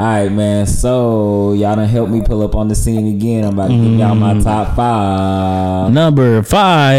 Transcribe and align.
All 0.00 0.06
right, 0.06 0.30
man. 0.30 0.64
So 0.68 1.54
y'all 1.54 1.74
done 1.74 1.88
help 1.88 2.08
me 2.08 2.22
pull 2.22 2.42
up 2.42 2.54
on 2.54 2.68
the 2.68 2.76
scene 2.76 3.16
again. 3.16 3.42
I'm 3.42 3.54
about 3.54 3.66
to 3.68 3.74
give 3.74 3.98
y'all 3.98 4.14
my 4.14 4.40
top 4.40 4.76
five. 4.76 5.92
Number 5.92 6.40
five. 6.44 6.98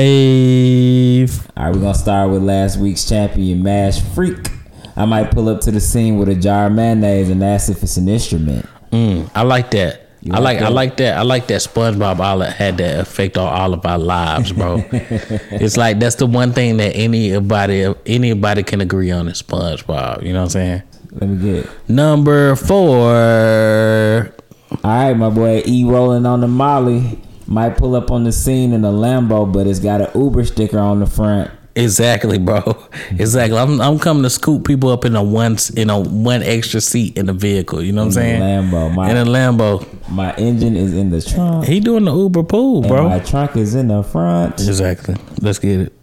All 1.56 1.64
right, 1.66 1.74
we're 1.74 1.82
gonna 1.82 1.94
start 1.94 2.30
with 2.30 2.44
last 2.44 2.78
week's 2.78 3.08
champion, 3.08 3.64
Mash 3.64 4.02
Freak. 4.02 4.50
I 4.98 5.06
might 5.06 5.32
pull 5.32 5.48
up 5.48 5.62
to 5.62 5.72
the 5.72 5.80
scene 5.80 6.18
with 6.18 6.28
a 6.28 6.36
jar 6.36 6.68
of 6.68 6.74
mayonnaise 6.74 7.30
and 7.30 7.42
ask 7.42 7.70
if 7.70 7.82
it's 7.84 7.96
an 7.96 8.10
instrument. 8.10 8.66
Mm, 8.92 9.32
I 9.34 9.44
like 9.44 9.72
that. 9.72 10.08
You 10.22 10.34
I 10.34 10.40
like 10.40 10.44
like 10.44 10.58
I 10.58 10.60
that? 10.66 10.72
like 10.74 10.98
that. 10.98 11.18
I 11.18 11.22
like 11.22 11.48
that 11.48 11.62
SpongeBob 11.62 12.20
all 12.20 12.42
had 12.42 12.78
that 12.80 13.00
effect 13.00 13.38
on 13.38 13.48
all 13.48 13.74
of 13.74 13.86
our 13.86 13.98
lives, 13.98 14.52
bro. 14.52 14.84
it's 14.92 15.78
like 15.78 16.00
that's 16.00 16.16
the 16.16 16.26
one 16.26 16.52
thing 16.52 16.76
that 16.78 16.94
anybody 16.98 17.94
anybody 18.06 18.64
can 18.64 18.82
agree 18.82 19.12
on 19.12 19.30
is 19.30 19.42
SpongeBob. 19.42 20.24
You 20.24 20.34
know 20.34 20.40
what 20.40 20.44
I'm 20.44 20.50
saying? 20.50 20.84
Let 21.12 21.30
me 21.30 21.38
get. 21.44 21.66
It. 21.66 21.70
Number 21.88 22.56
four. 22.56 24.34
All 24.72 24.80
right, 24.84 25.14
my 25.14 25.30
boy 25.30 25.64
E 25.66 25.84
rolling 25.84 26.26
on 26.26 26.42
the 26.42 26.48
Molly. 26.48 27.20
Might 27.48 27.78
pull 27.78 27.96
up 27.96 28.12
on 28.12 28.24
the 28.26 28.32
scene 28.32 28.74
in 28.74 28.86
a 28.86 28.92
Lambo, 28.92 29.52
but 29.52 29.66
it's 29.66 29.80
got 29.80 30.02
an 30.02 30.10
Uber 30.22 30.46
sticker 30.46 30.78
on 30.78 31.00
the 31.00 31.08
front. 31.08 31.50
Exactly, 31.76 32.38
bro. 32.38 32.62
Exactly. 33.12 33.58
I'm 33.58 33.82
I'm 33.82 33.98
coming 33.98 34.22
to 34.24 34.30
scoop 34.30 34.66
people 34.68 34.90
up 34.90 35.04
in 35.04 35.16
a 35.16 35.24
one 35.24 35.58
in 35.76 35.90
a 35.90 36.00
one 36.00 36.44
extra 36.44 36.80
seat 36.80 37.18
in 37.18 37.26
the 37.26 37.34
vehicle. 37.34 37.82
You 37.82 37.92
know 37.92 38.02
what 38.02 38.08
I'm 38.08 38.12
saying? 38.12 38.42
Lambo. 38.42 38.94
My 38.94 39.10
In 39.10 39.18
a 39.18 39.26
Lambo. 39.26 39.84
my 40.10 40.34
engine 40.36 40.76
is 40.76 40.94
in 40.94 41.10
the 41.10 41.22
trunk. 41.22 41.66
He 41.66 41.80
doing 41.80 42.06
the 42.06 42.14
Uber 42.16 42.44
pool, 42.44 42.82
bro. 42.84 43.10
my 43.10 43.20
trunk 43.20 43.56
is 43.58 43.74
in 43.74 43.88
the 43.88 44.04
front. 44.04 44.60
Exactly. 44.60 45.16
Let's 45.42 45.58
get 45.60 45.80
it. 45.80 45.99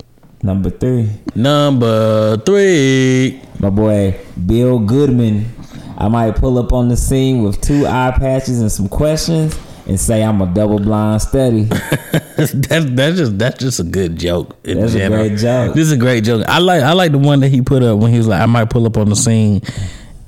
Number 0.47 0.71
three. 0.71 1.11
Number 1.35 2.37
three. 2.37 3.43
my 3.59 3.69
boy 3.69 4.17
Bill 4.47 4.79
Goodman. 4.79 5.53
I 5.99 6.07
might 6.07 6.37
pull 6.37 6.57
up 6.59 6.73
on 6.73 6.89
the 6.89 6.97
scene 6.97 7.43
with 7.43 7.61
two 7.61 7.85
eye 7.85 8.15
patches 8.17 8.61
and 8.61 8.71
some 8.71 8.89
questions 8.89 9.59
and 9.89 9.99
say 9.99 10.23
I'm 10.23 10.41
a 10.41 10.47
double 10.47 10.79
blind 10.79 11.21
study. 11.23 11.65
that 11.65 12.93
that's 12.95 13.17
just 13.17 13.37
that's 13.37 13.59
just 13.59 13.81
a 13.81 13.83
good 13.83 14.17
joke. 14.17 14.57
In 14.63 14.79
That's 14.79 14.95
a 14.95 15.09
great 15.09 15.37
joke. 15.37 15.75
This 15.75 15.89
is 15.89 15.93
a 15.93 15.97
great 15.97 16.23
joke. 16.23 16.47
I 16.47 16.61
like 16.61 16.81
I 16.85 16.93
like 16.93 17.11
the 17.11 17.19
one 17.19 17.41
that 17.41 17.49
he 17.49 17.61
put 17.61 17.83
up 17.83 17.99
when 17.99 18.13
he 18.13 18.19
was 18.19 18.29
like, 18.29 18.41
I 18.41 18.47
might 18.47 18.71
pull 18.71 18.87
up 18.87 18.97
on 18.99 19.09
the 19.09 19.17
scene 19.17 19.63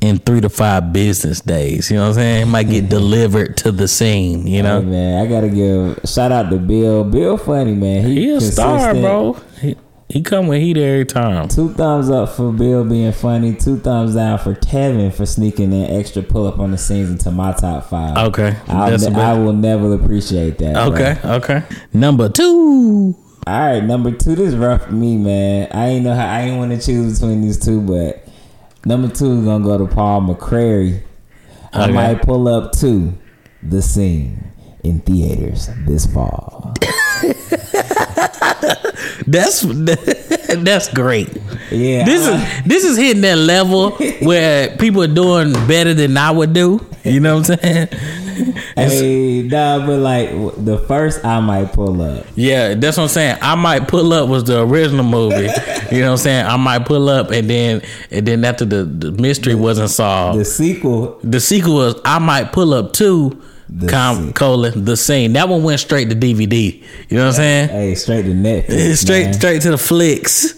in 0.00 0.19
three 0.19 0.41
to 0.41 0.48
five 0.48 0.92
business 0.92 1.41
days. 1.42 1.92
You 1.92 1.98
know 1.98 2.03
what 2.03 2.08
I'm 2.08 2.14
saying? 2.14 2.42
It 2.42 2.47
might 2.47 2.69
get 2.69 2.88
delivered 2.88 3.56
to 3.58 3.70
the 3.70 3.86
scene. 3.86 4.48
You 4.48 4.64
know, 4.64 4.80
Hey, 4.80 4.86
man, 4.88 5.25
I 5.25 5.30
gotta 5.30 5.48
give 5.48 6.00
shout 6.06 6.32
out 6.32 6.50
to 6.50 6.56
Bill. 6.56 7.05
Bill 7.05 7.36
funny 7.36 7.75
man. 7.75 8.05
He, 8.05 8.14
he 8.16 8.30
a 8.32 8.41
star, 8.41 8.94
bro. 8.94 9.34
He, 9.60 9.77
he 10.09 10.23
come 10.23 10.47
with 10.47 10.61
heat 10.62 10.77
every 10.78 11.05
time. 11.05 11.48
Two 11.48 11.73
thumbs 11.75 12.09
up 12.11 12.31
for 12.31 12.51
Bill 12.53 12.83
being 12.84 13.12
funny. 13.12 13.55
Two 13.55 13.78
thumbs 13.78 14.15
down 14.15 14.39
for 14.39 14.55
Tevin 14.55 15.12
for 15.12 15.27
sneaking 15.27 15.73
in 15.73 15.91
extra 16.00 16.23
pull 16.23 16.47
up 16.47 16.59
on 16.59 16.70
the 16.70 16.78
scenes 16.78 17.11
into 17.11 17.31
my 17.31 17.53
top 17.53 17.84
five. 17.91 18.17
Okay, 18.17 18.56
ne- 18.69 19.15
I 19.20 19.33
will 19.34 19.53
never 19.53 19.92
appreciate 19.95 20.56
that. 20.59 20.75
bro. 20.75 20.83
okay, 20.95 21.19
okay. 21.25 21.62
Number 21.92 22.28
two. 22.28 23.15
All 23.47 23.61
right, 23.61 23.84
number 23.84 24.11
two. 24.11 24.34
This 24.34 24.48
is 24.48 24.56
rough 24.56 24.84
for 24.87 24.92
me, 24.92 25.17
man. 25.17 25.69
I 25.73 25.89
ain't 25.89 26.05
know 26.05 26.15
how. 26.15 26.27
I 26.27 26.41
ain't 26.43 26.56
want 26.59 26.70
to 26.72 26.84
choose 26.84 27.19
between 27.20 27.41
these 27.43 27.59
two, 27.59 27.81
but 27.81 28.27
number 28.84 29.09
two 29.09 29.39
is 29.39 29.45
gonna 29.45 29.65
go 29.65 29.78
to 29.78 29.87
Paul 29.87 30.22
McCrary. 30.22 31.03
I 31.72 31.84
Okay. 31.84 31.93
might 31.93 32.22
pull 32.22 32.48
up 32.48 32.72
to 32.78 33.12
the 33.62 33.83
scene 33.83 34.53
in 34.84 35.00
theaters 35.00 35.69
this 35.87 36.06
fall. 36.06 36.75
That's 39.27 39.62
that's 40.64 40.88
great. 40.92 41.28
Yeah, 41.70 42.04
This 42.04 42.27
is 42.27 42.64
this 42.64 42.84
is 42.84 42.96
hitting 42.96 43.22
that 43.22 43.36
level 43.38 43.91
where 44.22 44.74
people 44.77 45.02
are 45.02 45.06
doing 45.06 45.52
better 45.66 45.92
than 45.94 46.16
I 46.16 46.30
would 46.30 46.52
do. 46.52 46.84
You 47.04 47.20
know 47.20 47.36
what 47.38 47.50
I'm 47.50 47.58
saying? 47.58 47.88
Hey, 48.76 49.42
nah, 49.42 49.84
but 49.86 49.98
like 49.98 50.30
the 50.64 50.78
first 50.86 51.24
I 51.24 51.41
might 51.41 51.72
pull 51.72 52.00
up. 52.00 52.26
Yeah, 52.36 52.74
that's 52.74 52.96
what 52.96 53.04
I'm 53.04 53.08
saying. 53.08 53.38
I 53.42 53.54
might 53.54 53.88
pull 53.88 54.12
up 54.12 54.28
was 54.28 54.44
the 54.44 54.62
original 54.62 55.04
movie. 55.04 55.48
you 55.91 56.00
know 56.00 56.06
what 56.06 56.12
I'm 56.12 56.16
saying? 56.19 56.47
I 56.47 56.56
might 56.56 56.87
pull 56.87 57.08
up 57.08 57.31
and 57.31 57.48
then 57.50 57.82
and 58.10 58.26
then 58.26 58.44
after 58.44 58.64
the, 58.64 58.84
the 58.84 59.12
mystery 59.12 59.54
wasn't 59.54 59.91
solved, 59.91 60.38
The 60.41 60.44
sequel, 60.44 61.19
the 61.22 61.41
sequel 61.41 61.75
was 61.75 62.00
I 62.04 62.19
might 62.19 62.53
pull 62.53 62.72
up 62.75 62.92
to 62.94 63.42
The 63.71 63.87
com, 63.89 64.17
scene. 64.17 64.33
colon 64.33 64.84
the 64.84 64.97
scene. 64.97 65.33
That 65.34 65.49
one 65.49 65.62
went 65.62 65.81
straight 65.81 66.09
to 66.11 66.17
DVD. 66.17 66.83
You 67.11 67.17
know 67.17 67.25
what 67.25 67.29
I'm 67.29 67.33
saying? 67.34 67.69
hey, 67.69 67.95
straight 67.95 68.23
to 68.23 68.29
Netflix. 68.33 68.97
straight 68.97 69.25
man. 69.25 69.34
straight 69.34 69.62
to 69.62 69.71
the 69.73 69.79
flicks. 69.79 70.55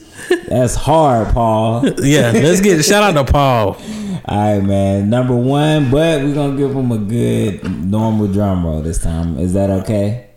That's 0.49 0.75
hard, 0.77 1.35
Paul. 1.35 1.85
Yeah, 2.03 2.31
let's 2.33 2.61
get 2.61 2.85
shout 2.85 3.03
out 3.03 3.25
to 3.27 3.31
Paul. 3.33 3.77
All 4.27 4.55
right, 4.59 4.61
man. 4.63 5.11
Number 5.11 5.35
one, 5.35 5.91
but 5.91 6.23
we're 6.23 6.35
gonna 6.35 6.57
give 6.57 6.71
him 6.75 6.93
a 6.93 6.99
good 6.99 7.65
normal 7.87 8.29
drum 8.29 8.65
roll 8.65 8.81
this 8.81 9.03
time. 9.03 9.39
Is 9.39 9.55
that 9.55 9.71
okay? 9.71 10.29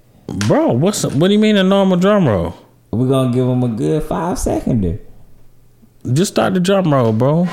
Bro, 0.48 0.74
what's 0.74 1.04
what 1.06 1.28
do 1.28 1.34
you 1.34 1.40
mean 1.40 1.58
a 1.58 1.64
normal 1.64 1.98
drum 1.98 2.28
roll? 2.28 2.56
We're 2.92 3.10
gonna 3.10 3.32
give 3.34 3.48
him 3.48 3.62
a 3.62 3.68
good 3.68 4.02
five 4.04 4.40
seconder. 4.40 5.00
Just 6.12 6.34
start 6.34 6.54
the 6.56 6.60
drum 6.60 6.92
roll, 6.92 7.14
bro. 7.14 7.40
All 7.40 7.46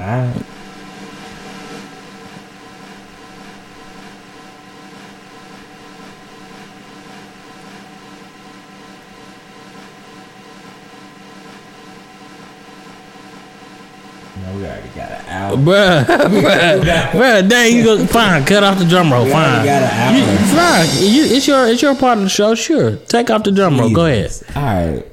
right. 0.00 0.42
No, 14.42 14.56
we 14.56 14.64
already 14.66 14.88
got 14.88 15.10
an 15.12 15.24
hour. 15.26 15.43
Bruh, 15.56 16.04
bruh, 16.04 17.10
bruh, 17.10 17.48
dang, 17.48 17.76
you 17.76 17.84
go 17.84 18.06
fine. 18.06 18.44
Cut 18.44 18.62
off 18.62 18.78
the 18.78 18.84
drum 18.84 19.12
roll, 19.12 19.24
fine. 19.26 19.34
already 19.34 19.66
got 19.68 19.82
an 19.82 20.16
You, 20.16 20.24
hour. 20.24 20.36
fine. 20.38 20.88
You, 21.12 21.24
it's 21.24 21.46
your 21.46 21.66
it's 21.68 21.82
your 21.82 21.94
part 21.94 22.18
of 22.18 22.24
the 22.24 22.30
show. 22.30 22.54
Sure, 22.54 22.96
take 22.96 23.30
off 23.30 23.44
the 23.44 23.52
drum 23.52 23.78
roll. 23.78 23.90
Go 23.90 24.06
ahead. 24.06 24.32
All 24.56 24.62
right. 24.62 25.04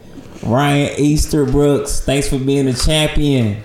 Ryan 0.43 0.95
Easterbrooks, 0.97 2.03
thanks 2.03 2.27
for 2.27 2.39
being 2.39 2.67
a 2.67 2.73
champion. 2.73 3.63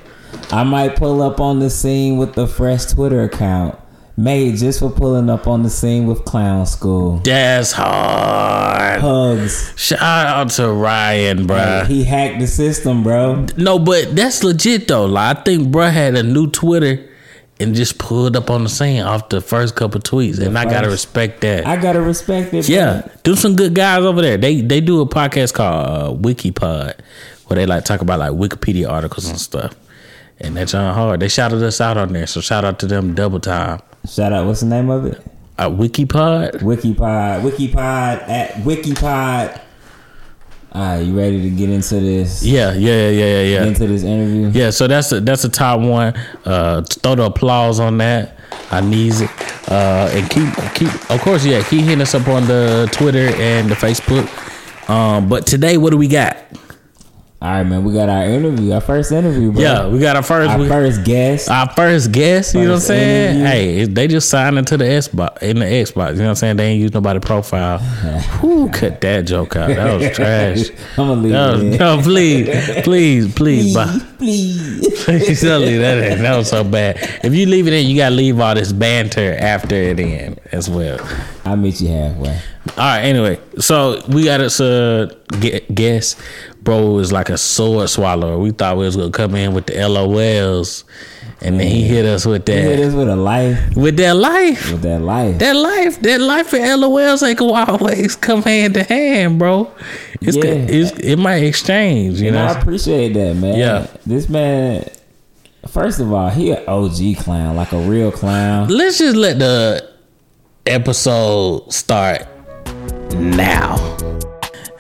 I 0.51 0.63
might 0.63 0.95
pull 0.97 1.23
up 1.23 1.41
on 1.41 1.59
the 1.59 1.71
scene 1.71 2.19
with 2.19 2.35
the 2.35 2.47
fresh 2.47 2.85
Twitter 2.85 3.23
account. 3.23 3.79
Made 4.19 4.57
just 4.57 4.81
for 4.81 4.89
pulling 4.91 5.29
up 5.29 5.47
on 5.47 5.63
the 5.63 5.69
scene 5.69 6.07
with 6.07 6.25
Clown 6.25 6.65
School. 6.65 7.19
That's 7.19 7.73
hard. 7.73 9.01
Hugs. 9.03 9.75
Shout 9.77 10.01
out 10.01 10.49
to 10.53 10.73
Ryan, 10.73 11.47
bruh. 11.47 11.87
He 11.87 12.03
hacked 12.05 12.41
the 12.41 12.47
system, 12.47 13.03
bro. 13.03 13.45
No, 13.59 13.79
but 13.79 14.17
that's 14.17 14.43
legit 14.43 14.89
though. 14.89 15.05
Like, 15.05 15.37
I 15.37 15.43
think 15.43 15.71
bro 15.71 15.91
had 15.91 16.15
a 16.17 16.23
new 16.23 16.51
Twitter 16.51 17.11
and 17.61 17.75
just 17.75 17.99
pulled 17.99 18.37
up 18.37 18.49
on 18.51 18.63
the 18.65 18.71
scene 18.71 19.03
off 19.03 19.29
the 19.29 19.43
first 19.43 19.77
couple 19.77 20.01
tweets, 20.01 20.39
and 20.41 20.59
I 20.59 20.65
gotta 20.65 20.89
respect 20.89 21.43
that. 21.43 21.67
I 21.67 21.77
gotta 21.77 22.01
respect 22.01 22.55
it. 22.55 22.67
bro. 22.67 22.75
Yeah, 22.75 23.07
do 23.23 23.37
some 23.37 23.55
good 23.55 23.75
guys 23.75 24.03
over 24.03 24.23
there. 24.23 24.39
They 24.39 24.63
they 24.63 24.81
do 24.81 25.03
a 25.03 25.07
podcast 25.07 25.53
called 25.53 25.87
uh, 25.87 26.19
WikiPod, 26.27 26.95
where 27.47 27.55
they 27.55 27.67
like 27.67 27.85
talk 27.85 28.01
about 28.01 28.19
like 28.19 28.33
Wikipedia 28.33 28.89
articles 28.91 29.29
and 29.29 29.39
stuff. 29.39 29.75
And 30.39 30.57
that's 30.57 30.75
on 30.75 30.95
hard. 30.95 31.21
They 31.21 31.29
shouted 31.29 31.63
us 31.63 31.81
out 31.81 31.97
on 31.97 32.13
there, 32.13 32.27
so 32.27 32.41
shout 32.41 32.65
out 32.65 32.79
to 32.81 32.87
them 32.87 33.15
double 33.15 33.41
time. 33.41 33.81
Shout 34.07 34.33
out. 34.33 34.47
What's 34.47 34.61
the 34.61 34.67
name 34.67 34.91
of 34.91 35.05
it? 35.07 35.23
Uh, 35.59 35.71
WikiPod. 35.71 36.61
Wikipod. 36.61 37.41
Wikipod 37.41 38.29
at 38.29 38.53
Wikipod. 38.63 39.61
All 40.73 40.83
right, 40.83 40.99
you 40.99 41.17
ready 41.17 41.41
to 41.41 41.51
get 41.51 41.71
into 41.71 41.95
this? 42.01 42.45
Yeah, 42.45 42.75
yeah, 42.75 43.09
yeah, 43.09 43.09
yeah, 43.09 43.43
Get 43.45 43.51
yeah. 43.51 43.65
into 43.65 43.87
this 43.87 44.03
interview. 44.03 44.51
Yeah, 44.51 44.69
so 44.69 44.87
that's 44.87 45.11
a, 45.11 45.21
that's 45.21 45.43
a 45.45 45.49
top 45.49 45.81
one. 45.81 46.15
Uh, 46.45 46.83
throw 46.83 47.15
the 47.15 47.23
applause 47.23 47.81
on 47.81 47.97
that. 47.99 48.37
I 48.71 48.83
needs 48.83 49.23
it. 49.23 49.31
Uh, 49.71 50.11
and 50.13 50.29
keep 50.29 50.53
keep 50.75 51.11
of 51.11 51.21
course, 51.23 51.45
yeah, 51.47 51.63
keep 51.63 51.83
hitting 51.85 52.03
us 52.03 52.15
up 52.15 52.29
on 52.29 52.47
the 52.47 52.89
Twitter 52.93 53.35
and 53.37 53.71
the 53.71 53.75
Facebook. 53.75 54.29
Um, 54.91 55.29
but 55.29 55.47
today, 55.47 55.79
what 55.79 55.91
do 55.91 55.97
we 55.97 56.09
got? 56.09 56.37
All 57.43 57.51
right, 57.51 57.65
man. 57.65 57.85
We 57.85 57.93
got 57.93 58.09
our 58.09 58.25
interview. 58.25 58.73
Our 58.73 58.81
first 58.81 59.13
interview, 59.13 59.53
bro. 59.53 59.61
Yeah, 59.61 59.89
we 59.89 59.99
got 59.99 60.17
our 60.17 60.23
first. 60.23 60.51
Our 60.51 60.59
we- 60.59 60.69
first 60.69 61.05
guest. 61.05 61.51
Our 61.51 61.69
first 61.75 62.11
guest, 62.11 62.55
you 62.55 62.63
know 62.63 62.69
what 62.71 62.75
I'm 62.77 62.81
saying? 62.81 63.37
interview. 63.41 63.47
Hey, 63.47 63.85
they 63.85 64.09
just 64.09 64.31
signed 64.31 64.57
into 64.57 64.79
the 64.79 64.85
Xbox 64.85 65.43
in 65.43 65.59
the 65.59 65.67
Xbox. 65.67 66.13
You 66.13 66.17
know 66.21 66.23
what 66.25 66.29
I'm 66.31 66.35
saying? 66.37 66.57
They 66.57 66.67
ain't 66.69 66.81
use 66.81 66.95
nobody 66.95 67.21
profile. 67.21 67.79
Who 68.41 68.71
cut 68.71 69.03
that 69.03 69.27
joke 69.27 69.55
out? 69.55 69.69
That 69.69 70.01
was 70.01 70.11
trash. 70.17 70.71
I'm 70.97 71.09
gonna 71.09 71.21
leave 71.21 71.33
That 71.33 71.53
was, 71.53 71.63
no, 71.79 72.01
please, 72.03 72.83
please, 72.83 73.35
please, 73.35 73.75
bye. 73.75 73.99
Please. 74.17 75.05
Please 75.05 75.43
don't 75.43 75.61
leave 75.61 75.81
that 75.81 75.99
in. 76.13 76.23
That 76.23 76.37
was 76.39 76.49
so 76.49 76.65
bad. 76.65 76.97
If 77.23 77.35
you 77.35 77.45
leave 77.45 77.67
it 77.67 77.75
in, 77.75 77.87
you 77.87 77.97
gotta 77.99 78.15
leave 78.15 78.41
all 78.41 78.55
this 78.55 78.73
banter 78.73 79.37
after 79.39 79.75
it 79.75 80.01
in 80.01 80.39
as 80.53 80.71
well. 80.71 80.99
I'll 81.45 81.57
meet 81.57 81.83
you 81.83 81.89
halfway. 81.89 82.31
All 82.31 82.75
right. 82.79 83.03
Anyway, 83.03 83.39
so 83.59 84.03
we 84.09 84.25
got 84.25 84.41
us 84.41 84.59
a 84.59 85.15
gu- 85.39 85.61
guest. 85.73 86.19
Bro 86.67 86.99
is 86.99 87.13
like 87.13 87.31
a 87.31 87.39
sword 87.39 87.89
swallower. 87.89 88.37
We 88.39 88.51
thought 88.51 88.77
we 88.77 88.85
was 88.85 88.97
gonna 88.97 89.11
come 89.11 89.35
in 89.37 89.55
with 89.55 89.67
the 89.67 89.75
LOLs, 89.75 90.83
and 91.41 91.59
then 91.61 91.67
he 91.69 91.83
hit 91.85 92.05
us 92.05 92.27
with 92.27 92.49
You 92.49 92.57
hit 92.57 92.81
us 92.81 92.93
with 92.93 93.09
a 93.09 93.15
life, 93.17 93.75
with 93.77 93.97
that 93.99 94.17
life. 94.17 94.73
with 94.73 94.83
that 94.83 95.01
life. 95.01 95.39
That 95.39 95.55
life, 95.55 96.01
that 96.03 96.21
life 96.21 96.53
and 96.53 96.83
LOLs 96.83 97.23
ain't 97.23 97.39
gonna 97.39 97.71
always 97.73 98.17
come 98.17 98.43
hand 98.43 98.75
to 98.75 98.83
hand, 98.83 99.39
bro. 99.39 99.71
It's, 100.21 100.37
Yeah. 100.37 100.45
it's 100.45 100.91
it 100.99 101.17
might 101.17 101.45
exchange, 101.45 102.21
you 102.21 102.29
and 102.29 102.39
I 102.39 102.53
know. 102.53 102.61
appreciate 102.61 103.15
that, 103.15 103.37
man. 103.37 103.57
Yeah. 103.57 103.87
This 104.05 104.29
man, 104.29 104.85
First 105.69 105.99
of 106.01 106.13
all, 106.13 106.31
he 106.31 106.53
an 106.53 106.63
OG 106.69 107.17
clown, 107.17 107.57
like 107.57 107.73
a 107.73 107.79
real 107.79 108.11
clown. 108.13 108.69
Let's 108.69 108.99
just 108.99 109.17
let 109.17 109.39
the 109.41 109.89
episode 110.65 111.73
start 111.73 112.27
now. 113.15 113.75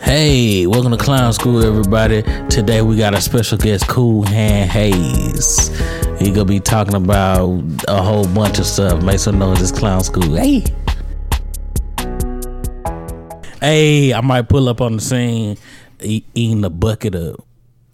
Hey, 0.01 0.67
welcome 0.67 0.93
to 0.93 0.97
Clown 0.97 1.33
School, 1.33 1.63
everybody. 1.65 2.23
Today 2.49 2.83
we 2.83 2.97
got 2.97 3.15
a 3.15 3.21
special 3.21 3.59
guest, 3.59 3.89
Cool 3.89 4.23
Hand 4.25 4.71
Hayes. 4.71 5.69
He 6.19 6.31
gonna 6.31 6.45
be 6.45 6.61
talking 6.61 6.95
about 6.95 7.63
a 7.89 8.03
whole 8.03 8.27
bunch 8.29 8.59
of 8.59 8.67
stuff. 8.67 9.03
Make 9.03 9.19
some 9.19 9.39
noise, 9.39 9.59
this 9.61 9.73
Clown 9.73 10.03
School. 10.05 10.37
Hey. 10.37 10.65
Hey, 13.61 14.13
I 14.15 14.21
might 14.21 14.49
pull 14.49 14.69
up 14.69 14.81
on 14.81 14.97
the 14.97 15.03
scene 15.03 15.57
e- 16.03 16.23
eating 16.35 16.65
a 16.65 16.71
bucket 16.71 17.15
of, 17.15 17.41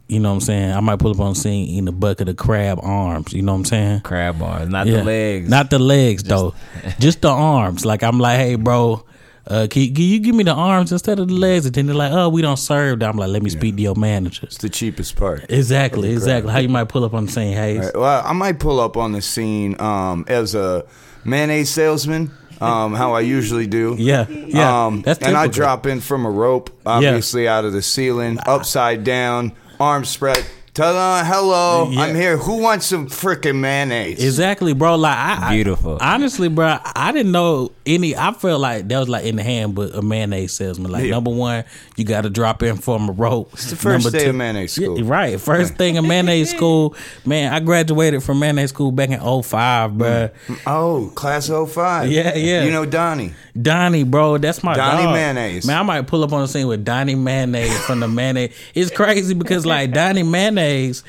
you 0.08 0.20
know 0.20 0.30
what 0.30 0.34
I'm 0.36 0.40
saying? 0.40 0.72
I 0.72 0.80
might 0.80 0.98
pull 0.98 1.12
up 1.12 1.20
on 1.20 1.34
the 1.34 1.40
scene 1.40 1.66
eating 1.68 1.88
a 1.88 1.92
bucket 1.92 2.28
of 2.28 2.36
crab 2.36 2.78
arms, 2.82 3.32
you 3.32 3.42
know 3.42 3.52
what 3.52 3.58
I'm 3.58 3.64
saying? 3.64 4.00
Crab 4.00 4.42
arms, 4.42 4.68
not 4.70 4.86
the 4.86 5.02
legs. 5.02 5.48
Not 5.48 5.70
the 5.70 5.78
legs 5.78 6.24
though. 6.24 6.54
Just 6.98 7.22
the 7.22 7.30
arms. 7.30 7.84
Like 7.86 8.02
I'm 8.02 8.18
like, 8.18 8.38
hey 8.38 8.56
bro, 8.56 9.04
uh, 9.46 9.66
can, 9.70 9.82
you- 9.82 9.92
can 9.92 10.02
you 10.04 10.18
give 10.20 10.34
me 10.34 10.44
the 10.44 10.52
arms 10.54 10.92
instead 10.92 11.18
of 11.18 11.28
the 11.28 11.34
legs? 11.34 11.66
And 11.66 11.74
then 11.74 11.86
they're 11.86 11.94
like, 11.96 12.12
oh, 12.12 12.28
we 12.28 12.42
don't 12.42 12.56
serve 12.58 13.00
that. 13.00 13.08
I'm 13.10 13.16
like, 13.16 13.30
let 13.30 13.42
me 13.42 13.50
speak 13.50 13.76
to 13.76 13.82
your 13.82 13.94
manager. 13.96 14.46
It's 14.46 14.58
the 14.58 14.68
cheapest 14.68 15.16
part. 15.16 15.46
Exactly, 15.50 16.12
exactly. 16.12 16.52
How 16.52 16.58
you 16.60 16.68
might 16.68 16.88
pull 16.88 17.04
up 17.04 17.14
on 17.14 17.26
the 17.26 17.32
scene, 17.32 17.54
Hayes? 17.56 17.80
Right, 17.86 17.96
Well, 17.96 18.22
I 18.24 18.32
might 18.32 18.58
pull 18.60 18.80
up 18.80 18.96
on 18.96 19.12
the 19.12 19.22
scene 19.22 19.80
um, 19.80 20.24
as 20.28 20.54
a 20.54 20.84
mayonnaise 21.24 21.70
salesman, 21.70 22.30
um, 22.60 22.94
how 22.94 23.14
I 23.14 23.20
usually 23.20 23.66
do. 23.66 23.96
Yeah, 23.98 24.28
yeah. 24.28 24.86
Um, 24.86 25.02
that's 25.02 25.24
and 25.26 25.36
I 25.36 25.48
drop 25.48 25.86
in 25.86 26.00
from 26.00 26.24
a 26.24 26.30
rope, 26.30 26.70
obviously 26.86 27.48
out 27.48 27.64
of 27.64 27.72
the 27.72 27.82
ceiling, 27.82 28.38
upside 28.46 29.02
down, 29.04 29.52
arms 29.80 30.08
spread. 30.08 30.44
Ta-da, 30.74 31.22
hello, 31.22 31.90
Yeah. 31.90 32.00
I'm 32.00 32.14
here. 32.14 32.38
Who 32.38 32.56
wants 32.56 32.86
some 32.86 33.06
freaking 33.06 33.56
mayonnaise? 33.56 34.24
Exactly, 34.24 34.72
bro. 34.72 34.94
Like 34.96 35.18
I, 35.18 35.48
I- 35.48 35.54
Beautiful. 35.54 35.98
honestly, 36.00 36.48
bro, 36.48 36.78
I 36.96 37.12
didn't 37.12 37.30
know 37.30 37.72
any. 37.84 38.16
I 38.16 38.32
felt 38.32 38.58
like 38.62 38.88
that 38.88 38.98
was 38.98 39.08
like 39.10 39.26
in 39.26 39.36
the 39.36 39.42
hand, 39.42 39.74
but 39.74 39.94
a 39.94 40.00
mayonnaise 40.00 40.54
salesman. 40.54 40.90
Like 40.90 41.04
Yeah. 41.04 41.10
number 41.10 41.30
one, 41.30 41.64
you 41.96 42.06
got 42.06 42.22
to 42.22 42.30
drop 42.30 42.62
in 42.62 42.78
from 42.78 43.10
a 43.10 43.12
rope. 43.12 43.50
It's 43.52 43.68
the 43.68 43.76
first 43.76 44.10
day 44.12 44.30
of 44.30 44.34
mayonnaise 44.34 44.72
school. 44.72 44.96
right. 45.02 45.38
First 45.38 45.74
thing 45.76 45.96
in 45.96 46.08
mayonnaise 46.08 46.48
school, 46.56 46.96
man. 47.26 47.52
I 47.52 47.60
graduated 47.60 48.22
from 48.22 48.38
mayonnaise 48.38 48.70
school 48.70 48.92
back 48.92 49.10
in 49.10 49.20
05, 49.20 49.98
bro. 49.98 50.30
Mm. 50.46 50.58
oh, 50.66 51.12
class 51.14 51.48
05. 51.50 52.10
Yeah, 52.10 52.34
yeah. 52.34 52.64
You 52.64 52.70
know 52.70 52.86
Donnie. 52.86 53.34
Donnie, 53.60 54.04
bro, 54.04 54.38
that's 54.38 54.62
my 54.64 54.72
Donnie 54.74 55.02
dog. 55.04 55.12
Mayonnaise. 55.12 55.66
Man, 55.66 55.76
I 55.76 55.82
might 55.82 56.06
pull 56.06 56.24
up 56.24 56.32
on 56.32 56.40
the 56.40 56.48
scene 56.48 56.66
with 56.66 56.82
Donnie 56.86 57.14
Mayonnaise 57.14 57.76
from 57.84 58.00
the 58.00 58.08
Mayonnaise. 58.08 58.54
It's 58.74 58.90
crazy 58.90 59.34
because 59.34 59.66
like 59.74 59.92
Donnie 59.92 60.22
Mayonnaise 60.22 60.61
is 60.62 61.02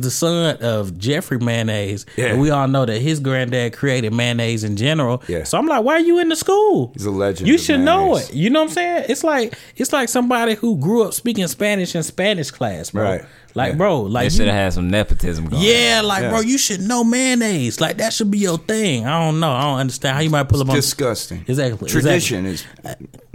the 0.00 0.10
son 0.10 0.56
of 0.60 0.98
Jeffrey 0.98 1.38
Mayonnaise, 1.38 2.06
Yeah. 2.16 2.26
and 2.26 2.40
we 2.40 2.50
all 2.50 2.66
know 2.68 2.84
that 2.86 2.98
his 3.00 3.20
granddad 3.20 3.72
created 3.74 4.12
mayonnaise 4.12 4.64
in 4.64 4.76
general. 4.76 5.22
Yeah. 5.28 5.44
So 5.44 5.58
I'm 5.58 5.66
like, 5.66 5.84
why 5.84 5.94
are 5.94 6.00
you 6.00 6.18
in 6.18 6.28
the 6.28 6.36
school? 6.36 6.92
He's 6.94 7.04
a 7.06 7.10
legend 7.10 7.48
You 7.48 7.58
should 7.58 7.80
know 7.80 8.16
it. 8.16 8.32
You 8.34 8.50
know 8.50 8.60
what 8.62 8.68
I'm 8.70 8.74
saying? 8.74 9.04
It's 9.08 9.24
like 9.24 9.54
it's 9.76 9.92
like 9.92 10.08
somebody 10.08 10.54
who 10.54 10.76
grew 10.78 11.02
up 11.04 11.14
speaking 11.14 11.46
Spanish 11.48 11.94
in 11.94 12.02
Spanish 12.02 12.50
class, 12.50 12.90
bro. 12.90 13.02
Right. 13.04 13.24
Like, 13.56 13.72
Yeah. 13.72 13.76
bro, 13.78 14.04
They 14.04 14.10
like 14.10 14.30
should 14.32 14.46
have 14.46 14.54
had 14.56 14.72
some 14.72 14.90
nepotism 14.90 15.46
going. 15.46 15.62
yeah, 15.62 16.00
like 16.04 16.22
Yeah. 16.22 16.30
bro, 16.30 16.40
you 16.40 16.58
should 16.58 16.80
know 16.80 17.04
mayonnaise. 17.04 17.80
Like 17.80 17.98
that 17.98 18.12
should 18.12 18.30
be 18.30 18.38
your 18.38 18.58
thing. 18.58 19.06
I 19.06 19.24
don't 19.24 19.38
know. 19.38 19.52
I 19.52 19.62
don't 19.62 19.78
understand 19.78 20.16
how 20.16 20.22
you 20.22 20.30
might 20.30 20.48
pull 20.48 20.60
up 20.60 20.68
on 20.68 20.74
Disgusting. 20.74 21.44
Exactly. 21.46 21.88
Tradition 21.88 22.46
is 22.46 22.64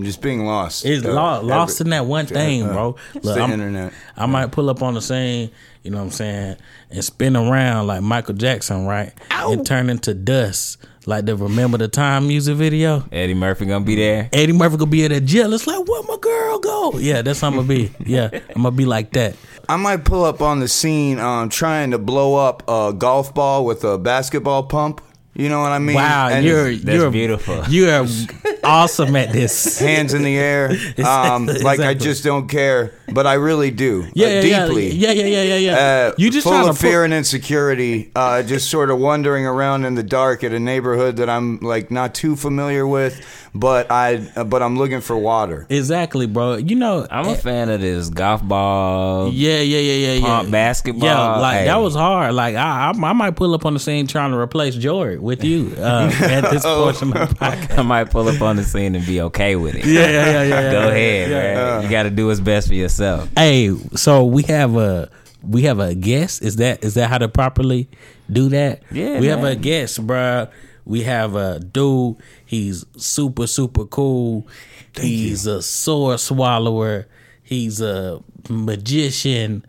just 0.02 0.22
being 0.22 0.46
lost. 0.46 0.86
It's 0.86 1.06
Uh, 1.06 1.14
lost 1.42 1.80
every- 1.80 1.88
in 1.88 1.90
that 1.92 2.06
one 2.06 2.26
thing, 2.26 2.64
uh, 2.64 2.74
bro. 2.74 2.96
it's 3.16 3.24
Look, 3.26 3.36
the 3.36 3.42
I'm- 3.42 3.52
internet. 3.54 3.94
I 4.18 4.26
might 4.26 4.52
pull 4.52 4.70
up 4.70 4.84
on 4.84 4.96
the 4.96 5.02
scene, 5.02 5.52
you 5.84 5.92
know 5.92 5.98
what 6.00 6.04
I'm 6.04 6.12
saying, 6.12 6.56
and 6.92 7.04
spin 7.04 7.38
around 7.38 7.88
like 7.88 8.02
Michael 8.02 8.36
Jackson, 8.36 8.86
right? 8.86 9.14
And 9.32 9.66
turn 9.66 9.90
into 9.90 10.14
dust, 10.14 10.78
like 11.06 11.26
the 11.28 11.36
Remember 11.38 11.78
the 11.78 11.88
Time 11.88 12.28
music 12.28 12.58
video. 12.58 13.06
Eddie 13.14 13.34
Murphy 13.36 13.66
gonna 13.68 13.86
be 13.86 13.96
there. 13.96 14.28
Eddie 14.34 14.52
Murphy 14.52 14.76
gonna 14.76 14.92
be 14.92 15.06
at 15.06 15.12
that 15.12 15.22
jail. 15.26 15.54
It's 15.54 15.66
like, 15.66 15.88
where 15.88 16.04
my 16.04 16.18
girl 16.20 16.60
go? 16.60 17.00
Yeah, 17.00 17.22
that's 17.22 17.40
how 17.40 17.48
I'm 17.48 17.56
gonna 17.56 17.68
be. 17.68 17.90
Yeah, 18.06 18.30
I'm 18.54 18.64
gonna 18.64 18.72
be 18.72 18.86
like 18.86 19.14
that. 19.14 19.36
I 19.70 19.76
might 19.76 20.04
pull 20.04 20.24
up 20.26 20.42
on 20.42 20.60
the 20.62 20.68
scene 20.68 21.20
um, 21.20 21.48
trying 21.48 21.92
to 21.92 22.00
blow 22.00 22.34
up 22.34 22.64
a 22.68 22.92
golf 22.92 23.36
ball 23.36 23.66
with 23.66 23.84
a 23.84 24.00
basketball 24.00 24.64
pump. 24.64 25.00
You 25.36 25.48
know 25.48 25.62
what 25.62 25.72
I 25.72 25.78
mean? 25.78 25.96
Wow, 25.96 26.30
And 26.30 26.44
you're 26.44 26.74
that's 26.76 26.98
you're 26.98 27.12
beautiful. 27.12 27.64
You 27.70 27.88
are 27.88 28.08
awesome 28.70 29.16
at 29.16 29.32
this. 29.34 29.80
hands 29.80 30.14
in 30.14 30.24
the 30.24 30.38
air. 30.38 30.72
Um, 31.00 31.46
Like 31.48 31.80
I 31.80 31.94
just 31.94 32.24
don't 32.24 32.48
care, 32.48 32.92
but 33.12 33.26
I 33.26 33.34
really 33.36 33.72
do. 33.72 34.08
Yeah, 34.14 34.28
uh, 34.28 34.30
yeah, 34.42 34.66
deeply. 34.68 34.92
yeah, 34.92 35.12
yeah, 35.12 35.26
yeah, 35.26 35.44
yeah, 35.44 35.56
yeah. 35.58 35.76
Uh, 36.12 36.14
you 36.18 36.30
just 36.30 36.44
full 36.46 36.54
of 36.54 36.66
to 36.66 36.72
put- 36.74 36.78
fear 36.78 37.04
and 37.04 37.14
insecurity, 37.14 38.12
uh, 38.16 38.44
just 38.44 38.70
sort 38.70 38.90
of 38.92 39.00
wandering 39.00 39.46
around 39.46 39.86
in 39.86 39.96
the 39.96 40.04
dark 40.04 40.44
at 40.44 40.54
a 40.54 40.60
neighborhood 40.60 41.18
that 41.18 41.30
I'm 41.30 41.60
like 41.60 41.90
not 41.90 42.14
too 42.14 42.36
familiar 42.36 42.86
with, 42.86 43.20
but 43.56 43.90
I 43.92 44.28
uh, 44.36 44.44
but 44.44 44.62
I'm 44.62 44.78
looking 44.78 45.02
for 45.02 45.18
water. 45.18 45.66
Exactly, 45.70 46.28
bro. 46.28 46.58
You 46.58 46.76
know, 46.76 47.08
I'm 47.10 47.28
a 47.28 47.36
fan 47.36 47.70
of 47.70 47.82
this 47.82 48.10
golf 48.10 48.44
ball. 48.44 49.32
Yeah, 49.34 49.60
yeah, 49.62 49.80
yeah, 49.80 50.14
yeah, 50.14 50.28
yeah. 50.44 50.50
Basketball. 50.50 51.08
Yeah, 51.10 51.36
like 51.38 51.60
Hey. 51.60 51.66
that 51.66 51.78
was 51.78 51.96
hard. 51.96 52.34
Like 52.36 52.56
I, 52.56 52.92
I, 52.92 53.10
I 53.10 53.14
might 53.14 53.36
pull 53.36 53.54
up 53.56 53.66
on 53.66 53.74
the 53.74 53.80
scene 53.80 54.06
trying 54.08 54.32
to 54.32 54.38
replace 54.38 54.76
Jory 54.76 55.18
with 55.18 55.44
you 55.44 55.74
uh, 55.78 56.12
at 56.22 56.50
this 56.52 56.64
portion 56.64 57.16
of 57.16 57.30
the 57.30 57.36
podcast. 57.44 57.78
I 57.80 57.82
might 57.82 58.12
pull 58.12 58.28
up 58.28 58.42
on 58.42 58.58
the 58.60 58.70
scene 58.70 58.96
and 58.96 59.06
be 59.06 59.22
okay 59.22 59.56
with 59.56 59.76
it. 59.76 59.86
Yeah, 59.86 60.02
yeah, 60.02 60.10
yeah, 60.10 60.44
yeah. 60.44 60.44
yeah. 60.62 60.72
Go 60.72 60.90
ahead, 60.90 61.30
man. 61.30 61.58
Uh. 61.58 61.82
You 61.82 61.90
got 61.90 62.04
to 62.04 62.10
do 62.10 62.28
what's 62.28 62.40
best 62.40 62.68
for 62.68 62.74
yourself. 62.74 63.30
Hey, 63.36 63.76
so 63.96 64.26
we 64.26 64.44
have 64.44 64.76
a 64.76 65.10
we 65.42 65.64
have 65.64 65.80
a 65.80 65.96
guest. 65.96 66.42
Is 66.42 66.58
that 66.58 66.84
is 66.84 66.94
that 66.96 67.10
how 67.10 67.18
to 67.18 67.28
properly 67.28 67.90
do 68.32 68.50
that? 68.50 68.84
Yeah, 68.92 69.20
we 69.20 69.28
have 69.28 69.44
a 69.44 69.56
guest, 69.56 70.06
bruh. 70.06 70.50
We 70.86 71.04
have 71.04 71.36
a 71.36 71.60
dude. 71.60 72.18
He's 72.46 72.86
super 72.98 73.48
super 73.48 73.86
cool. 73.86 74.48
He's 75.00 75.46
a 75.46 75.62
sword 75.62 76.20
swallower. 76.20 77.08
He's 77.44 77.82
a 77.82 78.22
magician. 78.50 79.66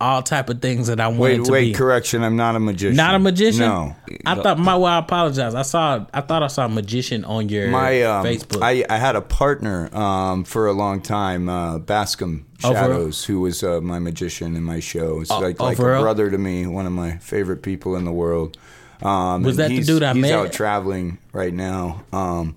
All 0.00 0.22
type 0.22 0.48
of 0.48 0.62
things 0.62 0.86
that 0.86 0.98
I 0.98 1.08
wanted 1.08 1.20
Wait, 1.40 1.44
to 1.44 1.52
wait, 1.52 1.64
be. 1.66 1.72
correction. 1.74 2.24
I'm 2.24 2.36
not 2.36 2.56
a 2.56 2.60
magician. 2.60 2.96
Not 2.96 3.14
a 3.14 3.18
magician. 3.18 3.60
No. 3.60 3.94
I 4.24 4.34
thought 4.34 4.58
my 4.58 4.74
well, 4.74 4.86
I 4.86 4.98
apologize. 4.98 5.54
I 5.54 5.62
saw 5.62 6.06
I 6.14 6.22
thought 6.22 6.42
I 6.42 6.46
saw 6.46 6.64
a 6.64 6.68
magician 6.68 7.24
on 7.24 7.48
your 7.50 7.68
My 7.68 8.02
um, 8.02 8.24
Facebook. 8.24 8.62
I, 8.62 8.84
I 8.88 8.96
had 8.96 9.14
a 9.16 9.20
partner 9.20 9.94
um, 9.94 10.44
for 10.44 10.66
a 10.66 10.72
long 10.72 11.02
time, 11.02 11.48
uh, 11.48 11.78
Bascom? 11.78 12.46
Shadows, 12.60 13.24
who 13.24 13.40
was 13.40 13.62
uh, 13.62 13.80
my 13.80 13.98
magician 13.98 14.54
in 14.56 14.62
my 14.62 14.80
show. 14.80 15.20
It's 15.20 15.30
like 15.30 15.60
oh, 15.60 15.64
like 15.64 15.78
a 15.78 15.82
brother 15.82 16.30
to 16.30 16.36
me, 16.38 16.66
one 16.66 16.86
of 16.86 16.92
my 16.92 17.16
favorite 17.18 17.62
people 17.62 17.96
in 17.96 18.04
the 18.04 18.12
world. 18.12 18.58
Um, 19.02 19.42
Was 19.44 19.56
that 19.56 19.68
the 19.68 19.76
he's, 19.76 19.86
dude 19.86 20.02
I 20.02 20.12
he's 20.12 20.22
met? 20.22 20.32
out 20.32 20.52
traveling 20.52 21.18
right 21.32 21.54
now. 21.54 22.04
Um, 22.12 22.56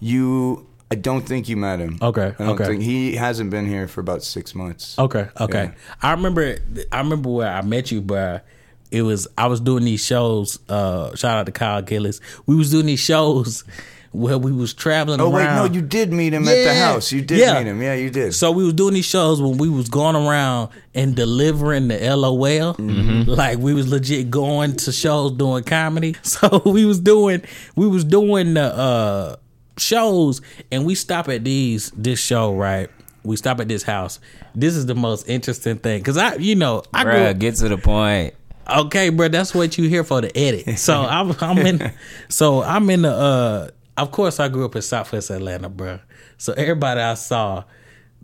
you, 0.00 0.66
I 0.90 0.96
don't 0.96 1.22
think 1.26 1.48
you 1.48 1.56
met 1.56 1.80
him. 1.80 1.98
Okay, 2.00 2.34
I 2.38 2.44
don't 2.44 2.48
okay. 2.60 2.66
think 2.66 2.82
he 2.82 3.14
hasn't 3.16 3.50
been 3.50 3.66
here 3.66 3.88
for 3.88 4.00
about 4.00 4.22
six 4.22 4.54
months. 4.54 4.98
okay, 4.98 5.28
okay. 5.40 5.64
Yeah. 5.64 5.72
I 6.02 6.10
remember 6.12 6.56
I 6.92 6.98
remember 6.98 7.30
where 7.30 7.50
I 7.50 7.62
met 7.62 7.90
you, 7.90 8.00
but 8.00 8.44
It 8.90 9.02
was 9.02 9.26
I 9.36 9.46
was 9.48 9.60
doing 9.60 9.84
these 9.84 10.04
shows. 10.04 10.58
Uh, 10.68 11.14
shout 11.16 11.38
out 11.38 11.46
to 11.46 11.52
Kyle 11.52 11.82
Gillis. 11.82 12.20
We 12.46 12.54
was 12.54 12.70
doing 12.70 12.86
these 12.86 13.00
shows 13.00 13.64
where 14.12 14.38
we 14.38 14.52
was 14.52 14.72
traveling. 14.72 15.20
Oh 15.20 15.30
wait, 15.30 15.42
no, 15.46 15.64
you 15.64 15.82
did 15.82 16.12
meet 16.12 16.32
him 16.32 16.46
at 16.46 16.54
the 16.62 16.74
house. 16.74 17.10
You 17.10 17.20
did 17.20 17.38
Yeah. 17.40 17.58
meet 17.58 17.66
him. 17.66 17.82
Yeah, 17.82 17.94
you 17.94 18.10
did. 18.10 18.32
So 18.34 18.52
we 18.52 18.62
was 18.62 18.74
doing 18.74 18.94
these 18.94 19.04
shows 19.06 19.42
when 19.42 19.58
we 19.58 19.68
was 19.68 19.88
going 19.88 20.14
around 20.14 20.68
and 20.94 21.16
delivering 21.16 21.88
the 21.88 21.98
LOL. 22.14 22.36
Mm-hmm. 22.74 23.28
Like 23.30 23.58
we 23.58 23.74
was 23.74 23.88
legit 23.88 24.30
going 24.30 24.76
to 24.76 24.92
shows 24.92 25.32
doing 25.32 25.64
comedy. 25.64 26.14
So 26.22 26.62
we 26.64 26.84
was 26.84 27.00
doing 27.00 27.42
we 27.74 27.88
was 27.88 28.04
doing 28.04 28.54
the 28.54 28.66
uh 28.72 29.36
shows 29.78 30.40
and 30.70 30.84
we 30.84 30.94
stop 30.94 31.28
at 31.28 31.44
these 31.44 31.90
this 31.90 32.20
show, 32.20 32.54
right? 32.54 32.88
We 33.22 33.36
stop 33.36 33.60
at 33.60 33.68
this 33.68 33.82
house. 33.82 34.20
This 34.54 34.76
is 34.76 34.86
the 34.86 34.94
most 34.94 35.28
interesting 35.28 35.78
thing 35.78 36.02
cuz 36.02 36.16
I 36.16 36.36
you 36.36 36.54
know, 36.54 36.82
I 36.92 37.04
Bruh, 37.04 37.30
up, 37.30 37.38
get 37.38 37.56
to 37.56 37.68
the 37.68 37.78
point. 37.78 38.34
Okay, 38.70 39.10
bro, 39.10 39.28
that's 39.28 39.54
what 39.54 39.76
you 39.76 39.88
here 39.88 40.04
for 40.04 40.20
the 40.22 40.34
edit. 40.36 40.78
So 40.78 40.94
I'm, 41.08 41.34
I'm 41.40 41.58
in. 41.58 41.92
So 42.28 42.62
I'm 42.62 42.88
in 42.90 43.02
the. 43.02 43.10
uh 43.10 43.68
Of 43.96 44.10
course, 44.10 44.40
I 44.40 44.48
grew 44.48 44.64
up 44.64 44.74
in 44.74 44.82
Southwest 44.82 45.30
Atlanta, 45.30 45.68
bro. 45.68 45.98
So 46.38 46.52
everybody 46.54 47.00
I 47.00 47.14
saw, 47.14 47.64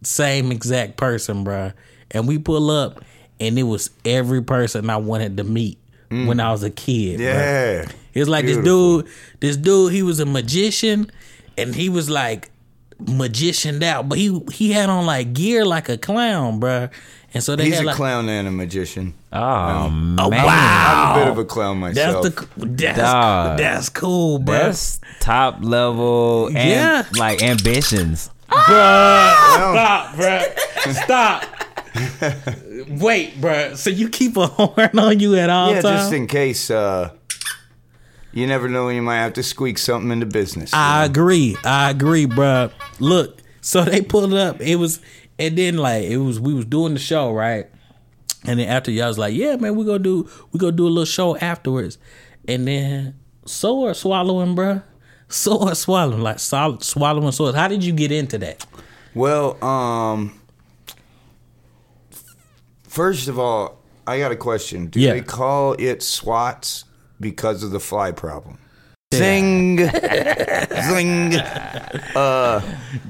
same 0.02 0.50
exact 0.50 0.96
person, 0.96 1.44
bro. 1.44 1.72
And 2.10 2.26
we 2.26 2.38
pull 2.38 2.70
up, 2.70 3.04
and 3.38 3.58
it 3.58 3.64
was 3.64 3.90
every 4.04 4.42
person 4.42 4.88
I 4.88 4.96
wanted 4.96 5.36
to 5.36 5.44
meet 5.44 5.78
when 6.08 6.40
I 6.40 6.50
was 6.52 6.62
a 6.64 6.70
kid. 6.70 7.20
bruh. 7.20 7.22
yeah. 7.22 7.92
It's 8.14 8.28
like 8.28 8.44
Beautiful. 8.46 9.02
this 9.02 9.04
dude, 9.04 9.14
this 9.40 9.56
dude, 9.58 9.92
he 9.92 10.02
was 10.02 10.18
a 10.20 10.26
magician 10.26 11.10
and 11.60 11.74
he 11.74 11.88
was 11.88 12.08
like 12.10 12.50
magicianed 12.98 13.82
out, 13.82 14.08
but 14.08 14.18
he 14.18 14.40
he 14.52 14.72
had 14.72 14.88
on 14.88 15.06
like 15.06 15.32
gear 15.32 15.64
like 15.64 15.88
a 15.88 15.96
clown, 15.98 16.58
bro. 16.60 16.88
And 17.32 17.42
so 17.44 17.54
they 17.54 17.66
He's 17.66 17.74
had 17.76 17.84
a 17.84 17.86
like, 17.86 17.96
clown 17.96 18.28
and 18.28 18.48
a 18.48 18.50
magician. 18.50 19.14
Oh, 19.32 19.88
man. 19.88 20.16
oh 20.18 20.30
I'm 20.32 21.16
a 21.16 21.20
bit 21.20 21.28
of 21.28 21.38
a 21.38 21.44
clown 21.44 21.78
myself. 21.78 22.24
that's 22.24 22.34
the 22.56 22.66
that's 22.66 22.98
Dog. 22.98 23.58
that's 23.58 23.88
cool, 23.88 24.40
bruh. 24.40 24.46
That's 24.46 25.00
top 25.20 25.58
level 25.62 26.46
and 26.48 26.56
Yeah. 26.56 27.04
like 27.16 27.40
ambitions. 27.42 28.30
Bruh, 28.50 29.34
stop, 29.54 30.16
bro. 30.16 30.42
stop. 31.04 31.44
Wait, 32.88 33.40
bro. 33.40 33.74
So 33.74 33.90
you 33.90 34.08
keep 34.08 34.36
a 34.36 34.46
horn 34.48 34.98
on 34.98 35.20
you 35.20 35.36
at 35.36 35.50
all 35.50 35.70
yeah, 35.72 35.80
times? 35.82 36.00
just 36.00 36.12
in 36.12 36.26
case. 36.26 36.68
Uh, 36.70 37.10
you 38.32 38.46
never 38.46 38.68
know 38.68 38.86
when 38.86 38.96
you 38.96 39.02
might 39.02 39.16
have 39.18 39.32
to 39.34 39.42
squeak 39.42 39.78
something 39.78 40.10
into 40.10 40.26
business. 40.26 40.70
I 40.72 41.00
know? 41.00 41.06
agree. 41.10 41.56
I 41.64 41.90
agree, 41.90 42.26
bro. 42.26 42.70
Look, 42.98 43.38
so 43.60 43.84
they 43.84 44.00
pulled 44.02 44.34
up. 44.34 44.60
It 44.60 44.76
was, 44.76 45.00
and 45.38 45.56
then 45.58 45.76
like 45.78 46.04
it 46.04 46.18
was. 46.18 46.38
We 46.40 46.54
was 46.54 46.64
doing 46.66 46.94
the 46.94 47.00
show, 47.00 47.32
right? 47.32 47.66
And 48.44 48.58
then 48.58 48.68
after 48.68 48.90
y'all 48.90 49.08
was 49.08 49.18
like, 49.18 49.34
"Yeah, 49.34 49.56
man, 49.56 49.76
we 49.76 49.84
gonna 49.84 49.98
do 49.98 50.28
we 50.52 50.58
gonna 50.58 50.72
do 50.72 50.86
a 50.86 50.88
little 50.88 51.04
show 51.04 51.36
afterwards." 51.36 51.98
And 52.48 52.66
then 52.66 53.16
sword 53.44 53.96
swallowing, 53.96 54.54
bro. 54.54 54.82
Sword 55.28 55.76
swallowing, 55.76 56.22
like 56.22 56.38
solid 56.38 56.82
swallowing 56.82 57.32
swords. 57.32 57.56
How 57.56 57.68
did 57.68 57.84
you 57.84 57.92
get 57.92 58.10
into 58.12 58.38
that? 58.38 58.64
Well, 59.14 59.62
um, 59.62 60.40
first 62.88 63.28
of 63.28 63.38
all, 63.38 63.78
I 64.06 64.18
got 64.18 64.32
a 64.32 64.36
question. 64.36 64.86
Do 64.86 65.00
Yeah. 65.00 65.12
they 65.12 65.20
call 65.20 65.74
it 65.78 66.02
SWATs 66.02 66.84
because 67.20 67.62
of 67.62 67.70
the 67.70 67.80
fly 67.80 68.12
problem? 68.12 68.58
Zing, 69.12 69.78
zing. 70.88 71.34
Uh, 72.14 72.60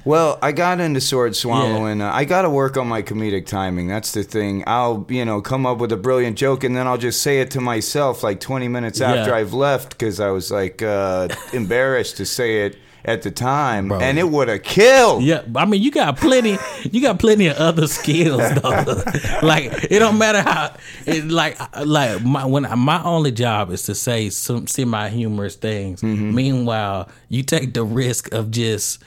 well, 0.05 0.39
I 0.41 0.53
got 0.53 0.81
into 0.81 1.01
sword 1.01 1.37
swallowing. 1.37 2.01
Uh, 2.01 2.11
I 2.13 2.25
got 2.25 2.43
to 2.43 2.51
work 2.51 2.79
on 2.79 2.89
my 2.89 3.03
comedic 3.03 3.47
timing. 3.47 3.87
That's 3.87 4.13
the 4.13 4.23
thing. 4.23 4.65
I'll, 4.67 5.05
you 5.11 5.25
know, 5.27 5.43
come 5.43 5.67
up 5.67 5.77
with 5.79 5.93
a 5.93 5.99
brilliant 5.99 6.39
joke 6.39 6.65
and 6.65 6.75
then 6.75 6.87
I'll 6.87 6.97
just 6.99 7.23
say 7.23 7.41
it 7.41 7.51
to 7.53 7.61
myself 7.61 8.23
like 8.23 8.41
20 8.41 8.67
minutes 8.69 9.01
after 9.03 9.31
Yeah. 9.31 9.37
I've 9.37 9.53
left 9.53 9.91
because 9.91 10.21
I 10.21 10.31
was 10.31 10.51
like 10.51 10.81
uh, 10.83 11.29
embarrassed 11.53 12.17
to 12.17 12.25
say 12.27 12.65
it 12.65 12.79
at 13.05 13.23
the 13.23 13.31
time, 13.31 13.91
and 13.93 14.19
it 14.19 14.29
would 14.29 14.49
have 14.49 14.63
killed. 14.63 15.23
Yeah, 15.23 15.43
I 15.55 15.65
mean, 15.65 15.83
you 15.83 15.91
got 15.91 16.17
plenty. 16.17 16.59
You 16.91 17.01
got 17.01 17.19
plenty 17.19 17.47
of 17.47 17.57
other 17.57 17.87
skills, 17.87 18.43
though. 18.61 19.03
like 19.43 19.73
it 19.91 19.99
don't 19.99 20.19
matter 20.19 20.43
how. 20.43 20.77
It 21.07 21.27
like 21.27 21.59
like 21.85 22.23
my 22.23 22.45
when 22.45 22.67
my 22.79 23.03
only 23.03 23.33
job 23.33 23.71
is 23.71 23.85
to 23.85 23.95
say 23.95 24.31
some 24.31 24.67
semi 24.67 25.09
humorous 25.09 25.57
things. 25.57 26.03
Mm-hmm. 26.03 26.35
Meanwhile, 26.35 27.09
you 27.29 27.43
take 27.43 27.75
the 27.75 27.85
risk 27.85 28.33
of 28.33 28.51
just 28.51 29.03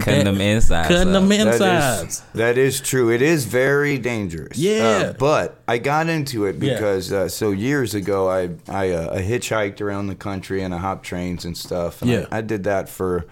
Cutting 0.00 0.24
that- 0.24 0.32
them 0.32 0.40
insides 0.40 0.88
cutting 0.88 1.08
up. 1.08 1.12
them 1.14 1.28
That 1.28 1.46
insides. 1.46 2.14
is, 2.14 2.22
that 2.34 2.58
is 2.58 2.80
true. 2.80 3.10
It 3.10 3.22
is 3.22 3.44
very 3.44 3.98
dangerous. 3.98 4.58
Yeah. 4.58 4.82
Uh, 4.82 5.12
but 5.12 5.60
I 5.68 5.78
got 5.78 6.08
into 6.08 6.44
it 6.46 6.56
Yeah. 6.56 6.74
because 6.74 7.12
uh, 7.12 7.28
so 7.28 7.52
years 7.52 7.94
ago 7.94 8.28
I 8.28 8.50
I, 8.68 8.90
uh, 8.90 9.14
I 9.16 9.22
hitchhiked 9.22 9.80
around 9.80 10.08
the 10.08 10.16
country 10.16 10.62
and 10.62 10.74
I 10.74 10.78
hopped 10.78 11.04
trains 11.06 11.44
and 11.44 11.56
stuff. 11.56 12.02
And 12.02 12.10
Yeah. 12.10 12.26
I, 12.32 12.38
I 12.38 12.40
did 12.40 12.64
that 12.64 12.88
for 12.88 13.26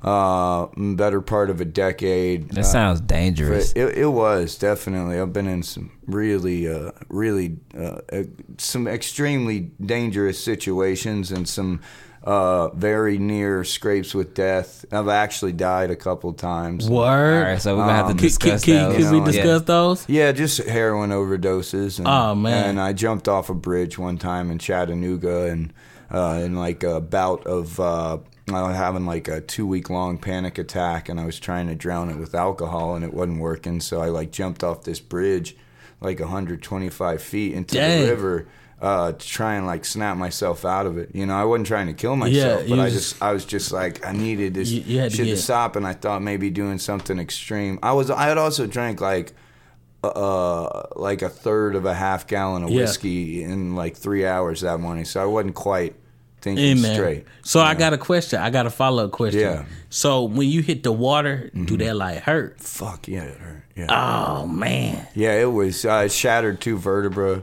uh 0.00 0.66
better 0.76 1.20
part 1.20 1.50
of 1.50 1.60
a 1.60 1.64
decade. 1.64 2.50
That 2.50 2.60
Uh, 2.60 2.62
sounds 2.62 3.00
dangerous. 3.00 3.72
it, 3.72 3.98
it 3.98 4.06
was 4.06 4.56
definitely. 4.56 5.18
I've 5.18 5.32
been 5.32 5.48
in 5.48 5.64
some 5.64 5.90
really, 6.06 6.68
uh, 6.72 6.92
really, 7.08 7.56
uh, 7.76 7.98
uh, 8.12 8.22
some 8.58 8.86
extremely 8.86 9.72
dangerous 9.84 10.38
situations 10.42 11.32
and 11.32 11.48
some 11.48 11.80
uh, 12.24 12.68
very 12.70 13.18
near 13.18 13.64
scrapes 13.64 14.14
with 14.14 14.34
death. 14.34 14.84
I've 14.92 15.08
actually 15.08 15.52
died 15.52 15.90
a 15.90 15.96
couple 15.96 16.32
times. 16.32 16.88
All 16.88 16.96
Word. 16.98 17.42
right, 17.44 17.60
so 17.62 17.76
we're 17.76 17.82
gonna 17.82 17.92
have 17.94 18.06
to 18.06 18.10
Um, 18.12 18.18
Could, 18.18 18.38
could, 18.40 18.40
discuss 18.50 18.64
could, 18.64 18.74
those. 18.74 18.96
could 19.10 19.24
we 19.26 19.32
Yeah. 19.36 19.58
those? 19.58 20.04
Yeah, 20.08 20.32
just 20.32 20.58
heroin 20.66 21.10
overdoses. 21.10 21.98
And, 21.98 22.08
Oh, 22.08 22.34
man. 22.34 22.70
And 22.70 22.80
I 22.80 22.92
jumped 22.92 23.28
off 23.28 23.48
a 23.50 23.54
bridge 23.54 23.98
one 23.98 24.18
time 24.18 24.50
in 24.50 24.58
Chattanooga, 24.58 25.44
and 25.46 25.72
uh, 26.10 26.40
in 26.42 26.56
like 26.56 26.82
a 26.82 27.00
bout 27.00 27.46
of 27.46 27.78
uh, 27.78 28.18
I 28.50 28.62
was 28.62 28.76
having 28.76 29.04
like 29.04 29.28
a 29.28 29.40
two 29.42 29.66
week 29.66 29.90
long 29.90 30.16
panic 30.18 30.56
attack, 30.58 31.08
and 31.08 31.20
I 31.20 31.26
was 31.26 31.38
trying 31.38 31.66
to 31.68 31.74
drown 31.74 32.08
it 32.10 32.16
with 32.16 32.34
alcohol, 32.34 32.94
and 32.94 33.04
it 33.04 33.12
wasn't 33.12 33.40
working. 33.40 33.80
So 33.80 34.00
I 34.00 34.06
like 34.08 34.32
jumped 34.32 34.64
off 34.64 34.84
this 34.84 35.00
bridge, 35.00 35.54
like 36.00 36.18
125 36.18 37.22
feet 37.22 37.52
into 37.54 37.74
Dang. 37.76 38.02
the 38.02 38.08
river. 38.10 38.46
Uh, 38.80 39.10
to 39.10 39.26
try 39.26 39.54
and 39.56 39.66
like 39.66 39.84
snap 39.84 40.16
myself 40.16 40.64
out 40.64 40.86
of 40.86 40.98
it, 40.98 41.10
you 41.12 41.26
know, 41.26 41.34
I 41.34 41.42
wasn't 41.44 41.66
trying 41.66 41.88
to 41.88 41.92
kill 41.94 42.14
myself, 42.14 42.62
you 42.62 42.76
but 42.76 42.78
I 42.78 42.90
just, 42.90 43.20
I 43.20 43.32
was 43.32 43.44
just 43.44 43.72
like, 43.72 44.06
I 44.06 44.12
needed 44.12 44.54
this 44.54 44.70
You- 44.70 44.82
you 44.82 45.00
to 45.02 45.10
shit 45.10 45.26
to 45.26 45.36
stop, 45.36 45.74
and 45.74 45.84
I 45.84 45.94
thought 45.94 46.22
maybe 46.22 46.48
doing 46.48 46.78
something 46.78 47.18
extreme. 47.18 47.80
I 47.82 47.90
was, 47.92 48.08
I 48.08 48.28
had 48.28 48.38
also 48.38 48.66
drank 48.68 49.00
like 49.00 49.32
uh 50.04 50.82
like 50.94 51.22
a 51.22 51.28
third 51.28 51.74
of 51.74 51.84
a 51.84 51.94
half 51.94 52.26
gallon 52.28 52.62
of 52.62 52.70
Yeah. 52.70 52.82
whiskey 52.82 53.42
in 53.42 53.74
like 53.74 53.96
three 53.96 54.24
hours 54.24 54.60
that 54.60 54.78
morning, 54.78 55.04
so 55.04 55.20
I 55.20 55.24
wasn't 55.24 55.56
quite 55.56 55.94
thinking 56.40 56.64
In 56.64 56.82
there. 56.82 56.94
straight. 56.94 57.24
So 57.42 57.58
I 57.60 57.74
got 57.74 57.92
a 57.94 57.98
question. 57.98 58.38
I 58.40 58.50
got 58.50 58.64
a 58.66 58.70
follow 58.70 59.06
up 59.06 59.10
question. 59.10 59.40
Yeah. 59.40 59.64
So 59.90 60.22
when 60.22 60.48
you 60.48 60.62
hit 60.62 60.84
the 60.84 60.92
water, 60.92 61.50
do 61.52 61.76
that 61.78 61.96
like 61.96 62.18
hurt? 62.20 62.60
Fuck 62.60 63.08
yeah, 63.08 63.22
it 63.24 63.38
hurt. 63.38 63.64
Yeah, 63.74 63.86
Oh 63.90 64.46
man. 64.46 65.06
yeah, 65.14 65.32
it 65.40 65.50
was. 65.52 65.84
I 65.84 66.06
shattered 66.06 66.60
two 66.60 66.78
vertebra 66.78 67.42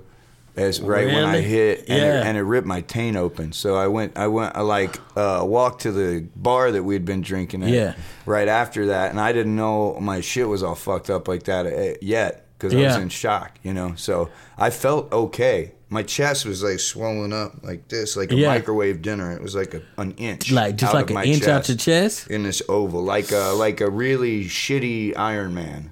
as 0.56 0.80
right 0.82 1.06
when 1.08 1.24
I 1.26 1.42
hit, 1.42 1.80
and, 1.88 1.88
Yeah. 1.90 2.22
it, 2.22 2.26
and 2.28 2.38
it 2.38 2.44
ripped 2.44 2.68
my 2.68 2.82
taint 2.82 3.18
open. 3.18 3.52
So 3.52 3.76
I 3.76 3.88
went, 3.88 4.18
I 4.18 4.28
went, 4.28 4.56
I 4.56 4.62
like 4.62 4.98
uh, 5.18 5.42
walked 5.44 5.82
to 5.82 5.92
the 5.92 6.26
bar 6.36 6.72
that 6.72 6.84
we'd 6.84 7.06
been 7.06 7.22
drinking 7.22 7.64
at. 7.64 7.70
Yeah. 7.70 7.94
Right 8.26 8.48
after 8.48 8.88
that, 8.88 9.12
and 9.12 9.20
I 9.20 9.34
didn't 9.34 9.56
know 9.56 10.00
my 10.00 10.22
shit 10.22 10.48
was 10.48 10.64
all 10.64 10.76
fucked 10.76 11.10
up 11.10 11.28
like 11.28 11.44
that 11.44 11.66
uh, 11.68 11.98
yet 12.02 12.46
because 12.58 12.74
I 12.74 12.82
was 12.84 12.96
in 12.96 13.10
shock, 13.10 13.60
you 13.64 13.74
know. 13.74 13.94
So 13.98 14.30
I 14.58 14.70
felt 14.70 15.12
okay. 15.12 15.74
My 15.88 16.02
chest 16.02 16.46
was 16.46 16.64
like 16.64 16.80
swollen 16.80 17.32
up 17.32 17.64
like 17.64 17.88
this, 17.90 18.18
like 18.18 18.32
a 18.32 18.36
Yeah. 18.36 18.48
microwave 18.48 19.02
dinner. 19.04 19.32
It 19.34 19.42
was 19.42 19.54
like 19.56 19.76
a, 19.76 19.82
an 20.00 20.14
inch, 20.18 20.52
Like 20.52 20.78
just 20.78 20.94
like 20.94 21.12
an 21.12 21.18
inch 21.24 21.48
out 21.48 21.68
your 21.70 21.78
chest? 21.78 22.28
in 22.28 22.42
this 22.44 22.62
oval, 22.68 23.04
like 23.04 23.32
a 23.32 23.54
like 23.56 23.82
a 23.82 23.90
really 23.90 24.46
shitty 24.46 25.16
Iron 25.16 25.54
Man. 25.54 25.92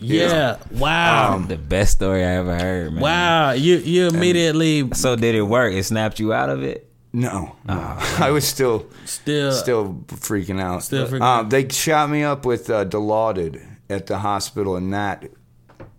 Yeah. 0.00 0.58
Wow. 0.72 1.34
Um, 1.34 1.46
the 1.48 1.56
best 1.56 1.92
story 1.92 2.24
I 2.24 2.36
ever 2.36 2.54
heard, 2.56 2.92
man. 2.92 3.02
wow. 3.02 3.50
You 3.52 3.76
you 3.78 4.08
immediately 4.08 4.88
So 4.94 5.16
did 5.16 5.34
it 5.34 5.42
work? 5.42 5.72
It 5.74 5.84
snapped 5.84 6.18
you 6.20 6.32
out 6.32 6.50
of 6.50 6.62
it? 6.62 6.84
No, 7.12 7.56
no. 7.64 7.74
I 8.18 8.30
was 8.30 8.46
still 8.46 8.86
still 9.06 9.52
still 9.52 10.04
freaking 10.08 10.60
out. 10.60 10.82
Still 10.84 11.06
freaking 11.06 11.16
um, 11.22 11.46
out. 11.46 11.50
They 11.50 11.68
shot 11.68 12.10
me 12.10 12.22
up 12.22 12.44
with 12.44 12.68
uh, 12.70 12.84
Dilaudid 12.84 13.64
at 13.90 14.06
the 14.06 14.18
hospital, 14.18 14.76
and 14.76 14.92
that 14.92 15.24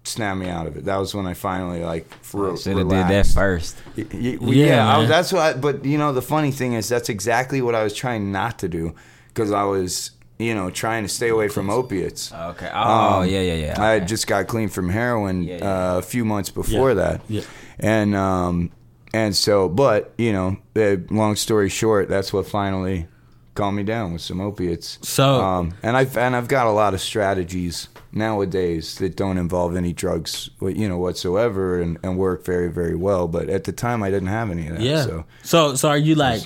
snapped 0.04 0.40
me 0.40 0.48
out 0.48 0.68
of 0.68 0.78
it. 0.78 0.86
That 0.86 0.98
was 0.98 1.14
when 1.16 1.26
I 1.26 1.34
finally 1.34 1.84
like 1.84 2.08
for, 2.24 2.56
Should 2.58 2.78
have 2.78 2.88
did 2.90 3.08
that 3.08 3.26
first. 3.28 3.76
Y- 3.98 4.06
y- 4.14 4.38
Yeah, 4.42 4.66
yeah, 4.66 4.98
I- 5.00 5.06
that's 5.08 5.34
what. 5.34 5.42
I, 5.42 5.54
but 5.60 5.84
you 5.84 5.98
know, 5.98 6.14
the 6.14 6.22
funny 6.22 6.52
thing 6.52 6.74
is, 6.74 6.88
that's 6.88 7.10
exactly 7.10 7.62
what 7.62 7.74
I 7.76 7.84
was 7.84 7.94
trying 7.96 8.32
not 8.32 8.60
to 8.60 8.68
do 8.68 8.94
because 9.30 9.52
I 9.52 9.64
was, 9.64 10.12
you 10.40 10.56
know, 10.56 10.70
trying 10.72 11.04
to 11.04 11.10
stay 11.10 11.28
away 11.30 11.50
from 11.50 11.70
opiates. 11.70 12.32
Okay. 12.32 12.72
Oh, 12.74 13.22
yeah, 13.24 13.42
yeah, 13.42 13.54
yeah. 13.54 13.76
I 13.82 13.96
Okay. 13.98 14.06
just 14.06 14.26
got 14.26 14.48
clean 14.48 14.70
from 14.70 14.90
heroin 14.90 15.44
Yeah, 15.44 15.58
yeah. 15.58 15.94
Uh, 15.96 15.98
a 15.98 16.02
few 16.02 16.24
months 16.26 16.50
before 16.50 16.90
Yeah. 16.92 16.94
that. 16.96 17.22
Yeah. 17.28 17.42
And 17.80 18.16
um, 18.16 18.72
and 19.14 19.36
so, 19.36 19.68
but 19.70 20.14
you 20.18 20.32
know, 20.32 20.58
uh, 20.76 20.96
long 21.12 21.36
story 21.36 21.68
short, 21.70 22.08
that's 22.10 22.32
what 22.32 22.48
finally 22.48 23.08
calmed 23.56 23.76
me 23.78 23.84
down 23.84 24.14
with 24.14 24.22
some 24.22 24.40
opiates. 24.40 24.98
So- 25.02 25.42
um, 25.42 25.74
and 25.84 25.98
I've 25.98 26.18
and 26.18 26.36
I've 26.36 26.48
got 26.48 26.68
a 26.68 26.72
lot 26.72 26.94
of 26.94 27.02
strategies 27.02 27.90
nowadays 28.14 28.96
that 29.00 29.16
don't 29.18 29.38
involve 29.38 29.76
any 29.76 29.92
drugs, 29.94 30.50
you 30.62 30.88
know, 30.88 30.98
whatsoever, 30.98 31.82
and, 31.82 31.98
and 32.04 32.18
work 32.18 32.46
very 32.46 32.72
very 32.72 32.96
well. 32.96 33.28
But 33.28 33.50
at 33.50 33.66
the 33.66 33.72
time, 33.74 34.04
I 34.04 34.10
didn't 34.10 34.30
have 34.30 34.50
any 34.52 34.68
of 34.68 34.78
that. 34.78 34.82
Yeah. 34.84 35.04
So. 35.04 35.26
So 35.44 35.76
so 35.76 35.90
are 35.90 35.98
you 35.98 36.16
like 36.16 36.42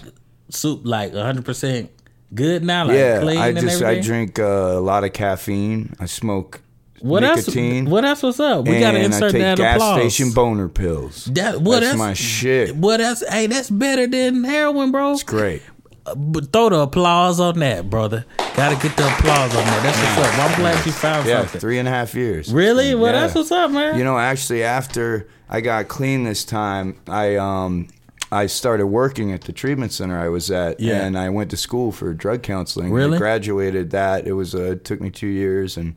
soup 0.50 0.82
like 0.84 1.14
hundred 1.14 1.46
percent 1.46 1.92
good 2.34 2.64
now? 2.64 2.86
Like 2.86 2.98
yeah, 2.98 3.20
clean 3.22 3.38
I 3.38 3.52
just 3.54 3.84
I 3.84 4.00
drink 4.00 4.40
uh, 4.40 4.44
a 4.44 4.80
lot 4.80 5.04
of 5.04 5.14
caffeine. 5.14 5.96
I 6.00 6.06
smoke 6.06 6.62
what 7.00 7.20
nicotine. 7.22 7.86
else 7.86 7.92
what 7.92 8.06
else 8.06 8.24
what's 8.24 8.40
up? 8.40 8.66
We 8.66 8.80
gotta 8.80 9.00
insert 9.00 9.30
I 9.30 9.32
take 9.32 9.42
that 9.42 9.58
gas 9.58 9.76
applause. 9.76 10.00
station 10.00 10.32
boner 10.32 10.70
pills. 10.70 11.26
That 11.26 11.62
well, 11.62 11.80
that's, 11.80 11.92
that's, 11.92 12.00
my 12.00 12.14
shit. 12.14 12.76
What 12.76 13.02
else? 13.02 13.24
hey, 13.28 13.48
that's 13.48 13.70
better 13.70 14.08
than 14.08 14.44
heroin, 14.44 14.92
bro. 14.92 15.12
It's 15.12 15.24
great. 15.24 15.62
But 16.16 16.52
throw 16.52 16.70
the 16.70 16.80
applause 16.80 17.40
on 17.40 17.60
that, 17.60 17.90
brother. 17.90 18.26
Gotta 18.56 18.76
get 18.76 18.96
the 18.98 19.08
applause 19.08 19.56
on 19.56 19.64
that. 19.64 19.84
That's 19.84 20.18
what's 20.18 20.30
up. 20.30 20.40
I'm 20.52 20.60
glad 20.60 20.86
you 20.86 20.92
found 20.92 21.28
Yeah, 21.28 21.42
something. 21.42 21.62
three 21.62 21.80
and 21.80 21.88
a 21.88 21.92
half 21.92 22.14
years. 22.14 22.54
Really? 22.54 22.94
Well, 22.94 23.14
Yeah. 23.14 23.22
that's 23.22 23.36
what's 23.36 23.52
up, 23.52 23.72
man. 23.72 23.98
You 23.98 24.04
know, 24.04 24.18
actually, 24.18 24.64
after 24.64 25.30
I 25.50 25.62
got 25.62 25.88
clean 25.88 26.24
this 26.24 26.44
time, 26.44 26.98
I 27.08 27.36
um 27.38 27.88
I 28.34 28.48
started 28.48 28.88
working 28.88 29.32
at 29.32 29.42
the 29.42 29.52
treatment 29.54 29.92
center 29.94 30.20
I 30.20 30.30
was 30.30 30.50
at, 30.52 30.80
Yeah. 30.80 31.06
and 31.06 31.18
I 31.18 31.30
went 31.30 31.52
to 31.52 31.58
school 31.58 31.92
for 31.92 32.14
drug 32.14 32.42
counseling. 32.44 32.92
Really? 32.92 33.16
I 33.16 33.20
graduated 33.20 33.92
that. 33.92 34.26
It 34.28 34.34
was 34.34 34.54
uh, 34.56 34.72
it 34.74 34.84
took 34.86 35.00
me 35.02 35.10
two 35.10 35.28
years, 35.28 35.78
and 35.78 35.96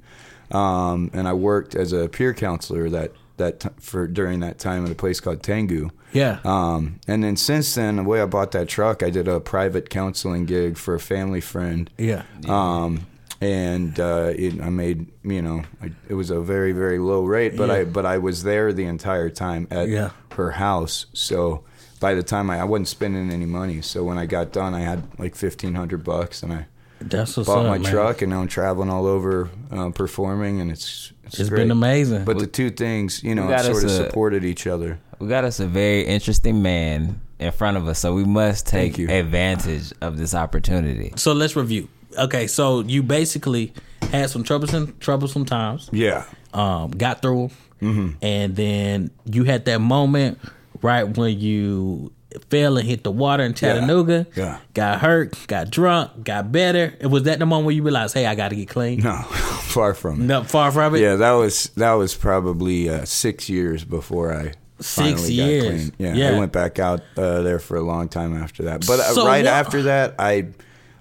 um 0.52 1.10
and 1.12 1.26
I 1.26 1.32
worked 1.32 1.74
as 1.74 1.92
a 1.92 2.08
peer 2.08 2.32
counselor 2.34 2.88
that 2.90 3.12
that 3.38 3.60
t- 3.60 3.68
for 3.80 4.06
during 4.06 4.40
that 4.40 4.58
time 4.58 4.84
at 4.86 4.90
a 4.92 4.94
place 4.94 5.20
called 5.20 5.42
Tengu. 5.42 5.90
yeah. 6.12 6.38
Um, 6.44 7.00
and 7.06 7.22
then 7.22 7.36
since 7.36 7.74
then, 7.74 7.96
the 7.96 8.02
way 8.02 8.22
I 8.22 8.26
bought 8.26 8.52
that 8.52 8.66
truck, 8.66 9.02
I 9.02 9.10
did 9.10 9.28
a 9.28 9.40
private 9.40 9.90
counseling 9.90 10.46
gig 10.46 10.78
for 10.78 10.94
a 10.94 11.00
family 11.00 11.42
friend. 11.42 11.90
yeah. 11.98 12.22
Um, 12.48 13.06
and 13.42 14.00
uh, 14.00 14.32
it, 14.34 14.62
I 14.62 14.70
made 14.70 15.06
you 15.22 15.42
know 15.42 15.62
I, 15.82 15.90
it 16.08 16.14
was 16.14 16.30
a 16.30 16.40
very 16.40 16.72
very 16.72 16.98
low 16.98 17.24
rate, 17.24 17.56
but 17.56 17.68
Yeah. 17.68 17.74
I 17.74 17.84
but 17.84 18.06
I 18.06 18.18
was 18.18 18.42
there 18.42 18.72
the 18.72 18.84
entire 18.86 19.28
time 19.30 19.66
at 19.70 19.88
Yeah. 19.88 20.10
her 20.36 20.52
house. 20.52 21.06
So 21.12 21.62
by 22.00 22.14
the 22.14 22.22
time 22.22 22.50
I, 22.50 22.60
I 22.60 22.64
wasn't 22.64 22.88
spending 22.88 23.30
any 23.30 23.46
money, 23.46 23.80
so 23.82 24.04
when 24.04 24.18
I 24.18 24.26
got 24.26 24.52
done, 24.52 24.74
I 24.74 24.80
had 24.80 25.02
like 25.18 25.34
fifteen 25.34 25.74
hundred 25.74 26.04
bucks, 26.04 26.42
and 26.42 26.52
I 26.52 26.66
That's 27.00 27.36
what's 27.36 27.48
bought 27.48 27.64
up, 27.66 27.70
my 27.70 27.78
man. 27.78 27.92
truck, 27.92 28.22
and 28.22 28.30
now 28.30 28.40
I'm 28.40 28.48
traveling 28.48 28.90
all 28.90 29.06
over 29.06 29.48
uh, 29.72 29.90
performing, 29.90 30.60
and 30.60 30.70
it's 30.70 31.12
It's, 31.24 31.40
It's 31.40 31.48
great. 31.48 31.62
been 31.62 31.70
amazing. 31.70 32.24
But 32.24 32.38
the 32.38 32.46
two 32.46 32.70
things, 32.70 33.22
you 33.24 33.34
know, 33.34 33.48
got 33.48 33.64
sort 33.64 33.76
us 33.78 33.84
of 33.84 33.90
a- 33.90 33.94
supported 33.96 34.44
each 34.44 34.66
other. 34.66 34.98
We 35.18 35.28
got 35.28 35.44
us 35.44 35.60
a 35.60 35.66
very 35.66 36.02
interesting 36.02 36.60
man 36.62 37.20
in 37.38 37.50
front 37.52 37.76
of 37.78 37.88
us, 37.88 37.98
so 37.98 38.14
we 38.14 38.24
must 38.24 38.66
take 38.66 38.96
Thank 38.96 38.98
you. 38.98 39.08
advantage 39.10 39.92
of 40.02 40.18
this 40.18 40.34
opportunity. 40.34 41.12
so 41.16 41.32
let's 41.32 41.56
review. 41.56 41.88
Okay, 42.18 42.46
so 42.46 42.80
you 42.80 43.02
basically 43.02 43.72
had 44.12 44.30
some 44.30 44.42
troublesome 44.44 44.94
troublesome 45.00 45.44
times. 45.44 45.88
Yeah. 45.92 46.24
um, 46.54 46.90
got 46.90 47.20
through, 47.22 47.50
and 47.80 48.56
then 48.56 49.10
you 49.24 49.44
had 49.44 49.64
that 49.66 49.80
moment 49.80 50.38
right 50.82 51.04
when 51.16 51.38
you 51.38 52.12
fell 52.50 52.76
and 52.76 52.86
hit 52.86 53.02
the 53.04 53.10
water 53.10 53.42
in 53.44 53.54
Chattanooga. 53.54 54.26
Yeah. 54.34 54.58
Got 54.74 55.00
hurt, 55.00 55.36
got 55.46 55.70
drunk, 55.70 56.24
got 56.24 56.52
better. 56.52 56.94
And 57.00 57.10
was 57.10 57.22
that 57.24 57.38
the 57.38 57.46
moment 57.46 57.66
where 57.66 57.74
you 57.74 57.82
realized, 57.82 58.14
hey, 58.14 58.26
I 58.26 58.34
got 58.34 58.48
to 58.50 58.56
get 58.56 58.68
clean? 58.68 59.00
No, 59.00 59.16
far 59.22 59.94
from 59.94 60.20
it. 60.20 60.24
No, 60.24 60.44
far 60.44 60.70
from 60.72 60.94
it. 60.96 61.00
Yeah, 61.00 61.16
that 61.16 61.32
was 61.32 61.70
that 61.76 61.92
was 61.92 62.14
probably 62.14 62.88
uh, 62.90 63.04
six 63.04 63.48
years 63.48 63.84
before 63.84 64.34
I 64.34 64.52
Six 64.78 64.94
finally 64.94 65.32
years. 65.32 65.62
got 65.64 65.70
clean. 65.70 65.92
Yeah, 65.98 66.14
Yeah. 66.14 66.36
I 66.36 66.38
went 66.38 66.52
back 66.52 66.78
out 66.78 67.00
uh, 67.16 67.40
there 67.42 67.58
for 67.58 67.76
a 67.78 67.82
long 67.82 68.08
time 68.08 68.36
after 68.36 68.64
that. 68.64 68.86
But 68.86 69.00
uh, 69.00 69.14
So 69.14 69.26
right 69.26 69.44
what- 69.44 69.52
after 69.54 69.82
that, 69.84 70.16
I 70.18 70.48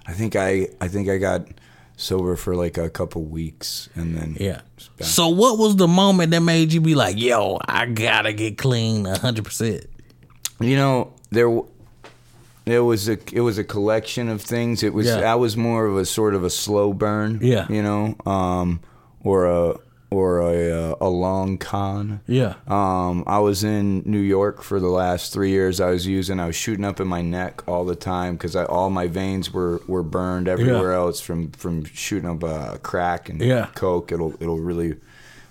I 0.07 0.13
think 0.13 0.35
I 0.37 0.67
I 0.79 0.87
think 0.87 1.09
I 1.09 1.17
got 1.17 1.47
sober 1.97 2.35
for 2.35 2.55
like 2.55 2.77
a 2.77 2.89
couple 2.89 3.23
weeks, 3.23 3.89
and 3.95 4.15
then 4.17 4.37
Yeah. 4.39 4.61
So 5.01 5.29
what 5.29 5.57
was 5.57 5.75
the 5.75 5.87
moment 5.87 6.31
that 6.31 6.41
made 6.41 6.73
you 6.73 6.81
be 6.81 6.95
like, 6.95 7.17
yo, 7.17 7.57
I 7.65 7.85
gotta 7.85 8.33
get 8.33 8.57
clean 8.57 9.05
hundred 9.05 9.45
percent? 9.45 9.85
You 10.59 10.75
know, 10.75 11.13
there 11.31 11.49
there 12.65 12.83
was 12.83 13.07
a 13.07 13.17
it 13.31 13.41
was 13.41 13.57
a 13.57 13.63
collection 13.63 14.29
of 14.29 14.41
things. 14.41 14.83
It 14.83 14.93
was 14.93 15.07
Yeah. 15.07 15.21
that 15.21 15.39
was 15.39 15.55
more 15.55 15.85
of 15.85 15.97
a 15.97 16.05
sort 16.05 16.33
of 16.35 16.43
a 16.43 16.49
slow 16.49 16.93
burn. 16.93 17.39
Yeah. 17.41 17.65
you 17.69 17.81
know, 17.83 18.15
um, 18.25 18.79
or 19.23 19.45
a 19.45 19.75
or 20.15 20.39
a 20.39 20.71
uh, 20.91 20.95
a 21.01 21.09
long 21.09 21.57
con. 21.57 22.21
Yeah. 22.27 22.55
Um, 22.67 23.23
I 23.27 23.39
was 23.39 23.63
in 23.63 24.01
New 24.05 24.19
York 24.19 24.61
for 24.63 24.79
the 24.79 24.87
last 24.87 25.33
three 25.33 25.49
years. 25.49 25.79
I 25.81 25.89
was 25.89 26.07
using. 26.07 26.39
I 26.39 26.45
was 26.47 26.55
shooting 26.55 26.85
up 26.85 26.99
in 26.99 27.07
my 27.07 27.21
neck 27.21 27.67
all 27.67 27.85
the 27.85 27.95
time 27.95 28.35
because 28.35 28.55
all 28.55 28.89
my 28.89 29.07
veins 29.07 29.51
were, 29.53 29.81
were 29.87 30.03
burned 30.03 30.47
everywhere 30.47 30.91
Yeah. 30.91 30.97
else 30.97 31.19
from 31.21 31.51
from 31.51 31.83
shooting 31.85 32.29
up 32.29 32.43
uh, 32.43 32.77
crack 32.77 33.29
and 33.29 33.41
Yeah. 33.41 33.67
coke. 33.75 34.11
It'll 34.11 34.33
it'll 34.41 34.59
really 34.59 34.95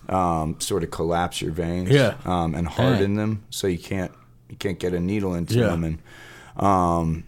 um, 0.08 0.56
sort 0.60 0.82
of 0.82 0.90
collapse 0.90 1.40
your 1.42 1.52
veins. 1.52 1.90
Yeah. 1.90 2.14
Um, 2.24 2.54
and 2.54 2.66
harden 2.68 3.14
them 3.16 3.44
so 3.50 3.66
you 3.66 3.78
can't 3.78 4.12
you 4.50 4.56
can't 4.56 4.78
get 4.78 4.92
a 4.94 5.00
needle 5.00 5.34
into 5.34 5.54
Yeah. 5.58 5.68
them 5.68 5.84
and 5.84 5.98
um, 6.56 7.24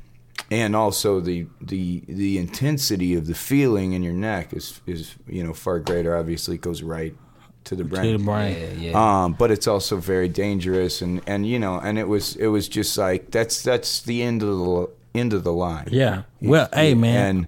and 0.50 0.76
also 0.76 1.20
the 1.20 1.46
the 1.60 2.02
the 2.06 2.38
intensity 2.38 3.14
of 3.14 3.26
the 3.26 3.34
feeling 3.34 3.92
in 3.94 4.02
your 4.02 4.12
neck 4.14 4.52
is 4.52 4.80
is 4.86 5.14
you 5.26 5.42
know 5.42 5.52
far 5.52 5.80
greater. 5.80 6.16
Obviously, 6.16 6.54
it 6.56 6.60
goes 6.60 6.82
right 6.82 7.14
to 7.66 7.76
the 7.76 7.84
brain. 7.84 8.12
To 8.12 8.18
the 8.18 8.24
brain. 8.24 8.56
Yeah, 8.80 8.90
yeah. 8.90 9.22
Um, 9.24 9.32
but 9.34 9.50
it's 9.50 9.66
also 9.66 9.96
very 9.98 10.28
dangerous, 10.28 11.02
and, 11.02 11.20
and 11.26 11.46
you 11.46 11.58
know, 11.58 11.78
and 11.78 11.98
it 11.98 12.08
was 12.08 12.34
it 12.36 12.48
was 12.48 12.68
just 12.68 12.96
like 12.98 13.30
that's 13.30 13.62
that's 13.62 14.00
the 14.02 14.22
end 14.22 14.42
of 14.42 14.48
the 14.58 14.88
end 15.14 15.32
of 15.32 15.44
the 15.44 15.52
line. 15.52 15.88
Yeah. 15.90 16.22
Well, 16.40 16.68
hey 16.72 16.94
man. 16.94 17.26
and 17.28 17.46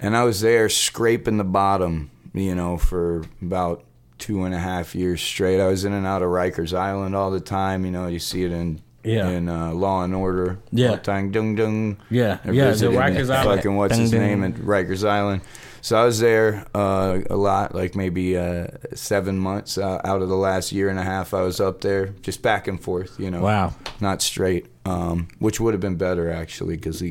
and 0.00 0.16
I 0.16 0.24
was 0.24 0.40
there 0.40 0.68
scraping 0.68 1.36
the 1.38 1.44
bottom, 1.44 2.10
you 2.34 2.54
know, 2.54 2.76
for 2.76 3.24
about 3.40 3.84
two 4.18 4.44
and 4.44 4.54
a 4.54 4.58
half 4.58 4.94
years 4.94 5.20
straight. 5.20 5.60
I 5.60 5.66
was 5.68 5.84
in 5.84 5.92
and 5.92 6.06
out 6.06 6.22
of 6.22 6.28
Rikers 6.28 6.72
Island 6.76 7.14
all 7.16 7.30
the 7.30 7.40
time. 7.40 7.84
You 7.84 7.90
know, 7.90 8.06
you 8.06 8.18
see 8.20 8.44
it 8.44 8.52
in 8.52 8.80
Yeah. 9.04 9.28
in 9.30 9.48
uh, 9.48 9.72
Law 9.72 10.04
and 10.04 10.14
Order. 10.14 10.58
Yeah. 10.70 10.90
all 10.90 10.94
the 10.96 11.02
time, 11.02 11.30
dung 11.32 11.56
dung. 11.56 11.96
Yeah. 12.08 12.38
I 12.44 12.50
Yeah, 12.52 12.70
the 12.70 12.86
Rikers 12.86 13.30
Island. 13.30 13.56
Fucking 13.58 13.76
what's 13.76 13.96
his 13.96 14.10
Dung, 14.12 14.20
dung. 14.20 14.28
name 14.28 14.44
at 14.44 14.54
Rikers 14.54 15.06
Island. 15.06 15.42
So 15.84 15.96
I 16.00 16.04
was 16.04 16.20
there 16.20 16.64
uh, 16.76 17.18
a 17.28 17.34
lot, 17.36 17.74
like 17.74 17.96
maybe 17.96 18.36
uh, 18.36 18.68
seven 18.94 19.36
months 19.36 19.76
uh, 19.76 20.00
out 20.04 20.22
of 20.22 20.28
the 20.28 20.36
last 20.36 20.70
year 20.70 20.88
and 20.88 20.96
a 20.98 21.02
half. 21.02 21.34
I 21.34 21.42
was 21.42 21.60
up 21.60 21.80
there, 21.80 22.06
just 22.22 22.40
back 22.40 22.68
and 22.68 22.80
forth, 22.80 23.18
you 23.18 23.32
know. 23.32 23.42
Wow. 23.42 23.74
Not 24.00 24.22
straight, 24.22 24.66
um, 24.86 25.26
which 25.40 25.58
would 25.58 25.74
have 25.74 25.80
been 25.80 25.96
better 25.96 26.30
actually, 26.30 26.76
because 26.76 27.02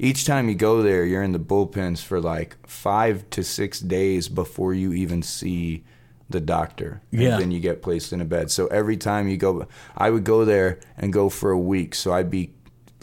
each 0.00 0.24
time 0.26 0.48
you 0.48 0.56
go 0.56 0.82
there, 0.82 1.04
you're 1.04 1.22
in 1.22 1.30
the 1.30 1.38
bullpens 1.38 2.02
for 2.02 2.20
like 2.20 2.56
five 2.66 3.30
to 3.30 3.44
six 3.44 3.78
days 3.78 4.28
before 4.28 4.74
you 4.74 4.92
even 4.92 5.22
see 5.22 5.84
the 6.28 6.40
doctor. 6.40 7.00
And 7.12 7.20
Yeah. 7.22 7.38
then 7.38 7.52
you 7.52 7.60
get 7.60 7.80
placed 7.80 8.12
in 8.12 8.20
a 8.20 8.24
bed. 8.24 8.50
So 8.50 8.66
every 8.66 8.96
time 8.96 9.28
you 9.28 9.36
go, 9.36 9.68
I 9.96 10.10
would 10.10 10.24
go 10.24 10.44
there 10.44 10.80
and 10.98 11.12
go 11.12 11.28
for 11.28 11.52
a 11.52 11.58
week. 11.58 11.94
So 11.94 12.12
I'd 12.12 12.30
be 12.32 12.50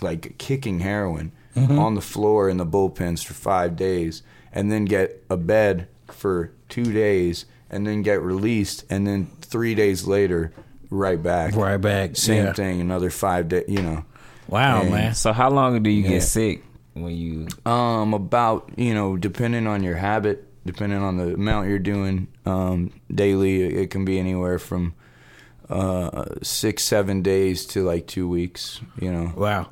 like 0.02 0.38
kicking 0.38 0.82
heroin 0.82 1.32
Mm-hmm. 1.56 1.78
on 1.78 1.94
the 1.94 2.02
floor 2.02 2.50
in 2.50 2.58
the 2.58 2.66
bullpens 2.66 3.24
for 3.24 3.36
five 3.36 3.76
days, 3.76 4.24
and 4.54 4.72
then 4.72 4.86
get 4.86 5.24
a 5.30 5.36
bed 5.38 5.88
for 6.08 6.52
two 6.70 6.86
days, 6.94 7.46
and 7.70 7.86
then 7.88 8.02
get 8.04 8.22
released, 8.22 8.86
and 8.90 9.06
then 9.08 9.28
three 9.42 9.76
days 9.76 10.06
later, 10.08 10.52
right 10.90 11.22
back. 11.22 11.56
Right 11.56 11.78
back. 11.78 12.16
Same 12.16 12.46
Yeah. 12.46 12.54
thing. 12.54 12.80
Another 12.82 13.10
five 13.10 13.50
days. 13.50 13.66
You 13.68 13.82
know. 13.82 14.06
Wow, 14.48 14.82
And- 14.82 14.92
man. 14.92 15.14
So 15.16 15.34
how 15.34 15.50
long 15.50 15.82
do 15.84 15.90
you 15.90 16.04
Yeah. 16.04 16.10
get 16.10 16.24
sick 16.24 16.64
when 16.94 17.16
you? 17.16 17.48
Um, 17.66 18.14
about 18.14 18.70
you 18.78 18.94
know, 18.94 19.18
depending 19.18 19.66
on 19.68 19.84
your 19.84 19.96
habit, 19.96 20.48
depending 20.66 21.00
on 21.00 21.18
the 21.18 21.34
amount 21.34 21.68
you're 21.70 21.80
doing 21.80 22.28
um, 22.46 22.92
daily, 23.14 23.64
it 23.64 23.90
can 23.90 24.06
be 24.06 24.20
anywhere 24.20 24.60
from 24.60 24.94
uh, 25.70 26.26
six, 26.44 26.84
seven 26.84 27.22
days 27.22 27.66
to 27.68 27.84
like 27.84 28.06
two 28.06 28.28
weeks. 28.28 28.82
You 29.00 29.12
know. 29.12 29.34
Wow. 29.36 29.70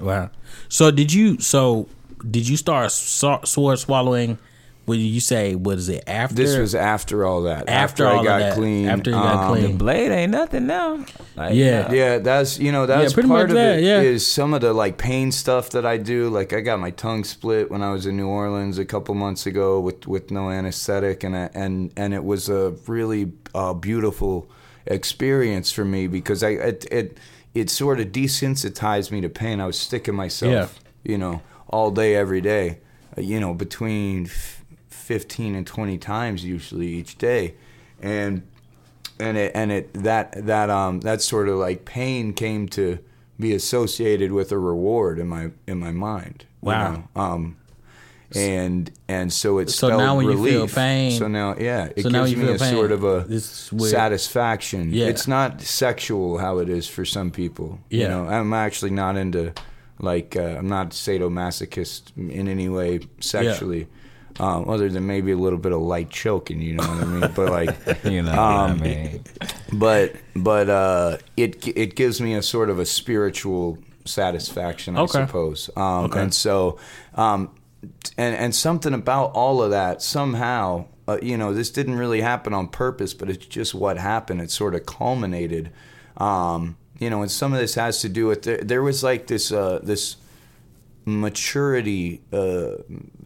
Wow. 0.00 0.30
So 0.68 0.90
did 0.90 1.12
you? 1.12 1.40
So 1.40 1.88
did 2.30 2.48
you 2.48 2.56
start 2.56 2.92
so, 2.92 3.40
sword 3.44 3.78
swallowing? 3.78 4.38
What 4.86 4.96
did 4.96 5.02
you 5.04 5.20
say? 5.20 5.54
What 5.54 5.78
is 5.78 5.88
it 5.88 6.04
after? 6.06 6.34
This 6.34 6.58
was 6.58 6.74
after 6.74 7.24
all 7.24 7.44
that. 7.44 7.70
After 7.70 8.04
After, 8.04 8.06
all 8.06 8.16
I 8.16 8.18
of 8.18 8.24
got 8.24 8.38
that. 8.40 8.54
clean. 8.54 8.86
After 8.86 9.10
you 9.10 9.16
got 9.16 9.44
um, 9.44 9.54
clean. 9.56 9.78
Blade 9.78 10.10
ain't 10.10 10.30
nothing 10.30 10.66
now. 10.66 11.06
Like, 11.36 11.54
Yeah. 11.54 11.90
Yeah, 11.90 12.18
that's 12.18 12.58
you 12.58 12.70
know 12.70 12.84
that's 12.84 13.14
pretty 13.14 13.30
part 13.30 13.44
much 13.44 13.50
of 13.50 13.54
that, 13.54 13.78
it. 13.78 13.84
yeah. 13.84 14.00
Is 14.02 14.26
some 14.26 14.52
of 14.52 14.60
the 14.60 14.74
like 14.74 14.98
pain 14.98 15.32
stuff 15.32 15.70
that 15.70 15.86
I 15.86 15.96
do. 15.96 16.28
Like 16.28 16.52
I 16.52 16.60
got 16.60 16.80
my 16.80 16.90
tongue 16.90 17.24
split 17.24 17.70
when 17.70 17.80
I 17.80 17.92
was 17.92 18.04
in 18.04 18.18
New 18.18 18.28
Orleans 18.28 18.76
a 18.76 18.84
couple 18.84 19.14
months 19.14 19.46
ago 19.46 19.80
with 19.80 20.06
with 20.06 20.30
no 20.30 20.50
anesthetic, 20.50 21.24
and 21.24 21.34
I, 21.34 21.48
and 21.54 21.90
and 21.96 22.12
it 22.12 22.22
was 22.24 22.50
a 22.50 22.74
really 22.86 23.32
uh, 23.54 23.72
beautiful 23.72 24.50
experience 24.84 25.72
for 25.72 25.84
me 25.86 26.06
because 26.08 26.42
I 26.42 26.50
it, 26.50 26.84
it 26.92 27.18
it 27.54 27.70
sort 27.70 28.00
of 28.00 28.08
desensitized 28.08 29.10
me 29.10 29.22
to 29.22 29.30
pain. 29.30 29.60
I 29.60 29.66
was 29.66 29.78
sticking 29.78 30.14
myself, 30.14 30.78
you 31.04 31.16
know, 31.16 31.40
all 31.74 31.90
day 31.90 32.14
every 32.14 32.40
day, 32.40 32.78
uh, 33.18 33.20
you 33.20 33.38
know, 33.40 33.52
between 33.54 34.26
f- 34.26 34.64
fifteen 34.88 35.54
and 35.56 35.66
twenty 35.66 35.98
times 35.98 36.44
usually 36.44 36.86
each 36.88 37.18
day, 37.18 37.54
and 38.00 38.42
and 39.18 39.36
it 39.36 39.50
and 39.54 39.72
it 39.72 39.92
that 39.94 40.46
that 40.46 40.70
um 40.70 41.00
that 41.00 41.20
sort 41.22 41.48
of 41.48 41.56
like 41.58 41.84
pain 41.84 42.32
came 42.32 42.68
to 42.68 42.98
be 43.40 43.52
associated 43.54 44.30
with 44.30 44.52
a 44.52 44.58
reward 44.58 45.18
in 45.18 45.26
my 45.28 45.50
in 45.66 45.78
my 45.80 45.90
mind. 45.90 46.44
you 46.62 46.68
Wow. 46.68 46.92
know? 46.92 47.22
Um, 47.22 47.56
and 48.36 48.90
and 49.08 49.32
so 49.32 49.58
it's 49.58 49.74
So 49.74 49.88
now 49.88 50.16
when 50.16 50.26
you 50.26 50.32
relief. 50.32 50.52
feel 50.52 50.68
pain- 50.68 51.18
so 51.18 51.28
now 51.28 51.56
yeah, 51.58 51.88
it 51.96 52.02
so 52.02 52.08
now 52.08 52.20
gives 52.20 52.32
you 52.32 52.38
me 52.38 52.44
feel 52.46 52.54
a 52.54 52.58
pain. 52.58 52.74
sort 52.74 52.92
of 52.92 53.04
a 53.04 53.24
This 53.28 53.66
is 53.66 53.72
weird. 53.72 53.90
satisfaction. 53.92 54.92
Yeah. 54.92 55.06
It's 55.06 55.26
not 55.28 55.60
sexual 55.60 56.38
how 56.38 56.58
it 56.58 56.68
is 56.68 56.86
for 56.88 57.04
some 57.04 57.30
people. 57.30 57.78
Yeah. 57.90 58.02
You 58.02 58.08
know, 58.08 58.22
I'm 58.28 58.52
actually 58.52 58.90
not 58.92 59.16
into 59.16 59.52
like 59.98 60.36
uh, 60.36 60.42
I'm 60.58 60.68
not 60.68 60.90
sadomasochist 60.90 62.16
in 62.16 62.48
any 62.48 62.68
way 62.68 63.00
sexually. 63.20 63.86
Um, 64.40 64.68
other 64.68 64.88
than 64.88 65.06
maybe 65.06 65.30
a 65.30 65.36
little 65.36 65.60
bit 65.60 65.70
of 65.70 65.80
light 65.80 66.10
choking, 66.10 66.60
you 66.60 66.74
know 66.74 66.82
what 66.82 66.98
I 66.98 67.04
mean? 67.04 67.32
But 67.36 67.50
like, 67.50 68.04
You 68.04 68.22
know, 68.22 68.32
Um, 68.32 68.70
I 68.72 68.74
mean, 68.74 69.24
but 69.72 70.16
but 70.34 70.68
uh, 70.68 71.18
it 71.36 71.66
it 71.68 71.94
gives 71.94 72.20
me 72.20 72.34
a 72.34 72.42
sort 72.42 72.68
of 72.68 72.80
a 72.80 72.84
spiritual 72.86 73.78
satisfaction, 74.04 74.96
I 74.96 75.02
Okay. 75.02 75.24
suppose. 75.26 75.70
Um, 75.76 76.06
Okay. 76.06 76.20
And 76.20 76.34
so, 76.34 76.78
um, 77.14 77.50
and 78.18 78.34
and 78.34 78.52
something 78.54 78.92
about 78.92 79.30
all 79.34 79.62
of 79.62 79.70
that 79.70 80.02
somehow, 80.02 80.86
uh, 81.06 81.18
you 81.22 81.36
know, 81.36 81.54
this 81.54 81.70
didn't 81.70 81.94
really 81.96 82.20
happen 82.20 82.52
on 82.52 82.66
purpose, 82.68 83.14
but 83.14 83.30
it's 83.30 83.46
just 83.46 83.72
what 83.72 83.98
happened. 83.98 84.40
It 84.40 84.50
sort 84.50 84.74
of 84.74 84.84
culminated. 84.84 85.70
Um, 86.16 86.76
you 86.98 87.10
know, 87.10 87.22
and 87.22 87.30
some 87.30 87.52
of 87.52 87.58
this 87.58 87.74
has 87.74 88.00
to 88.00 88.08
do 88.08 88.26
with 88.26 88.42
there, 88.42 88.58
there 88.58 88.82
was 88.82 89.02
like 89.02 89.26
this 89.26 89.50
uh, 89.52 89.80
this 89.82 90.16
maturity, 91.06 92.22
uh, 92.32 92.76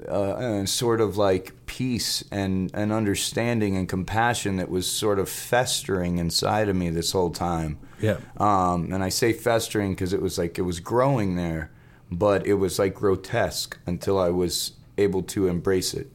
uh, 0.08 0.66
sort 0.66 1.00
of 1.00 1.16
like 1.16 1.52
peace 1.66 2.24
and, 2.30 2.70
and 2.74 2.92
understanding 2.92 3.76
and 3.76 3.88
compassion 3.88 4.56
that 4.56 4.68
was 4.68 4.90
sort 4.90 5.18
of 5.18 5.28
festering 5.28 6.18
inside 6.18 6.68
of 6.68 6.76
me 6.76 6.90
this 6.90 7.12
whole 7.12 7.30
time. 7.30 7.78
Yeah. 8.00 8.18
Um, 8.36 8.92
and 8.92 9.02
I 9.02 9.08
say 9.08 9.32
festering 9.32 9.92
because 9.92 10.12
it 10.12 10.22
was 10.22 10.38
like 10.38 10.58
it 10.58 10.62
was 10.62 10.80
growing 10.80 11.36
there, 11.36 11.70
but 12.10 12.46
it 12.46 12.54
was 12.54 12.78
like 12.78 12.94
grotesque 12.94 13.78
until 13.86 14.18
I 14.18 14.30
was 14.30 14.72
able 14.96 15.22
to 15.22 15.46
embrace 15.46 15.94
it. 15.94 16.10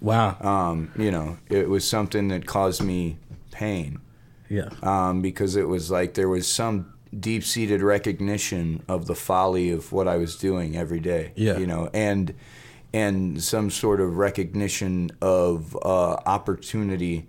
Wow. 0.00 0.36
Um, 0.40 0.92
you 0.96 1.10
know, 1.10 1.38
it 1.48 1.68
was 1.68 1.86
something 1.86 2.28
that 2.28 2.46
caused 2.46 2.82
me 2.82 3.18
pain 3.50 4.00
yeah. 4.50 4.68
um, 4.82 5.22
because 5.22 5.56
it 5.56 5.66
was 5.66 5.90
like 5.90 6.14
there 6.14 6.28
was 6.28 6.46
some 6.46 6.92
deep 7.18 7.42
seated 7.42 7.80
recognition 7.80 8.82
of 8.88 9.06
the 9.06 9.14
folly 9.14 9.70
of 9.70 9.92
what 9.92 10.06
I 10.06 10.16
was 10.16 10.36
doing 10.36 10.76
every 10.76 11.00
day. 11.00 11.32
Yeah. 11.36 11.56
You 11.56 11.66
know, 11.66 11.88
and 11.94 12.34
and 12.92 13.42
some 13.42 13.70
sort 13.70 14.00
of 14.00 14.16
recognition 14.16 15.10
of 15.22 15.76
uh, 15.76 16.16
opportunity 16.26 17.26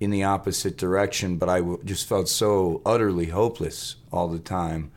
in 0.00 0.10
the 0.10 0.24
opposite 0.24 0.76
direction, 0.78 1.36
but 1.36 1.48
I 1.48 1.58
w- 1.58 1.80
just 1.84 2.08
felt 2.08 2.28
so 2.28 2.80
utterly 2.86 3.26
hopeless 3.26 3.96
all 4.10 4.28
the 4.28 4.38
time. 4.38 4.90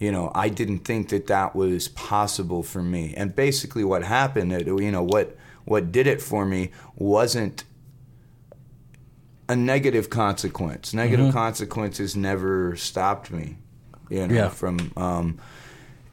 You 0.00 0.10
know, 0.10 0.32
I 0.34 0.48
didn't 0.48 0.80
think 0.80 1.10
that 1.10 1.28
that 1.28 1.54
was 1.54 1.88
possible 1.88 2.64
for 2.64 2.82
me. 2.82 3.14
And 3.16 3.36
basically, 3.36 3.84
what 3.84 4.02
happened, 4.02 4.52
it, 4.52 4.66
you 4.66 4.90
know, 4.90 5.04
what 5.04 5.36
what 5.64 5.92
did 5.92 6.08
it 6.08 6.20
for 6.20 6.44
me 6.44 6.72
wasn't 6.96 7.62
a 9.52 9.56
negative 9.56 10.06
consequence. 10.10 10.94
Negative 10.94 11.26
Mm-hmm. 11.26 11.36
consequences 11.44 12.16
never 12.16 12.76
stopped 12.76 13.30
me. 13.30 13.56
You 14.10 14.26
know, 14.28 14.34
Yeah. 14.34 14.48
from 14.48 14.76
um, 14.96 15.26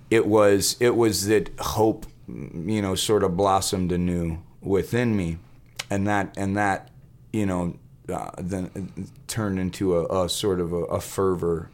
it 0.10 0.26
was 0.26 0.76
it 0.80 0.96
was 0.96 1.16
that 1.28 1.46
hope, 1.78 2.06
you 2.28 2.82
know, 2.82 2.96
sort 2.96 3.24
of 3.24 3.36
blossomed 3.38 3.92
anew 3.92 4.38
within 4.62 5.16
me, 5.16 5.38
and 5.90 6.08
that 6.08 6.26
and 6.38 6.56
that, 6.58 6.90
you 7.34 7.46
know, 7.46 7.76
uh, 8.18 8.32
then 8.38 8.70
turned 9.28 9.60
into 9.60 9.84
a, 9.98 10.24
a 10.26 10.30
sort 10.30 10.60
of 10.60 10.74
a, 10.74 10.84
a 10.98 11.00
fervor 11.02 11.70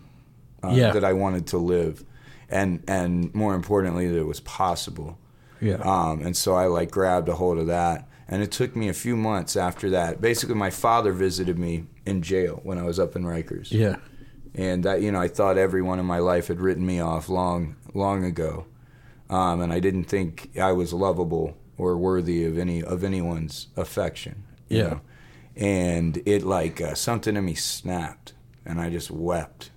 uh, 0.63 0.71
Yeah. 0.73 0.91
that 0.91 1.03
I 1.03 1.13
wanted 1.13 1.45
to 1.47 1.57
live, 1.57 2.03
and 2.49 2.83
and 2.87 3.33
more 3.33 3.53
importantly 3.55 4.07
that 4.07 4.17
it 4.17 4.27
was 4.27 4.39
possible. 4.41 5.17
Yeah. 5.61 5.75
Um, 5.93 6.21
and 6.25 6.35
so 6.35 6.53
I 6.55 6.65
like 6.67 6.91
grabbed 6.91 7.29
a 7.29 7.35
hold 7.35 7.57
of 7.57 7.67
that, 7.67 8.07
and 8.27 8.41
it 8.41 8.51
took 8.51 8.75
me 8.75 8.89
a 8.89 8.93
few 8.93 9.15
months 9.15 9.55
after 9.55 9.89
that. 9.91 10.19
Basically, 10.21 10.55
my 10.55 10.69
father 10.69 11.11
visited 11.13 11.57
me 11.59 11.85
in 12.05 12.21
jail 12.21 12.59
when 12.63 12.77
I 12.77 12.83
was 12.83 12.99
up 12.99 13.15
in 13.15 13.23
Rikers 13.23 13.71
yeah. 13.71 13.97
and 14.53 14.83
that 14.83 15.01
you 15.01 15.11
know 15.11 15.19
I 15.21 15.27
thought 15.27 15.57
everyone 15.57 15.99
in 15.99 16.05
my 16.05 16.19
life 16.19 16.47
had 16.47 16.59
written 16.59 16.85
me 16.85 16.99
off 16.99 17.29
long 17.29 17.75
long 17.93 18.23
ago, 18.23 18.65
um, 19.29 19.61
and 19.61 19.71
I 19.73 19.79
didn't 19.79 20.05
think 20.05 20.57
I 20.59 20.71
was 20.71 20.91
lovable 20.93 21.55
or 21.77 21.97
worthy 21.97 22.45
of 22.45 22.57
any 22.57 22.83
of 22.83 23.03
anyone's 23.03 23.67
affection. 23.75 24.43
you 24.69 24.77
Yeah. 24.79 24.87
know. 24.89 25.01
and 25.57 26.21
it 26.25 26.43
like 26.43 26.81
uh, 26.81 26.93
something 26.95 27.35
in 27.37 27.45
me 27.45 27.53
snapped, 27.55 28.33
and 28.65 28.79
I 28.81 28.89
just 28.89 29.09
wept, 29.11 29.71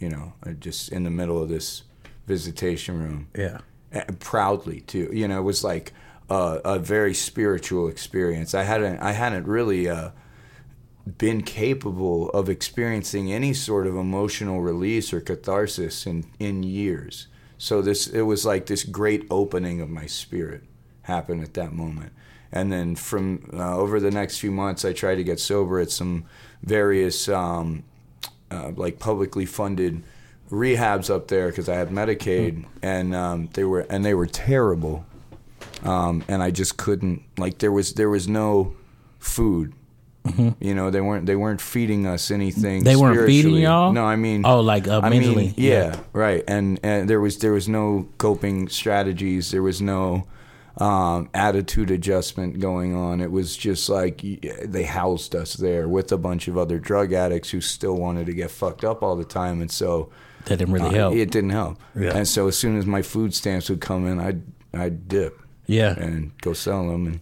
you 0.00 0.08
know, 0.08 0.32
just 0.58 0.90
in 0.90 1.04
the 1.04 1.10
middle 1.10 1.40
of 1.42 1.48
this 1.48 1.82
visitation 2.26 2.98
room, 2.98 3.28
Yeah. 3.36 3.58
and 3.92 4.18
proudly 4.18 4.80
too. 4.80 5.10
You 5.12 5.28
know, 5.28 5.38
it 5.38 5.42
was 5.44 5.62
like 5.62 5.92
a, 6.32 6.60
a 6.64 6.78
very 6.78 7.14
spiritual 7.14 7.88
experience. 7.88 8.54
I 8.54 8.64
hadn't 8.64 8.98
I 9.00 9.12
hadn't 9.12 9.46
really. 9.46 9.88
Uh, 9.88 10.10
been 11.18 11.42
capable 11.42 12.30
of 12.30 12.48
experiencing 12.48 13.32
any 13.32 13.52
sort 13.52 13.88
of 13.88 13.96
emotional 13.96 14.60
release 14.60 15.12
or 15.12 15.20
catharsis 15.20 16.06
in, 16.06 16.24
in 16.38 16.62
years. 16.62 17.26
So 17.58 17.82
this 17.82 18.06
it 18.06 18.22
was 18.22 18.46
like 18.46 18.66
this 18.66 18.84
great 18.84 19.26
opening 19.30 19.80
of 19.80 19.88
my 19.88 20.06
spirit 20.06 20.62
happened 21.02 21.42
at 21.42 21.54
that 21.54 21.72
moment. 21.72 22.12
And 22.52 22.70
then 22.70 22.96
from 22.96 23.50
uh, 23.52 23.76
over 23.76 23.98
the 23.98 24.10
next 24.10 24.38
few 24.38 24.50
months, 24.50 24.84
I 24.84 24.92
tried 24.92 25.16
to 25.16 25.24
get 25.24 25.40
sober 25.40 25.80
at 25.80 25.90
some 25.90 26.24
various 26.62 27.28
um, 27.28 27.84
uh, 28.50 28.72
like 28.76 28.98
publicly 28.98 29.46
funded 29.46 30.02
rehabs 30.50 31.08
up 31.08 31.28
there 31.28 31.48
because 31.48 31.68
I 31.68 31.76
had 31.76 31.88
Medicaid, 31.88 32.66
and 32.82 33.14
um, 33.14 33.48
they 33.54 33.64
were 33.64 33.86
and 33.88 34.04
they 34.04 34.14
were 34.14 34.26
terrible. 34.26 35.06
Um, 35.84 36.24
and 36.28 36.42
I 36.42 36.50
just 36.50 36.76
couldn't 36.76 37.22
like 37.38 37.58
there 37.58 37.72
was 37.72 37.94
there 37.94 38.08
was 38.10 38.28
no 38.28 38.74
food. 39.18 39.72
You 40.60 40.72
know 40.76 40.90
they 40.90 41.00
weren't 41.00 41.26
they 41.26 41.34
weren't 41.34 41.60
feeding 41.60 42.06
us 42.06 42.30
anything. 42.30 42.76
Mm-hmm. 42.82 42.84
They 42.84 42.94
weren't 42.96 43.26
feeding 43.26 43.56
y'all? 43.56 43.92
No, 43.92 44.04
I 44.04 44.14
mean 44.14 44.46
Oh, 44.46 44.60
like, 44.60 44.86
uh, 44.86 45.00
I 45.02 45.10
mean, 45.10 45.22
mentally? 45.22 45.54
yeah, 45.56 45.72
Yeah. 45.94 46.00
right. 46.12 46.44
And 46.46 46.78
and 46.84 47.10
there 47.10 47.20
was 47.20 47.38
there 47.38 47.52
was 47.52 47.68
no 47.68 48.06
coping 48.18 48.68
strategies. 48.68 49.50
There 49.50 49.64
was 49.64 49.82
no 49.82 50.28
um, 50.78 51.28
attitude 51.34 51.90
adjustment 51.90 52.60
going 52.60 52.94
on. 52.94 53.20
It 53.20 53.32
was 53.32 53.56
just 53.56 53.88
like 53.88 54.22
they 54.64 54.84
housed 54.84 55.34
us 55.34 55.54
there 55.54 55.88
with 55.88 56.12
a 56.12 56.18
bunch 56.18 56.46
of 56.46 56.56
other 56.56 56.78
drug 56.78 57.12
addicts 57.12 57.50
who 57.50 57.60
still 57.60 57.96
wanted 57.96 58.26
to 58.26 58.32
get 58.32 58.52
fucked 58.52 58.84
up 58.84 59.02
all 59.02 59.16
the 59.16 59.24
time, 59.24 59.60
and 59.60 59.72
so 59.72 60.10
That 60.44 60.58
didn't 60.58 60.72
really 60.72 60.90
uh, 60.90 60.92
help. 60.92 61.14
It 61.16 61.32
didn't 61.32 61.50
help. 61.50 61.78
Yeah. 61.98 62.16
And 62.16 62.28
so 62.28 62.46
as 62.46 62.56
soon 62.56 62.78
as 62.78 62.86
my 62.86 63.02
food 63.02 63.34
stamps 63.34 63.68
would 63.68 63.80
come 63.80 64.06
in, 64.06 64.20
I'd 64.20 64.42
I'd 64.72 65.08
dip 65.08 65.41
yeah. 65.72 65.94
and 65.98 66.36
go 66.40 66.52
sell 66.52 66.88
them 66.88 67.06
and 67.06 67.20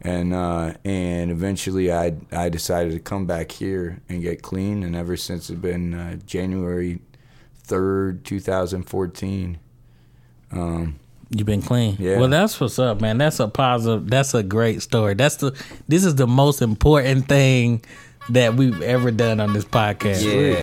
and 0.00 0.32
uh, 0.32 0.74
and 0.84 1.30
eventually 1.30 1.92
I 1.92 2.14
I 2.30 2.48
decided 2.48 2.92
to 2.92 3.00
come 3.00 3.26
back 3.26 3.50
here 3.50 4.00
and 4.08 4.22
get 4.22 4.42
clean 4.42 4.82
and 4.82 4.94
ever 4.94 5.16
since 5.16 5.50
it's 5.50 5.60
been 5.60 5.94
uh, 5.94 6.16
January 6.24 7.00
third, 7.64 8.24
two 8.24 8.40
thousand 8.40 8.84
fourteen. 8.84 9.58
Um, 10.52 11.00
You've 11.30 11.46
been 11.46 11.62
clean. 11.62 11.96
Yeah. 11.98 12.18
Well, 12.18 12.28
that's 12.28 12.58
what's 12.58 12.78
up, 12.78 13.02
man. 13.02 13.18
That's 13.18 13.38
a 13.38 13.48
positive. 13.48 14.08
That's 14.08 14.32
a 14.32 14.42
great 14.42 14.80
story. 14.82 15.14
That's 15.14 15.36
the. 15.36 15.52
This 15.86 16.04
is 16.04 16.14
the 16.14 16.26
most 16.26 16.62
important 16.62 17.28
thing 17.28 17.84
that 18.30 18.54
we've 18.54 18.80
ever 18.80 19.10
done 19.10 19.40
on 19.40 19.52
this 19.52 19.64
podcast. 19.64 20.24
yeah. 20.24 20.62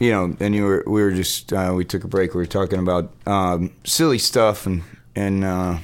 You 0.00 0.10
know, 0.12 0.36
and 0.38 0.54
you 0.54 0.64
were 0.64 0.84
we 0.86 1.02
were 1.02 1.10
just 1.12 1.52
uh, 1.52 1.72
we 1.74 1.84
took 1.84 2.04
a 2.04 2.08
break. 2.08 2.34
We 2.34 2.38
were 2.38 2.46
talking 2.46 2.78
about 2.78 3.12
um, 3.26 3.72
silly 3.84 4.18
stuff 4.18 4.64
and 4.66 4.82
and 5.16 5.44
uh, 5.44 5.78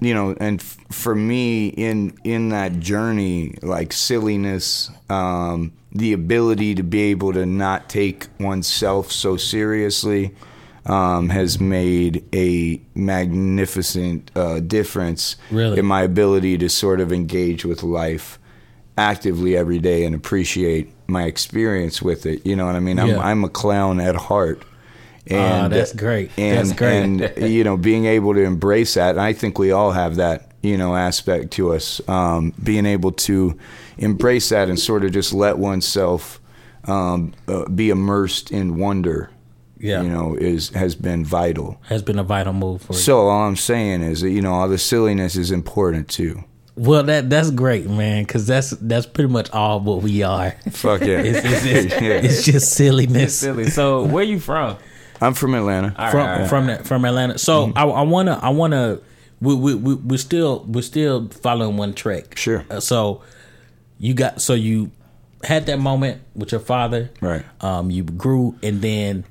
you 0.00 0.14
know 0.14 0.34
and 0.40 0.60
f- 0.60 0.78
for 0.90 1.14
me 1.14 1.68
in 1.68 2.16
in 2.24 2.48
that 2.48 2.80
journey, 2.80 3.56
like 3.62 3.92
silliness, 3.92 4.90
um, 5.10 5.72
the 5.92 6.14
ability 6.14 6.76
to 6.76 6.82
be 6.82 7.02
able 7.10 7.32
to 7.34 7.44
not 7.44 7.88
take 7.90 8.28
oneself 8.40 9.12
so 9.12 9.36
seriously. 9.36 10.34
Um, 10.86 11.28
has 11.28 11.60
made 11.60 12.24
a 12.34 12.80
magnificent 12.94 14.30
uh, 14.34 14.60
difference 14.60 15.36
Really? 15.50 15.78
in 15.78 15.84
my 15.84 16.00
ability 16.02 16.56
to 16.58 16.70
sort 16.70 17.00
of 17.02 17.12
engage 17.12 17.66
with 17.66 17.82
life 17.82 18.38
actively 18.96 19.54
every 19.54 19.80
day 19.80 20.06
and 20.06 20.14
appreciate 20.14 20.90
my 21.08 21.24
experience 21.24 22.02
with 22.02 22.26
it. 22.26 22.46
You 22.46 22.54
know 22.54 22.66
what 22.66 22.76
I 22.76 22.80
mean? 22.80 22.98
I'm 22.98 23.08
Yeah. 23.08 23.18
I'm 23.20 23.42
a 23.42 23.48
clown 23.48 23.98
at 23.98 24.14
heart. 24.14 24.62
And 25.26 25.66
Ah, 25.66 25.68
that's 25.68 25.92
great. 25.92 26.30
And, 26.38 26.56
That's 26.56 26.72
great. 26.72 27.02
And 27.02 27.32
you 27.52 27.64
know, 27.64 27.76
being 27.76 28.06
able 28.06 28.34
to 28.34 28.40
embrace 28.40 28.94
that, 28.94 29.10
and 29.10 29.20
I 29.20 29.32
think 29.32 29.58
we 29.58 29.72
all 29.72 29.92
have 29.92 30.16
that, 30.16 30.52
you 30.62 30.76
know, 30.78 30.96
aspect 30.96 31.50
to 31.52 31.74
us. 31.74 32.00
Um, 32.08 32.54
being 32.62 32.86
able 32.86 33.12
to 33.12 33.58
embrace 33.98 34.48
that 34.50 34.68
and 34.68 34.78
sort 34.78 35.04
of 35.04 35.12
just 35.12 35.32
let 35.34 35.58
oneself 35.58 36.40
um, 36.84 37.34
uh, 37.46 37.68
be 37.68 37.90
immersed 37.90 38.50
in 38.50 38.78
wonder. 38.78 39.30
Yeah. 39.78 40.02
You 40.02 40.08
know, 40.08 40.34
is 40.34 40.70
has 40.70 40.94
been 40.94 41.24
vital. 41.24 41.80
Has 41.88 42.02
been 42.02 42.18
a 42.18 42.24
vital 42.24 42.52
move 42.52 42.82
for 42.82 42.94
you. 42.94 42.98
So 42.98 43.28
all 43.28 43.46
I'm 43.46 43.56
saying 43.56 44.02
is 44.02 44.22
that 44.22 44.30
you 44.30 44.42
know 44.42 44.52
all 44.54 44.68
the 44.68 44.78
silliness 44.78 45.36
is 45.36 45.50
important 45.50 46.08
too. 46.08 46.42
Well, 46.78 47.02
that 47.04 47.28
that's 47.28 47.50
great, 47.50 47.88
man. 47.88 48.22
Because 48.24 48.46
that's 48.46 48.70
that's 48.70 49.06
pretty 49.06 49.32
much 49.32 49.50
all 49.50 49.80
what 49.80 50.02
we 50.02 50.22
are. 50.22 50.52
Fuck 50.70 51.00
yeah. 51.02 51.18
It's, 51.18 51.38
it's, 51.44 51.64
it's, 51.94 52.00
Yeah. 52.00 52.10
it's 52.12 52.44
just 52.44 52.72
silliness. 52.72 53.38
Silly. 53.38 53.68
So 53.70 54.04
where 54.04 54.24
you 54.24 54.38
from? 54.40 54.76
I'm 55.20 55.34
from 55.34 55.54
Atlanta. 55.54 55.94
All 55.98 56.10
from 56.10 56.20
right. 56.26 56.48
from 56.48 56.66
the, 56.68 56.76
from 56.84 57.04
Atlanta. 57.04 57.38
So 57.38 57.66
Mm-hmm. 57.68 57.78
I, 57.78 57.82
I 57.82 58.02
wanna 58.02 58.38
I 58.40 58.50
wanna 58.50 59.00
we 59.40 59.54
we 59.54 59.74
we 59.74 59.94
we're 59.94 60.18
still 60.18 60.64
we're 60.68 60.82
still 60.82 61.28
following 61.28 61.76
one 61.76 61.94
track. 61.94 62.36
Sure. 62.38 62.64
Uh, 62.70 62.78
so 62.80 63.22
you 63.98 64.14
got 64.14 64.40
so 64.40 64.54
you 64.54 64.92
had 65.42 65.66
that 65.66 65.78
moment 65.80 66.22
with 66.36 66.52
your 66.52 66.60
father. 66.60 67.10
Right. 67.20 67.44
Um. 67.60 67.90
You 67.90 68.04
grew 68.04 68.56
and 68.62 68.80
then. 68.82 69.24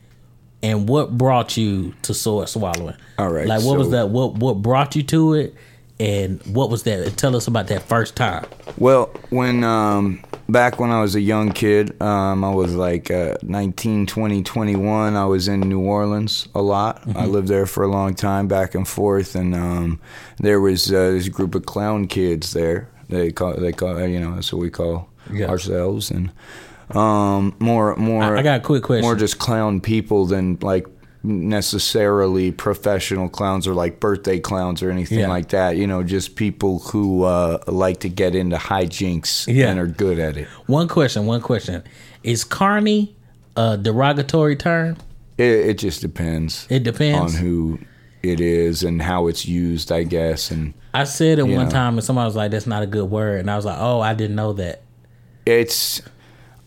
And 0.63 0.89
what 0.89 1.15
brought 1.15 1.55
you 1.55 1.93
to 2.01 2.15
sword 2.15 2.49
swallowing? 2.49 2.95
All 3.19 3.29
right, 3.29 3.45
Like 3.47 3.63
what 3.63 3.77
was 3.77 3.91
that? 3.91 4.09
What 4.09 4.33
what 4.35 4.55
brought 4.63 4.95
you 4.95 5.03
to 5.03 5.35
it? 5.35 5.53
And 5.99 6.41
what 6.45 6.69
was 6.69 6.83
that? 6.83 7.17
Tell 7.17 7.35
us 7.35 7.47
about 7.47 7.67
that 7.67 7.81
first 7.83 8.15
time. 8.15 8.45
Well, 8.77 9.07
when 9.29 9.63
um, 9.63 10.23
back 10.47 10.79
when 10.79 10.91
I 10.91 11.01
was 11.01 11.15
a 11.15 11.21
young 11.21 11.51
kid, 11.51 11.99
um, 12.01 12.43
I 12.43 12.53
was 12.53 12.75
like 12.75 13.09
uh, 13.09 13.37
19, 13.41 14.05
20, 14.05 14.43
21. 14.43 15.15
I 15.15 15.25
was 15.25 15.47
in 15.47 15.61
New 15.61 15.79
Orleans 15.79 16.47
a 16.53 16.61
lot. 16.61 17.01
I 17.15 17.25
lived 17.25 17.47
there 17.47 17.65
for 17.65 17.83
a 17.83 17.87
long 17.87 18.13
time, 18.13 18.47
back 18.47 18.75
and 18.75 18.87
forth, 18.87 19.33
and 19.35 19.55
um, 19.55 19.99
there 20.37 20.61
was 20.61 20.91
uh, 20.91 21.11
this 21.11 21.29
group 21.29 21.55
of 21.55 21.65
clown 21.65 22.05
kids 22.07 22.53
there. 22.53 22.89
They 23.09 23.31
call 23.31 23.53
they 23.55 23.71
call 23.71 23.99
you 24.05 24.19
know 24.19 24.35
that's 24.35 24.51
what 24.53 24.61
we 24.61 24.69
call 24.69 25.09
Yeah. 25.33 25.47
ourselves, 25.47 26.11
and 26.11 26.29
um, 26.95 27.55
more 27.59 27.95
more. 27.95 28.21
I- 28.21 28.39
I 28.39 28.43
got 28.43 28.59
a 28.59 28.63
quick 28.63 28.83
question. 28.83 29.01
More 29.03 29.15
just 29.15 29.39
clown 29.39 29.81
people 29.81 30.25
than 30.27 30.59
like 30.61 30.85
necessarily 31.27 32.51
professional 32.51 33.29
clowns 33.29 33.67
or 33.67 33.73
like 33.73 33.99
birthday 33.99 34.39
clowns 34.39 34.81
or 34.81 34.89
anything 34.89 35.19
Yeah. 35.19 35.27
like 35.27 35.49
that. 35.49 35.77
You 35.77 35.85
know, 35.87 36.03
just 36.03 36.35
people 36.35 36.79
who 36.79 37.23
uh, 37.23 37.59
like 37.67 37.99
to 38.01 38.09
get 38.09 38.35
into 38.35 38.57
hijinks 38.57 39.45
Yeah. 39.53 39.69
and 39.69 39.79
are 39.79 39.87
good 39.87 40.19
at 40.19 40.37
it. 40.37 40.47
One 40.67 40.87
question. 40.87 41.25
One 41.25 41.41
question. 41.41 41.83
Is 42.23 42.43
carny 42.43 43.15
a 43.55 43.77
derogatory 43.77 44.55
term? 44.55 44.97
It, 45.37 45.43
it 45.69 45.77
just 45.77 46.01
depends. 46.01 46.65
It 46.69 46.83
depends. 46.83 47.35
on 47.35 47.41
who 47.41 47.79
it 48.23 48.39
is 48.39 48.83
and 48.83 49.01
how 49.01 49.27
it's 49.27 49.45
used, 49.45 49.91
I 49.91 50.03
guess. 50.03 50.49
And 50.51 50.73
I 50.93 51.03
said 51.03 51.37
it 51.39 51.43
one 51.43 51.65
know. 51.65 51.69
time 51.69 51.93
and 51.93 52.03
somebody 52.03 52.25
was 52.25 52.35
like, 52.35 52.49
"That's 52.51 52.65
not 52.65 52.81
a 52.81 52.87
good 52.87 53.09
word," 53.11 53.39
and 53.41 53.51
I 53.51 53.55
was 53.55 53.63
like, 53.65 53.77
"Oh, 53.79 53.99
I 54.01 54.13
didn't 54.15 54.35
know 54.35 54.53
that." 54.53 54.81
it's, 55.45 56.01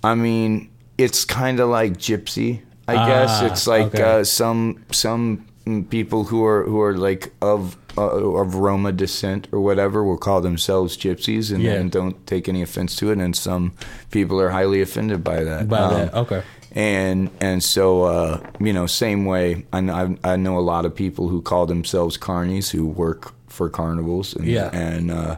I 0.02 0.14
mean, 0.14 0.70
it's 0.96 1.24
kind 1.26 1.60
of 1.60 1.68
like 1.68 1.98
gypsy. 1.98 2.62
I 2.94 3.06
guess 3.08 3.30
Ah, 3.42 3.46
it's 3.46 3.66
like 3.66 3.94
okay. 3.94 4.20
uh, 4.20 4.24
some 4.24 4.76
some 4.90 5.44
people 5.90 6.24
who 6.24 6.44
are 6.44 6.64
who 6.64 6.80
are 6.80 6.96
like 7.10 7.32
of 7.40 7.76
uh, 7.98 8.40
of 8.42 8.54
Roma 8.54 8.92
descent 8.92 9.48
or 9.52 9.60
whatever 9.60 10.02
will 10.04 10.18
call 10.18 10.40
themselves 10.40 10.96
gypsies 10.96 11.52
and, 11.54 11.62
Yeah. 11.62 11.74
and 11.80 11.90
don't 11.92 12.16
take 12.26 12.48
any 12.48 12.62
offense 12.62 12.96
to 12.96 13.10
it, 13.12 13.18
and 13.18 13.36
some 13.36 13.72
people 14.10 14.40
are 14.40 14.50
highly 14.50 14.80
offended 14.82 15.22
by 15.24 15.44
that. 15.44 15.68
By 15.68 15.78
Um, 15.78 15.94
that, 15.94 16.14
okay. 16.14 16.42
and 16.74 17.30
and 17.40 17.62
so 17.62 18.02
uh, 18.04 18.38
you 18.60 18.72
know, 18.72 18.86
same 18.86 19.24
way. 19.24 19.64
I 19.72 19.80
know, 19.80 20.16
I 20.24 20.36
know 20.36 20.58
a 20.58 20.66
lot 20.74 20.84
of 20.86 20.94
people 20.94 21.28
who 21.28 21.42
call 21.42 21.66
themselves 21.66 22.18
carnies 22.18 22.70
who 22.70 22.86
work 22.86 23.32
for 23.48 23.68
carnivals, 23.70 24.34
and, 24.36 24.46
Yeah. 24.46 24.70
and 24.72 25.10
uh, 25.10 25.36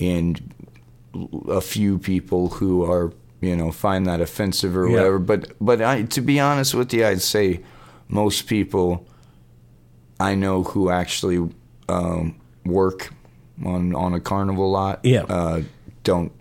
and 0.00 0.40
a 1.48 1.60
few 1.60 1.98
people 1.98 2.48
who 2.58 2.84
are 2.92 3.12
you 3.42 3.54
know 3.56 3.70
find 3.70 4.06
that 4.06 4.20
offensive 4.22 4.74
or 4.76 4.86
Yeah. 4.88 4.94
whatever. 4.96 5.18
But 5.18 5.52
but 5.60 5.82
I, 5.82 6.02
to 6.04 6.20
be 6.22 6.40
honest 6.40 6.74
with 6.74 6.94
you, 6.94 7.04
I'd 7.04 7.20
say 7.20 7.60
most 8.08 8.46
people 8.46 9.06
I 10.20 10.34
know 10.34 10.62
who 10.62 10.88
actually 10.90 11.50
um, 11.88 12.36
work 12.64 13.12
on 13.64 13.94
on 13.94 14.14
a 14.14 14.20
carnival 14.20 14.70
lot. 14.70 15.00
Yeah. 15.04 15.24
uh, 15.24 15.62
don't 16.04 16.32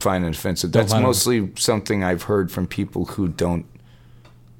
find 0.00 0.24
it 0.24 0.30
offensive. 0.36 0.70
Don't 0.72 0.82
That's 0.82 0.92
find 0.92 1.04
it- 1.04 1.06
mostly 1.06 1.50
something 1.56 2.04
I've 2.04 2.24
heard 2.24 2.50
from 2.52 2.66
people 2.66 3.06
who 3.06 3.28
don't 3.28 3.64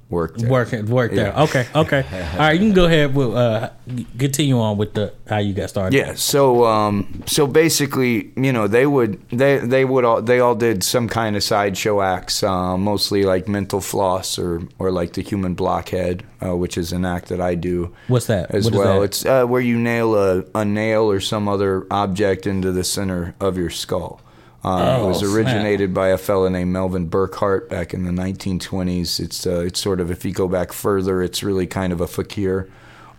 work 0.09 0.37
there. 0.37 0.49
Work 0.49 0.71
work 0.89 1.11
there. 1.11 1.27
Yeah. 1.27 1.43
Okay, 1.43 1.67
okay. 1.75 2.03
All 2.33 2.39
right, 2.39 2.53
you 2.53 2.59
can 2.59 2.73
go 2.73 2.85
ahead 2.85 3.13
with 3.15 3.33
uh 3.35 3.69
continue 4.17 4.59
on 4.59 4.77
with 4.77 4.93
the 4.93 5.13
how 5.27 5.37
you 5.37 5.53
got 5.53 5.69
started. 5.69 5.95
Yeah. 5.95 6.13
So 6.15 6.65
um, 6.65 7.23
so 7.25 7.47
basically, 7.47 8.31
you 8.35 8.51
know, 8.51 8.67
they 8.67 8.85
would 8.85 9.21
they 9.29 9.57
they 9.59 9.85
would 9.85 10.05
all 10.05 10.21
they 10.21 10.39
all 10.39 10.55
did 10.55 10.83
some 10.83 11.07
kind 11.07 11.35
of 11.35 11.43
sideshow 11.43 12.01
acts, 12.01 12.43
uh, 12.43 12.77
mostly 12.77 13.23
like 13.23 13.47
mental 13.47 13.81
floss 13.81 14.37
or 14.39 14.61
or 14.79 14.91
like 14.91 15.13
the 15.13 15.21
human 15.21 15.53
blockhead, 15.53 16.23
uh, 16.43 16.55
which 16.55 16.77
is 16.77 16.91
an 16.91 17.05
act 17.05 17.29
that 17.29 17.41
I 17.41 17.55
do 17.55 17.93
What's 18.07 18.27
that? 18.27 18.51
as 18.51 18.65
What 18.65 18.73
is 18.73 18.79
well. 18.79 18.99
that? 18.99 19.05
It's 19.05 19.25
uh, 19.25 19.45
where 19.45 19.61
you 19.61 19.77
nail 19.77 20.15
a, 20.15 20.43
a 20.55 20.65
nail 20.65 21.03
or 21.11 21.19
some 21.19 21.47
other 21.47 21.85
object 21.91 22.47
into 22.47 22.71
the 22.71 22.83
center 22.83 23.35
of 23.39 23.57
your 23.57 23.69
skull. 23.69 24.21
Uh, 24.63 24.69
it 24.99 25.01
Oh, 25.01 25.07
was 25.07 25.19
snap. 25.19 25.31
originated 25.31 25.93
by 25.93 26.09
a 26.09 26.17
fellow 26.17 26.49
named 26.49 26.71
Melvin 26.73 27.09
Burkhart 27.09 27.69
back 27.69 27.93
in 27.93 28.03
the 28.03 28.11
1920s. 28.11 29.19
It's 29.19 29.47
uh, 29.47 29.61
it's 29.61 29.79
sort 29.79 29.99
of 29.99 30.11
if 30.11 30.25
you 30.25 30.31
go 30.33 30.47
back 30.47 30.73
further, 30.73 31.21
it's 31.23 31.41
really 31.43 31.65
kind 31.67 31.93
of 31.93 32.01
a 32.01 32.07
fakir 32.07 32.69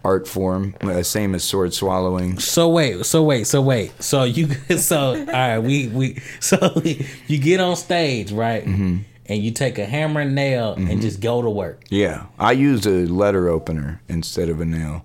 art 0.05 0.27
form, 0.27 0.75
uh, 0.83 1.03
same 1.03 1.35
as 1.35 1.45
sword 1.45 1.73
swallowing. 1.75 2.39
So 2.39 2.69
wait, 2.69 3.05
so 3.07 3.23
wait, 3.23 3.47
so 3.47 3.61
wait. 3.63 3.93
So 4.03 4.25
you 4.25 4.49
so 4.79 5.19
all 5.19 5.25
right, 5.27 5.59
we 5.59 5.89
we 5.89 6.19
so 6.41 6.83
you 7.27 7.39
get 7.39 7.61
on 7.61 7.77
stage, 7.77 8.33
right? 8.33 8.65
Mm-hmm. 8.65 8.99
And 9.27 9.43
you 9.43 9.53
take 9.53 9.79
a 9.79 9.85
hammer 9.87 10.23
and 10.23 10.35
nail 10.35 10.73
and 10.73 11.01
just 11.01 11.21
go 11.21 11.41
to 11.41 11.49
work. 11.49 11.85
Yeah, 11.89 12.27
I 12.37 12.51
use 12.51 12.85
a 12.85 13.07
letter 13.07 13.49
opener 13.49 14.03
instead 14.09 14.49
of 14.49 14.61
a 14.61 14.65
nail. 14.65 15.05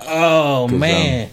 Oh 0.00 0.64
um, 0.66 0.78
man. 0.78 1.28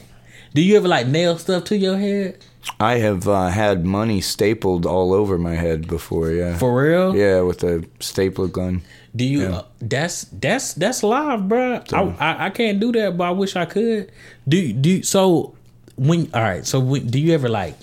Do 0.54 0.62
you 0.64 0.76
ever 0.76 0.88
like 0.88 1.06
nail 1.08 1.38
stuff 1.38 1.66
to 1.66 1.78
your 1.78 1.98
head? 2.00 2.44
I 2.80 2.98
have 3.00 3.28
uh, 3.28 3.48
had 3.50 3.86
money 3.86 4.22
stapled 4.22 4.86
all 4.86 5.14
over 5.14 5.38
my 5.38 5.56
head 5.56 5.88
before. 5.88 6.32
Yeah, 6.32 6.58
For 6.58 6.84
real? 6.84 7.16
yeah, 7.16 7.42
with 7.42 7.64
a 7.64 7.84
stapler 8.00 8.48
gun. 8.48 8.82
Do 9.16 9.26
you? 9.26 9.44
Uh, 9.48 9.66
that's 9.82 10.26
that's 10.32 10.74
that's 10.76 11.04
live, 11.04 11.50
bro. 11.50 11.82
I, 11.92 12.02
I 12.20 12.46
I 12.46 12.50
can't 12.50 12.80
do 12.80 12.92
that, 12.94 13.18
but 13.18 13.24
I 13.26 13.32
wish 13.32 13.56
I 13.56 13.66
could. 13.66 14.12
Do 14.48 14.74
do 14.74 15.04
so 15.04 15.56
when? 15.98 16.30
All 16.34 16.42
right. 16.42 16.66
So 16.66 16.80
when, 16.80 17.08
do 17.08 17.20
you 17.20 17.34
ever 17.34 17.50
like? 17.50 17.76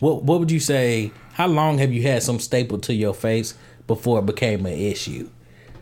What 0.00 0.24
what 0.24 0.40
would 0.40 0.50
you 0.50 0.60
say? 0.60 1.12
How 1.34 1.46
long 1.46 1.78
have 1.78 1.92
you 1.92 2.02
had 2.02 2.22
some 2.22 2.38
staple 2.40 2.78
to 2.80 2.94
your 2.94 3.14
face 3.14 3.54
before 3.86 4.20
it 4.20 4.26
became 4.26 4.66
an 4.66 4.72
issue? 4.72 5.28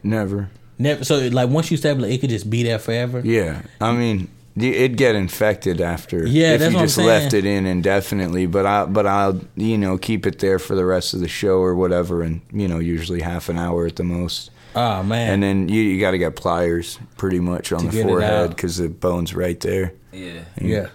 Never. 0.03 0.51
Never. 0.79 1.05
So 1.05 1.29
like 1.29 1.49
once 1.51 1.71
you 1.71 1.77
staple 1.77 2.05
it, 2.05 2.13
it 2.13 2.21
could 2.21 2.31
just 2.31 2.51
be 2.51 2.63
there 2.63 2.79
forever. 2.79 3.21
Yeah, 3.25 3.63
I 3.81 3.93
mean, 3.93 4.29
it'd 4.57 4.97
get 4.97 5.15
infected 5.15 5.81
after. 5.81 6.27
Yeah, 6.27 6.55
if 6.55 6.61
that's 6.61 6.73
you 6.73 6.77
what 6.77 6.83
I'm 6.83 6.87
just 6.87 6.99
left 6.99 7.35
it 7.35 7.45
in 7.45 7.67
indefinitely. 7.67 8.47
But 8.47 8.67
I, 8.67 8.85
but 8.87 9.07
I'll, 9.07 9.41
you 9.57 9.79
know, 9.79 9.99
keep 9.99 10.27
it 10.27 10.39
there 10.39 10.59
for 10.59 10.75
the 10.75 10.85
rest 10.85 11.15
of 11.15 11.21
the 11.21 11.29
show 11.29 11.59
or 11.59 11.75
whatever, 11.75 12.23
and 12.23 12.43
you 12.53 12.69
know, 12.69 12.79
usually 12.79 13.21
half 13.21 13.49
an 13.49 13.59
hour 13.59 13.87
at 13.87 13.97
the 13.97 14.05
most. 14.05 14.51
Oh 14.75 15.03
man. 15.03 15.33
And 15.33 15.43
then 15.43 15.69
you, 15.69 15.83
you 15.83 16.01
got 16.01 16.13
to 16.13 16.19
get 16.19 16.37
pliers 16.37 16.99
pretty 17.17 17.41
much 17.41 17.73
on 17.73 17.81
To 17.81 17.87
the 17.89 18.03
forehead 18.03 18.51
because 18.51 18.79
the 18.79 18.89
bone's 18.89 19.35
right 19.35 19.61
there. 19.61 19.93
Yeah. 20.13 20.45
yeah. 20.61 20.89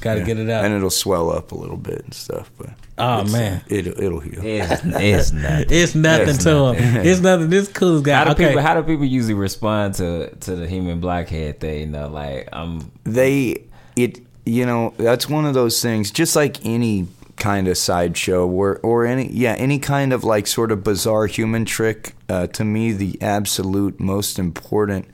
Got 0.00 0.14
to 0.14 0.20
Yeah. 0.20 0.26
get 0.26 0.38
it 0.38 0.50
out. 0.50 0.64
and 0.64 0.74
it'll 0.74 0.90
swell 0.90 1.30
up 1.30 1.52
a 1.52 1.54
little 1.54 1.76
bit 1.76 2.02
and 2.04 2.14
stuff. 2.14 2.50
But 2.58 2.70
Oh, 2.98 3.24
man. 3.24 3.62
it'll 3.68 4.00
it'll 4.02 4.20
heal. 4.20 4.40
It's, 4.44 4.82
it's 4.84 5.32
nothing. 5.32 5.66
it's 5.70 5.94
nothing 5.94 6.28
It's 6.30 6.44
to 6.44 6.50
him. 6.74 7.06
It's 7.06 7.20
nothing. 7.20 7.48
This 7.50 7.68
cool 7.68 8.00
guy. 8.00 8.16
How 8.18 8.24
do 8.24 8.30
okay. 8.32 8.48
people 8.48 8.62
how 8.62 8.74
do 8.74 8.82
people 8.82 9.04
usually 9.04 9.34
respond 9.34 9.94
to 9.94 10.34
to 10.36 10.56
the 10.56 10.66
human 10.66 11.00
blockhead 11.00 11.60
thing? 11.60 11.92
though? 11.92 12.08
like 12.08 12.48
I'm 12.52 12.90
they 13.04 13.62
it 13.96 14.20
you 14.46 14.64
know 14.66 14.94
that's 14.96 15.28
one 15.28 15.44
of 15.44 15.54
those 15.54 15.80
things 15.82 16.10
just 16.10 16.34
like 16.36 16.64
any 16.64 17.06
kind 17.36 17.68
of 17.68 17.76
sideshow 17.78 18.46
or 18.48 18.78
or 18.82 19.06
any 19.06 19.30
yeah 19.32 19.54
any 19.58 19.78
kind 19.78 20.12
of 20.12 20.24
like 20.24 20.46
sort 20.46 20.72
of 20.72 20.82
bizarre 20.82 21.26
human 21.26 21.64
trick 21.64 22.14
uh, 22.28 22.46
to 22.48 22.64
me 22.64 22.90
the 22.92 23.16
absolute 23.22 24.00
most 24.00 24.38
important 24.38 25.04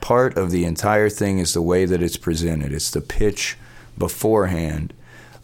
part 0.00 0.36
of 0.36 0.50
the 0.50 0.64
entire 0.64 1.08
thing 1.08 1.38
is 1.38 1.54
the 1.54 1.62
way 1.62 1.84
that 1.84 2.00
it's 2.02 2.16
presented 2.16 2.72
it's 2.72 2.90
the 2.90 3.00
pitch 3.00 3.56
beforehand 3.98 4.92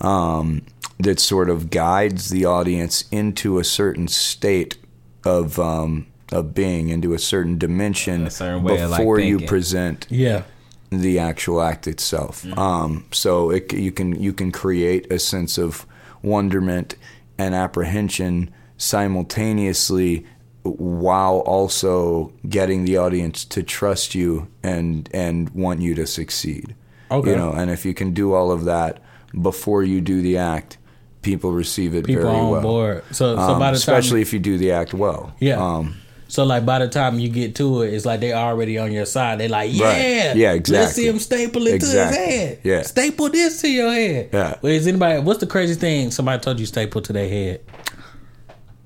um, 0.00 0.62
that 0.98 1.20
sort 1.20 1.50
of 1.50 1.70
guides 1.70 2.30
the 2.30 2.44
audience 2.44 3.04
into 3.10 3.58
a 3.58 3.64
certain 3.64 4.08
state 4.08 4.78
of 5.24 5.58
um, 5.58 6.06
of 6.32 6.54
being 6.54 6.88
into 6.88 7.14
a 7.14 7.18
certain 7.18 7.58
dimension 7.58 8.26
A 8.26 8.30
certain 8.30 8.62
way 8.62 8.80
of, 8.80 8.90
like, 8.90 8.98
before 8.98 9.18
you 9.18 9.46
present 9.46 10.06
yeah. 10.10 10.42
the 10.90 11.18
actual 11.18 11.62
act 11.62 11.86
itself. 11.86 12.42
Mm-hmm. 12.42 12.58
Um, 12.58 13.06
so 13.12 13.50
it, 13.50 13.72
you 13.72 13.92
can 13.92 14.20
you 14.20 14.32
can 14.32 14.52
create 14.52 15.10
a 15.12 15.18
sense 15.18 15.58
of 15.58 15.86
wonderment 16.22 16.96
and 17.38 17.54
apprehension 17.54 18.50
simultaneously 18.76 20.26
while 20.62 21.38
also 21.38 22.32
getting 22.48 22.84
the 22.84 22.96
audience 22.96 23.44
to 23.44 23.62
trust 23.62 24.14
you 24.14 24.48
and 24.62 25.08
and 25.14 25.50
want 25.50 25.80
you 25.80 25.94
to 25.94 26.06
succeed. 26.06 26.74
Okay. 27.10 27.30
You 27.30 27.36
know, 27.36 27.52
and 27.52 27.70
if 27.70 27.84
you 27.84 27.94
can 27.94 28.12
do 28.12 28.32
all 28.34 28.50
of 28.52 28.64
that 28.64 29.00
before 29.40 29.82
you 29.82 30.00
do 30.00 30.20
the 30.22 30.38
act, 30.38 30.78
people 31.22 31.52
receive 31.52 31.94
it 31.94 32.04
People 32.06 32.22
very 32.24 32.34
on 32.36 32.50
well. 32.50 32.60
board. 32.62 33.04
So 33.12 33.34
so 33.36 33.40
Um, 33.40 33.58
by 33.58 33.70
the 33.70 33.76
especially 33.76 34.20
time 34.20 34.28
if 34.28 34.32
you 34.32 34.38
do 34.38 34.58
the 34.58 34.72
act 34.72 34.94
well. 34.94 35.32
Yeah. 35.40 35.56
Um, 35.62 35.96
So 36.30 36.44
like 36.44 36.66
by 36.66 36.78
the 36.78 36.88
time 36.88 37.18
you 37.18 37.30
get 37.30 37.54
to 37.56 37.82
it, 37.82 37.94
it's 37.94 38.04
like 38.04 38.20
they're 38.20 38.36
already 38.36 38.76
on 38.78 38.92
your 38.92 39.06
side. 39.06 39.40
They're 39.40 39.48
like, 39.48 39.70
yeah, 39.72 39.86
Right. 40.28 40.36
Yeah, 40.36 40.58
Let's 40.68 40.92
see 40.92 41.06
him 41.08 41.18
staple 41.18 41.66
it 41.66 41.80
to 41.80 41.86
his 41.86 41.94
head. 41.94 42.58
Yeah. 42.62 42.82
staple 42.82 43.30
this 43.30 43.60
to 43.62 43.68
your 43.68 43.90
head. 43.90 44.28
Yeah. 44.32 44.54
Well, 44.60 44.72
is 44.72 44.86
anybody? 44.86 45.20
What's 45.22 45.40
the 45.40 45.46
craziest 45.46 45.80
thing 45.80 46.10
somebody 46.10 46.42
told 46.42 46.60
you 46.60 46.66
staple 46.66 47.00
to 47.00 47.12
their 47.14 47.28
head? 47.28 47.60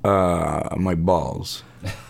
uh, 0.04 0.74
my 0.78 0.94
balls. 0.94 1.62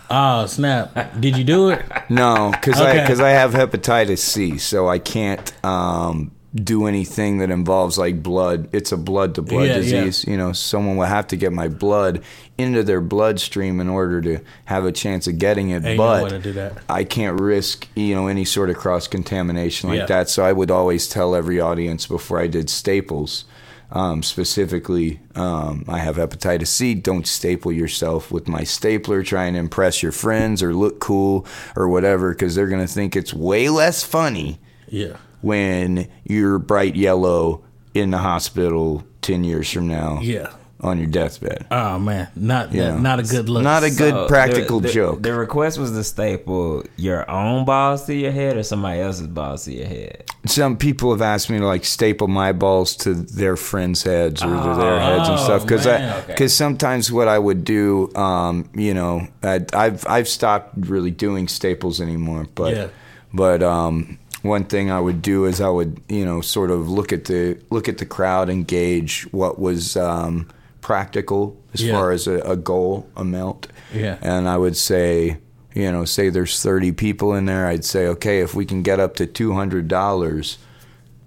Oh 0.09 0.45
snap! 0.45 1.19
Did 1.19 1.37
you 1.37 1.43
do 1.43 1.69
it? 1.69 1.83
No, 2.09 2.51
because 2.51 2.79
I 2.79 2.99
because 3.01 3.19
I 3.19 3.29
have 3.31 3.51
hepatitis 3.53 4.19
C, 4.19 4.57
so 4.57 4.87
I 4.87 4.99
can't 4.99 5.65
um, 5.65 6.31
do 6.53 6.85
anything 6.85 7.39
that 7.39 7.49
involves 7.49 7.97
like 7.97 8.21
blood. 8.21 8.69
It's 8.73 8.91
a 8.91 8.97
blood 8.97 9.33
to 9.35 9.41
blood 9.41 9.67
Yeah, 9.69 9.77
yeah. 9.77 10.03
disease. 10.03 10.25
You 10.27 10.37
know, 10.37 10.51
someone 10.51 10.97
will 10.97 11.05
have 11.07 11.25
to 11.27 11.35
get 11.37 11.51
my 11.53 11.67
blood 11.69 12.21
into 12.57 12.83
their 12.83 13.01
bloodstream 13.01 13.79
in 13.79 13.89
order 13.89 14.21
to 14.21 14.39
have 14.65 14.85
a 14.85 14.91
chance 14.91 15.25
of 15.27 15.39
getting 15.39 15.69
it. 15.71 15.83
Ain't 15.85 15.97
no 15.97 16.13
way 16.13 16.21
but 16.23 16.29
to 16.29 16.39
do 16.39 16.51
that. 16.53 16.73
I 16.89 17.03
can't 17.05 17.39
risk 17.41 17.87
you 17.95 18.13
know 18.13 18.27
any 18.27 18.45
sort 18.45 18.69
of 18.69 18.75
cross 18.75 19.07
contamination 19.07 19.89
like 19.89 19.99
Yeah. 19.99 20.05
that. 20.07 20.29
So 20.29 20.43
I 20.45 20.51
would 20.51 20.69
always 20.69 21.07
tell 21.07 21.33
every 21.33 21.59
audience 21.59 22.05
before 22.05 22.39
I 22.39 22.47
did 22.47 22.69
staples. 22.69 23.45
Um, 23.91 24.23
specifically, 24.23 25.19
um, 25.35 25.85
I 25.87 25.99
have 25.99 26.15
hepatitis 26.15 26.67
C. 26.67 26.95
Don't 26.95 27.27
staple 27.27 27.71
yourself 27.71 28.31
with 28.31 28.47
my 28.47 28.63
stapler 28.63 29.21
trying 29.21 29.53
to 29.53 29.59
impress 29.59 30.01
your 30.01 30.11
friends 30.11 30.63
or 30.63 30.73
look 30.73 30.99
cool 30.99 31.45
or 31.75 31.87
whatever, 31.87 32.31
because 32.31 32.55
they're 32.55 32.67
going 32.69 32.85
to 32.85 32.91
think 32.91 33.15
it's 33.15 33.33
way 33.35 33.69
less 33.69 34.03
funny 34.03 34.59
Yeah. 34.89 35.17
when 35.41 36.07
you're 36.23 36.57
bright 36.57 36.95
yellow 36.95 37.63
in 37.93 38.09
the 38.09 38.17
hospital 38.17 39.03
10 39.21 39.43
years 39.43 39.69
from 39.71 39.87
now 39.87 40.19
Yeah. 40.21 40.49
On 40.83 40.97
your 40.97 41.07
deathbed. 41.07 41.65
Oh 41.71 41.97
man, 41.97 42.27
not 42.35 42.71
Yeah. 42.73 42.97
not 42.99 43.19
a 43.19 43.23
good 43.23 43.49
look. 43.49 43.63
Not 43.63 43.83
a 43.83 43.89
good 43.89 44.13
So, 44.13 44.27
practical 44.27 44.79
the, 44.79 44.87
the, 44.87 44.93
joke. 44.93 45.23
The 45.23 45.33
request 45.33 45.77
was 45.79 45.91
to 45.91 46.03
staple 46.03 46.83
your 46.97 47.29
own 47.31 47.65
balls 47.65 48.05
to 48.05 48.13
your 48.13 48.31
head 48.31 48.57
or 48.57 48.63
somebody 48.63 48.99
else's 49.01 49.27
balls 49.27 49.65
to 49.65 49.73
your 49.73 49.87
head. 49.87 50.25
some 50.45 50.75
people 50.77 51.11
have 51.11 51.21
asked 51.21 51.49
me 51.49 51.57
to 51.59 51.65
like 51.65 51.85
staple 51.85 52.27
my 52.27 52.51
balls 52.51 52.95
to 52.97 53.13
their 53.13 53.55
friends' 53.55 54.03
heads 54.03 54.43
or 54.43 54.47
to 54.49 54.75
their 54.77 54.99
heads 54.99 55.29
and 55.29 55.39
stuff 55.39 55.61
because 55.63 55.85
man. 55.85 56.01
I 56.09 56.17
Okay. 56.19 56.33
because 56.33 56.53
sometimes 56.53 57.11
what 57.11 57.27
I 57.27 57.39
would 57.39 57.63
do, 57.63 58.13
um, 58.15 58.69
you 58.75 58.93
know, 58.93 59.27
I, 59.41 59.61
I've 59.73 60.05
I've 60.07 60.27
stopped 60.27 60.75
really 60.87 61.11
doing 61.11 61.47
staples 61.47 61.99
anymore, 62.01 62.47
but 62.55 62.75
Yeah. 62.75 62.87
but 63.33 63.63
um, 63.63 64.19
one 64.41 64.65
thing 64.65 64.91
I 64.91 64.99
would 64.99 65.21
do 65.21 65.45
is 65.45 65.61
I 65.61 65.69
would 65.69 66.01
you 66.09 66.25
know 66.25 66.41
sort 66.41 66.69
of 66.71 66.89
look 66.89 67.13
at 67.13 67.23
the 67.25 67.57
look 67.69 67.87
at 67.87 67.97
the 67.99 68.05
crowd 68.05 68.49
and 68.49 68.67
gauge 68.67 69.25
what 69.31 69.57
was 69.59 69.95
um, 69.95 70.49
practical 70.83 71.57
as 71.73 71.81
Yeah. 71.81 71.93
far 71.93 72.11
as 72.11 72.27
a, 72.27 72.39
a 72.41 72.55
goal 72.55 73.07
amount, 73.15 73.67
Yeah. 73.93 74.17
and 74.21 74.47
I 74.47 74.57
would 74.57 74.77
say. 74.77 75.37
you 75.75 75.91
know, 75.91 76.05
say 76.05 76.29
there's 76.29 76.61
30 76.61 76.91
people 76.91 77.33
in 77.33 77.45
there, 77.45 77.65
I'd 77.65 77.83
say, 77.83 78.05
okay, 78.05 78.41
if 78.41 78.53
we 78.53 78.63
can 78.63 78.83
get 78.83 78.99
up 78.99 79.15
to 79.15 79.25
$200 79.25 80.57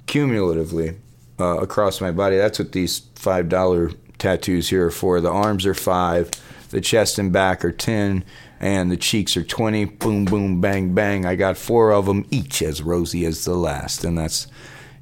cumulatively 0.06 0.96
uh, 1.40 1.58
across 1.58 2.00
my 2.00 2.12
body, 2.12 2.36
that's 2.36 2.60
what 2.60 2.70
these 2.70 3.00
$5 3.16 3.96
tattoos 4.18 4.68
here 4.68 4.86
are 4.86 4.90
for. 4.92 5.20
The 5.20 5.30
arms 5.32 5.66
are 5.66 5.74
five, 5.74 6.30
the 6.70 6.80
chest 6.80 7.18
and 7.18 7.32
back 7.32 7.64
are 7.64 7.72
10, 7.72 8.24
and 8.60 8.90
the 8.90 8.96
cheeks 8.96 9.36
are 9.36 9.42
20. 9.42 9.84
Boom, 9.86 10.24
boom, 10.26 10.60
bang, 10.60 10.94
bang. 10.94 11.26
I 11.26 11.34
got 11.34 11.56
four 11.56 11.92
of 11.92 12.06
them, 12.06 12.24
each 12.30 12.62
as 12.62 12.80
rosy 12.82 13.26
as 13.26 13.44
the 13.44 13.54
last. 13.56 14.04
And 14.04 14.16
that's, 14.16 14.46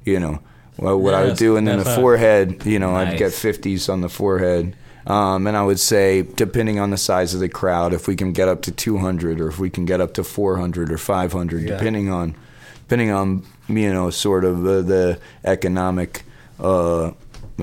you 0.03 0.19
know, 0.19 0.39
well, 0.77 0.99
what 0.99 1.11
Yeah, 1.11 1.19
I 1.19 1.23
would 1.25 1.37
do. 1.37 1.57
And 1.57 1.67
then 1.67 1.79
the 1.79 1.85
forehead, 1.85 2.65
you 2.65 2.79
know, 2.79 2.95
I'd 2.95 3.17
get 3.17 3.31
50s 3.31 3.89
on 3.91 4.01
the 4.01 4.09
forehead. 4.09 4.75
Um, 5.07 5.45
and 5.45 5.55
I 5.55 5.63
would 5.63 5.79
say, 5.79 6.23
depending 6.23 6.79
on 6.79 6.89
the 6.89 6.97
size 6.97 7.33
of 7.35 7.39
the 7.39 7.47
crowd, 7.49 7.93
if 7.93 8.07
we 8.07 8.15
can 8.15 8.33
get 8.33 8.47
up 8.47 8.63
to 8.63 8.71
200 8.71 9.39
or 9.39 9.47
if 9.47 9.59
we 9.59 9.69
can 9.69 9.85
get 9.85 10.01
up 10.01 10.15
to 10.15 10.23
400 10.23 10.91
or 10.91 10.97
500, 10.97 11.61
Yeah. 11.61 11.77
depending 11.77 12.09
on, 12.09 12.33
depending 12.87 13.11
on, 13.11 13.43
you 13.67 13.93
know, 13.93 14.09
sort 14.09 14.43
of 14.43 14.63
the, 14.63 14.81
the 14.81 15.19
economic 15.43 16.23
uh, 16.59 17.11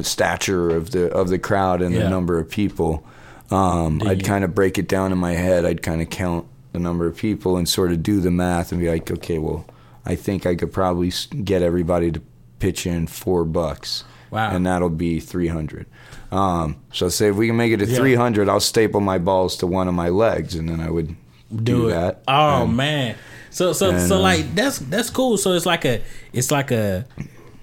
stature 0.03 0.71
of 0.71 0.91
the 0.93 1.11
of 1.13 1.29
the 1.29 1.39
crowd 1.39 1.83
and 1.83 1.95
Yeah. 1.95 2.05
the 2.05 2.11
number 2.11 2.39
of 2.39 2.49
people. 2.49 3.05
Um, 3.51 4.01
I'd 4.07 4.25
kind 4.25 4.45
of 4.45 4.55
break 4.55 4.79
it 4.79 4.89
down 4.89 5.13
in 5.13 5.19
my 5.19 5.33
head. 5.33 5.65
I'd 5.67 5.83
kind 5.83 6.01
of 6.01 6.09
count 6.11 6.47
the 6.73 6.79
number 6.79 7.07
of 7.07 7.17
people 7.17 7.57
and 7.59 7.69
sort 7.69 7.93
of 7.93 8.03
do 8.03 8.21
the 8.21 8.31
math 8.31 8.73
and 8.73 8.81
be 8.81 8.89
like, 8.89 9.11
okay, 9.11 9.39
well, 9.39 9.67
I 10.07 10.15
think 10.15 10.47
I 10.47 10.55
could 10.55 10.73
probably 10.73 11.13
get 11.45 11.61
everybody 11.61 12.11
to 12.13 12.23
pitch 12.63 12.87
in 12.87 13.07
four 13.09 13.45
bucks. 13.45 14.05
Wow. 14.31 14.55
And 14.55 14.65
that'll 14.65 14.89
be 14.89 15.21
300. 15.21 15.85
Um, 16.31 16.77
so 16.93 17.09
say 17.11 17.29
if 17.29 17.37
we 17.37 17.49
can 17.49 17.57
make 17.57 17.73
it 17.73 17.79
to 17.79 17.87
Yeah. 17.87 17.97
300, 17.97 18.49
I'll 18.49 18.61
staple 18.61 19.01
my 19.01 19.19
balls 19.19 19.57
to 19.59 19.67
one 19.67 19.89
of 19.89 19.95
my 19.95 20.09
legs 20.09 20.55
and 20.55 20.69
then 20.69 20.81
I 20.81 20.89
would 20.89 21.09
do, 21.51 21.65
do, 21.65 21.91
that. 21.91 22.23
Oh 22.29 22.63
And- 22.65 22.77
man. 22.77 23.17
So 23.51 23.75
so 23.75 23.91
and, 23.91 24.01
so 24.09 24.17
uh, 24.17 24.21
like 24.21 24.55
that's 24.55 24.79
that's 24.79 25.11
cool. 25.11 25.37
So 25.37 25.53
it's 25.53 25.67
like 25.67 25.85
a 25.85 26.01
it's 26.33 26.51
like 26.51 26.71
a 26.71 27.05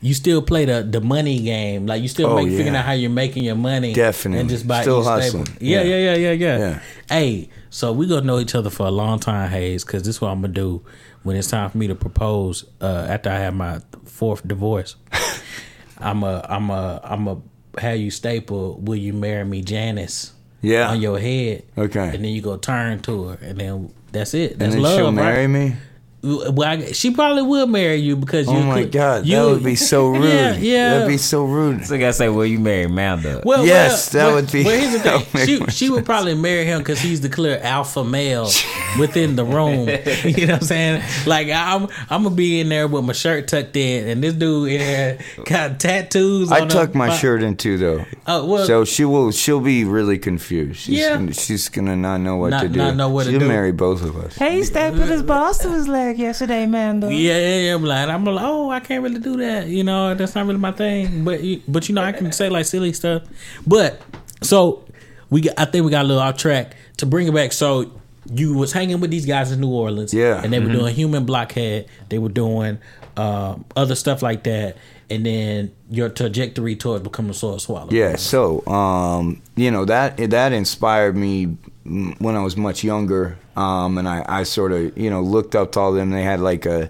you 0.01 0.13
still 0.13 0.41
play 0.43 0.65
the 0.65 0.83
the 0.83 1.01
money 1.01 1.39
game. 1.41 1.87
Like 1.87 2.03
you 2.03 2.07
still 2.07 2.29
Oh, 2.29 2.35
make 2.35 2.51
yeah. 2.51 2.57
figuring 2.57 2.75
out 2.75 2.85
how 2.85 2.91
you're 2.91 3.09
making 3.09 3.43
your 3.43 3.55
money. 3.55 3.93
Definitely. 3.93 4.41
And 4.41 4.49
just 4.49 4.67
by 4.67 4.81
Still 4.83 5.01
hustling. 5.03 5.47
Yeah, 5.59 5.81
Yeah. 5.81 5.95
yeah, 5.97 6.15
yeah, 6.15 6.31
yeah, 6.33 6.57
Yeah. 6.59 6.79
Hey, 7.09 7.49
so 7.69 7.91
we 7.93 8.07
gonna 8.07 8.25
know 8.25 8.39
each 8.39 8.55
other 8.55 8.69
for 8.69 8.87
a 8.87 8.91
long 8.91 9.19
time, 9.19 9.49
Hayes, 9.49 9.83
because 9.83 10.03
this 10.03 10.15
is 10.15 10.21
what 10.21 10.29
I'm 10.29 10.41
gonna 10.41 10.53
do 10.53 10.83
when 11.23 11.35
it's 11.35 11.49
time 11.49 11.69
for 11.69 11.77
me 11.77 11.87
to 11.87 11.95
propose 11.95 12.65
uh, 12.81 13.07
after 13.09 13.29
I 13.29 13.35
have 13.39 13.53
my 13.53 13.81
fourth 14.05 14.47
divorce. 14.47 14.95
I'm 15.99 16.23
a 16.23 16.45
I'm 16.49 16.69
a 16.69 17.01
I'm 17.03 17.27
a 17.27 17.41
have 17.77 17.97
you 17.99 18.09
staple, 18.11 18.79
will 18.79 18.95
you 18.95 19.13
marry 19.13 19.45
me, 19.45 19.61
Janice? 19.61 20.33
Yeah. 20.61 20.89
On 20.89 20.99
your 20.99 21.19
head. 21.19 21.63
Okay. 21.77 22.09
And 22.15 22.23
then 22.25 22.31
you 22.31 22.41
go 22.41 22.57
turn 22.57 22.99
to 23.03 23.23
her 23.29 23.39
and 23.41 23.57
then 23.59 23.93
that's 24.11 24.33
it. 24.33 24.53
and 24.53 24.61
That's 24.61 24.73
then 24.73 24.81
love. 24.83 24.97
she'll 24.97 25.05
right? 25.07 25.15
marry 25.15 25.47
me. 25.47 25.75
Well, 26.21 26.81
she 26.91 27.11
probably 27.11 27.43
will 27.43 27.65
marry 27.67 27.95
you 27.95 28.17
because 28.17 28.49
oh 28.49 28.51
you. 28.51 28.57
Oh 28.59 28.63
my 28.63 28.81
could- 28.81 28.91
God, 28.91 29.25
you, 29.25 29.37
that 29.37 29.45
would 29.45 29.63
be 29.63 29.75
so 29.75 30.09
rude. 30.11 30.23
Yeah, 30.27 30.53
yeah. 30.57 30.89
That'd 30.95 31.07
be 31.07 31.17
so 31.17 31.45
rude. 31.45 31.85
So 31.85 31.95
I 31.95 31.97
gotta 31.97 32.11
say, 32.11 32.27
well, 32.27 32.45
you 32.45 32.59
marry 32.59 32.87
Manda. 32.87 33.41
well, 33.45 33.65
Yes, 33.65 34.13
well, 34.13 34.23
that 34.23 34.27
well, 34.33 34.35
would 34.43 34.51
be- 34.51 34.63
Well, 34.65 34.79
here's 34.79 35.01
the 35.01 35.19
thing: 35.19 35.45
she 35.67 35.71
she 35.71 35.89
would 35.89 36.05
probably 36.05 36.35
marry 36.35 36.65
him 36.65 36.79
because 36.79 36.99
he's 36.99 37.21
the 37.21 37.29
clear 37.29 37.57
alpha 37.63 38.03
male 38.03 38.49
within 38.99 39.37
the 39.37 39.45
room. 39.45 39.87
you 39.87 40.45
know 40.47 40.53
what 40.55 40.61
I'm 40.61 40.67
saying? 40.67 41.03
Like 41.25 41.47
I'm 41.49 41.83
I'm 42.09 42.23
gonna 42.23 42.35
be 42.35 42.59
in 42.59 42.67
there 42.67 42.87
with 42.89 43.05
my 43.05 43.13
shirt 43.13 43.47
tucked 43.47 43.77
in, 43.77 44.09
and 44.09 44.21
this 44.21 44.33
dude 44.33 44.71
in 44.73 44.79
there 44.79 45.19
got 45.45 45.79
tattoos. 45.79 46.51
I 46.51 46.61
on 46.61 46.67
tuck 46.67 46.91
the- 46.91 46.97
my 46.97 47.15
shirt 47.15 47.43
in 47.43 47.55
too, 47.55 47.77
though. 47.77 48.05
Oh, 48.27 48.45
well- 48.45 48.65
so 48.65 48.83
she 48.83 49.05
will. 49.05 49.31
She'll 49.31 49.61
be 49.61 49.85
really 49.85 50.17
confused. 50.19 50.81
She's 50.81 50.97
Yeah. 50.99 51.15
gonna, 51.15 51.33
she's 51.33 51.69
gonna 51.69 51.95
not 51.95 52.17
know 52.17 52.35
what 52.35 52.49
Not- 52.49 52.63
to 52.63 52.67
do. 52.67 52.77
not 52.79 52.97
know 52.97 53.07
what 53.09 53.23
to 53.23 53.31
She'll 53.31 53.39
do. 53.39 53.47
marry 53.47 53.71
both 53.71 54.03
of 54.03 54.17
us. 54.17 54.35
Hey, 54.35 54.57
he 54.57 54.63
stapled 54.65 55.07
his 55.07 55.23
balls 55.23 55.59
to 55.59 55.69
his 55.71 55.87
leg 55.87 56.08
yesterday, 56.17 56.65
Manda. 56.65 57.13
Yeah, 57.13 57.37
yeah, 57.37 57.59
yeah. 57.67 57.75
I'm 57.75 57.83
like, 57.83 58.07
I'm 58.09 58.23
like, 58.25 58.43
oh, 58.45 58.69
I 58.69 58.79
can't 58.79 59.03
really 59.03 59.19
do 59.19 59.37
that. 59.37 59.67
You 59.67 59.83
know, 59.83 60.15
that's 60.15 60.35
not 60.35 60.45
really 60.45 60.59
my 60.59 60.71
thing. 60.71 61.23
But, 61.23 61.43
you- 61.43 61.61
but 61.67 61.87
you 61.89 61.95
know, 61.95 62.01
I 62.03 62.11
can 62.11 62.31
say 62.31 62.49
like 62.49 62.65
silly 62.65 62.93
stuff. 62.93 63.23
But 63.67 64.01
so 64.41 64.85
we, 65.29 65.41
got, 65.41 65.53
I 65.57 65.65
think 65.65 65.85
we 65.85 65.91
got 65.91 66.05
a 66.05 66.07
little 66.07 66.21
off 66.23 66.37
track 66.37 66.75
to 66.97 67.05
bring 67.05 67.27
it 67.27 67.33
back. 67.33 67.51
So 67.51 67.91
you 68.31 68.55
was 68.55 68.71
hanging 68.73 68.99
with 68.99 69.11
these 69.11 69.25
guys 69.25 69.51
in 69.51 69.59
New 69.59 69.69
Orleans, 69.69 70.13
Yeah. 70.13 70.41
and 70.43 70.51
they 70.53 70.59
were 70.59 70.71
doing 70.71 70.93
Human 70.95 71.25
Blockhead. 71.25 71.87
They 72.09 72.17
were 72.19 72.29
doing 72.29 72.77
um, 73.17 73.65
other 73.75 73.95
stuff 73.95 74.21
like 74.21 74.43
that, 74.43 74.77
and 75.09 75.25
then 75.25 75.71
your 75.89 76.09
trajectory 76.09 76.75
towards 76.75 77.03
becoming 77.03 77.31
a 77.31 77.33
sword 77.33 77.59
swallow. 77.59 77.89
Yeah. 77.91 78.15
So, 78.17 78.65
um, 78.67 79.41
you 79.55 79.71
know 79.71 79.83
that 79.85 80.17
that 80.17 80.53
inspired 80.53 81.17
me 81.17 81.57
when 81.89 82.35
I 82.35 82.41
was 82.43 82.55
much 82.55 82.83
younger, 82.83 83.37
um, 83.55 83.97
and 83.97 84.07
I, 84.07 84.23
I 84.27 84.43
sort 84.43 84.71
of 84.71 84.97
you 84.97 85.09
know 85.09 85.21
looked 85.21 85.55
up 85.55 85.71
to 85.73 85.79
all 85.79 85.89
of 85.89 85.95
them. 85.95 86.11
They 86.11 86.23
had 86.23 86.39
like 86.39 86.65
a 86.65 86.89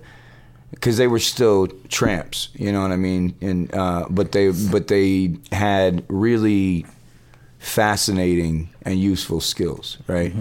because 0.71 0.97
they 0.97 1.07
were 1.07 1.19
still 1.19 1.67
tramps, 1.89 2.49
you 2.53 2.71
know 2.71 2.81
what 2.81 2.91
I 2.91 2.95
mean, 2.95 3.35
and 3.41 3.73
uh, 3.73 4.05
but 4.09 4.31
they 4.31 4.51
but 4.51 4.87
they 4.87 5.35
had 5.51 6.03
really 6.09 6.85
fascinating 7.59 8.69
and 8.83 8.99
useful 8.99 9.41
skills, 9.41 9.97
right? 10.07 10.33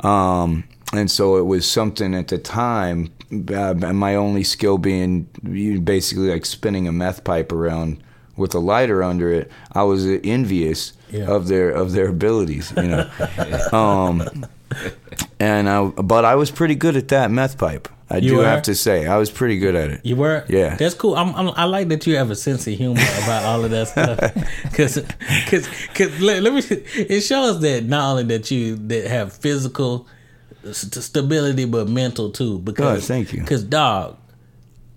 Um, 0.00 0.64
and 0.92 1.10
so 1.10 1.36
it 1.36 1.42
was 1.46 1.68
something 1.68 2.14
at 2.14 2.28
the 2.28 2.38
time. 2.38 3.12
Uh, 3.54 3.72
my 3.74 4.14
only 4.14 4.44
skill 4.44 4.76
being 4.76 5.22
basically 5.84 6.28
like 6.28 6.44
spinning 6.44 6.86
a 6.86 6.92
meth 6.92 7.24
pipe 7.24 7.50
around 7.50 8.02
with 8.36 8.54
a 8.54 8.58
lighter 8.58 9.02
under 9.02 9.32
it. 9.32 9.50
I 9.72 9.84
was 9.84 10.04
envious 10.06 10.92
Yeah. 11.12 11.26
of 11.30 11.46
their 11.48 11.70
of 11.70 11.92
their 11.92 12.08
abilities, 12.08 12.72
you 12.76 12.84
know. 12.88 13.08
um, 13.72 14.46
and 15.38 15.68
I, 15.68 15.84
but 15.84 16.24
I 16.24 16.34
was 16.36 16.50
pretty 16.50 16.74
good 16.74 16.96
at 16.96 17.08
that 17.08 17.30
meth 17.30 17.58
pipe. 17.58 17.88
I 18.10 18.16
You 18.18 18.30
do 18.30 18.36
were? 18.38 18.44
have 18.44 18.62
to 18.64 18.74
say, 18.74 19.06
I 19.06 19.16
was 19.16 19.30
pretty 19.30 19.58
good 19.58 19.74
at 19.74 19.90
it. 19.90 20.00
You 20.04 20.16
were, 20.16 20.44
Yeah. 20.48 20.74
That's 20.76 20.94
cool. 20.94 21.14
I'm, 21.16 21.34
I'm, 21.34 21.48
I 21.56 21.64
like 21.64 21.88
that 21.88 22.06
you 22.06 22.16
have 22.16 22.30
a 22.30 22.36
sense 22.36 22.66
of 22.66 22.74
humor 22.74 23.00
about 23.24 23.44
all 23.44 23.64
of 23.64 23.70
that 23.70 23.88
stuff, 23.88 24.18
because, 24.64 24.96
because, 25.44 26.20
let, 26.20 26.42
let 26.42 26.52
me. 26.52 26.60
It 26.94 27.22
shows 27.22 27.60
that 27.60 27.84
not 27.84 28.10
only 28.10 28.24
that 28.24 28.50
you 28.50 28.76
that 28.88 29.06
have 29.06 29.32
physical 29.32 30.06
st- 30.64 30.94
stability, 31.02 31.64
but 31.64 31.88
mental 31.88 32.30
too. 32.30 32.58
Because, 32.58 33.00
God, 33.00 33.04
thank 33.08 33.32
you. 33.32 33.40
Because 33.40 33.64
dog, 33.64 34.18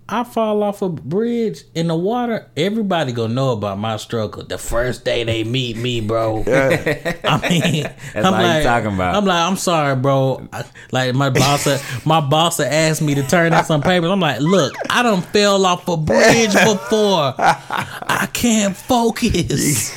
I 0.08 0.22
fall 0.22 0.62
off 0.62 0.82
a 0.82 0.88
bridge 0.88 1.64
in 1.74 1.88
the 1.88 1.96
water. 1.96 2.48
Everybody 2.56 3.10
gonna 3.10 3.34
know 3.34 3.50
about 3.50 3.76
my 3.78 3.96
struggle. 3.96 4.44
The 4.44 4.56
first 4.56 5.04
day 5.04 5.24
they 5.24 5.42
meet 5.42 5.76
me, 5.76 6.00
bro. 6.00 6.44
I 6.46 7.48
mean, 7.48 7.86
I'm 8.14 8.32
all 8.32 8.40
you 8.40 8.46
like, 8.46 8.62
talking 8.62 8.94
about. 8.94 9.16
I'm 9.16 9.24
like, 9.24 9.42
I'm 9.42 9.56
sorry, 9.56 9.96
bro. 9.96 10.46
I, 10.52 10.64
like 10.92 11.12
my 11.16 11.30
boss, 11.30 11.66
uh, 11.66 11.82
my 12.04 12.20
boss 12.20 12.60
asked 12.60 13.02
me 13.02 13.16
to 13.16 13.24
turn 13.24 13.52
in 13.52 13.64
some 13.64 13.82
papers. 13.82 14.08
I'm 14.08 14.20
like, 14.20 14.40
look, 14.40 14.74
I 14.88 15.02
done 15.02 15.22
fell 15.22 15.66
off 15.66 15.88
a 15.88 15.96
bridge 15.96 16.52
before. 16.64 17.34
I 17.38 18.28
can't 18.32 18.76
focus. 18.76 19.92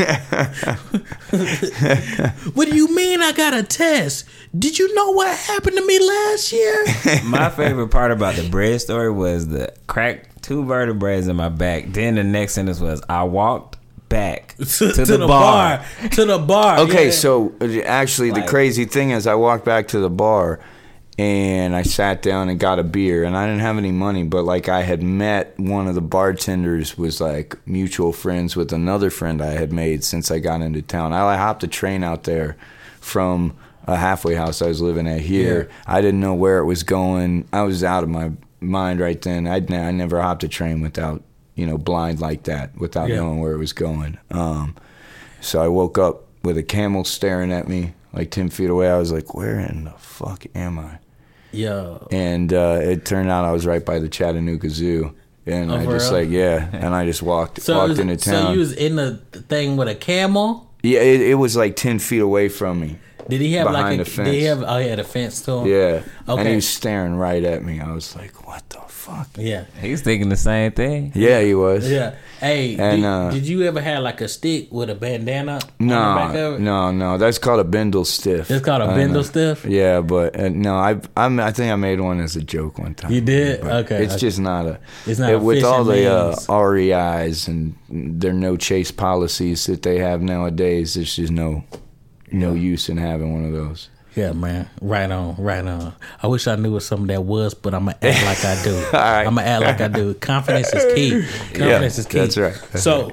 what 2.56 2.68
do 2.68 2.76
you 2.76 2.96
mean? 2.96 3.22
I 3.22 3.32
got 3.32 3.54
a 3.54 3.62
test? 3.62 4.26
Did 4.58 4.80
you 4.80 4.96
know 4.96 5.12
what 5.12 5.38
happened 5.38 5.78
to 5.78 5.86
me 5.86 6.00
last 6.00 6.52
year? 6.52 6.84
My 7.26 7.52
favorite 7.52 7.90
part 7.90 8.10
about 8.12 8.34
the 8.36 8.50
bread 8.50 8.82
story 8.82 9.12
was 9.12 9.48
the 9.50 9.72
cracked 10.00 10.42
two 10.42 10.64
vertebrae 10.66 11.22
in 11.22 11.36
my 11.36 11.50
back. 11.50 11.86
Then 11.88 12.16
the 12.16 12.24
next 12.24 12.54
sentence 12.54 12.80
was, 12.80 13.02
I 13.10 13.24
walked 13.24 13.78
back 14.08 14.56
to, 14.58 14.64
the, 14.64 15.26
bar. 15.28 15.86
To 16.12 16.26
the 16.26 16.40
bar. 16.40 16.80
Okay, 16.80 17.06
yeah. 17.06 17.12
so 17.12 17.54
uh, 17.62 17.82
actually, 17.82 18.32
the 18.32 18.44
crazy 18.44 18.86
thing 18.86 19.12
is, 19.12 19.28
I 19.28 19.36
walked 19.36 19.66
back 19.66 19.90
to 19.90 20.00
the 20.00 20.10
bar 20.10 20.60
and 21.18 21.76
I 21.76 21.82
sat 21.82 22.22
down 22.22 22.48
and 22.48 22.58
got 22.58 22.80
a 22.80 22.84
beer, 22.84 23.26
and 23.26 23.36
I 23.36 23.46
didn't 23.46 23.60
have 23.60 23.78
any 23.78 23.92
money, 23.92 24.24
but 24.24 24.46
like 24.46 24.70
I 24.70 24.84
had 24.84 25.04
met 25.04 25.54
one 25.60 25.86
of 25.86 25.96
the 25.96 26.02
bartenders, 26.02 26.98
was 26.98 27.20
like 27.20 27.58
mutual 27.68 28.14
friends 28.14 28.56
with 28.56 28.72
another 28.72 29.10
friend 29.10 29.42
I 29.42 29.52
had 29.52 29.74
made 29.74 30.06
since 30.06 30.32
I 30.32 30.40
got 30.40 30.62
into 30.62 30.82
town. 30.82 31.12
I 31.12 31.36
hopped 31.36 31.62
a 31.66 31.68
train 31.68 32.06
out 32.06 32.24
there 32.24 32.56
from 33.02 33.54
a 33.86 33.98
halfway 33.98 34.36
house 34.36 34.62
I 34.62 34.68
was 34.68 34.82
living 34.82 35.10
at 35.10 35.20
here. 35.20 35.70
I 35.86 36.00
didn't 36.00 36.22
know 36.22 36.36
where 36.36 36.60
it 36.60 36.66
was 36.66 36.84
going. 36.84 37.50
I 37.52 37.64
was 37.64 37.84
out 37.84 38.04
of 38.04 38.10
my 38.10 38.32
mind 38.62 39.00
right 39.00 39.22
then. 39.22 39.48
I'd 39.48 39.70
ne- 39.70 39.86
I 39.88 39.92
never 39.92 40.22
hopped 40.22 40.44
a 40.44 40.48
train 40.48 40.82
without 40.82 41.24
you 41.56 41.66
know 41.66 41.78
blind 41.78 42.20
like 42.20 42.44
that, 42.44 42.78
without 42.78 43.10
Yeah. 43.10 43.18
knowing 43.18 43.40
where 43.40 43.54
it 43.54 43.58
was 43.58 43.74
going. 43.74 44.18
Um, 44.32 44.76
so 45.42 45.62
I 45.62 45.68
woke 45.68 45.98
up 45.98 46.24
with 46.44 46.58
a 46.58 46.64
camel 46.64 47.04
staring 47.04 47.52
at 47.52 47.68
me 47.68 47.94
like 48.14 48.32
10 48.32 48.50
feet 48.50 48.70
away. 48.70 48.90
I 48.90 48.98
was 48.98 49.12
like, 49.12 49.34
where 49.34 49.60
in 49.60 49.84
the 49.86 49.92
fuck 49.92 50.46
am 50.56 50.80
I? 50.80 51.00
Yeah. 51.52 51.98
And 52.12 52.52
uh, 52.54 52.80
it 52.82 53.06
turned 53.06 53.30
out 53.30 53.46
I 53.46 53.52
was 53.52 53.66
right 53.66 53.86
by 53.86 54.00
the 54.00 54.10
Chattanooga 54.10 54.70
Zoo. 54.70 55.16
And 55.46 55.72
Oh, 55.72 55.76
I 55.78 55.86
just 55.86 56.12
real? 56.12 56.22
like, 56.22 56.30
yeah. 56.30 56.70
And 56.74 56.94
I 56.96 57.06
just 57.06 57.22
walked 57.24 57.62
So, 57.62 57.78
walked 57.78 58.00
into 58.00 58.18
town. 58.18 58.46
so 58.48 58.52
you 58.54 58.60
was 58.60 58.74
in 58.74 58.96
the 58.98 59.18
thing 59.48 59.76
with 59.78 59.88
a 59.88 59.96
camel? 59.96 60.69
Yeah, 60.82 61.00
it, 61.00 61.22
it 61.22 61.36
was 61.36 61.56
like 61.56 61.76
10 61.76 62.00
feet 62.00 62.22
away 62.22 62.50
from 62.50 62.80
me. 62.80 62.98
Did 63.28 63.42
he 63.42 63.54
have 63.54 63.68
behind 63.68 63.98
like 64.00 64.08
the 64.08 64.12
a? 64.12 64.16
fence. 64.16 64.30
Did 64.30 64.36
he 64.36 64.44
have? 64.44 64.64
Oh, 64.64 64.80
he 64.80 64.88
had 64.88 65.00
a 65.00 65.04
fence 65.04 65.42
to 65.44 65.52
him. 65.60 65.68
Yeah. 65.68 66.04
Okay. 66.28 66.40
And 66.42 66.48
he 66.50 66.56
was 66.56 66.68
staring 66.68 67.16
right 67.16 67.44
at 67.44 67.64
me. 67.64 67.80
I 67.80 67.92
was 67.92 68.16
like, 68.16 68.48
what 68.48 68.68
the 68.70 68.80
fuck? 69.00 69.30
Yeah. 69.38 69.64
He's 69.82 70.02
thinking 70.02 70.30
the 70.30 70.36
same 70.38 70.72
thing. 70.74 71.12
Yeah, 71.16 71.42
he 71.42 71.54
was. 71.56 71.90
Yeah. 71.90 72.16
Hey, 72.40 72.76
And, 72.78 73.02
did, 73.02 73.06
uh, 73.06 73.32
did 73.32 73.48
you 73.48 73.64
ever 73.64 73.82
have 73.82 74.04
like 74.04 74.22
a 74.22 74.28
stick 74.28 74.68
with 74.72 74.90
a 74.90 74.96
bandana 74.96 75.60
on 75.80 75.88
the 75.88 75.94
back 75.94 76.30
of 76.36 76.36
No, 76.36 76.56
it? 76.56 76.60
no, 76.60 76.92
no. 76.92 77.18
That's 77.18 77.38
called 77.38 77.60
a 77.60 77.64
bindle 77.64 78.06
stiff. 78.06 78.50
It's 78.52 78.64
called 78.64 78.82
a 78.82 78.88
bindle 78.94 79.22
know. 79.22 79.24
stiff? 79.24 79.66
Yeah, 79.66 80.02
but 80.02 80.40
uh, 80.40 80.50
no, 80.50 80.76
I 80.76 81.00
I'm, 81.18 81.40
I 81.40 81.52
think 81.52 81.72
I 81.72 81.76
made 81.76 82.00
one 82.00 82.20
as 82.22 82.36
a 82.36 82.42
joke 82.42 82.78
one 82.80 82.94
time. 82.96 83.12
You 83.12 83.22
did? 83.22 83.62
Okay. 83.62 84.04
It's 84.04 84.16
just 84.16 84.40
not 84.40 84.66
a. 84.66 84.80
It's 85.06 85.20
not 85.20 85.32
it- 85.32 85.36
a 85.36 85.40
with 85.40 85.64
all 85.64 85.84
the 85.84 86.06
uh. 86.08 86.36
REIs 86.54 87.48
and 87.48 87.76
their 87.90 88.34
no 88.34 88.56
chase 88.58 88.92
policies 88.92 89.66
that 89.66 89.82
they 89.84 89.98
have 90.00 90.22
nowadays. 90.22 90.94
There's 90.94 91.16
just 91.16 91.32
no 91.32 91.64
no 92.32 92.54
use 92.54 92.90
in 92.90 92.98
having 92.98 93.34
one 93.34 93.46
of 93.46 93.54
those. 93.54 93.90
Yeah, 94.20 94.34
man. 94.34 94.70
Right 94.82 95.10
on, 95.10 95.36
right 95.38 95.66
on. 95.66 95.94
I 96.22 96.28
wish 96.28 96.48
I 96.48 96.56
knew 96.58 96.74
what 96.74 96.84
some 96.84 97.04
of 97.04 97.08
that 97.08 97.24
was, 97.24 97.54
but 97.54 97.74
I'm 97.74 97.86
gonna 97.86 97.98
act 98.02 98.26
like 98.26 98.44
I 98.46 98.64
do. 98.64 98.76
right. 98.94 99.24
I'm 99.26 99.36
gonna 99.36 99.48
act 99.48 99.64
like 99.64 99.82
I 99.82 99.88
do. 99.88 100.14
Confidence 100.32 100.74
is 100.74 100.94
key. 100.94 101.12
Confidence 101.58 101.98
is 102.00 102.06
key. 102.06 102.20
that's 102.20 102.38
right. 102.38 102.54
That's 102.72 102.84
so, 102.84 103.12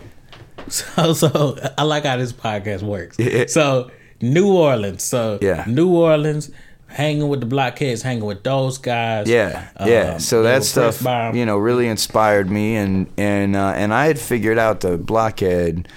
so, 0.68 1.12
so 1.12 1.58
I 1.78 1.82
like 1.84 2.04
how 2.04 2.16
this 2.16 2.32
podcast 2.32 2.82
works. 2.82 3.18
Yeah. 3.18 3.44
So, 3.48 3.90
New 4.20 4.48
Orleans. 4.52 5.04
So, 5.04 5.38
Yeah. 5.40 5.64
New 5.68 5.94
Orleans, 5.94 6.50
hanging 6.88 7.28
with 7.28 7.40
the 7.40 7.46
blockheads, 7.46 8.02
hanging 8.02 8.24
with 8.24 8.42
those 8.42 8.78
guys. 8.78 9.28
Yeah, 9.28 9.68
yeah. 9.84 10.14
Um, 10.14 10.18
So 10.20 10.42
that 10.42 10.64
stuff, 10.64 10.94
pressed 10.96 11.04
by 11.04 11.28
'em. 11.28 11.36
you 11.36 11.46
know, 11.46 11.56
really 11.58 11.86
inspired 11.86 12.50
me, 12.50 12.74
and 12.76 13.06
and 13.16 13.54
uh, 13.54 13.74
and 13.76 13.92
I 13.94 14.06
had 14.06 14.18
figured 14.18 14.58
out 14.58 14.80
the 14.80 14.96
blockhead. 14.98 15.88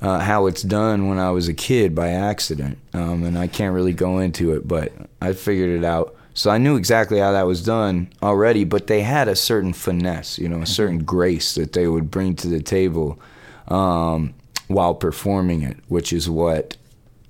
Uh, 0.00 0.18
how 0.18 0.46
it's 0.46 0.62
done 0.62 1.08
when 1.08 1.18
I 1.18 1.30
was 1.30 1.48
a 1.48 1.52
kid 1.52 1.94
by 1.94 2.08
accident, 2.08 2.78
um, 2.94 3.22
and 3.22 3.36
I 3.38 3.46
can't 3.46 3.74
really 3.74 3.92
go 3.92 4.18
into 4.18 4.54
it, 4.54 4.66
but 4.66 4.92
I 5.20 5.34
figured 5.34 5.78
it 5.78 5.84
out. 5.84 6.16
So 6.32 6.50
I 6.50 6.56
knew 6.56 6.76
exactly 6.76 7.18
how 7.18 7.32
that 7.32 7.46
was 7.46 7.62
done 7.62 8.08
already, 8.22 8.64
but 8.64 8.86
they 8.86 9.02
had 9.02 9.28
a 9.28 9.36
certain 9.36 9.74
finesse, 9.74 10.38
you 10.38 10.48
know, 10.48 10.62
a 10.62 10.66
certain 10.66 11.04
grace 11.04 11.54
that 11.54 11.74
they 11.74 11.86
would 11.86 12.10
bring 12.10 12.34
to 12.36 12.48
the 12.48 12.62
table 12.62 13.20
um, 13.68 14.32
while 14.68 14.94
performing 14.94 15.62
it, 15.62 15.76
which 15.88 16.14
is 16.14 16.30
what 16.30 16.78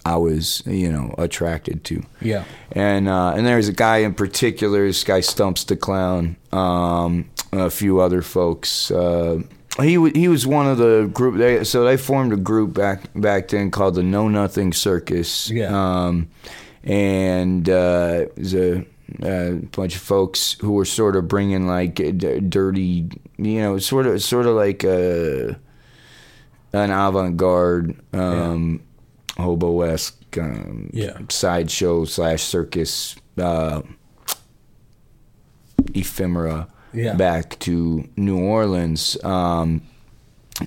I 0.04 0.16
was, 0.16 0.62
you 0.66 0.92
know, 0.92 1.14
attracted 1.18 1.82
to. 1.84 2.02
Yeah. 2.20 2.44
And 2.72 3.08
uh, 3.08 3.32
and 3.36 3.46
there's 3.46 3.68
a 3.68 3.72
guy 3.72 3.98
in 3.98 4.14
particular. 4.14 4.86
This 4.86 5.04
guy 5.04 5.20
Stumps 5.20 5.64
the 5.64 5.76
Clown. 5.76 6.36
Um, 6.52 7.30
a 7.52 7.70
few 7.70 8.00
other 8.00 8.22
folks. 8.22 8.90
Uh, 8.90 9.42
he 9.82 9.96
wa- 9.98 10.10
he 10.14 10.28
was 10.28 10.46
one 10.46 10.66
of 10.66 10.78
the 10.78 11.10
group. 11.12 11.36
They, 11.38 11.64
so 11.64 11.84
they 11.84 11.96
formed 11.96 12.32
a 12.32 12.36
group 12.36 12.74
back 12.74 13.02
back 13.14 13.48
then 13.48 13.70
called 13.70 13.94
the 13.94 14.02
Know 14.02 14.28
Nothing 14.28 14.72
Circus. 14.72 15.50
Yeah. 15.50 15.70
Um, 15.72 16.28
and 16.84 17.68
uh, 17.68 18.26
it 18.26 18.38
was 18.38 18.54
a, 18.54 18.86
a 19.22 19.52
bunch 19.72 19.94
of 19.96 20.00
folks 20.02 20.56
who 20.60 20.72
were 20.72 20.84
sort 20.84 21.14
of 21.16 21.28
bringing 21.28 21.66
like 21.66 21.94
d- 21.96 22.12
dirty, 22.40 23.08
you 23.38 23.60
know, 23.60 23.78
sort 23.78 24.06
of 24.06 24.22
sort 24.22 24.46
of 24.46 24.56
like 24.56 24.82
a 24.84 25.58
an 26.72 26.90
avant-garde 26.90 27.96
um, 28.12 28.80
hobo-esque 29.36 30.38
um, 30.38 30.88
Yeah. 30.92 31.18
sideshow 31.28 32.04
slash 32.04 32.42
circus 32.42 33.16
uh, 33.38 33.82
ephemera 35.94 36.68
Yeah. 36.92 37.14
back 37.14 37.58
to 37.60 38.08
New 38.16 38.38
Orleans 38.38 39.16
um, 39.24 39.82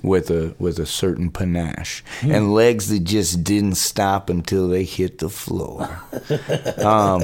with 0.01 0.32
a 0.32 0.55
with 0.57 0.80
a 0.80 0.86
certain 0.86 1.30
panache 1.30 2.03
Hmm. 2.21 2.32
and 2.32 2.53
legs 2.53 2.88
that 2.89 3.03
just 3.03 3.43
didn't 3.43 3.76
stop 3.76 4.30
until 4.30 4.67
they 4.67 4.86
hit 4.86 5.19
the 5.19 5.30
floor. 5.30 6.01
um, 6.84 7.21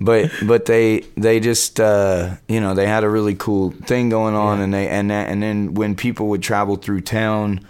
but 0.00 0.30
but 0.46 0.66
they 0.66 1.00
they 1.16 1.40
just 1.40 1.80
uh, 1.80 2.34
you 2.48 2.60
know 2.60 2.74
they 2.74 2.86
had 2.86 3.04
a 3.04 3.08
really 3.08 3.34
cool 3.34 3.70
thing 3.86 4.08
going 4.10 4.34
on 4.34 4.60
and 4.60 4.74
they 4.74 4.88
and 4.88 5.10
that, 5.10 5.28
and 5.30 5.42
then 5.42 5.74
when 5.74 5.94
people 5.94 6.28
would 6.28 6.42
travel 6.42 6.76
through 6.76 7.00
town 7.02 7.60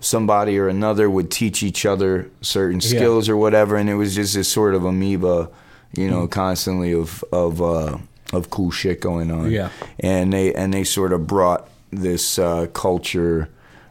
somebody 0.00 0.58
or 0.58 0.66
another 0.68 1.10
would 1.10 1.30
teach 1.30 1.62
each 1.62 1.84
other 1.84 2.26
certain 2.40 2.80
Yeah. 2.80 2.88
skills 2.88 3.28
or 3.28 3.36
whatever 3.36 3.76
and 3.76 3.90
it 3.90 3.96
was 3.96 4.14
just 4.14 4.32
this 4.34 4.48
sort 4.48 4.74
of 4.74 4.84
amoeba 4.86 5.50
you 5.94 6.08
know 6.10 6.22
Hmm. 6.22 6.26
constantly 6.28 6.94
of 6.94 7.22
of 7.32 7.60
uh, 7.60 7.98
of 8.32 8.50
cool 8.50 8.70
shit 8.70 9.00
going 9.00 9.30
on 9.30 9.50
Yeah. 9.50 9.70
and 9.98 10.32
they 10.32 10.54
and 10.54 10.72
they 10.72 10.84
sort 10.84 11.12
of 11.12 11.26
brought 11.26 11.68
this 11.90 12.38
uh, 12.38 12.66
culture 12.72 13.48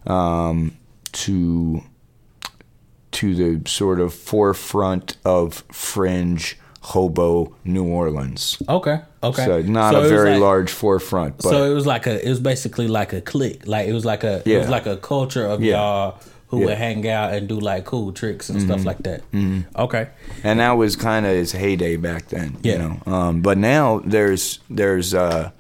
um, 0.08 0.72
to 1.12 1.82
to 3.12 3.36
the 3.36 3.70
sort 3.70 4.00
of 4.00 4.14
forefront 4.14 5.18
of 5.26 5.64
fringe 5.72 6.58
hobo 6.82 7.54
New 7.66 7.84
Orleans. 7.86 8.62
Okay. 8.70 9.02
Okay. 9.22 9.46
So 9.46 9.62
not 9.64 9.94
So 9.94 10.02
a 10.02 10.08
very 10.08 10.32
like- 10.34 10.40
large 10.42 10.72
forefront, 10.72 11.38
but 11.38 11.50
so 11.50 11.70
it 11.70 11.74
was 11.74 11.86
like 11.86 12.08
a. 12.08 12.26
It 12.26 12.30
was 12.30 12.40
basically 12.40 12.88
like 12.88 13.12
a 13.12 13.20
clique. 13.22 13.68
Like 13.68 13.88
it 13.88 13.94
was 13.94 14.06
like 14.06 14.24
a. 14.24 14.42
It 14.50 14.58
was 14.60 14.70
like 14.70 14.86
a 14.86 14.96
culture 14.98 15.46
of 15.46 15.62
Yeah. 15.62 15.76
y'all 15.78 16.20
who 16.50 16.60
Yeah. 16.60 16.66
would 16.66 16.78
hang 16.78 17.08
out 17.08 17.34
and 17.34 17.48
do 17.48 17.60
like 17.60 17.86
cool 17.86 18.12
tricks 18.12 18.50
and 18.50 18.62
stuff 18.62 18.84
like 18.86 19.00
that. 19.00 19.22
Okay. 19.76 20.08
and 20.44 20.60
that 20.60 20.74
was 20.74 20.96
kind 20.96 21.26
of 21.26 21.32
his 21.34 21.52
heyday 21.54 21.96
back 21.96 22.28
then. 22.30 22.58
Yeah. 22.62 22.74
You 22.74 22.80
know, 22.80 23.14
um, 23.14 23.42
but 23.42 23.58
now 23.58 24.02
there's 24.06 24.60
there's 24.70 25.14
uh, 25.14 25.52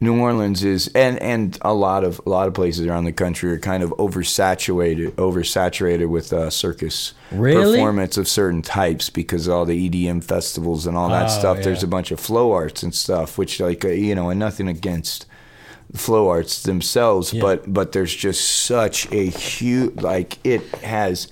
New 0.00 0.20
Orleans 0.20 0.64
is 0.64 0.88
and 0.96 1.16
and 1.22 1.56
a 1.62 1.72
lot 1.72 2.02
of 2.02 2.20
a 2.26 2.28
lot 2.28 2.48
of 2.48 2.54
places 2.54 2.86
around 2.86 3.04
the 3.04 3.12
country 3.12 3.52
are 3.52 3.58
kind 3.58 3.84
of 3.84 3.90
oversaturated 3.98 5.12
oversaturated 5.12 6.08
with 6.08 6.32
uh, 6.32 6.50
circus 6.50 7.14
Really? 7.30 7.76
performance 7.76 8.16
of 8.18 8.26
certain 8.26 8.62
types 8.62 9.10
because 9.10 9.48
all 9.48 9.64
the 9.64 9.88
EDM 9.88 10.24
festivals 10.24 10.86
and 10.88 10.96
all 10.96 11.08
that 11.10 11.26
Oh, 11.26 11.38
stuff. 11.38 11.62
There's 11.62 11.84
a 11.84 11.86
bunch 11.86 12.10
of 12.10 12.18
flow 12.18 12.50
arts 12.52 12.82
and 12.82 12.92
stuff, 12.92 13.38
which 13.38 13.60
like 13.60 13.84
uh, 13.84 13.88
you 13.90 14.14
know, 14.16 14.28
and 14.28 14.40
nothing 14.40 14.66
against 14.68 15.24
flow 15.94 16.28
arts 16.28 16.62
themselves, 16.62 17.32
Yeah. 17.32 17.42
but 17.42 17.72
but 17.72 17.92
there's 17.92 18.14
just 18.14 18.64
such 18.64 19.10
a 19.12 19.26
huge 19.26 19.96
like 20.00 20.38
it 20.44 20.62
has 20.82 21.28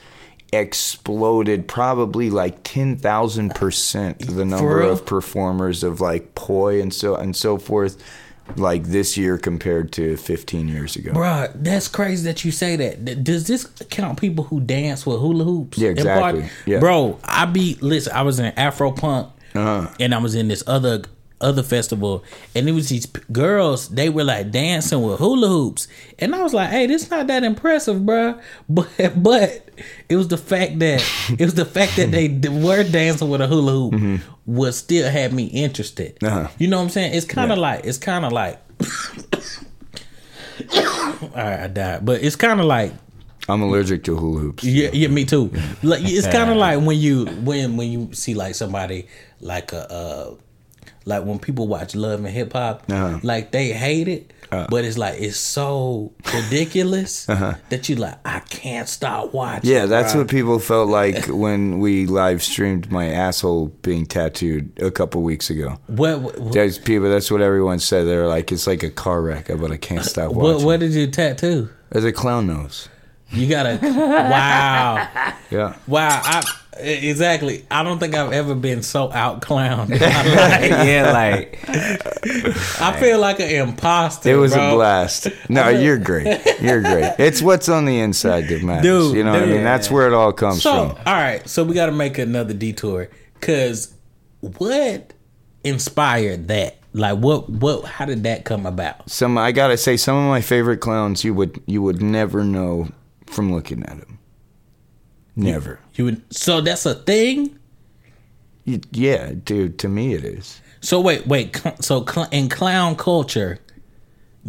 exploded 0.52 1.68
probably 1.68 2.28
like 2.28 2.62
10,000% 2.64 4.18
the 4.36 4.44
number 4.44 4.80
of 4.82 5.06
performers 5.06 5.82
of 5.84 6.00
like 6.00 6.34
poi 6.34 6.80
and 6.80 6.92
so 6.92 7.14
and 7.14 7.34
so 7.36 7.56
forth 7.56 8.02
like 8.56 8.82
this 8.84 9.16
year 9.16 9.38
compared 9.38 9.92
to 9.92 10.16
15 10.16 10.66
years 10.66 10.96
ago. 10.96 11.12
Bruh, 11.12 11.52
that's 11.54 11.86
crazy 11.86 12.24
that 12.24 12.44
you 12.44 12.50
say 12.50 12.74
that. 12.76 13.22
Does 13.22 13.46
this 13.46 13.64
count 13.90 14.18
people 14.18 14.42
who 14.44 14.58
dance 14.60 15.06
with 15.06 15.20
hula 15.20 15.44
hoops? 15.44 15.78
Yeah, 15.78 15.90
exactly. 15.90 16.50
Yeah. 16.66 16.80
Bro, 16.80 17.20
I 17.24 17.44
be 17.46 17.76
listen. 17.80 18.12
I 18.12 18.22
was 18.22 18.40
in 18.40 18.46
Afro 18.56 18.90
Punk, 18.90 19.28
Uh-huh. 19.54 19.86
and 20.00 20.12
I 20.12 20.18
was 20.18 20.34
in 20.34 20.48
this 20.48 20.64
other 20.66 21.02
other 21.40 21.62
festival, 21.62 22.22
and 22.54 22.68
it 22.68 22.72
was 22.72 22.88
these 22.88 23.06
p- 23.06 23.20
girls. 23.32 23.88
They 23.88 24.08
were 24.08 24.24
like 24.24 24.50
dancing 24.50 25.02
with 25.02 25.18
hula 25.18 25.48
hoops, 25.48 25.88
and 26.18 26.34
I 26.34 26.42
was 26.42 26.52
like, 26.54 26.70
"Hey, 26.70 26.86
this 26.86 27.10
not 27.10 27.26
that 27.28 27.44
impressive, 27.44 28.04
bro." 28.04 28.38
But 28.68 28.88
but 29.22 29.68
it 30.08 30.16
was 30.16 30.28
the 30.28 30.36
fact 30.38 30.78
that 30.80 31.02
it 31.38 31.44
was 31.44 31.54
the 31.54 31.64
fact 31.64 31.96
that 31.96 32.10
they 32.10 32.28
d- 32.28 32.48
were 32.48 32.82
dancing 32.84 33.28
with 33.28 33.40
a 33.40 33.46
hula 33.46 33.72
hoop 33.72 34.20
was 34.46 34.76
still 34.76 35.10
had 35.10 35.32
me 35.32 35.44
interested. 35.44 36.16
Mm-hmm. 36.20 36.26
Uh-huh. 36.38 36.48
You 36.58 36.68
know 36.68 36.76
what 36.78 36.84
I'm 36.84 36.90
saying? 36.90 37.14
It's 37.14 37.26
kind 37.26 37.52
of 37.52 37.58
like 37.58 37.84
it's 37.84 37.98
kind 37.98 38.24
of 38.24 38.32
like. 38.32 38.58
All 41.22 41.30
right, 41.34 41.60
I 41.64 41.68
died, 41.68 42.04
but 42.04 42.22
it's 42.22 42.36
kind 42.36 42.60
of 42.60 42.66
like 42.66 42.92
I'm 43.48 43.62
allergic 43.62 44.04
to 44.04 44.16
hula 44.16 44.40
hoops. 44.40 44.64
yeah, 44.64 44.90
yeah, 44.92 45.08
me 45.08 45.24
too. 45.24 45.50
Like 45.82 46.02
it's 46.04 46.26
kind 46.28 46.50
of 46.50 46.56
like 46.66 46.80
when 46.84 46.98
you 46.98 47.26
when 47.26 47.76
when 47.76 47.90
you 47.90 48.12
see 48.12 48.34
like 48.34 48.54
somebody 48.54 49.08
like 49.40 49.72
a 49.72 49.90
uh 49.90 50.34
like 51.06 51.24
when 51.24 51.38
people 51.38 51.66
watch 51.68 51.94
Love 51.94 52.20
and 52.24 52.28
Hip 52.28 52.52
Hop, 52.52 52.84
Uh-huh. 52.90 53.18
like 53.22 53.50
they 53.52 53.72
hate 53.72 54.06
it, 54.08 54.32
but 54.50 54.84
it's 54.84 54.98
like 54.98 55.20
it's 55.20 55.36
so 55.38 56.12
ridiculous 56.34 57.24
that 57.70 57.88
you 57.88 57.96
like 57.96 58.18
I 58.24 58.40
can't 58.40 58.88
stop 58.88 59.32
watching. 59.32 59.70
Uh-huh. 59.70 59.80
Yeah, 59.80 59.86
that's 59.86 60.12
bruh. 60.12 60.18
what 60.18 60.28
people 60.28 60.58
felt 60.58 60.88
like 60.88 61.26
when 61.28 61.78
we 61.78 62.06
live 62.06 62.42
streamed 62.42 62.90
my 62.90 63.06
asshole 63.10 63.68
being 63.82 64.06
tattooed 64.06 64.78
a 64.80 64.90
couple 64.90 65.22
weeks 65.22 65.50
ago. 65.50 65.78
What 65.86 66.20
what, 66.20 66.52
There's 66.52 66.78
people. 66.78 67.08
That's 67.10 67.30
what 67.30 67.40
everyone 67.40 67.78
said. 67.78 68.06
They're 68.06 68.28
like, 68.28 68.52
it's 68.52 68.66
like 68.66 68.82
a 68.82 68.90
car 68.90 69.22
wreck, 69.22 69.48
but 69.48 69.70
I 69.70 69.76
can't 69.76 70.04
stop 70.04 70.32
what, 70.32 70.54
watching. 70.54 70.66
what 70.66 70.80
did 70.80 70.92
you 70.92 71.06
tattoo? 71.06 71.68
There's 71.90 72.04
a 72.04 72.12
clown 72.12 72.46
nose. 72.46 72.88
You 73.32 73.48
gotta 73.48 73.78
wow 73.82 75.08
Yeah. 75.50 75.76
wow 75.86 76.08
I 76.24 76.42
exactly. 76.78 77.66
I 77.70 77.82
don't 77.82 77.98
think 77.98 78.14
I've 78.14 78.32
ever 78.32 78.54
been 78.54 78.82
so 78.82 79.12
out 79.12 79.42
clowned. 79.42 79.90
in 79.90 80.00
my 80.00 80.34
life. 80.34 80.70
yeah, 80.86 81.12
like 81.12 81.68
I 82.80 82.96
feel 82.98 83.18
like 83.18 83.38
an 83.40 83.50
imposter. 83.68 84.30
It 84.30 84.36
was 84.36 84.54
bro. 84.54 84.70
a 84.70 84.74
blast. 84.76 85.28
No, 85.50 85.68
you're 85.68 85.98
great. 85.98 86.26
You're 86.60 86.80
great. 86.80 87.14
It's 87.18 87.42
what's 87.42 87.68
on 87.68 87.84
the 87.84 88.00
inside 88.00 88.48
that 88.48 88.62
matters. 88.62 88.82
Dude, 88.82 89.16
you 89.16 89.24
know 89.24 89.32
what 89.32 89.42
I 89.42 89.46
mean? 89.46 89.62
That's 89.64 89.90
where 89.90 90.06
it 90.06 90.14
all 90.14 90.32
comes 90.32 90.62
So, 90.62 90.88
from. 90.90 90.96
all 91.06 91.14
right, 91.14 91.46
so 91.48 91.64
we 91.64 91.74
got 91.74 91.86
to 91.86 91.92
make 91.92 92.16
another 92.18 92.54
detour 92.54 93.10
because 93.34 93.92
what 94.40 95.12
inspired 95.64 96.48
that? 96.48 96.78
Like, 96.92 97.18
what, 97.18 97.48
what, 97.50 97.84
how 97.84 98.04
did 98.06 98.22
that 98.24 98.44
come 98.44 98.64
about? 98.66 99.08
Some 99.10 99.36
I 99.38 99.52
gotta 99.52 99.76
say, 99.76 99.96
some 99.96 100.16
of 100.16 100.28
my 100.28 100.40
favorite 100.40 100.78
clowns 100.78 101.24
you 101.24 101.34
would 101.34 101.60
you 101.66 101.82
would 101.82 102.00
never 102.02 102.42
know 102.42 102.88
from 103.30 103.52
looking 103.52 103.82
at 103.84 103.96
him. 103.98 104.18
Never. 105.36 105.78
You 105.94 106.04
would, 106.06 106.34
so 106.34 106.60
that's 106.60 106.84
a 106.86 106.94
thing. 106.94 107.58
Y- 108.66 108.80
Yeah, 108.90 109.32
dude. 109.44 109.78
To 109.80 109.88
me, 109.88 110.14
it 110.14 110.24
is. 110.24 110.60
So 110.80 111.00
wait, 111.00 111.26
wait. 111.26 111.56
cl- 111.56 111.76
So 111.80 112.04
cl- 112.04 112.28
in 112.30 112.48
clown 112.48 112.96
culture, 112.96 113.58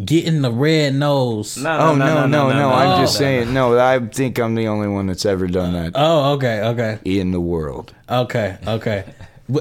getting 0.04 0.42
the 0.42 0.50
red 0.52 0.94
nose. 0.94 1.56
no 1.56 1.78
Oh 1.78 1.94
no, 1.94 2.26
no, 2.26 2.50
no! 2.52 2.70
I'm 2.70 3.00
just 3.02 3.14
no. 3.14 3.18
saying. 3.24 3.52
No, 3.54 3.78
I 3.78 3.98
think 4.00 4.38
I'm 4.38 4.54
the 4.54 4.66
only 4.68 4.88
one 4.88 5.06
that's 5.06 5.24
ever 5.26 5.46
done 5.46 5.72
that 5.74 5.92
Oh, 5.94 6.32
okay, 6.34 6.60
okay, 6.62 6.98
in 7.04 7.30
the 7.32 7.40
world. 7.40 7.94
okay, 8.08 8.58
okay. 8.66 9.04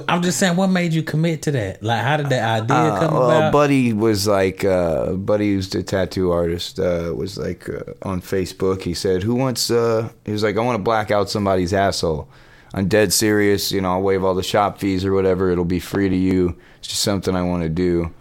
I'm 0.07 0.21
just 0.21 0.39
saying, 0.39 0.55
what 0.55 0.67
made 0.67 0.93
you 0.93 1.03
commit 1.03 1.41
to 1.43 1.51
that? 1.51 1.81
Like, 1.83 2.01
how 2.01 2.17
did 2.17 2.29
that 2.29 2.61
idea 2.63 2.77
Uh, 2.77 2.99
come 2.99 3.13
well, 3.13 3.29
about? 3.31 3.51
Buddy 3.51 3.93
was 3.93 4.27
like, 4.27 4.63
uh, 4.63 5.13
Buddy 5.13 5.53
who's 5.53 5.69
the 5.69 5.83
tattoo 5.83 6.31
artist, 6.31 6.79
uh, 6.79 7.13
was 7.15 7.37
like 7.37 7.67
uh, 7.67 7.93
on 8.03 8.21
Facebook. 8.21 8.83
He 8.83 8.93
said, 8.93 9.23
"Who 9.23 9.35
wants?" 9.35 9.69
Uh, 9.71 10.09
he 10.25 10.31
was 10.31 10.43
like, 10.43 10.55
"I 10.57 10.61
want 10.61 10.77
to 10.77 10.83
black 10.83 11.11
out 11.11 11.29
somebody's 11.29 11.73
asshole." 11.73 12.29
I'm 12.73 12.87
dead 12.87 13.11
serious. 13.11 13.71
You 13.71 13.81
know, 13.81 13.93
I'll 13.93 14.01
waive 14.01 14.23
all 14.23 14.35
the 14.35 14.43
shop 14.43 14.79
fees 14.79 15.03
or 15.03 15.13
whatever. 15.13 15.49
It'll 15.51 15.65
be 15.65 15.79
free 15.81 16.07
to 16.07 16.15
you. 16.15 16.55
It's 16.79 16.87
just 16.87 17.01
something 17.01 17.35
I 17.35 17.41
want 17.43 17.63
to 17.63 17.69
do. 17.69 18.11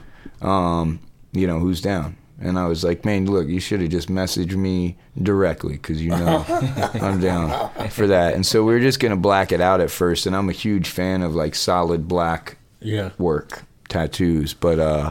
Um, 0.42 0.98
you 1.32 1.46
know, 1.46 1.60
who's 1.60 1.80
down? 1.80 2.16
And 2.40 2.58
I 2.58 2.66
was 2.66 2.82
like, 2.82 3.04
man, 3.04 3.26
look, 3.26 3.48
you 3.48 3.60
should 3.60 3.80
have 3.82 3.90
just 3.90 4.08
messaged 4.08 4.56
me 4.56 4.96
directly 5.22 5.74
because 5.74 6.02
you 6.02 6.10
know 6.10 6.44
I'm 6.94 7.20
down 7.20 7.70
for 7.90 8.06
that. 8.06 8.34
And 8.34 8.46
so 8.46 8.64
we 8.64 8.72
were 8.72 8.80
just 8.80 8.98
gonna 8.98 9.16
black 9.16 9.52
it 9.52 9.60
out 9.60 9.80
at 9.82 9.90
first. 9.90 10.24
And 10.26 10.34
I'm 10.34 10.48
a 10.48 10.52
huge 10.52 10.88
fan 10.88 11.20
of 11.22 11.34
like 11.34 11.54
solid 11.54 12.08
black 12.08 12.56
yeah, 12.80 13.10
work 13.18 13.64
tattoos 13.90 14.54
but 14.54 14.78
uh 14.78 15.10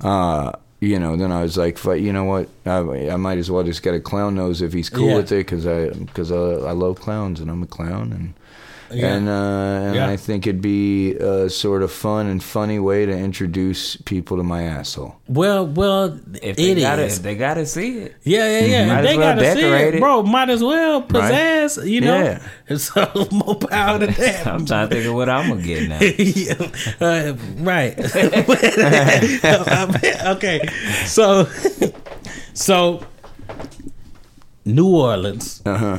uh 0.00 0.50
you 0.80 0.98
know 0.98 1.14
then 1.16 1.30
i 1.30 1.42
was 1.42 1.56
like 1.56 1.76
"Fuck, 1.76 1.98
you 1.98 2.12
know 2.12 2.24
what 2.24 2.48
I, 2.64 3.10
I 3.10 3.16
might 3.16 3.38
as 3.38 3.50
well 3.50 3.62
just 3.62 3.82
get 3.82 3.94
a 3.94 4.00
clown 4.00 4.34
nose 4.34 4.62
if 4.62 4.72
he's 4.72 4.88
cool 4.88 5.08
Yeah. 5.10 5.16
with 5.16 5.30
it 5.32 5.38
because 5.46 5.66
i 5.66 5.90
because 5.90 6.32
uh, 6.32 6.64
i 6.66 6.72
love 6.72 6.98
clowns 7.00 7.38
and 7.40 7.50
i'm 7.50 7.62
a 7.62 7.66
clown 7.66 8.12
and 8.12 8.34
Yeah. 8.90 9.14
and 9.14 9.28
uh 9.28 9.32
and 9.86 9.94
Yeah. 9.96 10.08
i 10.08 10.16
think 10.16 10.46
it'd 10.46 10.62
be 10.62 11.14
a 11.16 11.50
sort 11.50 11.82
of 11.82 11.92
fun 11.92 12.26
and 12.26 12.42
funny 12.42 12.78
way 12.78 13.04
to 13.06 13.12
introduce 13.12 13.96
people 13.96 14.36
to 14.38 14.42
my 14.42 14.62
asshole 14.62 15.14
Well, 15.28 15.66
well, 15.66 16.18
If 16.42 16.56
they 16.56 16.70
it 16.72 16.80
gotta, 16.80 17.04
is. 17.04 17.20
they 17.20 17.34
gotta 17.36 17.66
see 17.66 17.98
it. 17.98 18.16
Yeah, 18.24 18.48
yeah, 18.60 18.64
yeah. 18.66 18.86
Might 18.86 19.02
they 19.02 19.16
well 19.18 19.36
gotta 19.36 19.52
see 19.54 19.60
it, 19.62 19.94
it. 19.96 20.00
bro. 20.00 20.22
Might 20.22 20.48
as 20.48 20.62
well 20.62 21.02
pizzazz, 21.02 21.84
you 21.86 22.00
know. 22.00 22.16
Yeah. 22.22 22.38
And 22.70 22.80
so 22.80 23.00
more 23.30 23.56
power 23.56 23.98
to 23.98 24.06
that. 24.06 24.46
I'm 24.52 24.64
trying 24.64 24.88
to 24.88 24.94
think 24.94 25.06
of 25.06 25.14
what 25.14 25.28
I'm 25.28 25.48
gonna 25.50 25.62
get 25.62 25.88
now. 25.88 26.00
yeah, 26.40 26.56
uh, 27.00 27.36
right. 27.60 27.92
okay, 30.36 30.60
so 31.06 31.44
so 32.54 33.02
New 34.64 34.88
Orleans 34.88 35.62
uh-huh 35.64 35.98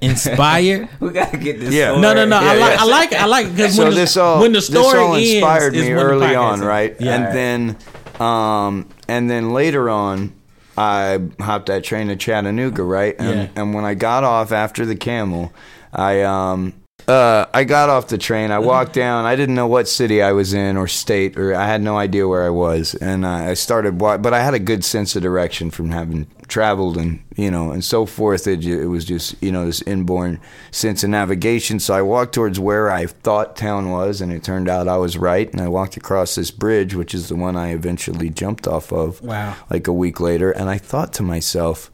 inspired. 0.00 0.88
We 1.00 1.10
gotta 1.10 1.36
get 1.38 1.60
this. 1.60 1.74
Yeah. 1.74 1.88
story. 1.90 2.00
No, 2.02 2.14
no, 2.14 2.24
no. 2.26 2.36
I 2.38 2.54
Yeah, 2.54 2.60
like, 2.60 2.72
yeah. 2.72 2.82
I 2.82 2.84
like. 2.84 3.12
I 3.12 3.26
like 3.26 3.50
because 3.56 3.76
so 3.76 3.84
when, 3.84 3.94
this 3.94 4.16
all 4.16 4.40
when 4.40 4.52
the 4.52 4.58
this 4.58 4.66
story 4.66 4.98
all 4.98 5.14
inspired 5.14 5.74
ends, 5.74 5.76
me 5.76 5.80
is 5.82 5.88
when 5.88 5.96
the 5.96 6.02
early 6.02 6.34
on, 6.34 6.60
right? 6.60 6.96
Yeah. 7.00 7.14
And 7.14 7.36
then, 7.36 8.20
um, 8.20 8.88
and 9.08 9.30
then 9.30 9.52
later 9.52 9.88
on, 9.90 10.34
I 10.76 11.20
hopped 11.40 11.66
that 11.66 11.84
train 11.84 12.08
to 12.08 12.16
Chattanooga, 12.16 12.82
right? 12.82 13.14
And 13.18 13.38
Yeah. 13.40 13.48
and 13.62 13.74
when 13.74 13.84
I 13.84 13.94
got 13.94 14.24
off 14.24 14.52
after 14.52 14.84
the 14.86 14.96
Camel, 14.96 15.52
I 15.92 16.22
um. 16.22 16.74
Uh, 17.08 17.46
I 17.54 17.62
got 17.62 17.88
off 17.88 18.08
the 18.08 18.18
train. 18.18 18.50
I 18.50 18.58
walked 18.58 18.92
down. 18.94 19.24
I 19.26 19.36
didn't 19.36 19.54
know 19.54 19.68
what 19.68 19.88
city 19.88 20.22
I 20.22 20.32
was 20.32 20.52
in 20.52 20.76
or 20.76 20.88
state, 20.88 21.38
or 21.38 21.54
I 21.54 21.66
had 21.66 21.80
no 21.80 21.96
idea 21.96 22.26
where 22.26 22.44
I 22.44 22.50
was. 22.50 22.94
And 22.96 23.24
uh, 23.24 23.28
I 23.28 23.54
started, 23.54 23.96
but 23.98 24.34
I 24.34 24.42
had 24.42 24.54
a 24.54 24.58
good 24.58 24.84
sense 24.84 25.14
of 25.14 25.22
direction 25.22 25.70
from 25.70 25.90
having 25.90 26.26
traveled 26.48 26.96
and 26.96 27.22
you 27.34 27.50
know 27.50 27.72
and 27.72 27.84
so 27.84 28.06
forth. 28.06 28.46
It, 28.46 28.64
it 28.64 28.86
was 28.86 29.04
just 29.04 29.40
you 29.42 29.52
know 29.52 29.66
this 29.66 29.82
inborn 29.82 30.40
sense 30.70 31.04
of 31.04 31.10
navigation. 31.10 31.78
So 31.78 31.94
I 31.94 32.02
walked 32.02 32.34
towards 32.34 32.58
where 32.58 32.90
I 32.90 33.06
thought 33.06 33.56
town 33.56 33.90
was, 33.90 34.20
and 34.20 34.32
it 34.32 34.42
turned 34.42 34.68
out 34.68 34.88
I 34.88 34.96
was 34.96 35.16
right. 35.16 35.50
And 35.52 35.60
I 35.60 35.68
walked 35.68 35.96
across 35.96 36.34
this 36.34 36.50
bridge, 36.50 36.94
which 36.94 37.14
is 37.14 37.28
the 37.28 37.36
one 37.36 37.56
I 37.56 37.72
eventually 37.72 38.30
jumped 38.30 38.66
off 38.66 38.92
of. 38.92 39.22
Wow. 39.22 39.54
Like 39.70 39.86
a 39.86 39.92
week 39.92 40.18
later, 40.18 40.50
and 40.50 40.68
I 40.68 40.78
thought 40.78 41.12
to 41.14 41.22
myself, 41.22 41.90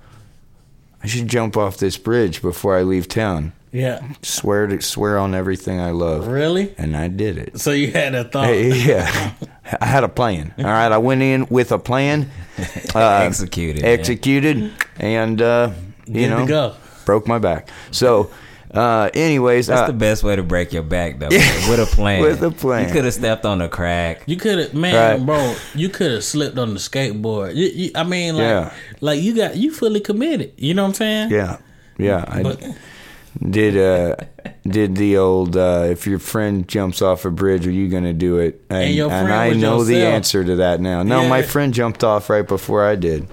I 1.02 1.06
should 1.06 1.28
jump 1.28 1.56
off 1.56 1.76
this 1.76 1.98
bridge 1.98 2.40
before 2.40 2.78
I 2.78 2.82
leave 2.82 3.08
town. 3.08 3.52
Yeah, 3.72 4.06
Swear 4.20 4.66
to 4.66 4.82
swear 4.82 5.16
on 5.18 5.34
everything 5.34 5.80
I 5.80 5.92
love, 5.92 6.26
really. 6.26 6.74
and 6.76 6.94
I 6.94 7.08
did 7.08 7.38
it. 7.38 7.58
So 7.58 7.70
you 7.70 7.90
had 7.90 8.14
a 8.14 8.24
thought. 8.24 8.44
Hey, 8.44 8.68
yeah, 8.86 9.32
I 9.80 9.86
had 9.86 10.04
a 10.04 10.08
plan. 10.10 10.52
All 10.58 10.64
right, 10.64 10.92
I 10.92 10.98
went 10.98 11.22
in 11.22 11.46
with 11.48 11.72
a 11.72 11.78
plan, 11.78 12.30
uh, 12.94 12.98
Executed, 13.24 13.80
yeah. 13.82 13.88
executed, 13.88 14.72
and 15.00 15.40
uh, 15.40 15.70
you 16.06 16.12
Good 16.14 16.28
know, 16.30 16.40
to 16.40 16.46
go. 16.46 16.74
broke 17.06 17.26
my 17.26 17.38
back. 17.38 17.70
So, 17.92 18.30
uh, 18.74 19.08
anyways, 19.14 19.68
That's 19.68 19.80
uh, 19.82 19.86
the 19.86 19.92
best 19.94 20.22
way 20.22 20.36
to 20.36 20.42
break 20.42 20.74
your 20.74 20.82
back, 20.82 21.18
though. 21.18 21.28
with 21.28 21.80
a 21.80 21.86
plan. 21.96 22.20
With 22.28 22.42
a 22.42 22.50
plan. 22.50 22.88
You 22.88 22.92
could 22.94 23.04
have 23.06 23.14
stepped 23.14 23.46
on 23.46 23.62
a 23.62 23.70
crack. 23.70 24.22
You 24.26 24.36
could 24.36 24.58
have, 24.58 24.74
man, 24.74 24.94
Right. 25.20 25.24
bro. 25.26 25.54
You 25.74 25.88
could 25.88 26.10
have 26.12 26.24
slipped 26.24 26.58
on 26.58 26.74
the 26.74 26.78
skateboard. 26.80 27.54
You, 27.54 27.68
you, 27.68 27.90
I 27.94 28.04
mean, 28.04 28.34
like, 28.36 28.42
Yeah. 28.42 28.72
like 29.00 29.22
you 29.22 29.34
got 29.34 29.56
you 29.56 29.72
fully 29.72 30.00
committed. 30.00 30.52
You 30.58 30.74
know 30.74 30.82
what 30.82 30.88
I'm 30.88 30.94
saying? 30.94 31.30
yeah, 31.30 31.56
yeah, 31.96 32.24
I 32.28 32.42
But 32.42 32.62
did. 33.38 33.76
Uh, 33.76 34.16
did 34.66 34.94
the 34.96 35.16
old 35.16 35.56
uh, 35.56 35.86
if 35.90 36.06
your 36.06 36.18
friend 36.20 36.68
jumps 36.68 37.02
off 37.02 37.24
a 37.24 37.30
bridge, 37.30 37.66
are 37.66 37.70
you 37.72 37.88
gonna 37.88 38.12
do 38.12 38.38
it? 38.38 38.62
And, 38.70 38.84
And 38.84 38.94
your 38.94 39.08
friend 39.08 39.32
I 39.32 39.50
know 39.54 39.82
the 39.82 40.04
answer 40.04 40.44
to 40.44 40.56
that 40.56 40.80
now. 40.80 41.02
No, 41.02 41.22
Yeah. 41.22 41.28
my 41.28 41.42
friend 41.42 41.74
jumped 41.74 42.04
off 42.04 42.30
right 42.30 42.46
before 42.46 42.84
I 42.84 42.94
did. 42.94 43.26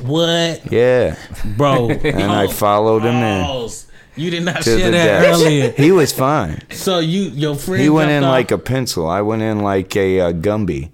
what, 0.00 0.72
Yeah, 0.72 1.16
bro? 1.56 1.88
and 2.04 2.32
I 2.32 2.48
followed 2.48 3.02
him 3.02 3.14
in. 3.14 3.70
You 4.16 4.30
did 4.30 4.44
not 4.44 4.62
to 4.62 4.78
share 4.78 4.90
that 4.92 5.24
earlier. 5.24 5.70
He 5.72 5.90
was 5.92 6.12
fine. 6.12 6.62
So 6.70 6.98
you, 7.00 7.22
your 7.22 7.54
friend, 7.56 7.82
He 7.82 7.88
went 7.88 8.10
in 8.10 8.22
off- 8.24 8.30
like 8.30 8.50
a 8.50 8.58
pencil. 8.58 9.08
I 9.08 9.22
went 9.22 9.42
in 9.42 9.60
like 9.60 9.94
a 9.96 10.20
uh, 10.20 10.32
Gumby. 10.32 10.90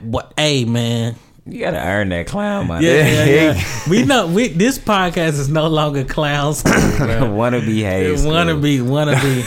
what? 0.00 0.32
Hey, 0.36 0.64
man. 0.64 1.16
You 1.48 1.60
gotta 1.60 1.78
earn 1.78 2.08
that 2.08 2.26
clown 2.26 2.66
money. 2.66 2.86
Yeah, 2.86 3.24
yeah, 3.24 3.52
yeah. 3.52 3.64
We 3.88 4.04
know 4.04 4.26
we 4.26 4.48
this 4.48 4.78
podcast 4.78 5.38
is 5.38 5.48
no 5.48 5.68
longer 5.68 6.02
clowns. 6.02 6.64
wanna 7.00 7.60
be 7.60 7.82
Hayes. 7.82 8.24
wanna 8.26 8.56
be, 8.56 8.80
wanna 8.80 9.20
be. 9.22 9.44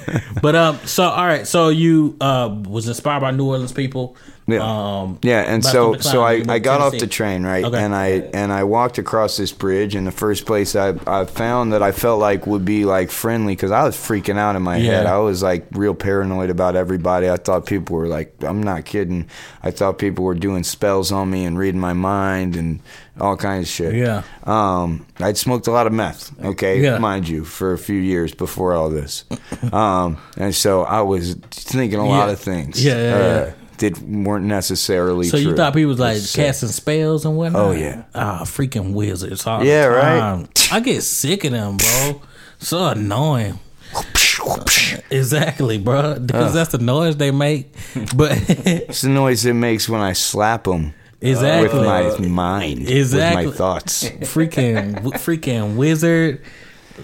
but 0.42 0.56
um, 0.56 0.78
so 0.86 1.04
all 1.04 1.26
right, 1.26 1.46
so 1.46 1.68
you 1.68 2.16
uh 2.22 2.48
was 2.66 2.88
inspired 2.88 3.20
by 3.20 3.32
New 3.32 3.48
Orleans 3.48 3.72
people. 3.72 4.16
Yeah. 4.52 5.00
Um, 5.00 5.18
Yeah, 5.22 5.40
and 5.42 5.64
so 5.64 5.96
so. 5.98 6.22
I, 6.22 6.42
I 6.48 6.58
got 6.58 6.80
off 6.80 6.92
the 6.98 7.06
train 7.06 7.44
right, 7.44 7.64
Okay. 7.64 7.82
and 7.82 7.94
I 7.94 8.06
and 8.34 8.52
I 8.52 8.64
walked 8.64 8.98
across 8.98 9.36
this 9.36 9.52
bridge, 9.52 9.94
and 9.94 10.06
the 10.06 10.12
first 10.12 10.46
place 10.46 10.76
I 10.76 10.94
I 11.06 11.24
found 11.24 11.72
that 11.72 11.82
I 11.82 11.92
felt 11.92 12.20
like 12.20 12.46
would 12.46 12.64
be 12.64 12.84
like 12.84 13.10
friendly 13.10 13.54
because 13.54 13.70
I 13.70 13.82
was 13.84 13.96
freaking 13.96 14.36
out 14.38 14.56
in 14.56 14.62
my 14.62 14.78
head. 14.78 15.06
I 15.06 15.18
was 15.18 15.42
like 15.42 15.66
real 15.72 15.94
paranoid 15.94 16.50
about 16.50 16.76
everybody. 16.76 17.28
I 17.30 17.36
thought 17.36 17.66
people 17.66 17.96
were 17.96 18.08
like, 18.08 18.32
I'm 18.42 18.62
not 18.62 18.84
kidding. 18.84 19.28
I 19.62 19.70
thought 19.70 19.98
people 19.98 20.24
were 20.24 20.34
doing 20.34 20.64
spells 20.64 21.12
on 21.12 21.30
me 21.30 21.44
and 21.44 21.58
reading 21.58 21.80
my 21.80 21.92
mind 21.94 22.56
and 22.56 22.80
all 23.20 23.36
kinds 23.36 23.64
of 23.68 23.70
shit. 23.72 23.94
Yeah. 23.94 24.22
Um, 24.44 25.06
I'd 25.20 25.36
smoked 25.36 25.66
a 25.66 25.70
lot 25.70 25.86
of 25.86 25.92
meth, 25.92 26.32
okay, 26.44 26.80
Yeah. 26.80 26.98
mind 26.98 27.28
you, 27.28 27.44
for 27.44 27.72
a 27.72 27.78
few 27.78 27.98
years 27.98 28.34
before 28.34 28.74
all 28.74 28.88
this. 28.90 29.24
Um, 29.72 30.16
and 30.36 30.54
so 30.54 30.82
I 30.82 31.02
was 31.02 31.34
thinking 31.50 31.98
a 31.98 32.06
lot 32.06 32.30
of 32.30 32.40
things. 32.40 32.82
Yeah, 32.84 32.96
yeah, 32.96 33.14
uh, 33.14 33.18
yeah. 33.46 33.52
That 33.82 33.98
weren't 34.00 34.46
necessarily 34.46 35.26
So 35.26 35.38
true. 35.38 35.50
you 35.50 35.56
thought 35.56 35.74
people 35.74 35.90
was 35.90 35.98
like 35.98 36.18
casting 36.32 36.68
spells 36.70 37.24
and 37.24 37.36
whatnot? 37.36 37.60
Oh, 37.62 37.70
yeah. 37.72 38.04
Ah, 38.14 38.40
freaking 38.44 38.92
wizards. 38.94 39.46
all 39.46 39.64
Yeah, 39.64 39.86
right. 39.86 40.46
I 40.72 40.80
get 40.80 41.02
sick 41.02 41.44
of 41.44 41.52
them, 41.52 41.76
bro. 41.76 42.22
So 42.58 42.86
annoying. 42.86 43.58
Exactly, 45.10 45.78
bro. 45.78 46.18
Because 46.18 46.54
that's 46.54 46.72
the 46.72 46.78
noise 46.78 47.16
they 47.16 47.30
make. 47.30 47.74
But 48.16 48.32
It's 48.48 49.02
the 49.02 49.08
noise 49.10 49.44
it 49.44 49.54
makes 49.54 49.88
when 49.88 50.00
I 50.00 50.12
slap 50.14 50.64
them 50.64 50.94
exactly, 51.20 51.78
with 51.78 51.86
my 51.86 52.26
mind, 52.26 52.88
Exactly. 52.88 53.46
with 53.46 53.54
my 53.54 53.58
thoughts. 53.58 54.04
freaking, 54.04 54.94
freaking 55.24 55.76
wizard, 55.76 56.40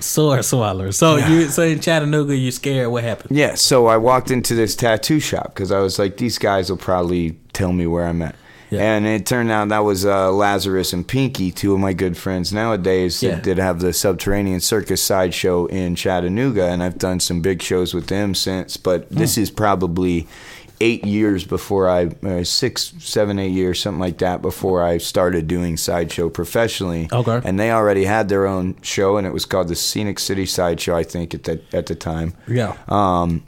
sword 0.01 0.45
swallower. 0.45 0.93
So 0.93 1.17
you, 1.17 1.49
so 1.49 1.63
in 1.63 1.81
Chattanooga, 1.81 2.37
you 2.37 2.51
scared? 2.51 2.89
What 2.91 3.05
happened? 3.05 3.37
Yeah, 3.37 3.55
so 3.55 3.87
I 3.87 3.97
walked 3.97 4.31
into 4.31 4.55
this 4.55 4.77
tattoo 4.77 5.21
shop 5.21 5.55
because 5.55 5.71
I 5.73 5.81
was 5.81 5.99
like, 5.99 6.17
these 6.17 6.39
guys 6.39 6.71
will 6.71 6.77
probably 6.79 7.39
tell 7.53 7.73
me 7.73 7.87
where 7.87 8.07
I'm 8.07 8.23
at. 8.23 8.35
Yeah. 8.71 8.83
And 8.97 9.07
it 9.07 9.25
turned 9.25 9.51
out 9.51 9.69
that 9.71 9.79
was 9.79 10.05
uh, 10.05 10.31
Lazarus 10.31 10.93
and 10.93 11.09
Pinky, 11.09 11.51
two 11.51 11.73
of 11.73 11.81
my 11.81 11.95
good 11.95 12.19
friends 12.19 12.53
nowadays 12.53 13.23
Yeah. 13.23 13.37
that 13.37 13.43
did 13.43 13.57
have 13.57 13.81
the 13.81 13.95
Subterranean 13.95 14.61
Circus 14.61 15.03
sideshow 15.03 15.65
in 15.67 15.95
Chattanooga. 15.95 16.67
And 16.67 16.83
I've 16.83 16.99
done 16.99 17.19
some 17.19 17.41
big 17.41 17.63
shows 17.63 17.95
with 17.95 18.09
them 18.09 18.35
since. 18.35 18.77
But 18.77 19.09
this 19.11 19.37
Hmm. 19.37 19.41
is 19.41 19.51
probably 19.51 20.29
eight 20.81 21.05
years 21.05 21.45
before 21.45 21.89
I, 21.89 22.07
uh, 22.25 22.45
six, 22.45 22.93
seven, 22.99 23.39
eight 23.39 23.53
years, 23.53 23.81
something 23.81 24.01
like 24.01 24.19
that, 24.19 24.43
before 24.43 24.83
I 24.83 24.99
started 24.99 25.47
doing 25.49 25.77
sideshow 25.77 26.29
professionally. 26.31 27.09
Okay. 27.13 27.41
And 27.45 27.59
they 27.59 27.71
already 27.71 28.05
had 28.05 28.29
their 28.29 28.47
own 28.47 28.77
show, 28.83 29.17
and 29.17 29.27
it 29.27 29.33
was 29.33 29.45
called 29.45 29.69
the 29.69 29.75
Scenic 29.77 30.19
City 30.19 30.47
Sideshow, 30.47 30.95
I 30.97 31.03
think, 31.05 31.35
at 31.35 31.45
the, 31.45 31.61
at 31.73 31.87
the 31.87 31.95
time 31.95 32.35
Yeah. 32.47 32.77
um, 32.89 33.43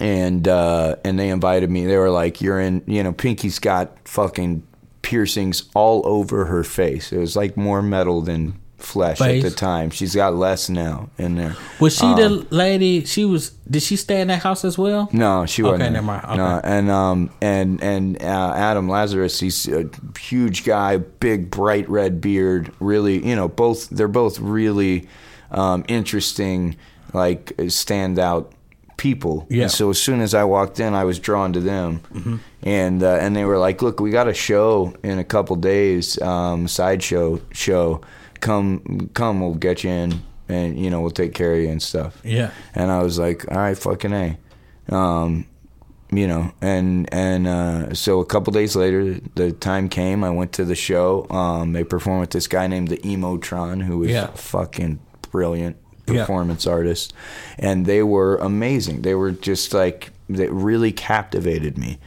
and 0.00 0.46
uh, 0.46 0.94
and 1.04 1.18
they 1.18 1.28
invited 1.28 1.70
me. 1.70 1.84
They 1.86 1.96
were 1.96 2.10
like, 2.10 2.40
"You're 2.40 2.60
in." 2.60 2.82
You 2.86 3.02
know, 3.02 3.12
Pinky's 3.12 3.58
got 3.58 3.96
fucking 4.08 4.62
piercings 5.02 5.64
all 5.74 6.02
over 6.06 6.44
her 6.44 6.62
face. 6.62 7.12
It 7.12 7.18
was 7.18 7.34
like 7.34 7.56
more 7.56 7.82
metal 7.82 8.20
than 8.20 8.60
flesh 8.78 9.18
Face. 9.18 9.44
at 9.44 9.50
the 9.50 9.54
time. 9.56 9.90
She's 9.90 10.14
got 10.14 10.34
less 10.34 10.68
now 10.68 11.10
in 11.18 11.34
there. 11.34 11.56
Was 11.80 11.96
she 11.96 12.06
Um, 12.06 12.16
the 12.16 12.46
lady? 12.50 13.04
She 13.04 13.24
was. 13.24 13.50
Did 13.68 13.82
she 13.82 13.96
stay 13.96 14.20
in 14.20 14.28
that 14.28 14.42
house 14.42 14.64
as 14.64 14.78
well? 14.78 15.08
No, 15.12 15.44
she 15.46 15.62
wasn't. 15.62 15.82
Okay, 15.82 15.92
never 15.92 16.06
mind. 16.06 16.24
Okay. 16.24 16.36
No, 16.36 16.60
and 16.64 16.90
um 16.90 17.30
and 17.42 17.82
and 17.82 18.22
uh, 18.22 18.52
Adam 18.54 18.88
Lazarus, 18.88 19.40
he's 19.40 19.68
a 19.68 19.88
huge 20.18 20.64
guy, 20.64 20.96
big 20.98 21.50
bright 21.50 21.88
red 21.90 22.20
beard. 22.20 22.72
Really, 22.80 23.26
you 23.26 23.34
know, 23.36 23.48
both 23.48 23.88
they're 23.90 24.08
both 24.08 24.38
really 24.38 25.08
um, 25.50 25.84
interesting, 25.88 26.76
like 27.12 27.46
standout 27.56 28.52
people. 28.96 29.46
Yeah. 29.50 29.62
And 29.64 29.70
so 29.70 29.90
as 29.90 30.00
soon 30.00 30.20
as 30.20 30.34
I 30.34 30.44
walked 30.44 30.80
in, 30.80 30.94
I 30.94 31.04
was 31.04 31.18
drawn 31.18 31.52
to 31.52 31.60
them, 31.60 32.40
and 32.62 33.02
uh, 33.02 33.18
and 33.20 33.34
they 33.34 33.44
were 33.44 33.58
like, 33.58 33.82
"Look, 33.82 34.00
we 34.00 34.10
got 34.10 34.28
a 34.28 34.34
show 34.34 34.94
in 35.02 35.18
a 35.18 35.24
couple 35.24 35.56
days, 35.56 36.20
um, 36.22 36.68
sideshow 36.68 37.40
show. 37.52 38.00
Come, 38.40 39.10
come, 39.14 39.40
we'll 39.40 39.54
get 39.54 39.84
you 39.84 39.90
in." 39.90 40.22
And 40.50 40.78
you 40.78 40.88
know 40.88 41.02
we'll 41.02 41.10
take 41.10 41.34
care 41.34 41.52
of 41.52 41.60
you 41.60 41.68
and 41.68 41.82
stuff. 41.82 42.20
Yeah. 42.24 42.52
And 42.74 42.90
I 42.90 43.02
was 43.02 43.18
like, 43.18 43.44
all 43.50 43.58
right, 43.58 43.76
fucking 43.76 44.12
a, 44.14 44.38
um, 44.94 45.46
you 46.10 46.26
know. 46.26 46.52
And 46.62 47.06
and 47.12 47.46
uh, 47.46 47.92
so 47.94 48.20
a 48.20 48.24
couple 48.24 48.52
days 48.54 48.74
later, 48.74 49.20
the 49.34 49.52
time 49.52 49.90
came. 49.90 50.24
I 50.24 50.30
went 50.30 50.52
to 50.54 50.64
the 50.64 50.74
show. 50.74 51.26
Um, 51.28 51.74
they 51.74 51.84
performed 51.84 52.20
with 52.20 52.30
this 52.30 52.46
guy 52.48 52.66
named 52.66 52.88
the 52.88 52.96
Emotron, 52.98 53.82
who 53.82 53.98
was 53.98 54.10
Yeah. 54.10 54.28
fucking 54.28 55.00
brilliant 55.30 55.76
Yeah. 56.06 56.22
performance 56.22 56.66
artist, 56.66 57.12
and 57.58 57.84
they 57.84 58.02
were 58.02 58.36
amazing. 58.36 59.02
They 59.02 59.14
were 59.14 59.32
just 59.32 59.74
like 59.74 60.12
they 60.30 60.48
really 60.48 60.92
captivated 60.92 61.76
me. 61.76 61.98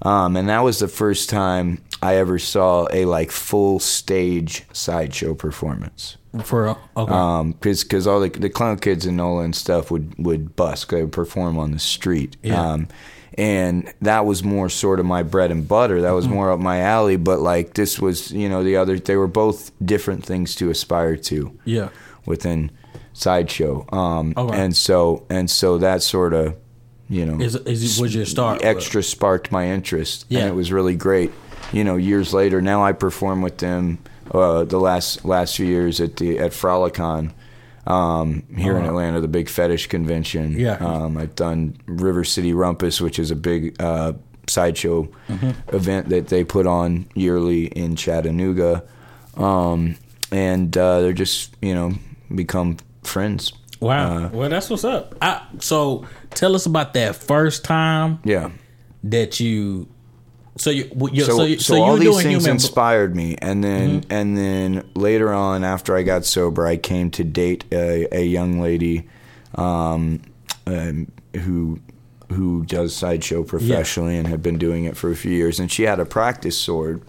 Um, 0.00 0.36
and 0.36 0.48
that 0.48 0.60
was 0.60 0.78
the 0.78 0.88
first 0.88 1.28
time 1.28 1.82
I 2.02 2.16
ever 2.16 2.38
saw 2.38 2.86
a 2.92 3.04
like 3.04 3.30
full 3.30 3.78
stage 3.80 4.64
sideshow 4.72 5.34
performance 5.34 6.16
For 6.44 6.64
real? 6.64 6.78
Okay. 6.96 7.12
um 7.12 7.52
because 7.52 7.84
cause 7.84 8.06
all 8.06 8.20
the, 8.20 8.28
the 8.30 8.48
clown 8.50 8.78
kids 8.78 9.04
and 9.06 9.16
Nola 9.16 9.42
and 9.44 9.54
stuff 9.54 9.90
would 9.90 10.14
would 10.18 10.56
busk 10.56 10.90
they 10.90 11.02
would 11.02 11.12
perform 11.12 11.58
on 11.58 11.72
the 11.72 11.78
street 11.78 12.36
Yeah. 12.42 12.60
um 12.72 12.88
and 13.38 13.92
that 14.02 14.26
was 14.26 14.42
more 14.42 14.68
sort 14.68 14.98
of 15.00 15.06
my 15.06 15.22
bread 15.22 15.50
and 15.50 15.66
butter 15.68 16.02
that 16.02 16.10
was 16.12 16.26
more 16.26 16.50
up 16.50 16.58
my 16.60 16.80
alley 16.80 17.16
but 17.16 17.38
like 17.40 17.74
this 17.74 17.98
was 18.00 18.32
you 18.32 18.48
know 18.48 18.64
the 18.64 18.76
other 18.76 18.98
they 18.98 19.16
were 19.16 19.28
both 19.28 19.70
different 19.84 20.24
things 20.24 20.54
to 20.56 20.68
aspire 20.70 21.16
to 21.16 21.56
yeah. 21.64 21.90
within 22.26 22.70
sideshow 23.12 23.84
um 23.92 24.32
Okay. 24.36 24.58
and 24.58 24.76
so 24.76 25.26
and 25.30 25.50
so 25.50 25.78
that 25.78 26.02
sort 26.02 26.32
of 26.32 26.56
you 27.08 27.26
know 27.26 27.40
Is 27.44 27.56
is 27.56 28.00
was 28.00 28.14
your 28.14 28.24
start? 28.26 28.64
extra 28.64 29.02
sparked 29.02 29.50
my 29.52 29.66
interest 29.66 30.26
Yeah. 30.28 30.40
and 30.40 30.48
it 30.48 30.54
was 30.54 30.72
really 30.72 30.94
great 30.96 31.30
you 31.72 31.84
know 31.84 31.96
years 31.96 32.32
later 32.34 32.60
now 32.60 32.82
i 32.84 32.92
perform 32.92 33.42
with 33.42 33.58
them 33.58 33.98
uh, 34.32 34.64
the 34.64 34.78
last 34.78 35.24
last 35.24 35.56
few 35.56 35.66
years 35.66 36.00
at 36.00 36.16
the 36.16 36.38
at 36.38 36.52
frolicon 36.52 37.32
um, 37.86 38.42
here 38.56 38.76
in 38.76 38.84
Oh. 38.84 38.88
atlanta 38.90 39.20
the 39.20 39.28
big 39.28 39.48
fetish 39.48 39.86
convention 39.88 40.58
Yeah. 40.58 40.74
um, 40.76 41.16
i've 41.16 41.34
done 41.34 41.76
river 41.86 42.24
city 42.24 42.52
rumpus 42.52 43.00
which 43.00 43.18
is 43.18 43.30
a 43.30 43.36
big 43.36 43.80
uh, 43.80 44.12
sideshow 44.46 45.08
Mm-hmm. 45.28 45.74
event 45.76 46.08
that 46.10 46.28
they 46.28 46.44
put 46.44 46.66
on 46.66 47.06
yearly 47.14 47.66
in 47.66 47.96
chattanooga 47.96 48.82
um, 49.36 49.96
and 50.32 50.76
uh, 50.76 51.00
they're 51.00 51.12
just 51.12 51.56
you 51.62 51.74
know 51.74 51.92
become 52.34 52.76
friends 53.02 53.52
Wow. 53.80 54.26
Uh, 54.26 54.28
well, 54.34 54.50
that's 54.50 54.68
what's 54.68 54.84
up. 54.84 55.14
I, 55.22 55.40
so 55.58 56.04
tell 56.34 56.54
us 56.54 56.66
about 56.66 56.92
that 56.92 57.16
first 57.16 57.64
time 57.64 58.18
yeah 58.24 58.50
that 59.04 59.40
you. 59.40 59.88
So 60.56 60.70
you, 60.70 60.90
you 61.12 61.24
so, 61.24 61.36
so, 61.36 61.44
you, 61.44 61.58
so, 61.58 61.74
so 61.74 61.82
all 61.82 61.96
these 61.96 62.04
doing 62.04 62.22
things 62.24 62.44
human. 62.44 62.56
inspired 62.56 63.14
me 63.16 63.36
and 63.40 63.62
then 63.64 64.00
Mm-hmm. 64.02 64.12
and 64.12 64.36
then 64.36 64.90
later 64.94 65.32
on 65.32 65.64
after 65.64 65.96
i 65.96 66.02
got 66.02 66.24
sober 66.24 66.66
i 66.66 66.76
came 66.76 67.10
to 67.12 67.24
date 67.24 67.64
a, 67.72 68.06
a 68.12 68.24
young 68.24 68.60
lady 68.60 69.08
um, 69.54 70.20
um, 70.66 71.10
who 71.44 71.80
who 72.30 72.64
does 72.64 72.94
sideshow 72.94 73.42
professionally 73.42 74.16
and 74.18 74.26
had 74.28 74.42
been 74.42 74.58
doing 74.58 74.84
it 74.84 74.96
for 74.96 75.10
a 75.10 75.16
few 75.16 75.32
years 75.32 75.58
and 75.60 75.70
she 75.70 75.84
had 75.84 75.98
a 76.00 76.04
practice 76.04 76.58
sword 76.58 77.02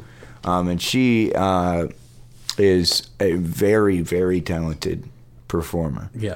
um, 0.43 0.67
and 0.67 0.81
she 0.81 1.31
uh, 1.33 1.87
is 2.57 3.09
a 3.19 3.33
very 3.33 4.01
very 4.01 4.39
talented 4.41 5.03
performer 5.47 6.09
yeah. 6.15 6.35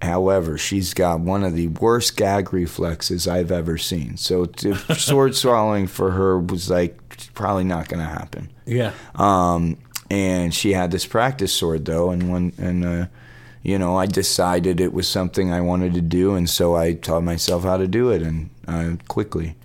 However, 0.00 0.56
she's 0.58 0.94
got 0.94 1.20
one 1.20 1.42
of 1.42 1.54
the 1.54 1.68
worst 1.68 2.16
gag 2.16 2.52
reflexes 2.52 3.26
I've 3.26 3.50
ever 3.50 3.76
seen. 3.76 4.16
So 4.16 4.44
to, 4.44 4.76
sword 4.94 5.34
swallowing 5.34 5.88
for 5.88 6.12
her 6.12 6.38
was 6.38 6.70
like 6.70 7.32
probably 7.34 7.64
not 7.64 7.88
going 7.88 8.00
to 8.00 8.08
happen. 8.08 8.50
Yeah. 8.64 8.92
Um, 9.16 9.76
and 10.10 10.54
she 10.54 10.72
had 10.72 10.90
this 10.90 11.04
practice 11.04 11.52
sword 11.52 11.84
though, 11.84 12.10
and 12.10 12.30
when 12.30 12.52
and 12.58 12.84
uh, 12.84 13.06
you 13.62 13.78
know 13.78 13.96
I 13.96 14.06
decided 14.06 14.80
it 14.80 14.92
was 14.92 15.08
something 15.08 15.52
I 15.52 15.60
wanted 15.60 15.94
to 15.94 16.00
do, 16.00 16.34
and 16.34 16.48
so 16.48 16.76
I 16.76 16.94
taught 16.94 17.24
myself 17.24 17.64
how 17.64 17.76
to 17.76 17.86
do 17.86 18.10
it, 18.10 18.22
and 18.22 18.50
uh, 18.66 18.92
quickly. 19.08 19.56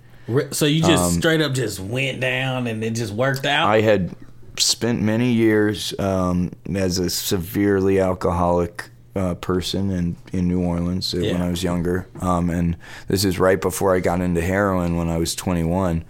So 0.50 0.66
you 0.66 0.82
just 0.82 1.16
straight 1.16 1.42
up 1.42 1.52
just 1.52 1.80
went 1.80 2.20
down 2.20 2.66
and 2.66 2.82
it 2.82 2.92
just 2.92 3.12
worked 3.12 3.44
out. 3.44 3.66
Um, 3.66 3.70
I 3.70 3.80
had 3.82 4.14
spent 4.58 5.02
many 5.02 5.32
years 5.32 5.98
um, 5.98 6.52
as 6.74 6.98
a 6.98 7.10
severely 7.10 8.00
alcoholic 8.00 8.88
uh, 9.16 9.34
person 9.36 9.90
in, 9.90 10.16
in 10.32 10.48
New 10.48 10.60
Orleans 10.62 11.14
uh, 11.14 11.18
when 11.18 11.40
I 11.42 11.48
was 11.50 11.62
younger. 11.62 12.06
Um, 12.20 12.50
and 12.50 12.76
this 13.08 13.24
is 13.24 13.38
right 13.38 13.60
before 13.60 13.94
I 13.94 14.00
got 14.00 14.20
into 14.20 14.40
heroin 14.40 14.96
when 14.96 15.08
I 15.08 15.18
was 15.18 15.34
21. 15.34 16.04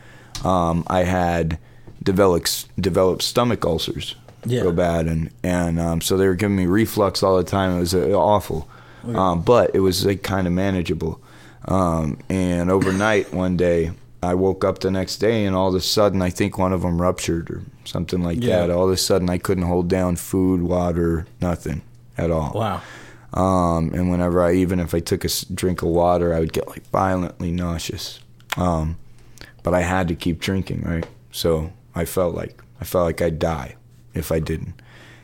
Um, 0.44 0.84
I 0.86 1.04
had 1.04 1.58
developed, 2.02 2.66
developed 2.80 3.22
stomach 3.22 3.64
ulcers 3.64 4.14
Yeah. 4.46 4.62
real 4.62 4.72
bad. 4.72 5.06
And, 5.06 5.30
and 5.42 5.78
um, 5.80 6.00
so 6.00 6.16
they 6.16 6.26
were 6.26 6.34
giving 6.34 6.56
me 6.56 6.66
reflux 6.66 7.22
all 7.22 7.36
the 7.36 7.44
time. 7.44 7.76
It 7.76 7.80
was 7.80 7.94
uh, 7.94 8.08
awful. 8.12 8.68
Um, 9.06 9.42
but 9.42 9.72
it 9.74 9.80
was 9.80 10.06
like 10.06 10.22
kind 10.22 10.46
of 10.46 10.54
manageable. 10.54 11.20
Um, 11.68 12.18
and 12.30 12.70
overnight, 12.70 13.34
one 13.34 13.56
day, 13.56 13.92
I 14.22 14.32
woke 14.34 14.64
up 14.64 14.78
the 14.78 14.90
next 14.90 15.18
day, 15.18 15.44
and 15.44 15.54
all 15.54 15.68
of 15.68 15.74
a 15.74 15.80
sudden, 15.82 16.22
I 16.22 16.30
think 16.30 16.56
one 16.56 16.72
of 16.72 16.80
them 16.80 17.00
ruptured 17.02 17.50
or 17.50 17.62
something 17.84 18.22
like 18.22 18.42
Yeah. 18.42 18.60
that. 18.60 18.70
All 18.70 18.86
of 18.86 18.90
a 18.90 18.96
sudden, 18.96 19.28
I 19.28 19.36
couldn't 19.36 19.64
hold 19.64 19.88
down 19.88 20.16
food, 20.16 20.62
water, 20.62 21.26
nothing 21.42 21.82
at 22.18 22.30
all. 22.30 22.52
wow. 22.54 22.82
Um, 23.32 23.92
and 23.92 24.10
whenever 24.10 24.40
I, 24.42 24.54
even 24.54 24.78
if 24.78 24.94
I 24.94 25.00
took 25.00 25.24
a 25.24 25.28
drink 25.52 25.82
of 25.82 25.88
water, 25.88 26.32
I 26.32 26.38
would 26.38 26.52
get 26.52 26.68
like 26.68 26.86
violently 26.90 27.50
nauseous. 27.50 28.20
Um, 28.56 28.96
but 29.64 29.74
I 29.74 29.80
had 29.80 30.06
to 30.08 30.14
keep 30.14 30.38
drinking, 30.38 30.82
right? 30.82 31.04
So 31.32 31.72
I 31.96 32.04
felt 32.04 32.34
like 32.36 32.62
I 32.80 32.84
felt 32.84 33.06
like 33.06 33.20
I'd 33.20 33.40
die 33.40 33.74
if 34.14 34.30
I 34.30 34.38
didn't. 34.38 34.74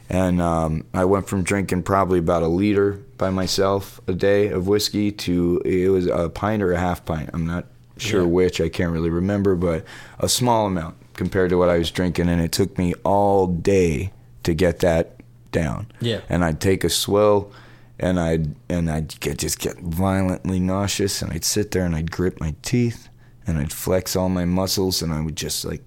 And 0.09 0.43
um, 0.43 0.85
I 0.93 1.05
went 1.05 1.29
from 1.29 1.45
drinking 1.45 1.85
probably 1.85 2.19
about 2.19 2.43
a 2.43 2.49
liter 2.49 2.99
by 3.17 3.31
myself 3.31 4.01
a 4.09 4.13
day 4.13 4.49
of 4.49 4.67
whiskey 4.67 5.13
to 5.13 5.63
it 5.65 5.89
was 5.91 6.07
a 6.09 6.29
pint 6.29 6.65
or 6.65 6.73
a 6.73 6.81
half 6.81 7.05
pint. 7.05 7.31
I'm 7.33 7.47
not 7.47 7.67
sure 7.97 8.23
Yeah. 8.23 8.27
which. 8.27 8.61
I 8.61 8.69
can't 8.69 8.91
really 8.91 9.11
remember, 9.11 9.55
but 9.55 9.85
a 10.19 10.29
small 10.29 10.67
amount 10.67 10.97
compared 11.15 11.51
to 11.51 11.57
what 11.59 11.69
I 11.69 11.79
was 11.79 11.93
drinking. 11.93 12.29
And 12.29 12.41
it 12.41 12.51
took 12.51 12.77
me 12.77 12.95
all 13.05 13.47
day 13.47 14.11
to 14.43 14.53
get 14.53 14.81
that 14.81 15.20
down. 15.53 15.87
Yeah. 16.01 16.21
And 16.29 16.45
I'd 16.45 16.61
take 16.61 16.85
a 16.85 16.89
swill 16.91 17.53
and 17.99 18.19
I'd 18.19 18.55
and 18.69 18.91
I'd 18.91 19.19
get 19.21 19.39
just 19.39 19.59
get 19.59 19.79
violently 19.79 20.61
nauseous 20.61 21.23
and 21.23 21.33
I'd 21.33 21.45
sit 21.45 21.71
there 21.73 21.85
and 21.85 21.95
I'd 21.95 22.11
grip 22.11 22.41
my 22.41 22.55
teeth 22.63 23.09
and 23.47 23.59
I'd 23.59 23.73
flex 23.73 24.17
all 24.17 24.29
my 24.29 24.45
muscles 24.45 25.03
and 25.03 25.13
I 25.13 25.21
would 25.21 25.37
just 25.37 25.65
like 25.65 25.83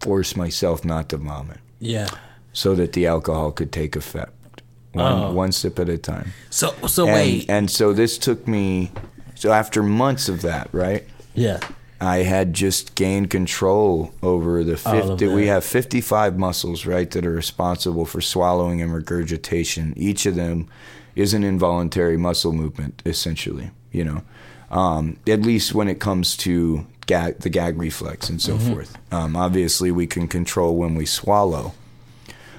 force 0.00 0.34
myself 0.36 0.84
not 0.84 1.08
to 1.10 1.16
vomit 1.18 1.58
Yeah. 1.78 2.08
so 2.52 2.74
that 2.74 2.92
the 2.92 3.06
alcohol 3.06 3.52
could 3.52 3.70
take 3.72 3.94
effect. 3.96 4.62
One 4.92 5.12
Oh. 5.22 5.32
one 5.32 5.52
sip 5.52 5.78
at 5.78 5.88
a 5.88 5.98
time. 5.98 6.32
So 6.50 6.74
so 6.86 7.06
and, 7.06 7.14
wait. 7.14 7.48
and 7.50 7.70
so 7.70 7.92
this 7.92 8.18
took 8.18 8.46
me 8.48 8.90
so 9.34 9.52
after 9.52 9.82
months 9.82 10.28
of 10.28 10.42
that, 10.42 10.68
right? 10.72 11.04
yeah. 11.34 11.60
I 12.02 12.18
had 12.24 12.52
just 12.52 12.96
gained 12.96 13.30
control 13.30 14.12
over 14.22 14.64
the 14.64 14.76
50. 14.76 15.28
We 15.28 15.46
have 15.46 15.64
55 15.64 16.36
muscles, 16.36 16.84
right, 16.84 17.08
that 17.12 17.24
are 17.24 17.30
responsible 17.30 18.04
for 18.06 18.20
swallowing 18.20 18.82
and 18.82 18.92
regurgitation. 18.92 19.94
Each 19.96 20.26
of 20.26 20.34
them 20.34 20.68
is 21.14 21.32
an 21.32 21.44
involuntary 21.44 22.16
muscle 22.16 22.52
movement, 22.52 23.02
essentially, 23.06 23.70
you 23.92 24.04
know, 24.04 24.22
um, 24.70 25.16
at 25.28 25.42
least 25.42 25.74
when 25.74 25.86
it 25.86 26.00
comes 26.00 26.36
to 26.38 26.84
gag, 27.06 27.38
the 27.40 27.50
gag 27.50 27.78
reflex 27.78 28.28
and 28.28 28.42
so 28.42 28.56
forth. 28.58 28.96
Um, 29.12 29.36
obviously, 29.36 29.92
we 29.92 30.08
can 30.08 30.26
control 30.26 30.76
when 30.76 30.96
we 30.96 31.06
swallow, 31.06 31.72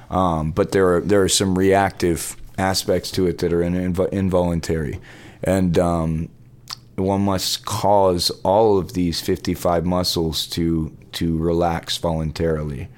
um, 0.09 0.51
but 0.51 0.71
there 0.71 0.95
are 0.95 1.01
there 1.01 1.21
are 1.21 1.29
some 1.29 1.57
reactive 1.57 2.37
aspects 2.57 3.11
to 3.11 3.27
it 3.27 3.39
that 3.39 3.51
are 3.51 3.63
in, 3.63 3.73
inv- 3.73 4.09
involuntary, 4.13 4.99
and 5.43 5.77
um, 5.79 6.29
one 6.95 7.21
must 7.21 7.65
cause 7.65 8.29
all 8.43 8.77
of 8.77 8.93
these 8.93 9.19
55 9.21 9.85
muscles 9.85 10.47
to 10.47 10.95
to 11.13 11.37
relax 11.37 11.97
voluntarily. 11.97 12.89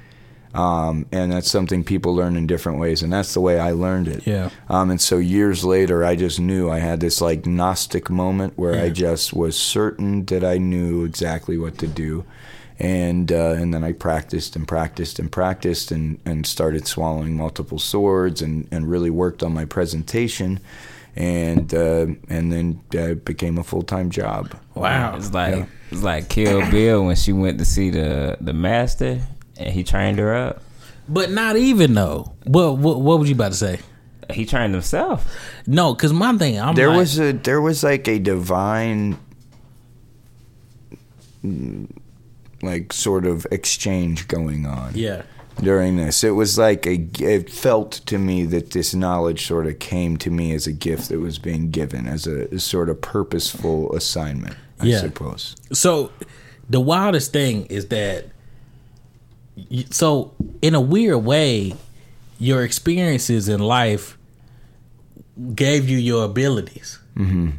Um, 0.55 1.05
and 1.11 1.33
that's 1.33 1.51
something 1.51 1.83
people 1.83 2.15
learn 2.15 2.37
in 2.37 2.47
different 2.47 2.79
ways, 2.79 3.03
and 3.03 3.11
that's 3.11 3.33
the 3.33 3.41
way 3.41 3.59
I 3.59 3.71
learned 3.71 4.07
it. 4.07 4.25
Yeah. 4.25 4.49
Um, 4.69 4.89
and 4.89 5.01
so 5.01 5.17
years 5.17 5.65
later, 5.65 6.05
I 6.05 6.15
just 6.15 6.39
knew 6.39 6.69
I 6.69 6.79
had 6.79 7.01
this 7.01 7.19
like 7.19 7.45
Gnostic 7.45 8.09
moment 8.09 8.53
where 8.55 8.81
I 8.81 8.89
just 8.89 9.33
was 9.33 9.57
certain 9.57 10.23
that 10.27 10.45
I 10.45 10.57
knew 10.57 11.03
exactly 11.03 11.57
what 11.57 11.77
to 11.79 11.87
do, 11.87 12.23
and 12.79 13.33
uh, 13.33 13.55
and 13.57 13.73
then 13.73 13.83
I 13.83 13.91
practiced 13.91 14.55
and 14.55 14.65
practiced 14.65 15.19
and 15.19 15.29
practiced 15.29 15.91
and, 15.91 16.19
and 16.25 16.47
started 16.47 16.87
swallowing 16.87 17.35
multiple 17.35 17.79
swords 17.79 18.41
and, 18.41 18.65
and 18.71 18.89
really 18.89 19.09
worked 19.09 19.43
on 19.43 19.53
my 19.53 19.65
presentation, 19.65 20.61
and 21.15 21.73
uh, 21.73 22.07
and 22.29 22.51
then 22.51 22.81
uh, 22.97 23.15
became 23.15 23.57
a 23.57 23.63
full 23.63 23.83
time 23.83 24.09
job. 24.09 24.53
Wow. 24.73 25.15
It's 25.15 25.33
like 25.33 25.67
it's 25.91 26.03
like 26.03 26.29
Kill 26.29 26.69
Bill 26.69 27.05
when 27.05 27.15
she 27.15 27.33
went 27.33 27.59
to 27.59 27.65
see 27.65 27.89
the 27.89 28.37
the 28.41 28.53
master 28.53 29.21
and 29.57 29.73
he 29.73 29.83
trained 29.83 30.19
her 30.19 30.33
up. 30.33 30.61
But 31.07 31.31
not 31.31 31.55
even 31.55 31.93
though. 31.93 32.33
What 32.43 32.77
what, 32.77 33.01
what 33.01 33.19
was 33.19 33.29
you 33.29 33.35
about 33.35 33.51
to 33.51 33.57
say? 33.57 33.79
He 34.31 34.45
trained 34.45 34.73
himself. 34.73 35.31
No, 35.67 35.93
because 35.93 36.11
my 36.11 36.35
thing, 36.37 36.59
I'm 36.59 36.73
there 36.73 36.89
like, 36.89 36.97
was 36.97 37.19
a 37.19 37.31
there 37.31 37.61
was 37.61 37.83
like 37.83 38.07
a 38.07 38.19
divine 38.19 39.17
like 42.61 42.91
sort 42.91 43.25
of 43.25 43.45
exchange 43.51 44.27
going 44.27 44.65
on 44.65 44.91
yeah, 44.95 45.21
during 45.61 45.97
this 45.97 46.23
it 46.23 46.31
was 46.31 46.57
like 46.57 46.85
a 46.85 47.07
it 47.19 47.49
felt 47.49 47.91
to 48.05 48.17
me 48.17 48.45
that 48.45 48.71
this 48.71 48.93
knowledge 48.93 49.45
sort 49.47 49.65
of 49.67 49.79
came 49.79 50.17
to 50.17 50.29
me 50.29 50.53
as 50.53 50.67
a 50.67 50.71
gift 50.73 51.09
that 51.09 51.19
was 51.19 51.39
being 51.39 51.71
given 51.71 52.07
as 52.07 52.27
a, 52.27 52.59
sort 52.59 52.89
of 52.89 52.99
purposeful 53.01 53.93
assignment 53.95 54.55
i 54.79 54.85
Yeah. 54.85 54.99
suppose 54.99 55.55
So 55.71 56.11
the 56.69 56.81
wildest 56.81 57.31
thing 57.31 57.65
is 57.67 57.87
that 57.87 58.25
so 59.91 60.33
in 60.61 60.75
a 60.75 60.81
weird 60.81 61.23
way 61.23 61.75
your 62.39 62.63
experiences 62.63 63.47
in 63.47 63.59
life 63.59 64.17
gave 65.53 65.89
you 65.89 65.97
your 65.97 66.25
abilities. 66.25 66.99
Mm-hmm. 67.15 67.51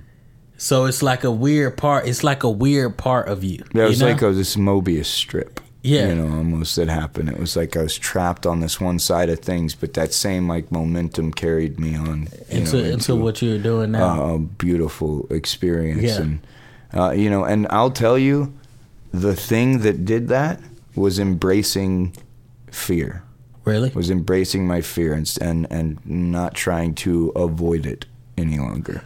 So 0.59 0.87
it's 0.87 1.03
like 1.03 1.25
a 1.25 1.31
weird 1.31 1.77
part. 1.77 2.07
It's 2.07 2.25
like 2.25 2.43
a 2.43 2.51
weird 2.51 2.97
part 2.97 3.29
of 3.29 3.45
you. 3.45 3.63
That 3.75 3.91
you 3.91 3.99
know? 3.99 4.07
like 4.07 4.23
a, 4.23 4.33
this 4.33 4.57
Mobius 4.57 5.07
strip. 5.07 5.61
Yeah. 5.87 6.09
You 6.09 6.15
know, 6.17 6.37
almost 6.37 6.75
that 6.77 6.89
happened. 6.89 7.29
It 7.29 7.39
was 7.39 7.57
like 7.57 7.77
I 7.77 7.83
was 7.83 7.97
trapped 7.97 8.45
on 8.45 8.61
this 8.61 8.81
one 8.81 8.99
side 8.99 9.31
of 9.31 9.39
things, 9.39 9.75
but 9.75 9.95
that 9.95 10.13
same 10.13 10.49
like 10.49 10.73
momentum 10.73 11.33
carried 11.33 11.79
me 11.79 11.95
on 11.95 12.29
into, 12.49 12.83
know, 12.83 12.85
into 12.85 13.15
what 13.15 13.41
you're 13.41 13.59
doing 13.59 13.93
now. 13.93 14.35
a 14.35 14.39
beautiful 14.39 15.27
experience. 15.31 16.03
Yeah. 16.03 16.21
And, 16.23 16.47
uh, 16.93 17.11
you 17.11 17.31
know, 17.31 17.45
and 17.45 17.69
I'll 17.71 17.93
tell 17.93 18.19
you, 18.19 18.53
the 19.13 19.37
thing 19.37 19.79
that 19.81 20.05
did 20.05 20.29
that 20.29 20.61
was 20.97 21.19
embracing 21.21 22.17
fear, 22.73 23.23
really? 23.65 23.91
was 23.91 24.11
embracing 24.11 24.67
my 24.67 24.81
fear 24.81 25.15
and, 25.15 25.33
and, 25.41 25.67
and 25.71 26.05
not 26.05 26.55
trying 26.55 26.95
to 26.97 27.29
avoid 27.37 27.87
it 27.87 28.07
any 28.37 28.59
longer. 28.59 29.05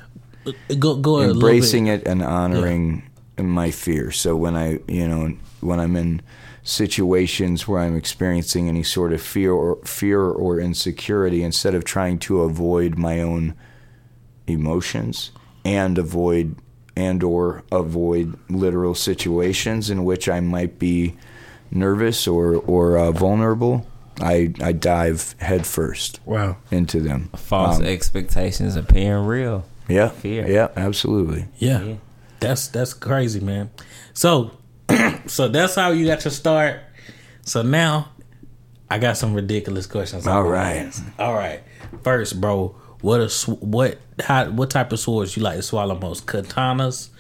Go 0.78 0.96
go 0.96 1.20
embracing 1.20 1.88
it 1.88 2.06
and 2.08 2.22
honoring 2.22 3.02
my 3.38 3.70
fear. 3.70 4.10
So 4.10 4.34
when 4.34 4.56
I, 4.56 4.78
you 4.88 5.06
know, 5.06 5.36
when 5.60 5.78
I'm 5.78 5.94
in 5.96 6.22
situations 6.62 7.66
where 7.66 7.80
I'm 7.80 7.96
experiencing 7.96 8.68
any 8.68 8.82
sort 8.82 9.12
of 9.12 9.20
fear 9.22 9.52
or 9.52 9.76
fear 9.84 10.20
or 10.22 10.60
insecurity, 10.60 11.42
instead 11.42 11.74
of 11.74 11.84
trying 11.84 12.18
to 12.20 12.42
avoid 12.42 12.96
my 12.98 13.20
own 13.20 13.54
emotions 14.46 15.30
and 15.64 15.98
avoid 15.98 16.56
and 16.96 17.22
or 17.22 17.62
avoid 17.70 18.36
literal 18.50 18.94
situations 18.94 19.90
in 19.90 20.04
which 20.04 20.28
I 20.28 20.40
might 20.40 20.78
be 20.78 21.16
nervous 21.70 22.26
or 22.26 22.56
or 22.56 22.98
uh, 22.98 23.12
vulnerable, 23.12 23.86
I 24.20 24.52
I 24.60 24.72
dive 24.72 25.34
headfirst 25.38 26.20
Wow. 26.26 26.56
into 26.70 27.00
them. 27.00 27.30
False 27.36 27.78
Um, 27.78 27.84
expectations 27.86 28.76
appearing 28.76 29.26
real. 29.26 29.64
yeah, 29.88 30.08
fear. 30.08 30.46
yeah, 30.48 30.68
absolutely. 30.76 31.46
Yeah. 31.58 31.82
Yeah. 31.82 31.94
That's 32.40 32.68
that's 32.68 32.94
crazy, 32.94 33.40
man. 33.40 33.70
So 34.14 34.50
so 35.26 35.48
that's 35.48 35.74
how 35.74 35.90
you 35.90 36.06
got 36.06 36.24
your 36.24 36.32
start. 36.32 36.80
So 37.42 37.62
now 37.62 38.10
I 38.90 38.98
got 38.98 39.16
some 39.16 39.34
ridiculous 39.34 39.86
questions. 39.86 40.26
All 40.26 40.42
right. 40.44 40.92
All 41.18 41.34
right. 41.34 41.62
First, 42.02 42.40
bro, 42.40 42.74
what 43.00 43.20
a 43.20 43.28
sw- 43.28 43.60
what 43.60 43.98
how 44.20 44.50
what 44.50 44.70
type 44.70 44.92
of 44.92 45.00
swords 45.00 45.36
you 45.36 45.42
like 45.42 45.56
to 45.56 45.62
swallow 45.62 45.98
most? 45.98 46.26
Katanas? 46.26 47.10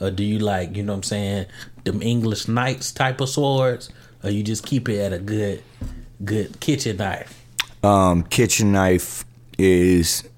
Or 0.00 0.10
do 0.10 0.24
you 0.24 0.38
like, 0.38 0.76
you 0.76 0.82
know 0.82 0.92
what 0.92 0.98
I'm 0.98 1.02
saying, 1.02 1.46
them 1.84 2.00
English 2.00 2.48
knights 2.48 2.90
type 2.90 3.20
of 3.20 3.28
swords? 3.28 3.90
Or 4.24 4.30
you 4.30 4.42
just 4.42 4.64
keep 4.64 4.88
it 4.88 4.98
at 4.98 5.12
a 5.12 5.18
good 5.18 5.62
good 6.24 6.58
kitchen 6.60 6.96
knife? 6.98 7.36
um, 7.82 8.22
kitchen 8.24 8.72
knife 8.72 9.24
is 9.58 10.28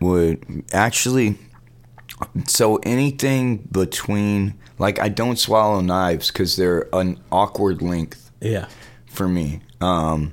would 0.00 0.64
actually 0.72 1.38
so 2.46 2.76
anything 2.82 3.58
between 3.72 4.54
like 4.78 4.98
I 5.00 5.08
don't 5.08 5.38
swallow 5.38 5.80
knives 5.80 6.30
because 6.30 6.56
they're 6.56 6.88
an 6.92 7.18
awkward 7.32 7.82
length 7.82 8.30
Yeah. 8.40 8.66
for 9.06 9.28
me. 9.28 9.60
Um, 9.80 10.32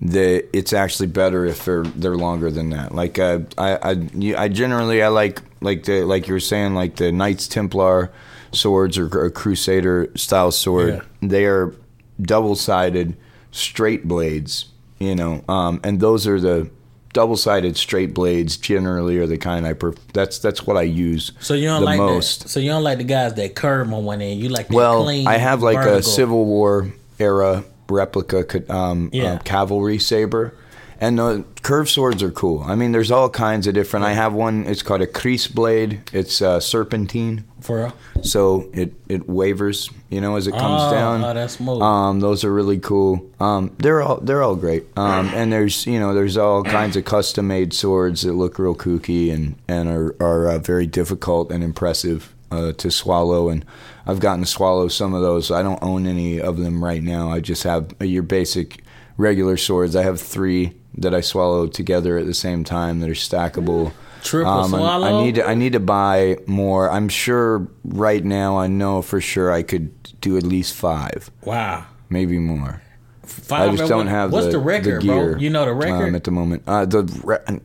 the 0.00 0.44
it's 0.56 0.72
actually 0.72 1.06
better 1.06 1.44
if 1.46 1.64
they're 1.64 1.84
they're 1.84 2.16
longer 2.16 2.50
than 2.50 2.70
that. 2.70 2.92
Like 2.94 3.18
uh, 3.18 3.40
I 3.56 3.76
I 3.92 4.34
I 4.44 4.48
generally 4.48 5.02
I 5.02 5.08
like 5.08 5.40
like 5.60 5.84
the 5.84 6.02
like 6.04 6.26
you 6.26 6.34
were 6.34 6.40
saying 6.40 6.74
like 6.74 6.96
the 6.96 7.12
Knights 7.12 7.46
Templar 7.46 8.10
swords 8.50 8.98
or 8.98 9.06
a 9.24 9.30
Crusader 9.30 10.10
style 10.16 10.50
sword. 10.50 10.88
Yeah. 11.22 11.28
They 11.28 11.44
are 11.46 11.72
double 12.20 12.56
sided 12.56 13.16
straight 13.52 14.08
blades. 14.08 14.66
You 14.98 15.14
know, 15.16 15.44
um, 15.48 15.80
and 15.84 15.98
those 16.00 16.26
are 16.26 16.40
the 16.40 16.70
double 17.12 17.36
sided 17.36 17.76
straight 17.76 18.14
blades. 18.14 18.56
Generally, 18.56 19.18
are 19.18 19.26
the 19.26 19.38
kind 19.38 19.66
I 19.66 19.72
prefer. 19.74 20.00
that's 20.12 20.38
that's 20.38 20.66
what 20.66 20.76
I 20.76 20.82
use. 20.82 21.32
So 21.40 21.54
you 21.54 21.66
don't 21.68 21.80
the 21.80 21.86
like 21.86 21.98
most. 21.98 22.42
That, 22.42 22.48
so 22.48 22.60
you 22.60 22.70
don't 22.70 22.82
like 22.84 22.98
the 22.98 23.04
guys 23.04 23.34
that 23.34 23.54
curve 23.54 23.92
on 23.92 24.04
one 24.04 24.20
end. 24.22 24.40
You 24.40 24.48
like 24.48 24.70
Well, 24.70 25.04
clean. 25.04 25.26
I 25.26 25.36
have 25.38 25.62
like 25.62 25.76
vertical. 25.76 25.98
a 25.98 26.02
Civil 26.02 26.44
War 26.44 26.92
era 27.18 27.64
replica 27.88 28.44
um, 28.74 29.10
Yeah. 29.12 29.34
uh, 29.34 29.38
cavalry 29.40 29.98
saber, 29.98 30.54
and 31.02 31.18
the 31.18 31.44
curved 31.62 31.90
swords 31.90 32.22
are 32.22 32.30
cool. 32.30 32.62
I 32.62 32.74
mean, 32.76 32.92
there's 32.92 33.10
all 33.10 33.28
kinds 33.28 33.66
of 33.66 33.74
different. 33.74 34.06
I 34.06 34.12
have 34.12 34.32
one. 34.32 34.64
It's 34.66 34.82
called 34.82 35.02
a 35.02 35.06
kris 35.06 35.48
blade. 35.48 36.00
It's 36.12 36.40
uh, 36.40 36.60
serpentine, 36.60 37.44
for 37.60 37.76
real. 37.84 37.92
so 38.22 38.70
it 38.72 38.94
it 39.08 39.28
wavers. 39.28 39.90
You 40.10 40.20
know, 40.20 40.36
as 40.36 40.46
it 40.46 40.52
comes 40.52 40.82
Oh, 40.82 40.90
down. 40.90 41.24
oh, 41.24 41.34
that's 41.34 41.54
smooth. 41.54 41.82
Um, 41.82 42.20
those 42.20 42.44
are 42.44 42.52
really 42.52 42.78
cool. 42.78 43.28
Um, 43.40 43.74
they're 43.78 44.00
all 44.02 44.18
they're 44.20 44.42
all 44.42 44.56
great. 44.56 44.84
Um, 44.96 45.26
and 45.34 45.52
there's 45.52 45.86
you 45.86 45.98
know 45.98 46.14
there's 46.14 46.36
all 46.36 46.62
kinds 46.62 46.96
of 46.96 47.04
custom 47.04 47.48
made 47.48 47.72
swords 47.74 48.22
that 48.22 48.34
look 48.34 48.58
real 48.58 48.74
kooky 48.74 49.32
and 49.32 49.56
and 49.68 49.88
are 49.88 50.14
are 50.20 50.46
uh, 50.52 50.58
very 50.58 50.86
difficult 50.86 51.50
and 51.50 51.64
impressive 51.64 52.32
uh, 52.50 52.72
to 52.74 52.90
swallow. 52.90 53.48
And 53.48 53.64
I've 54.06 54.20
gotten 54.20 54.44
to 54.44 54.50
swallow 54.50 54.88
some 54.88 55.14
of 55.14 55.22
those. 55.22 55.50
I 55.50 55.62
don't 55.62 55.82
own 55.82 56.06
any 56.06 56.40
of 56.40 56.58
them 56.58 56.84
right 56.84 57.02
now. 57.02 57.30
I 57.30 57.40
just 57.40 57.62
have 57.64 57.92
your 58.00 58.22
basic 58.22 58.84
regular 59.22 59.56
swords. 59.56 59.94
I 59.96 60.02
have 60.02 60.20
three 60.20 60.74
that 60.98 61.14
I 61.14 61.20
swallow 61.22 61.66
together 61.68 62.18
at 62.18 62.26
the 62.26 62.34
same 62.34 62.64
time 62.64 63.00
that 63.00 63.08
are 63.08 63.14
stackable. 63.14 63.92
Triple 64.22 64.52
Um, 64.52 64.70
swallow? 64.70 65.06
I 65.20 65.24
need 65.24 65.36
to, 65.36 65.48
I 65.48 65.54
need 65.54 65.72
to 65.72 65.80
buy 65.80 66.38
more. 66.46 66.90
I'm 66.90 67.08
sure 67.08 67.66
right 67.84 68.24
now 68.24 68.58
I 68.58 68.66
know 68.66 69.00
for 69.02 69.20
sure 69.20 69.50
I 69.50 69.62
could 69.62 69.90
do 70.20 70.36
at 70.36 70.42
least 70.42 70.74
five, 70.74 71.30
Wow. 71.44 71.84
maybe 72.10 72.38
more. 72.38 72.82
Five 73.24 73.70
I 73.72 73.76
just 73.76 73.88
don't 73.88 73.98
what- 74.06 74.08
have 74.08 74.32
What's 74.32 74.46
the, 74.46 74.52
the 74.52 74.58
record, 74.58 75.02
gear, 75.02 75.30
bro? 75.32 75.38
You 75.40 75.50
know 75.50 75.64
the 75.64 75.72
record? 75.72 76.08
um, 76.08 76.14
at 76.14 76.24
the 76.24 76.30
moment. 76.30 76.62
Uh, 76.66 76.84
the 76.84 77.02
re- 77.24 77.58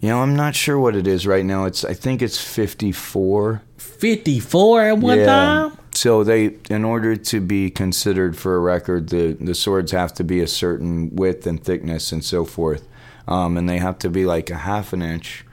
you 0.00 0.08
know 0.08 0.22
I'm 0.22 0.34
not 0.34 0.54
sure 0.56 0.78
what 0.78 0.96
it 0.96 1.06
is 1.06 1.26
right 1.26 1.44
now. 1.44 1.64
It's 1.66 1.84
I 1.84 1.92
think 1.94 2.22
it's 2.22 2.38
54. 2.40 3.62
54 3.76 4.82
at 4.82 4.98
one 4.98 5.18
time? 5.24 5.72
So 5.94 6.24
they, 6.24 6.56
in 6.70 6.84
order 6.84 7.16
to 7.16 7.40
be 7.40 7.70
considered 7.70 8.36
for 8.36 8.56
a 8.56 8.58
record, 8.60 9.10
the 9.10 9.32
the 9.40 9.54
swords 9.54 9.92
have 9.92 10.14
to 10.14 10.24
be 10.24 10.40
a 10.40 10.46
certain 10.46 11.14
width 11.14 11.46
and 11.46 11.62
thickness 11.62 12.12
and 12.12 12.24
so 12.24 12.44
forth, 12.46 12.86
um, 13.28 13.56
and 13.58 13.68
they 13.68 13.78
have 13.78 13.98
to 13.98 14.08
be 14.10 14.24
like 14.24 14.48
a 14.50 14.56
half 14.56 14.92
an 14.94 15.02
inch, 15.02 15.44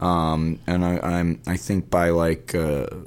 um, 0.00 0.60
and 0.66 0.84
I, 0.84 0.98
I'm 1.02 1.40
I 1.46 1.56
think 1.56 1.90
by 1.90 2.10
like 2.10 2.54
a, 2.54 3.02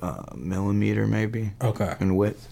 a 0.00 0.34
millimeter 0.36 1.06
maybe 1.06 1.52
Okay. 1.60 1.94
in 2.00 2.16
width, 2.16 2.48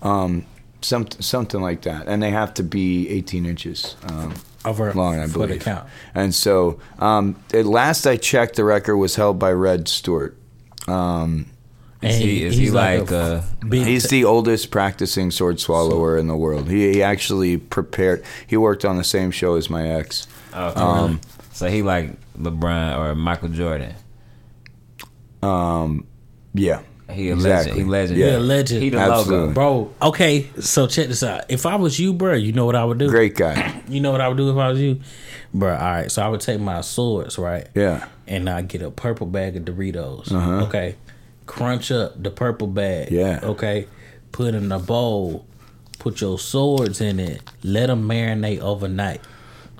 um, 0.00 0.46
some 0.80 1.06
something 1.20 1.60
like 1.60 1.82
that, 1.82 2.08
and 2.08 2.22
they 2.22 2.30
have 2.30 2.54
to 2.54 2.62
be 2.62 3.10
18 3.10 3.44
inches. 3.44 3.94
Um, 4.08 4.32
Over 4.64 4.94
long, 4.94 5.18
I 5.20 5.26
believe. 5.26 5.58
the 5.58 5.64
count. 5.64 5.86
and 6.14 6.34
so, 6.34 6.80
um, 6.98 7.36
at 7.52 7.66
last 7.66 8.06
I 8.06 8.16
checked, 8.16 8.56
the 8.56 8.64
record 8.64 8.96
was 8.96 9.16
held 9.16 9.38
by 9.38 9.52
Red 9.52 9.86
Stuart. 9.86 10.34
Um, 10.88 11.46
Is 12.02 12.16
he, 12.18 12.44
is 12.44 12.54
he 12.56 12.64
he's 12.64 12.72
like, 12.74 13.10
a 13.10 13.16
uh, 13.16 13.44
big 13.66 13.86
He's 13.86 14.04
the 14.08 14.24
oldest 14.24 14.70
practicing 14.70 15.30
sword 15.30 15.58
swallower 15.60 16.18
in 16.18 16.26
the 16.28 16.36
world. 16.36 16.68
He, 16.68 16.92
he 16.92 17.02
actually 17.02 17.56
prepared. 17.56 18.22
He 18.46 18.56
worked 18.56 18.84
on 18.84 18.96
the 18.96 19.04
same 19.04 19.30
show 19.30 19.54
as 19.56 19.70
my 19.70 19.88
ex. 19.88 20.26
okay. 20.54 20.78
Um, 20.80 21.20
so 21.52 21.68
he 21.68 21.82
like 21.82 22.12
LeBron 22.38 22.98
or 22.98 23.14
Michael 23.14 23.48
Jordan. 23.48 23.94
Um, 25.42 26.06
yeah, 26.54 26.80
He 27.10 27.30
a 27.30 27.34
Exactly. 27.34 27.70
legend. 27.72 27.78
He 27.78 27.84
legend. 27.90 28.16
He 28.18 28.22
a 28.24 28.38
legend. 28.38 28.82
He 28.82 28.90
the 28.90 28.98
Absolutely. 28.98 29.38
logo. 29.48 29.52
Bro, 29.54 29.94
okay, 30.02 30.50
so 30.60 30.86
check 30.86 31.08
this 31.08 31.22
out. 31.22 31.44
If 31.48 31.64
I 31.66 31.76
was 31.76 31.98
you, 32.00 32.12
bro, 32.12 32.34
you 32.34 32.52
know 32.52 32.66
what 32.66 32.74
I 32.76 32.84
would 32.84 32.98
do? 32.98 33.08
great 33.08 33.36
guy. 33.36 33.82
You 33.88 34.00
know 34.00 34.10
what 34.10 34.20
I 34.20 34.26
would 34.26 34.36
do 34.36 34.50
if 34.50 34.56
I 34.56 34.68
was 34.70 34.80
you? 34.80 35.00
Bro, 35.54 35.72
all 35.76 35.80
right, 35.80 36.10
so 36.10 36.20
I 36.20 36.28
would 36.28 36.40
take 36.40 36.58
my 36.60 36.80
swords, 36.80 37.38
right? 37.38 37.68
Yeah, 37.74 38.08
And 38.26 38.50
I 38.50 38.62
get 38.62 38.82
a 38.82 38.90
purple 38.90 39.26
bag 39.28 39.56
of 39.56 39.62
Doritos. 39.64 40.32
Uh-huh. 40.32 40.64
Okay. 40.66 40.96
Crunch 41.46 41.90
up 41.90 42.22
the 42.22 42.30
purple 42.30 42.66
bag. 42.66 43.10
Yeah. 43.10 43.40
Okay. 43.42 43.86
put 44.32 44.54
in 44.54 44.70
a 44.70 44.78
bowl, 44.78 45.46
put 45.98 46.20
your 46.20 46.38
swords 46.38 47.00
in 47.00 47.18
it, 47.18 47.40
let 47.62 47.86
them 47.86 48.06
marinate 48.06 48.60
overnight. 48.60 49.20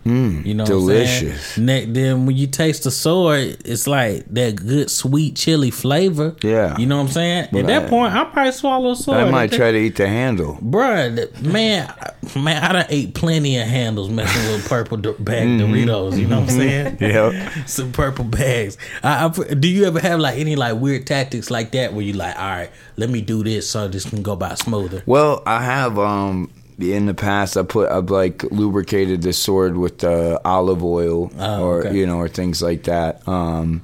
Mm, 0.06 0.46
You 0.46 0.54
know, 0.54 0.64
delicious. 0.64 1.56
What 1.58 1.70
I'm 1.70 1.92
then 1.92 2.26
when 2.26 2.36
you 2.36 2.46
taste 2.46 2.84
the 2.84 2.90
sword, 2.90 3.56
it's 3.64 3.86
like 3.86 4.24
that 4.34 4.56
good 4.56 4.90
sweet 4.90 5.36
chili 5.36 5.70
flavor. 5.70 6.36
Yeah. 6.42 6.76
you 6.78 6.86
know 6.86 6.96
what 6.96 7.02
I'm 7.04 7.08
saying. 7.08 7.48
But 7.52 7.60
At 7.60 7.66
that 7.66 7.82
I- 7.84 7.88
point, 7.88 8.14
I'll 8.14 8.26
probably 8.26 8.52
swallow 8.52 8.92
a 8.92 8.96
sword. 8.96 9.18
I 9.18 9.30
might 9.30 9.52
try 9.52 9.72
to 9.72 9.78
eat 9.78 9.96
the 9.96 10.06
handle. 10.08 10.58
Bruh, 10.62 11.42
man, 11.42 11.92
I- 12.00 12.38
man, 12.38 12.62
I 12.62 12.72
done 12.72 12.86
ate 12.88 13.14
plenty 13.14 13.58
of 13.58 13.66
handles 13.66 14.08
messing 14.10 14.52
with 14.52 14.68
purple 14.68 14.98
bag 14.98 15.46
Mm-hmm. 15.46 15.74
Doritos. 15.74 16.18
You 16.18 16.26
know 16.26 16.40
what 16.40 16.50
I'm 16.50 16.56
saying? 16.56 16.98
Yep. 17.16 17.68
Some 17.68 17.92
purple 17.92 18.24
bags. 18.24 18.76
I, 19.02 19.26
I, 19.26 19.54
do 19.54 19.68
you 19.68 19.84
ever 19.86 20.00
have 20.00 20.20
like 20.20 20.38
any 20.38 20.54
like 20.56 20.78
weird 20.80 21.06
tactics 21.06 21.50
like 21.50 21.72
that 21.72 21.92
where 21.92 22.02
you 22.02 22.12
like, 22.12 22.36
all 22.36 22.44
right, 22.50 22.70
let 22.96 23.10
me 23.10 23.20
do 23.20 23.42
this 23.42 23.68
so 23.68 23.88
this 23.88 24.04
can 24.08 24.22
go 24.22 24.36
by 24.36 24.54
smoother? 24.54 25.02
Well, 25.06 25.42
I 25.46 25.62
have 25.62 25.98
um 25.98 26.50
in 26.78 27.06
the 27.06 27.14
past 27.14 27.56
I 27.56 27.62
put 27.62 27.90
I've 27.90 28.10
like 28.10 28.42
lubricated 28.44 29.22
the 29.22 29.32
sword 29.32 29.76
with 29.76 30.04
uh, 30.04 30.38
olive 30.44 30.84
oil 30.84 31.30
Oh, 31.38 31.64
or 31.64 31.86
okay. 31.86 31.96
you 31.96 32.06
know 32.06 32.18
or 32.18 32.28
things 32.28 32.60
like 32.62 32.82
that. 32.84 33.26
Um, 33.28 33.82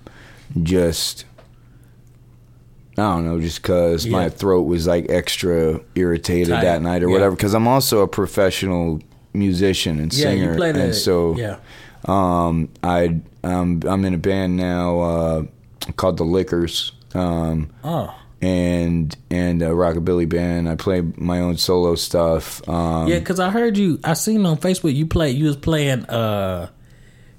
just 0.62 1.24
I 2.98 3.02
don't 3.02 3.24
know, 3.24 3.40
just 3.40 3.62
because 3.62 4.04
Yeah. 4.04 4.12
my 4.12 4.28
throat 4.28 4.62
was 4.62 4.86
like 4.86 5.06
extra 5.08 5.80
irritated 5.94 6.48
Tight. 6.54 6.60
that 6.62 6.82
night 6.82 7.02
or 7.02 7.06
Yeah. 7.08 7.12
whatever. 7.14 7.34
Because 7.36 7.54
I'm 7.54 7.66
also 7.66 8.00
a 8.02 8.08
professional 8.08 9.00
musician 9.32 9.98
and 9.98 10.12
Yeah, 10.12 10.24
singer, 10.26 10.50
you 10.50 10.56
play 10.56 10.72
the 10.72 10.82
and 10.82 10.94
so 10.94 11.34
yeah. 11.36 11.56
um, 12.06 12.68
I 12.82 13.20
um, 13.44 13.80
I'm 13.86 14.04
in 14.04 14.12
a 14.12 14.18
band 14.18 14.56
now 14.58 15.00
uh, 15.00 15.42
called 15.96 16.18
the 16.18 16.24
Liquors. 16.24 16.92
Um, 17.14 17.70
Oh. 17.82 18.14
And 18.42 19.16
and 19.30 19.62
a 19.62 19.66
rockabilly 19.68 20.28
band. 20.28 20.68
I 20.68 20.74
play 20.74 21.00
my 21.16 21.40
own 21.40 21.56
solo 21.56 21.94
stuff. 21.94 22.66
Um, 22.68 23.06
Yeah, 23.08 23.20
cause 23.20 23.38
I 23.40 23.50
heard 23.50 23.78
you. 23.78 23.98
I 24.04 24.14
seen 24.14 24.44
on 24.44 24.58
Facebook 24.58 24.94
you 24.94 25.06
play. 25.06 25.30
You 25.30 25.46
was 25.46 25.56
playing. 25.56 26.04
uh 26.06 26.68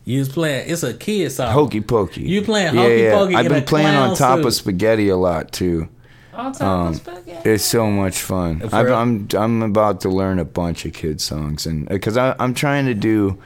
You 0.06 0.20
was 0.20 0.30
playing. 0.30 0.70
It's 0.70 0.84
a 0.84 0.93
kid 0.93 1.32
song. 1.32 1.51
Hokey 1.51 1.82
pokey. 1.82 2.22
You 2.24 2.41
playing 2.41 2.76
Hokey 2.76 3.10
Pokey 3.12 3.36
I've 3.36 3.45
in 3.47 3.51
been 3.51 3.64
a 3.64 3.66
playing 3.66 3.88
on 3.95 4.16
top 4.16 4.39
suit. 4.39 4.45
of 4.47 4.54
spaghetti 4.54 5.10
a 5.10 5.18
lot 5.18 5.51
too. 5.51 5.89
On 6.34 6.51
top 6.51 6.62
Um, 6.62 6.88
of 6.88 6.95
spaghetti. 6.95 7.49
It's 7.49 7.64
so 7.66 7.91
much 7.91 8.20
fun. 8.22 8.62
I'm. 8.72 8.88
I'm 8.93 9.28
I'm 9.36 9.62
about 9.62 10.01
to 10.01 10.10
learn 10.10 10.39
a 10.39 10.45
bunch 10.45 10.86
of 10.86 10.93
kids 10.93 11.24
songs, 11.24 11.66
and 11.68 11.88
because 11.88 12.18
I'm 12.18 12.54
trying 12.54 12.86
to 12.86 12.93
do. 12.95 13.38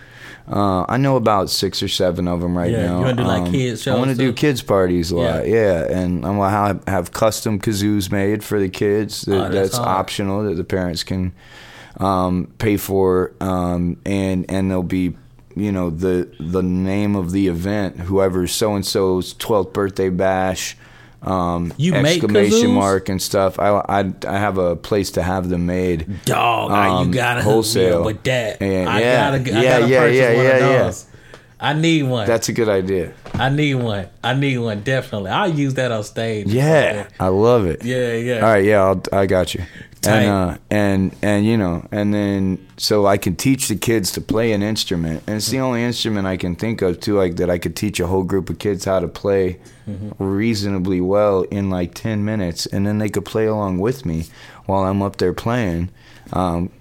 Uh, 0.50 0.86
I 0.88 0.95
know 0.98 1.18
about 1.18 1.50
six 1.50 1.84
or 1.84 1.89
seven 1.89 2.28
of 2.28 2.39
them 2.39 2.58
right 2.58 2.72
Yeah, 2.72 2.86
now. 2.86 2.93
Um, 2.95 3.00
you 3.00 3.06
wanna 3.06 3.16
do, 3.18 3.24
like, 3.24 3.52
kids 3.52 3.88
I 3.88 3.95
want 3.95 4.12
to 4.12 4.16
do 4.16 4.32
kids 4.32 4.62
parties 4.62 5.12
a 5.12 5.18
lot. 5.18 5.45
Yeah. 5.45 5.54
Yeah, 5.88 6.00
and 6.00 6.26
I'm 6.26 6.38
gonna 6.38 6.50
have, 6.50 6.84
have 6.88 7.12
custom 7.12 7.60
kazoos 7.60 8.12
made 8.12 8.43
for 8.43 8.58
the 8.60 8.70
kids. 8.70 9.24
That, 9.24 9.36
Oh, 9.36 9.50
that's 9.50 9.72
that's 9.72 9.78
optional 9.80 10.43
that 10.43 10.56
the 10.56 10.64
parents 10.64 11.04
can 11.04 11.34
um, 11.98 12.48
pay 12.60 12.78
for, 12.78 13.34
um, 13.41 13.98
and 14.06 14.45
and 14.50 14.70
there'll 14.72 14.84
be 14.84 15.18
you 15.56 15.72
know 15.72 15.89
the 15.89 16.30
the 16.39 16.64
name 16.64 17.16
of 17.16 17.32
the 17.32 17.48
event, 17.48 17.98
whoever's 18.02 18.54
so 18.54 18.76
and 18.76 18.86
so's 18.86 19.34
twelfth 19.34 19.74
birthday 19.74 20.10
bash. 20.10 20.78
Um, 21.22 21.74
You 21.78 21.93
make 21.93 22.18
exclamation 22.24 22.72
mark 22.72 23.09
and 23.09 23.22
stuff. 23.22 23.59
I, 23.59 23.70
I 23.89 24.13
I 24.28 24.38
have 24.38 24.57
a 24.57 24.76
place 24.76 25.11
to 25.11 25.24
have 25.24 25.49
them 25.49 25.65
made. 25.65 26.24
Dog, 26.26 26.70
ah, 26.72 26.86
you 26.99 27.05
um, 27.05 27.11
gotta 27.11 27.41
wholesale. 27.41 28.03
with 28.05 28.24
that. 28.24 28.61
Yeah, 28.61 28.86
I 28.88 28.99
yeah. 29.01 29.38
gotta, 29.38 29.38
I 29.57 29.61
Yeah, 29.63 29.80
gotta 29.80 29.88
yeah, 29.91 29.99
purchase 29.99 30.18
yeah, 30.18 30.36
one 30.36 30.45
yeah, 30.45 30.51
of 30.51 30.61
yeah. 30.61 30.84
those. 30.84 31.05
I 31.59 31.74
need 31.74 32.03
one. 32.03 32.28
That's 32.28 32.49
a 32.49 32.53
good 32.53 32.70
idea. 32.70 33.13
I 33.34 33.49
need 33.49 33.74
one. 33.76 34.07
I 34.24 34.36
need 34.36 34.59
one 34.59 34.82
definitely. 34.84 35.32
I'll 35.32 35.49
use 35.51 35.74
that 35.74 35.91
on 35.91 36.03
stage. 36.03 36.47
Yeah, 36.47 37.07
I 37.20 37.30
love 37.30 37.65
it. 37.65 37.84
yeah, 37.84 38.13
yeah. 38.13 38.36
All 38.36 38.41
right, 38.53 38.63
yeah, 38.63 38.84
I'll, 38.84 39.01
I 39.11 39.26
got 39.26 39.55
you. 39.55 39.63
Tight. 40.08 40.22
And 40.24 40.51
uh, 40.51 40.58
and 40.72 41.16
and 41.22 41.45
you 41.45 41.58
know, 41.58 41.88
and 41.91 42.14
then 42.14 42.58
so 42.78 43.05
I 43.05 43.18
can 43.18 43.36
teach 43.36 43.68
the 43.68 43.76
kids 43.76 44.12
to 44.14 44.22
play 44.22 44.51
an 44.53 44.62
instrument, 44.64 45.24
and 45.28 45.36
it's 45.38 45.47
the 45.49 45.60
only 45.60 45.84
instrument 45.84 46.28
I 46.28 46.38
can 46.38 46.55
think 46.55 46.82
of 46.82 46.99
too, 46.99 47.18
like 47.18 47.36
that 47.38 47.49
I 47.49 47.58
could 47.58 47.76
teach 47.76 47.99
a 47.99 48.08
whole 48.08 48.24
group 48.24 48.49
of 48.49 48.58
kids 48.60 48.86
how 48.86 48.99
to 48.99 49.08
play 49.08 49.60
Mm-hmm. 49.88 50.22
reasonably 50.22 50.99
well 50.99 51.43
in 51.43 51.70
like 51.70 51.93
ten 51.93 52.26
minutes, 52.26 52.66
and 52.66 52.86
then 52.86 52.97
they 52.97 53.08
could 53.08 53.24
play 53.24 53.45
along 53.45 53.80
with 53.80 54.05
me 54.05 54.26
while 54.66 54.84
I'm 54.84 55.01
up 55.01 55.16
there 55.16 55.34
playing. 55.34 55.89
Um, 56.34 56.72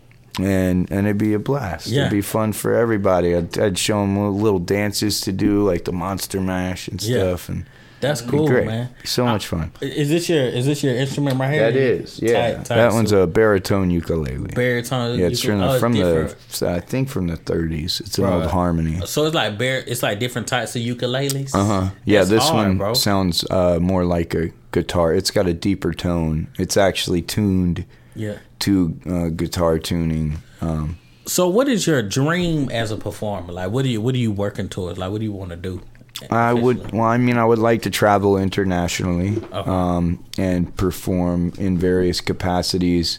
and 0.41 0.91
and 0.91 1.07
it'd 1.07 1.17
be 1.17 1.33
a 1.33 1.39
blast. 1.39 1.87
Yeah. 1.87 2.01
It'd 2.01 2.11
be 2.13 2.21
fun 2.21 2.53
for 2.53 2.75
everybody. 2.75 3.37
I'd, 3.37 3.57
I'd 3.59 3.79
show 3.79 4.01
them 4.01 4.17
little 4.43 4.59
dances 4.59 5.21
to 5.21 5.33
do, 5.33 5.63
like 5.65 5.85
the 5.85 5.93
monster 5.93 6.41
mash 6.41 6.89
and 6.89 7.01
Yeah. 7.03 7.19
stuff, 7.19 7.49
and 7.49 7.65
That's 8.09 8.21
cool, 8.23 8.49
man. 8.49 8.89
So 9.05 9.25
much 9.25 9.47
fun. 9.47 9.73
Is 9.81 10.09
this 10.09 10.29
your 10.29 10.45
is 10.45 10.67
this 10.67 10.83
your 10.83 10.95
instrument 10.95 11.39
right 11.39 11.53
here? 11.53 11.63
That 11.71 11.77
is, 11.77 12.21
yeah. 12.23 12.33
Tight, 12.33 12.65
tight. 12.65 12.77
that 12.77 12.93
one's 12.93 13.13
a 13.13 13.27
baritone 13.27 13.91
ukulele. 13.91 14.49
baritone. 14.55 15.19
Ukulele. 15.19 15.21
Yeah, 15.21 15.27
it's 15.29 15.43
you 15.45 15.51
from 15.51 15.61
the, 15.61 15.67
oh, 15.69 15.79
from 15.79 15.93
the 15.93 16.71
I 16.77 16.81
think 16.81 17.09
from 17.09 17.27
the 17.27 17.37
30s. 17.37 18.01
It's 18.01 18.19
an 18.19 18.25
old 18.25 18.47
harmony. 18.47 19.01
So 19.07 19.25
it's 19.27 19.35
like 19.35 19.59
bar. 19.59 19.83
It's 19.87 20.03
like 20.03 20.19
different 20.19 20.49
types 20.49 20.77
of 20.77 20.83
ukuleles. 20.83 21.55
Uh 21.55 21.65
huh. 21.65 21.91
Yeah, 22.05 22.21
That's 22.21 22.31
this 22.31 22.49
hard, 22.49 22.69
one 22.69 22.79
bro. 22.79 22.95
sounds 22.95 23.45
uh, 23.51 23.79
more 23.81 24.05
like 24.05 24.35
a 24.35 24.51
guitar. 24.73 25.15
It's 25.15 25.31
got 25.31 25.47
a 25.47 25.55
deeper 25.55 25.93
tone. 25.93 26.49
It's 26.59 26.77
actually 26.77 27.23
tuned 27.23 27.85
Yeah. 28.15 28.39
to 28.61 28.99
uh, 29.07 29.29
guitar 29.29 29.79
tuning. 29.79 30.39
Um, 30.61 30.99
So 31.27 31.49
what 31.49 31.69
is 31.69 31.87
your 31.87 32.03
dream 32.03 32.69
as 32.71 32.91
a 32.93 32.97
performer? 32.97 33.53
Like, 33.53 33.71
what 33.73 33.83
do 33.83 33.89
you 33.91 34.01
what 34.01 34.15
are 34.15 34.19
you 34.19 34.33
working 34.33 34.69
towards? 34.69 34.97
Like, 34.99 35.11
what 35.11 35.19
do 35.19 35.25
you 35.25 35.33
want 35.33 35.51
to 35.51 35.57
do? 35.57 35.83
I 36.31 36.53
would. 36.55 36.93
Well, 36.93 37.03
I 37.05 37.19
mean, 37.19 37.37
I 37.37 37.45
would 37.45 37.59
like 37.59 37.83
to 37.83 37.91
travel 37.91 38.39
internationally 38.39 39.37
Okay. 39.37 39.71
um, 39.71 40.25
and 40.39 40.75
perform 40.77 41.53
in 41.59 41.77
various 41.79 42.21
capacities, 42.21 43.19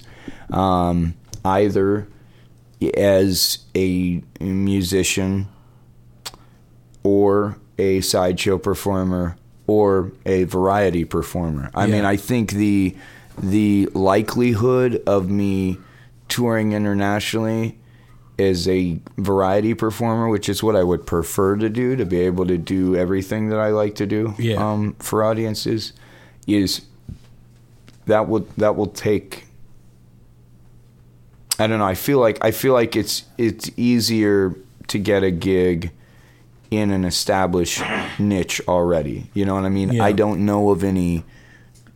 um, 0.52 1.14
either 1.46 2.08
as 2.96 3.60
a 3.76 4.22
musician 4.40 5.48
or 7.04 7.58
a 7.78 8.02
sideshow 8.02 8.58
performer 8.58 9.38
or 9.68 10.12
a 10.26 10.44
variety 10.46 11.06
performer. 11.06 11.70
I 11.76 11.88
mean, 11.88 12.06
I 12.06 12.16
think 12.18 12.52
the 12.52 12.96
the 13.42 13.88
likelihood 13.94 15.04
of 15.06 15.30
me 15.30 15.78
touring 16.28 16.74
internationally 16.74 17.78
as 18.40 18.68
a 18.68 19.00
variety 19.18 19.74
performer, 19.74 20.30
which 20.30 20.48
is 20.50 20.62
what 20.62 20.76
I 20.76 20.84
would 20.84 21.06
prefer 21.08 21.56
to 21.58 21.70
do, 21.70 21.96
to 21.96 22.06
be 22.06 22.20
able 22.20 22.46
to 22.46 22.58
do 22.58 22.96
everything 22.96 23.50
that 23.50 23.60
I 23.60 23.70
like 23.70 23.96
to 23.96 24.06
do 24.06 24.36
Yeah. 24.38 24.56
um, 24.58 24.96
for 25.00 25.24
audiences, 25.24 25.94
is 26.46 26.82
that 28.06 28.28
will 28.30 28.48
that 28.58 28.76
will 28.76 28.88
take. 28.88 29.46
I 31.60 31.66
don't 31.68 31.80
know. 31.80 31.86
I 31.86 31.96
feel 31.96 32.20
like 32.20 32.38
I 32.44 32.52
feel 32.52 32.74
like 32.74 32.96
it's 32.96 33.24
it's 33.38 33.72
easier 33.78 34.56
to 34.88 35.00
get 35.00 35.24
a 35.24 35.32
gig 35.32 35.92
in 36.70 36.92
an 36.92 37.04
established 37.06 37.82
niche 38.20 38.62
already. 38.68 39.30
You 39.34 39.46
know 39.46 39.56
what 39.56 39.64
I 39.66 39.70
mean? 39.70 39.94
Yeah. 39.94 40.04
I 40.06 40.12
don't 40.12 40.46
know 40.46 40.70
of 40.70 40.84
any 40.84 41.24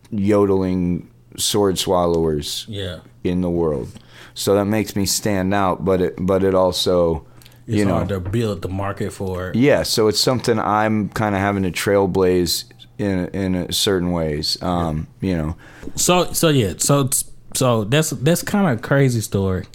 yodeling 0.09 1.09
sword 1.37 1.77
swallowers 1.77 2.65
Yeah. 2.67 2.99
in 3.23 3.41
the 3.41 3.49
world. 3.49 3.89
So 4.33 4.55
that 4.55 4.65
makes 4.65 4.95
me 4.95 5.05
stand 5.05 5.53
out, 5.53 5.83
but 5.83 6.01
it 6.01 6.15
but 6.19 6.43
it 6.43 6.55
also 6.55 7.25
It's 7.67 7.77
you 7.77 7.85
know 7.85 7.95
hard 7.95 8.09
to 8.09 8.19
build 8.19 8.61
the 8.61 8.69
market 8.69 9.11
for 9.13 9.51
yeah, 9.55 9.83
so 9.83 10.07
it's 10.07 10.19
something 10.19 10.59
I'm 10.59 11.09
kind 11.09 11.35
of 11.35 11.41
having 11.41 11.63
to 11.63 11.71
trailblaze 11.71 12.65
in 12.97 13.27
in 13.29 13.55
a 13.55 13.71
certain 13.73 14.11
ways. 14.11 14.61
Um, 14.61 15.07
you 15.19 15.35
know, 15.35 15.55
So 15.95 16.31
so 16.33 16.49
yeah. 16.49 16.73
So 16.77 17.09
so 17.55 17.83
that's 17.83 18.11
that's 18.11 18.43
kind 18.43 18.67
of 18.67 18.79
a 18.79 18.81
crazy 18.81 19.21
story. 19.21 19.65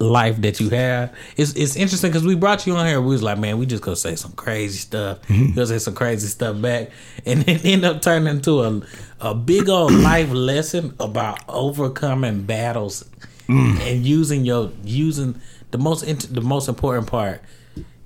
Life 0.00 0.40
that 0.42 0.58
you 0.58 0.70
have. 0.70 1.14
It's 1.36 1.52
it's 1.52 1.76
interesting 1.76 2.10
because 2.10 2.26
we 2.26 2.34
brought 2.34 2.66
you 2.66 2.74
on 2.74 2.84
here. 2.84 3.00
We 3.00 3.10
was 3.10 3.22
like, 3.22 3.38
man, 3.38 3.58
we 3.58 3.66
just 3.66 3.82
gonna 3.82 3.94
say 3.96 4.16
some 4.16 4.32
crazy 4.32 4.78
stuff. 4.78 5.20
Gonna 5.28 5.66
say 5.66 5.78
some 5.78 5.94
crazy 5.94 6.26
stuff 6.26 6.60
back, 6.60 6.90
and 7.24 7.48
it 7.48 7.64
ended 7.64 7.84
up 7.84 8.02
turning 8.02 8.26
into 8.26 8.62
a 8.62 8.82
a 9.20 9.34
big 9.36 9.68
old 9.68 9.92
life 9.92 10.32
lesson 10.32 10.94
about 10.98 11.38
overcoming 11.48 12.42
battles 12.42 13.04
Mm. 13.48 13.78
and 13.80 14.06
using 14.06 14.44
your 14.44 14.70
using 14.84 15.40
the 15.70 15.78
most 15.78 16.04
the 16.34 16.40
most 16.40 16.68
important 16.68 17.06
part 17.06 17.42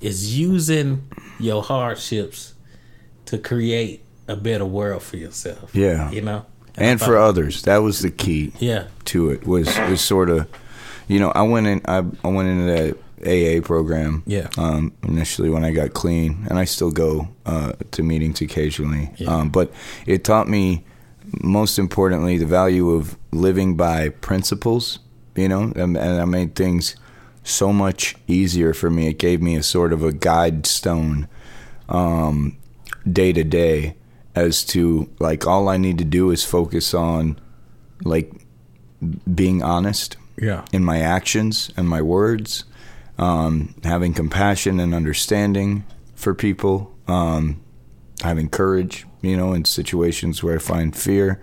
is 0.00 0.38
using 0.38 1.08
your 1.38 1.62
hardships 1.62 2.54
to 3.26 3.38
create 3.38 4.04
a 4.26 4.36
better 4.36 4.64
world 4.64 5.02
for 5.02 5.16
yourself. 5.16 5.74
Yeah. 5.74 6.10
you 6.10 6.22
know, 6.22 6.44
and 6.76 7.02
I 7.02 7.04
for 7.04 7.16
others, 7.16 7.62
that 7.62 7.78
was 7.78 8.00
the 8.00 8.10
key 8.10 8.52
yeah, 8.58 8.86
to 9.06 9.30
it. 9.30 9.46
Was 9.46 9.76
was 9.80 10.00
sort 10.00 10.30
of, 10.30 10.48
you 11.08 11.18
know, 11.18 11.30
I 11.34 11.42
went 11.42 11.66
in. 11.66 11.80
I, 11.86 12.04
I 12.24 12.28
went 12.28 12.48
into 12.48 12.64
that 12.72 12.96
AA 13.26 13.60
program. 13.66 14.22
Yeah. 14.26 14.48
Um, 14.56 14.92
initially 15.02 15.50
when 15.50 15.64
I 15.64 15.72
got 15.72 15.92
clean, 15.92 16.46
and 16.48 16.58
I 16.58 16.64
still 16.64 16.90
go 16.90 17.28
uh, 17.46 17.72
to 17.90 18.02
meetings 18.02 18.40
occasionally. 18.40 19.10
Yeah. 19.16 19.34
Um, 19.34 19.50
but 19.50 19.72
it 20.06 20.24
taught 20.24 20.48
me, 20.48 20.84
most 21.42 21.78
importantly, 21.78 22.38
the 22.38 22.46
value 22.46 22.90
of 22.90 23.16
living 23.32 23.76
by 23.76 24.10
principles. 24.10 25.00
You 25.38 25.48
know, 25.48 25.72
and, 25.76 25.96
and 25.96 26.20
I 26.20 26.24
made 26.24 26.54
things 26.56 26.96
so 27.44 27.72
much 27.72 28.16
easier 28.26 28.74
for 28.74 28.90
me. 28.90 29.06
It 29.08 29.18
gave 29.18 29.40
me 29.40 29.54
a 29.56 29.62
sort 29.62 29.92
of 29.92 30.02
a 30.02 30.12
guide 30.12 30.66
stone 30.66 31.28
um, 31.88 32.56
day 33.10 33.32
to 33.32 33.44
day 33.44 33.94
as 34.34 34.64
to 34.64 35.08
like 35.20 35.46
all 35.46 35.68
I 35.68 35.76
need 35.76 35.98
to 35.98 36.04
do 36.04 36.30
is 36.30 36.44
focus 36.44 36.92
on 36.92 37.38
like 38.04 38.32
being 39.32 39.62
honest 39.62 40.16
Yeah. 40.36 40.64
in 40.72 40.84
my 40.84 40.98
actions 41.00 41.70
and 41.76 41.88
my 41.88 42.02
words, 42.02 42.64
um, 43.16 43.74
having 43.84 44.14
compassion 44.14 44.80
and 44.80 44.92
understanding 44.94 45.84
for 46.14 46.34
people, 46.34 46.92
um, 47.06 47.60
having 48.22 48.48
courage, 48.48 49.06
you 49.22 49.36
know, 49.36 49.52
in 49.52 49.64
situations 49.64 50.42
where 50.42 50.56
I 50.56 50.58
find 50.58 50.94
fear, 50.96 51.40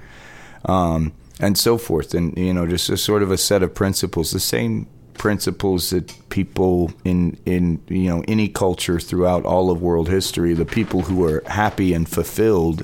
um, 0.65 1.13
and 1.39 1.57
so 1.57 1.77
forth. 1.77 2.13
And, 2.13 2.37
you 2.37 2.53
know, 2.53 2.65
just 2.67 2.89
a 2.89 2.97
sort 2.97 3.23
of 3.23 3.31
a 3.31 3.37
set 3.37 3.63
of 3.63 3.73
principles, 3.73 4.31
the 4.31 4.39
same 4.39 4.87
principles 5.15 5.89
that 5.91 6.13
people 6.29 6.91
in, 7.05 7.37
in, 7.45 7.81
you 7.87 8.09
know, 8.09 8.23
any 8.27 8.47
culture 8.49 8.99
throughout 8.99 9.45
all 9.45 9.71
of 9.71 9.81
world 9.81 10.09
history, 10.09 10.53
the 10.53 10.65
people 10.65 11.01
who 11.03 11.23
are 11.25 11.43
happy 11.47 11.93
and 11.93 12.07
fulfilled, 12.09 12.83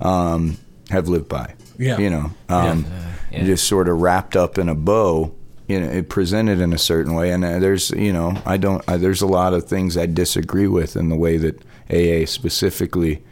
um, 0.00 0.56
have 0.90 1.08
lived 1.08 1.28
by. 1.28 1.54
Yeah. 1.78 1.98
You 1.98 2.10
know, 2.10 2.30
um, 2.48 2.84
Yeah. 3.30 3.44
just 3.44 3.66
sort 3.66 3.88
of 3.88 4.00
wrapped 4.00 4.36
up 4.36 4.58
in 4.58 4.68
a 4.68 4.74
bow, 4.74 5.32
you 5.68 5.80
know, 5.80 5.88
it 5.88 6.10
presented 6.10 6.60
in 6.60 6.72
a 6.74 6.78
certain 6.78 7.14
way. 7.14 7.30
And 7.30 7.42
uh, 7.44 7.58
there's, 7.58 7.90
you 7.92 8.12
know, 8.12 8.36
I 8.44 8.58
don't, 8.58 8.82
uh, 8.86 8.98
there's 8.98 9.22
a 9.22 9.26
lot 9.26 9.54
of 9.54 9.64
things 9.64 9.96
I 9.96 10.04
disagree 10.06 10.66
with 10.68 10.96
in 10.96 11.08
the 11.08 11.16
way 11.16 11.38
that 11.38 11.62
AA 11.90 12.26
specifically 12.26 13.22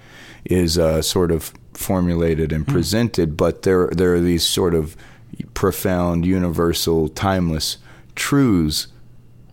is 0.46 0.78
uh, 0.78 1.02
sort 1.02 1.30
of 1.30 1.52
formulated 1.80 2.52
and 2.52 2.64
hmm. 2.64 2.72
presented. 2.72 3.36
But 3.36 3.62
there, 3.62 3.88
there 3.88 4.14
are 4.14 4.20
these 4.20 4.44
sort 4.44 4.74
of 4.74 4.96
profound, 5.54 6.26
universal, 6.26 7.08
timeless 7.08 7.78
truths 8.14 8.88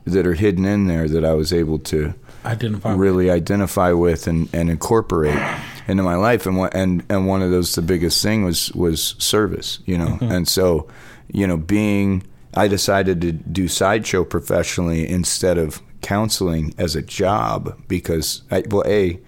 that 0.06 0.26
are 0.26 0.34
hidden 0.34 0.66
in 0.66 0.88
there 0.88 1.08
that 1.08 1.26
I 1.26 1.34
was 1.34 1.52
able 1.52 1.80
to 1.80 2.14
Identify. 2.46 2.92
with. 2.92 3.00
really 3.00 3.30
identify 3.30 3.92
with 3.92 4.28
and, 4.28 4.50
and 4.54 4.70
incorporate 4.70 5.38
into 5.88 6.04
my 6.04 6.16
life 6.16 6.46
and 6.46 6.58
one 6.58 6.70
and 6.74 7.04
and 7.10 7.28
one 7.28 7.42
of 7.42 7.52
those 7.52 7.76
the 7.76 7.82
biggest 7.82 8.24
thing 8.24 8.44
was 8.44 8.72
was 8.74 9.16
service 9.20 9.80
you 9.86 9.98
know 9.98 10.08
mm-hmm. 10.08 10.32
and 10.32 10.48
so 10.48 10.88
you 11.32 11.46
know 11.46 11.58
being 11.58 12.24
I 12.54 12.68
decided 12.68 13.22
to 13.22 13.32
do 13.34 13.68
sideshow 13.68 14.24
professionally 14.24 15.08
instead 15.08 15.58
of 15.58 15.82
counseling 16.02 16.74
as 16.78 16.96
a 16.96 17.02
job 17.02 17.78
because 17.88 18.44
I, 18.50 18.64
well 18.70 18.84
a 18.86 19.20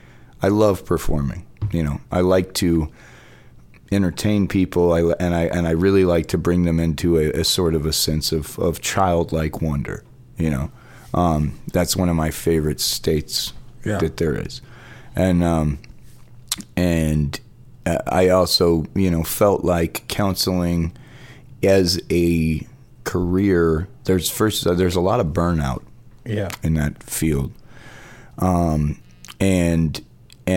I 0.41 0.47
love 0.47 0.85
performing 0.85 1.45
you 1.71 1.83
know 1.83 2.01
I 2.11 2.21
like 2.21 2.53
to 2.55 2.91
entertain 3.91 4.47
people 4.47 4.93
I, 4.93 5.01
and 5.19 5.33
I 5.35 5.43
and 5.45 5.67
I 5.67 5.71
really 5.71 6.05
like 6.05 6.27
to 6.27 6.37
bring 6.37 6.63
them 6.63 6.79
into 6.79 7.17
a, 7.17 7.31
a 7.31 7.43
sort 7.43 7.73
of 7.75 7.85
a 7.85 7.93
sense 7.93 8.31
of, 8.31 8.57
of 8.59 8.81
childlike 8.81 9.61
wonder 9.61 10.03
you 10.37 10.49
know 10.49 10.71
um, 11.13 11.59
that's 11.73 11.95
one 11.95 12.07
of 12.09 12.15
my 12.15 12.29
favorite 12.31 12.79
states 12.79 13.51
Yeah. 13.83 13.97
that 13.97 14.17
there 14.17 14.35
is 14.35 14.61
and 15.15 15.43
um, 15.43 15.79
and 16.75 17.39
uh, 17.85 17.97
I 18.07 18.29
also 18.29 18.85
you 18.93 19.09
know 19.09 19.23
felt 19.23 19.63
like 19.63 20.07
counseling 20.07 20.95
as 21.63 21.99
a 22.11 22.65
career 23.05 23.87
there's 24.03 24.29
first 24.29 24.63
there's 24.77 24.95
a 24.95 25.01
lot 25.01 25.19
of 25.19 25.27
burnout 25.27 25.81
Yeah. 26.25 26.49
in 26.63 26.75
that 26.75 27.01
field. 27.03 27.51
Um, 28.37 28.99
and 29.39 29.99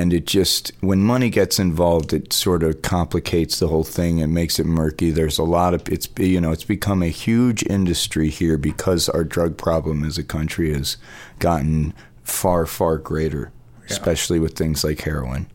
and 0.02 0.12
it 0.12 0.26
just 0.26 0.72
when 0.80 1.00
money 1.04 1.30
gets 1.30 1.58
involved, 1.60 2.12
it 2.12 2.32
sort 2.32 2.62
of 2.64 2.82
complicates 2.82 3.58
the 3.60 3.68
whole 3.68 3.84
thing 3.84 4.20
and 4.20 4.34
makes 4.34 4.58
it 4.58 4.66
murky. 4.66 5.10
There's 5.12 5.38
a 5.38 5.44
lot 5.44 5.74
of 5.74 5.88
it's 5.88 6.08
you 6.18 6.40
know 6.40 6.50
it's 6.50 6.64
become 6.64 7.02
a 7.02 7.08
huge 7.08 7.62
industry 7.70 8.28
here 8.28 8.58
because 8.58 9.08
our 9.08 9.24
drug 9.24 9.56
problem 9.56 10.02
as 10.04 10.18
a 10.18 10.24
country 10.24 10.74
has 10.74 10.96
gotten 11.38 11.94
far 12.24 12.66
far 12.66 12.98
greater, 12.98 13.52
especially 13.88 14.38
with 14.40 14.54
things 14.56 14.82
like 14.84 15.00
heroin. 15.02 15.46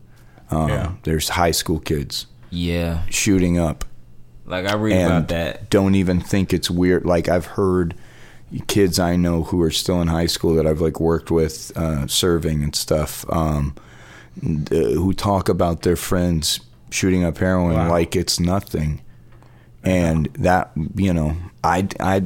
Um, 0.50 0.68
Yeah. 0.68 0.92
There's 1.02 1.28
high 1.30 1.50
school 1.52 1.78
kids 1.78 2.26
Yeah. 2.50 3.02
shooting 3.10 3.58
up 3.58 3.84
Like 4.46 4.66
I 4.66 4.74
read 4.76 5.04
about 5.04 5.28
that. 5.28 5.68
don't 5.68 5.94
even 5.94 6.20
think 6.20 6.54
it's 6.54 6.70
weird. 6.70 7.04
Like 7.04 7.28
I've 7.28 7.46
heard 7.60 7.94
kids 8.66 8.98
I 8.98 9.14
know 9.16 9.42
who 9.42 9.60
are 9.60 9.70
still 9.70 10.00
in 10.00 10.08
high 10.08 10.26
school 10.34 10.54
that 10.54 10.66
I've 10.66 10.80
like 10.80 10.98
worked 11.00 11.30
with, 11.30 11.70
uh, 11.76 12.06
serving 12.06 12.62
and 12.62 12.74
stuff, 12.74 13.26
um, 13.28 13.74
uh, 14.42 14.74
who 14.74 15.12
talk 15.12 15.48
about 15.48 15.82
their 15.82 15.96
friends 15.96 16.60
shooting 16.90 17.24
up 17.24 17.38
heroin 17.38 17.74
Wow. 17.76 17.90
like 17.90 18.16
it's 18.16 18.40
nothing. 18.40 19.00
And 19.84 20.26
that 20.38 20.70
you 20.96 21.12
know, 21.12 21.36
I 21.64 21.88
I 22.00 22.22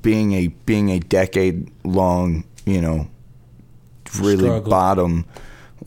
being 0.00 0.32
a 0.34 0.48
being 0.66 0.90
a 0.90 0.98
decade 0.98 1.70
long 1.84 2.44
you 2.66 2.80
know 2.80 3.08
really 4.20 4.44
Struggle. 4.44 4.70
bottom 4.70 5.24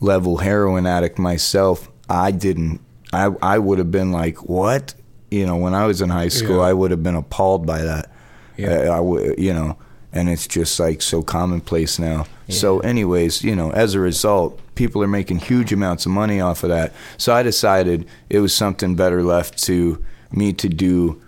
level 0.00 0.38
heroin 0.38 0.86
addict 0.86 1.18
myself, 1.18 1.88
I 2.08 2.30
didn't. 2.32 2.80
I 3.12 3.30
I 3.42 3.58
would 3.58 3.78
have 3.78 3.90
been 3.90 4.12
like, 4.12 4.48
what? 4.48 4.94
You 5.30 5.46
know, 5.46 5.56
when 5.56 5.74
I 5.74 5.86
was 5.86 6.00
in 6.00 6.08
high 6.10 6.28
school, 6.28 6.56
Yeah. 6.58 6.62
I 6.70 6.72
would 6.72 6.90
have 6.90 7.02
been 7.02 7.14
appalled 7.16 7.66
by 7.66 7.82
that. 7.82 8.10
Yeah. 8.56 8.68
Uh, 8.88 8.96
I 8.96 9.00
would, 9.00 9.38
you 9.38 9.52
know, 9.52 9.76
and 10.12 10.28
it's 10.28 10.46
just 10.46 10.78
like 10.80 11.02
so 11.02 11.22
commonplace 11.22 11.98
now. 11.98 12.26
So, 12.48 12.78
anyways, 12.80 13.42
you 13.42 13.56
know, 13.56 13.70
as 13.72 13.94
a 13.94 14.00
result, 14.00 14.60
people 14.76 15.02
are 15.02 15.08
making 15.08 15.38
huge 15.38 15.72
amounts 15.72 16.06
of 16.06 16.12
money 16.12 16.40
off 16.40 16.62
of 16.62 16.70
that. 16.70 16.92
So 17.18 17.34
I 17.34 17.42
decided 17.42 18.06
it 18.30 18.38
was 18.38 18.54
something 18.54 18.94
better 18.94 19.22
left 19.24 19.60
to 19.64 20.04
me 20.30 20.52
to 20.52 20.68
do. 20.68 21.20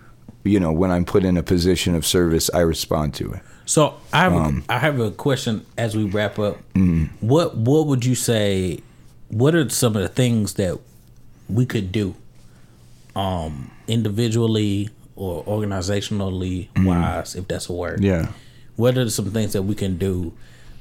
You 0.45 0.59
know, 0.59 0.71
when 0.71 0.89
I'm 0.89 1.03
put 1.03 1.25
in 1.25 1.35
a 1.35 1.43
position 1.43 1.95
of 1.95 2.05
service, 2.05 2.49
I 2.53 2.61
respond 2.61 3.13
to 3.15 3.33
it. 3.33 3.41
So 3.65 3.95
I 4.13 4.19
have 4.19 4.33
Um, 4.33 4.63
a, 4.69 4.73
I 4.73 4.77
have 4.79 4.99
a 4.99 5.11
question 5.11 5.65
as 5.77 5.95
we 5.97 6.05
wrap 6.05 6.39
up. 6.39 6.57
mm-hmm. 6.73 7.05
What 7.19 7.57
what 7.57 7.85
would 7.87 8.05
you 8.05 8.15
say? 8.15 8.79
What 9.27 9.53
are 9.53 9.69
some 9.69 9.95
of 9.95 10.01
the 10.01 10.07
things 10.09 10.53
that 10.53 10.79
we 11.49 11.65
could 11.65 11.91
do, 11.91 12.15
um, 13.15 13.69
individually 13.87 14.89
or 15.15 15.43
organizationally 15.43 16.69
wise, 16.77 17.35
if 17.35 17.47
that's 17.47 17.69
a 17.69 17.73
word? 17.73 17.99
Mm-hmm. 18.01 18.05
Yeah. 18.05 18.31
What 18.75 18.97
are 18.97 19.09
some 19.09 19.29
things 19.31 19.53
that 19.53 19.63
we 19.63 19.75
can 19.75 19.97
do 19.97 20.33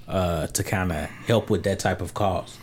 uh, 0.08 0.46
to 0.48 0.64
kind 0.64 0.90
of 0.92 1.08
help 1.26 1.50
with 1.50 1.62
that 1.64 1.78
type 1.78 2.00
of 2.00 2.14
cause? 2.14 2.58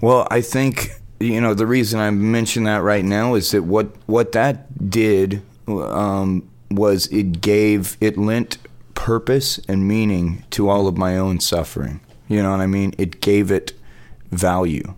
Well, 0.00 0.26
I 0.30 0.40
think 0.40 0.90
you 1.20 1.40
know 1.40 1.54
the 1.54 1.66
reason 1.66 2.00
I 2.00 2.10
mention 2.10 2.64
that 2.64 2.82
right 2.82 3.04
now 3.04 3.34
is 3.34 3.50
that 3.52 3.62
what 3.62 3.94
what 4.06 4.32
that 4.32 4.90
did 4.90 5.42
um, 5.68 6.48
was 6.70 7.06
it 7.08 7.40
gave 7.40 7.96
it 8.00 8.16
lent 8.16 8.58
purpose 8.94 9.58
and 9.68 9.86
meaning 9.86 10.44
to 10.50 10.68
all 10.68 10.86
of 10.86 10.96
my 10.96 11.16
own 11.16 11.40
suffering. 11.40 12.00
You 12.28 12.42
know 12.42 12.50
what 12.50 12.60
I 12.60 12.66
mean? 12.66 12.94
It 12.98 13.20
gave 13.20 13.50
it 13.50 13.72
value, 14.30 14.94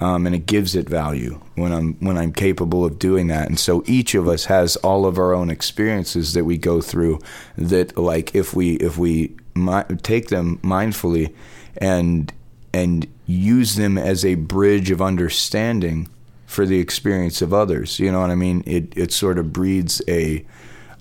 um, 0.00 0.26
and 0.26 0.34
it 0.34 0.46
gives 0.46 0.74
it 0.74 0.88
value 0.88 1.40
when 1.54 1.72
I'm 1.72 1.94
when 1.94 2.16
I'm 2.16 2.32
capable 2.32 2.84
of 2.84 2.98
doing 2.98 3.26
that. 3.28 3.48
And 3.48 3.58
so 3.58 3.82
each 3.86 4.14
of 4.14 4.26
us 4.26 4.46
has 4.46 4.76
all 4.76 5.04
of 5.04 5.18
our 5.18 5.34
own 5.34 5.50
experiences 5.50 6.32
that 6.32 6.44
we 6.44 6.56
go 6.56 6.80
through. 6.80 7.18
That 7.56 7.96
like 7.96 8.34
if 8.34 8.54
we 8.54 8.76
if 8.76 8.96
we 8.96 9.36
mi- 9.54 9.84
take 10.02 10.28
them 10.28 10.58
mindfully 10.62 11.34
and 11.76 12.32
and 12.72 13.06
use 13.26 13.76
them 13.76 13.98
as 13.98 14.24
a 14.24 14.36
bridge 14.36 14.90
of 14.90 15.02
understanding 15.02 16.08
for 16.46 16.64
the 16.64 16.80
experience 16.80 17.42
of 17.42 17.52
others. 17.52 17.98
You 17.98 18.10
know 18.10 18.20
what 18.20 18.30
I 18.30 18.36
mean? 18.36 18.62
It 18.66 18.96
it 18.96 19.12
sort 19.12 19.38
of 19.38 19.52
breeds 19.52 20.00
a 20.08 20.44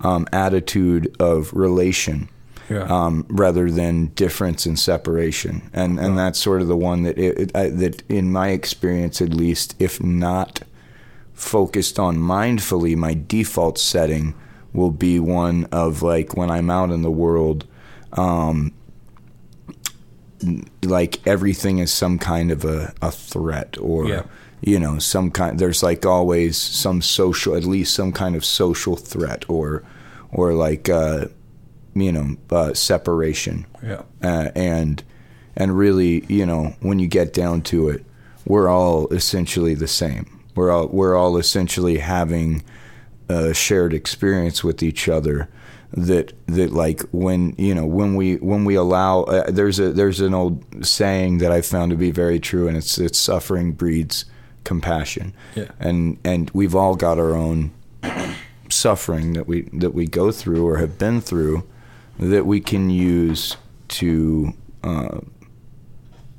um, 0.02 0.28
attitude 0.34 1.16
of 1.20 1.54
relation 1.54 2.30
Yeah. 2.70 2.84
um, 2.84 3.26
rather 3.30 3.72
than 3.72 4.08
difference 4.08 4.66
and 4.66 4.78
separation, 4.78 5.70
and 5.74 6.00
and 6.00 6.18
that's 6.18 6.38
sort 6.40 6.62
of 6.62 6.68
the 6.68 6.76
one 6.78 7.04
that 7.04 7.18
it, 7.18 7.38
it, 7.40 7.56
I, 7.56 7.70
that 7.70 8.04
in 8.10 8.32
my 8.32 8.50
experience 8.50 9.22
at 9.22 9.30
least, 9.30 9.76
if 9.80 10.02
not 10.04 10.62
focused 11.34 11.98
on 12.00 12.18
mindfully, 12.18 12.96
my 12.96 13.14
default 13.28 13.78
setting 13.80 14.34
will 14.74 14.92
be 14.92 15.20
one 15.20 15.66
of 15.72 16.02
like 16.02 16.36
when 16.36 16.50
I'm 16.52 16.70
out 16.70 16.92
in 16.92 17.04
the 17.04 17.12
world. 17.12 17.66
Um, 18.14 18.74
like 20.84 21.26
everything 21.26 21.80
is 21.80 21.92
some 21.92 22.20
kind 22.20 22.52
of 22.52 22.64
a, 22.64 22.94
a 23.02 23.12
threat 23.12 23.76
or 23.80 24.08
Yeah. 24.08 24.24
you 24.62 24.80
know 24.80 25.00
some 25.00 25.32
kind 25.32 25.58
there's 25.58 25.82
like 25.82 26.06
always 26.06 26.58
some 26.58 27.02
social 27.02 27.56
at 27.56 27.64
least 27.64 27.94
some 27.96 28.12
kind 28.12 28.36
of 28.36 28.46
social 28.46 28.96
threat 28.96 29.46
or 29.50 29.84
or 30.32 30.54
like 30.54 30.90
uh 30.90 31.26
you 32.02 32.12
know 32.12 32.36
uh, 32.52 32.74
separation 32.74 33.66
Yeah. 33.84 34.02
uh, 34.24 34.50
and 34.56 35.04
and 35.56 35.78
really 35.78 36.26
you 36.28 36.46
know 36.46 36.76
when 36.82 37.00
you 37.00 37.08
get 37.08 37.34
down 37.34 37.62
to 37.64 37.90
it 37.90 38.06
we're 38.46 38.70
all 38.70 39.08
essentially 39.14 39.74
the 39.76 39.88
same 39.88 40.40
we're 40.56 40.72
all 40.72 40.88
we're 40.88 41.16
all 41.16 41.38
essentially 41.38 41.98
having 42.00 42.64
a 43.30 43.54
shared 43.54 43.94
experience 43.94 44.64
with 44.64 44.82
each 44.82 45.10
other 45.10 45.50
that 45.94 46.34
that 46.48 46.72
like 46.74 47.02
when 47.12 47.54
you 47.58 47.74
know 47.74 47.86
when 47.86 48.16
we 48.16 48.36
when 48.38 48.66
we 48.66 48.76
allow 48.76 49.24
uh, 49.24 49.50
there's 49.52 49.80
a 49.80 49.92
there's 49.92 50.20
an 50.22 50.34
old 50.34 50.64
saying 50.86 51.38
that 51.40 51.52
I 51.52 51.62
found 51.62 51.92
to 51.92 51.98
be 51.98 52.12
very 52.12 52.40
true 52.40 52.68
and 52.68 52.76
it's 52.78 52.98
it's 52.98 53.18
suffering 53.20 53.72
breeds 53.72 54.26
compassion 54.64 55.34
Yeah. 55.56 55.72
and 55.80 56.18
and 56.26 56.50
we've 56.54 56.76
all 56.76 56.96
got 56.96 57.20
our 57.20 57.34
own 57.36 57.72
suffering 58.70 59.34
that 59.34 59.48
we 59.48 59.62
that 59.74 59.94
we 59.94 60.08
go 60.08 60.32
through 60.32 60.68
or 60.68 60.78
have 60.78 60.98
been 60.98 61.22
through 61.22 61.64
that 62.20 62.46
we 62.46 62.60
can 62.60 62.90
use 62.90 63.58
to 63.88 64.54
uh, 64.84 65.20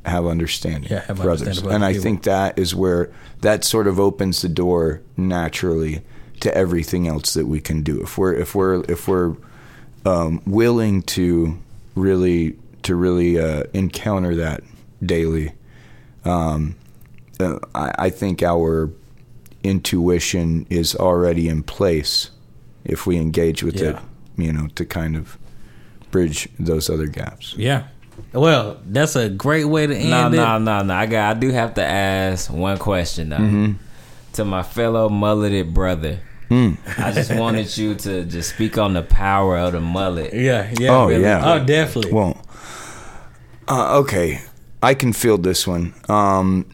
have 0.04 0.26
understanding 0.26 0.90
Yeah, 0.90 1.00
have 1.02 1.18
for 1.18 1.30
understanding 1.30 1.64
others. 1.64 1.74
And 1.74 1.84
I 1.84 1.92
people. 1.92 2.02
think 2.02 2.22
that 2.24 2.58
is 2.58 2.74
where 2.74 3.12
that 3.40 3.64
sort 3.64 3.86
of 3.86 4.00
opens 4.00 4.42
the 4.42 4.48
door 4.48 5.02
naturally 5.16 6.02
to 6.40 6.54
everything 6.56 7.08
else 7.08 7.34
that 7.34 7.46
we 7.46 7.60
can 7.60 7.82
do. 7.82 8.00
If 8.02 8.18
we're 8.18 8.34
if 8.34 8.54
we're 8.54 8.82
if 8.84 9.08
we're 9.08 9.36
um, 10.04 10.42
willing 10.46 11.02
to 11.02 11.58
really 11.94 12.56
to 12.82 12.94
really 12.94 13.38
uh, 13.38 13.64
encounter 13.72 14.34
that 14.36 14.62
daily, 15.04 15.52
um, 16.24 16.76
uh, 17.40 17.58
I, 17.74 17.92
I 17.98 18.10
think 18.10 18.42
our 18.42 18.90
intuition 19.62 20.66
is 20.70 20.94
already 20.94 21.48
in 21.48 21.62
place 21.62 22.30
if 22.84 23.06
we 23.06 23.16
engage 23.16 23.62
with 23.62 23.80
it. 23.80 23.96
You 24.36 24.52
know, 24.52 24.68
to 24.76 24.84
kind 24.84 25.16
of 25.16 25.36
bridge 26.10 26.48
those 26.58 26.88
other 26.90 27.06
gaps. 27.06 27.54
Yeah. 27.56 27.84
Well, 28.32 28.78
that's 28.84 29.14
a 29.16 29.28
great 29.28 29.64
way 29.66 29.86
to 29.86 29.94
end 29.96 30.10
No, 30.10 30.26
it. 30.26 30.30
no, 30.30 30.58
no, 30.58 30.82
no. 30.82 30.94
I 30.94 31.06
got. 31.06 31.36
I 31.36 31.38
do 31.38 31.50
have 31.50 31.74
to 31.74 31.84
ask 31.84 32.50
one 32.52 32.78
question 32.78 33.28
though. 33.30 33.74
To 34.34 34.44
my 34.44 34.62
fellow 34.62 35.08
mulleted 35.08 35.72
brother, 35.72 36.20
I 36.50 37.12
just 37.14 37.34
wanted 37.34 37.76
you 37.76 37.94
to 37.94 38.24
just 38.24 38.50
speak 38.50 38.76
on 38.78 38.94
the 38.94 39.02
power 39.02 39.56
of 39.58 39.72
the 39.72 39.80
mullet. 39.80 40.34
Yeah, 40.34 40.72
yeah. 40.78 40.90
Oh, 40.90 41.08
really. 41.08 41.22
yeah. 41.22 41.42
Oh, 41.44 41.64
definitely. 41.64 42.12
Well, 42.12 42.40
uh, 43.68 43.98
okay, 44.00 44.40
I 44.82 44.94
can 44.94 45.12
field 45.12 45.42
this 45.42 45.66
one. 45.66 45.94
Um, 46.08 46.68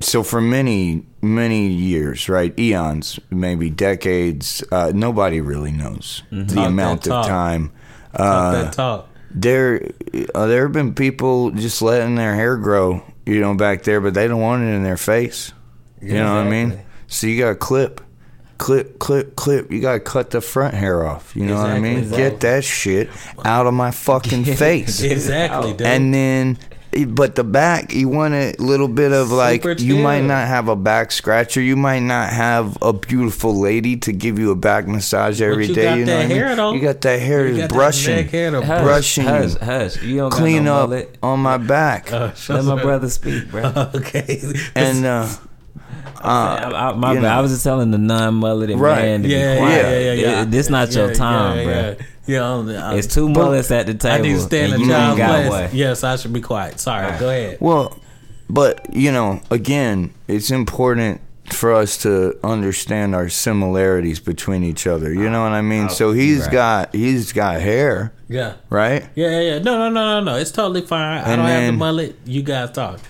so 0.00 0.22
for 0.22 0.40
many, 0.40 1.04
many 1.20 1.68
years, 1.68 2.28
right, 2.28 2.56
eons, 2.58 3.20
maybe 3.30 3.70
decades, 3.70 4.64
uh, 4.72 4.92
nobody 4.94 5.40
really 5.40 5.72
knows 5.72 6.22
the 6.30 6.44
Talk 6.54 6.68
amount 6.68 7.02
that 7.02 7.10
of 7.10 7.22
talk. 7.22 7.26
time. 7.28 7.72
Talk 8.16 8.20
Uh, 8.20 8.52
that 8.52 8.72
talk. 8.72 9.08
there, 9.34 9.90
uh, 10.34 10.46
there 10.46 10.62
have 10.64 10.72
been 10.72 10.94
people 10.94 11.50
just 11.50 11.80
letting 11.82 12.14
their 12.16 12.34
hair 12.34 12.56
grow, 12.56 13.02
you 13.26 13.40
know, 13.40 13.54
back 13.54 13.82
there, 13.84 14.00
but 14.00 14.14
they 14.14 14.28
don't 14.28 14.40
want 14.40 14.62
it 14.62 14.66
in 14.68 14.82
their 14.82 14.96
face. 14.96 15.52
You 16.00 16.14
know 16.14 16.34
what 16.36 16.46
I 16.46 16.50
mean? 16.50 16.78
So 17.06 17.26
you 17.28 17.38
got 17.38 17.50
to 17.50 17.54
clip, 17.54 18.00
clip, 18.58 18.98
clip, 18.98 19.36
clip. 19.36 19.70
You 19.70 19.80
got 19.80 19.92
to 19.94 20.00
cut 20.00 20.30
the 20.30 20.40
front 20.40 20.74
hair 20.74 21.06
off. 21.06 21.34
You 21.36 21.46
know 21.46 21.56
what 21.56 21.70
I 21.70 21.78
mean? 21.78 21.98
exactly. 21.98 22.22
Get 22.30 22.40
that 22.40 22.64
shit 22.64 23.08
out 23.44 23.66
of 23.66 23.74
my 23.74 23.90
fucking 23.92 24.44
face. 24.56 25.00
Exactly, 25.02 25.72
dude. 25.72 25.82
And 25.86 26.12
then, 26.12 26.58
but 27.08 27.34
the 27.36 27.44
back, 27.44 27.94
you 27.94 28.08
want 28.08 28.34
a 28.34 28.54
little 28.58 28.88
bit 28.88 29.12
of 29.12 29.30
like, 29.32 29.62
Super 29.62 29.80
you 29.80 29.96
might 29.96 30.20
not 30.22 30.46
have 30.46 30.68
a 30.68 30.76
back 30.76 31.10
scratcher. 31.10 31.60
You 31.60 31.74
might 31.74 32.00
not 32.00 32.28
have 32.30 32.76
a 32.82 32.92
beautiful 32.92 33.58
lady 33.58 33.96
to 33.98 34.12
give 34.12 34.38
you 34.38 34.50
a 34.50 34.56
back 34.56 34.86
massage 34.86 35.40
every 35.40 35.66
you 35.66 35.74
day. 35.74 35.84
got 35.84 35.98
you 35.98 36.04
know 36.04 36.12
that 36.12 36.16
what 36.18 36.24
I 36.24 36.28
mean? 36.28 36.36
hair, 36.36 36.56
though. 36.56 36.72
You 36.74 36.80
got 36.80 37.00
that 37.00 37.20
hair 37.20 37.46
You 37.46 37.52
is 37.54 37.58
got 37.60 37.70
brushing, 37.70 38.16
neck 38.16 38.30
hair 38.30 38.50
to 38.50 38.62
Hush, 38.64 38.82
brushing 38.82 39.24
hush, 39.24 39.52
you. 39.54 39.58
hush. 39.60 40.02
You 40.02 40.16
don't 40.18 40.30
clean 40.32 40.56
got 40.58 40.64
no 40.64 40.74
up 40.82 40.88
mullet. 40.90 41.18
on 41.22 41.40
my 41.40 41.56
back. 41.56 42.12
Uh, 42.12 42.32
Let 42.48 42.64
my 42.64 42.82
brother 42.82 43.08
speak, 43.08 43.50
bro. 43.50 43.62
okay. 43.94 44.40
and, 44.74 45.04
uh, 45.06 45.28
I, 46.28 46.70
I, 46.90 46.94
my 46.94 47.14
bad. 47.14 47.22
know. 47.22 47.28
I 47.28 47.40
was 47.40 47.50
just 47.52 47.64
telling 47.64 47.90
the 47.90 47.98
non-mulleted 47.98 48.78
Right. 48.78 49.02
man 49.02 49.22
to 49.22 49.28
yeah, 49.28 49.36
be 49.36 49.42
yeah, 49.42 49.58
quiet. 49.58 49.82
yeah, 49.82 49.98
yeah, 49.98 50.12
yeah. 50.12 50.42
It- 50.42 50.50
this 50.50 50.70
not 50.70 50.94
your 50.94 51.12
time, 51.14 51.58
yeah, 51.58 51.64
bro. 51.64 51.72
Yeah, 51.74 51.94
yeah 52.26 52.52
um, 52.54 52.68
uh, 52.68 52.94
It's 52.94 53.12
two 53.12 53.28
mullets 53.28 53.70
at 53.70 53.86
the 53.86 53.94
table. 53.94 54.14
I 54.14 54.18
need 54.28 54.34
to 54.34 54.40
stay 54.40 54.64
in 54.64 54.72
and 54.72 54.82
the 54.82 54.86
you 54.86 54.92
ain't 54.94 55.16
got 55.18 55.48
one. 55.50 55.70
Yes, 55.72 56.04
I 56.04 56.16
should 56.16 56.32
be 56.32 56.40
quiet. 56.40 56.78
Sorry, 56.80 57.18
go 57.18 57.28
ahead. 57.28 57.58
Well, 57.60 57.98
but 58.48 58.92
you 58.94 59.10
know, 59.12 59.40
again, 59.50 60.12
it's 60.28 60.50
important 60.50 61.20
for 61.50 61.72
us 61.72 61.98
to 61.98 62.38
understand 62.44 63.14
our 63.14 63.28
similarities 63.28 64.20
between 64.20 64.62
each 64.62 64.86
other. 64.86 65.12
You 65.12 65.28
know 65.28 65.42
what 65.42 65.52
I 65.52 65.60
mean? 65.60 65.88
So 65.90 66.12
he's 66.12 66.42
Right. 66.42 66.52
got 66.52 66.94
he's 66.94 67.32
got 67.32 67.60
hair, 67.60 68.12
Yeah. 68.28 68.54
right? 68.70 69.04
Yeah, 69.14 69.28
yeah, 69.30 69.40
yeah. 69.40 69.58
No, 69.58 69.76
no, 69.76 69.90
no, 69.90 70.20
no, 70.20 70.32
no. 70.32 70.38
It's 70.38 70.50
totally 70.52 70.82
fine. 70.82 71.18
I 71.24 71.36
don't 71.36 71.44
have 71.46 71.66
the 71.66 71.72
mullet. 71.72 72.16
You 72.24 72.42
guys 72.42 72.70
talk. 72.70 73.00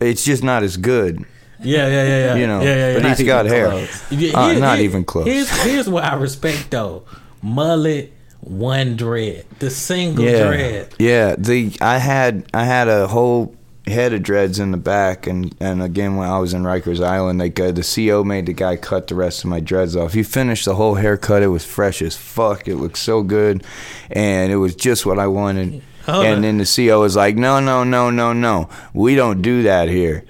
It's 0.00 0.24
just 0.24 0.42
not 0.42 0.62
as 0.62 0.76
good, 0.76 1.24
Yeah, 1.64 1.88
yeah, 1.88 2.02
yeah, 2.04 2.18
yeah. 2.26 2.34
you 2.36 2.46
know. 2.46 2.60
yeah, 2.62 2.66
yeah, 2.74 2.92
yeah. 2.96 3.00
But 3.02 3.16
he's 3.18 3.26
got 3.26 3.46
hair. 3.46 3.68
close. 3.70 4.34
Uh, 4.34 4.52
not 4.58 4.78
even 4.80 5.04
close. 5.04 5.26
Here's 5.26 5.50
here's 5.62 5.88
what 5.88 6.04
I 6.04 6.14
respect 6.14 6.70
though. 6.70 7.04
Mullet, 7.42 8.12
one 8.40 8.96
dread, 8.96 9.44
the 9.58 9.70
single 9.70 10.24
Yeah, 10.24 10.46
dread. 10.48 10.94
yeah. 10.98 11.34
The 11.36 11.76
I 11.80 11.98
had 11.98 12.46
I 12.54 12.64
had 12.64 12.88
a 12.88 13.06
whole 13.06 13.54
head 13.86 14.14
of 14.14 14.22
dreads 14.22 14.58
in 14.58 14.70
the 14.70 14.76
back, 14.78 15.26
and 15.26 15.54
and 15.60 15.82
again 15.82 16.16
when 16.16 16.28
I 16.28 16.38
was 16.38 16.54
in 16.54 16.62
Rikers 16.62 17.04
Island, 17.04 17.40
they 17.40 17.50
got, 17.50 17.74
the 17.74 17.82
CO 17.82 18.24
made 18.24 18.46
the 18.46 18.52
guy 18.54 18.76
cut 18.76 19.08
the 19.08 19.14
rest 19.14 19.44
of 19.44 19.50
my 19.50 19.60
dreads 19.60 19.94
off. 19.96 20.12
He 20.14 20.22
finished 20.22 20.64
the 20.64 20.74
whole 20.74 20.94
haircut. 20.94 21.42
It 21.42 21.48
was 21.48 21.64
fresh 21.64 22.00
as 22.02 22.16
fuck. 22.16 22.66
It 22.68 22.76
looked 22.76 22.98
so 22.98 23.22
good, 23.22 23.62
and 24.10 24.50
it 24.52 24.56
was 24.56 24.74
just 24.74 25.04
what 25.06 25.18
I 25.18 25.26
wanted. 25.26 25.82
Hold 26.06 26.26
and 26.26 26.34
on. 26.36 26.42
then 26.42 26.58
the 26.58 26.66
CO 26.66 27.00
was 27.00 27.16
like, 27.16 27.34
"No, 27.36 27.60
no, 27.60 27.82
no, 27.82 28.10
no, 28.10 28.34
no. 28.34 28.68
We 28.92 29.14
don't 29.14 29.40
do 29.40 29.62
that 29.62 29.88
here. 29.88 30.24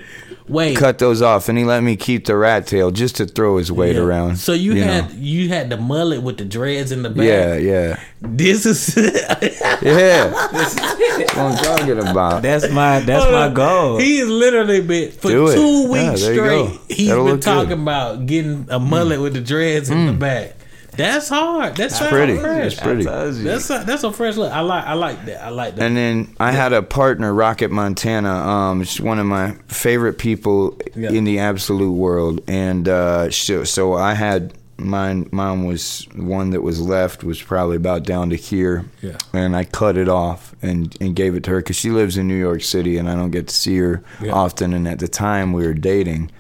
Wait, 0.47 0.77
Cut 0.77 0.99
those 0.99 1.23
off." 1.23 1.49
And 1.49 1.57
he 1.57 1.65
let 1.65 1.83
me 1.83 1.97
keep 1.97 2.27
the 2.27 2.37
rat 2.37 2.67
tail 2.67 2.91
just 2.91 3.17
to 3.17 3.27
throw 3.27 3.57
his 3.57 3.73
weight 3.73 3.97
yeah. 3.97 4.03
around. 4.03 4.37
So 4.37 4.53
you, 4.53 4.75
know. 4.75 4.85
had 4.85 5.13
you 5.13 5.49
had 5.49 5.71
the 5.71 5.77
mullet 5.77 6.23
with 6.23 6.37
the 6.39 6.45
dreads 6.45 6.93
in 6.93 7.03
the 7.03 7.11
back. 7.11 7.25
yeah, 7.27 7.55
yeah, 7.57 8.01
This 8.21 8.67
is 8.67 8.95
yeah. 8.97 10.29
That's 10.53 10.75
what 11.35 11.39
I'm 11.39 11.57
talking 11.57 11.99
about. 11.99 12.43
That's 12.43 12.71
my 12.71 13.01
that's 13.01 13.25
my 13.31 13.49
goal. 13.49 13.99
He's 13.99 14.27
literally 14.27 14.81
been 14.83 15.13
for 15.13 15.29
Do 15.29 15.53
two 15.53 15.89
Yeah, 15.91 16.11
weeks 16.11 16.21
there 16.23 16.35
you 16.35 16.41
straight. 16.41 16.67
go. 16.67 16.79
He's 16.89 17.09
That'll 17.09 17.25
been 17.25 17.41
talking 17.41 17.69
good. 17.71 17.79
about 17.81 18.27
getting 18.27 18.67
a 18.71 18.79
mullet 18.79 19.19
mm. 19.19 19.23
with 19.23 19.35
the 19.35 19.41
dreads 19.41 19.89
in 19.91 20.07
the 20.07 20.13
mm. 20.13 20.19
back. 20.19 20.57
That's 20.97 21.29
hard. 21.29 21.77
That's 21.77 22.01
It's 22.01 22.09
pretty. 22.11 22.37
Fresh. 22.39 22.73
It's 22.73 22.81
pretty. 22.81 23.09
I. 23.09 23.31
That's 23.31 23.71
a, 23.71 23.83
that's 23.87 24.05
a 24.05 24.13
fresh 24.13 24.37
look. 24.37 24.53
I 24.53 24.61
like 24.61 24.85
I 24.85 24.93
like 24.95 25.25
that. 25.27 25.43
I 25.45 25.49
like 25.51 25.75
that. 25.77 25.85
And 25.85 25.97
then 25.97 26.35
I 26.41 26.53
had 26.53 26.73
a 26.73 26.83
partner, 26.83 27.33
Rocket 27.35 27.71
Montana. 27.71 28.31
Um, 28.33 28.85
she's 28.85 29.01
one 29.01 29.19
of 29.19 29.27
my 29.27 29.53
favorite 29.69 30.19
people 30.19 30.79
Yeah. 30.95 31.11
in 31.11 31.25
the 31.25 31.39
absolute 31.39 31.93
world. 31.93 32.41
And 32.49 32.89
uh, 32.89 33.31
so, 33.31 33.65
so 33.65 33.95
I 33.95 34.15
had 34.15 34.55
mine. 34.77 35.29
Mine 35.33 35.65
was 35.65 36.07
one 36.17 36.51
that 36.51 36.63
was 36.63 36.81
left 36.81 37.23
was 37.25 37.41
probably 37.43 37.77
about 37.77 38.03
down 38.05 38.31
to 38.31 38.37
here. 38.37 38.85
Yeah. 39.03 39.17
And 39.33 39.55
I 39.57 39.65
cut 39.65 39.97
it 39.97 40.09
off 40.09 40.55
and, 40.63 40.97
and 41.01 41.15
gave 41.17 41.35
it 41.35 41.45
to 41.45 41.51
her 41.53 41.57
because 41.59 41.77
she 41.77 41.91
lives 41.91 42.17
in 42.17 42.27
New 42.29 42.35
York 42.39 42.63
City 42.63 42.97
and 42.99 43.09
I 43.09 43.15
don't 43.15 43.31
get 43.31 43.49
to 43.49 43.55
see 43.55 43.77
her 43.79 44.03
Yeah. 44.21 44.33
often. 44.33 44.73
And 44.75 44.87
at 44.89 44.99
the 44.99 45.09
time 45.09 45.53
we 45.53 45.67
were 45.67 45.75
dating, 45.75 46.31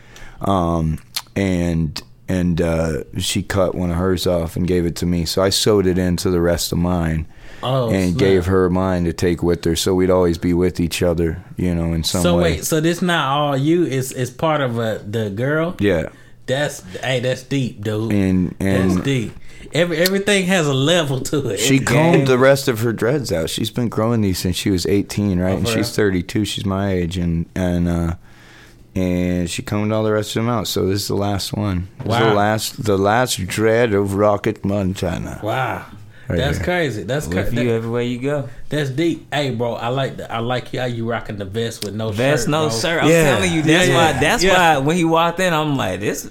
um, 0.41 0.99
and 1.37 2.01
and 2.29 2.61
uh, 2.61 3.05
she 3.19 3.43
cut 3.43 3.75
one 3.75 3.91
of 3.91 3.97
hers 3.97 4.27
off 4.27 4.57
and 4.57 4.67
gave 4.67 4.85
it 4.87 4.97
to 4.97 5.07
me. 5.07 5.25
So 5.25 5.43
I 5.43 5.51
sewed 5.51 5.87
it 5.87 5.99
into 5.99 6.31
the 6.31 6.41
rest 6.41 6.73
of 6.73 6.79
mine 6.79 7.27
oh, 7.63 7.91
and 7.91 8.11
snap. 8.11 8.19
gave 8.19 8.47
her 8.47 8.71
mine 8.71 9.05
to 9.05 9.13
take 9.13 9.43
with 9.43 9.65
her, 9.65 9.77
so 9.77 9.95
we'd 9.95 10.11
always 10.11 10.39
be 10.39 10.55
with 10.55 10.81
each 10.81 11.03
other, 11.03 11.43
you 11.57 11.75
know, 11.75 11.93
in 11.93 12.03
some 12.05 12.23
So 12.23 12.37
way. 12.37 12.43
wait, 12.55 12.65
so 12.65 12.81
this 12.81 13.03
not 13.03 13.29
all 13.29 13.57
you? 13.57 13.85
It's 13.85 14.11
it's 14.13 14.31
part 14.31 14.61
of 14.61 14.79
a, 14.79 15.03
the 15.07 15.31
girl. 15.31 15.77
yeah, 15.81 16.09
That's 16.47 16.81
hey, 17.01 17.21
that's 17.21 17.43
deep, 17.43 17.83
dude. 17.83 18.13
and 18.13 18.51
that's 18.59 18.95
and 18.95 19.05
deep. 19.05 19.33
Every 19.73 19.97
everything 19.97 20.45
has 20.47 20.67
a 20.69 20.75
level 20.75 21.21
to 21.21 21.49
it. 21.49 21.59
she 21.59 21.79
combed 21.93 22.27
the 22.29 22.39
rest 22.39 22.69
of 22.69 22.81
her 22.81 22.93
dreads 22.93 23.33
out. 23.33 23.51
She's 23.51 23.71
been 23.71 23.89
growing 23.89 24.21
these 24.21 24.39
since 24.39 24.57
she 24.57 24.71
was 24.71 24.87
eighteen, 24.87 25.39
right? 25.41 25.55
Oh, 25.55 25.57
and 25.59 25.69
she's 25.69 25.95
thirty 25.95 26.23
two. 26.23 26.45
She's 26.45 26.65
my 26.67 26.93
age, 26.93 27.17
and 27.17 27.47
and 27.57 27.89
uh, 27.89 28.15
and 28.95 29.49
she 29.51 29.63
combed 29.63 29.93
all 29.93 30.05
the 30.05 30.13
rest 30.13 30.31
of 30.37 30.45
them 30.45 30.49
out. 30.49 30.67
So 30.69 30.87
this 30.87 31.03
is 31.03 31.09
the 31.09 31.17
last 31.17 31.53
one. 31.53 31.89
This 31.99 32.07
is 32.07 32.11
Wow. 32.21 32.29
the 32.29 32.35
last 32.35 32.85
the 32.85 32.99
last 32.99 33.47
dread 33.47 33.93
of 33.95 34.15
Rocket 34.15 34.65
Montana. 34.65 35.41
Wow. 35.43 35.85
Right 36.27 36.39
that's 36.39 36.57
here. 36.57 36.65
crazy. 36.65 37.03
That's 37.03 37.27
With 37.27 37.49
crazy. 37.51 37.65
you 37.67 37.73
everywhere 37.73 38.01
you 38.03 38.19
go. 38.19 38.49
That's 38.71 38.89
deep. 38.89 39.27
Hey, 39.33 39.51
bro, 39.51 39.75
I 39.75 39.89
like 39.89 40.17
that. 40.17 40.33
I 40.33 40.39
like 40.39 40.75
how 40.75 40.87
you 40.87 41.07
rocking 41.09 41.37
the 41.37 41.45
vest 41.45 41.85
with 41.85 41.95
no 41.95 42.11
Vest, 42.13 42.45
shirt. 42.45 42.51
no 42.51 42.69
bro. 42.71 42.79
shirt. 42.79 43.03
I'm 43.03 43.11
Yeah. 43.11 43.35
telling 43.35 43.53
you, 43.53 43.61
that's 43.63 43.89
Yeah, 43.89 43.95
why. 43.95 44.11
yeah. 44.13 44.21
That's 44.21 44.43
Yeah. 44.45 44.79
why 44.79 44.79
when 44.79 44.97
he 44.97 45.05
walked 45.05 45.39
in, 45.41 45.53
I'm 45.53 45.77
like, 45.77 46.01
this, 46.01 46.31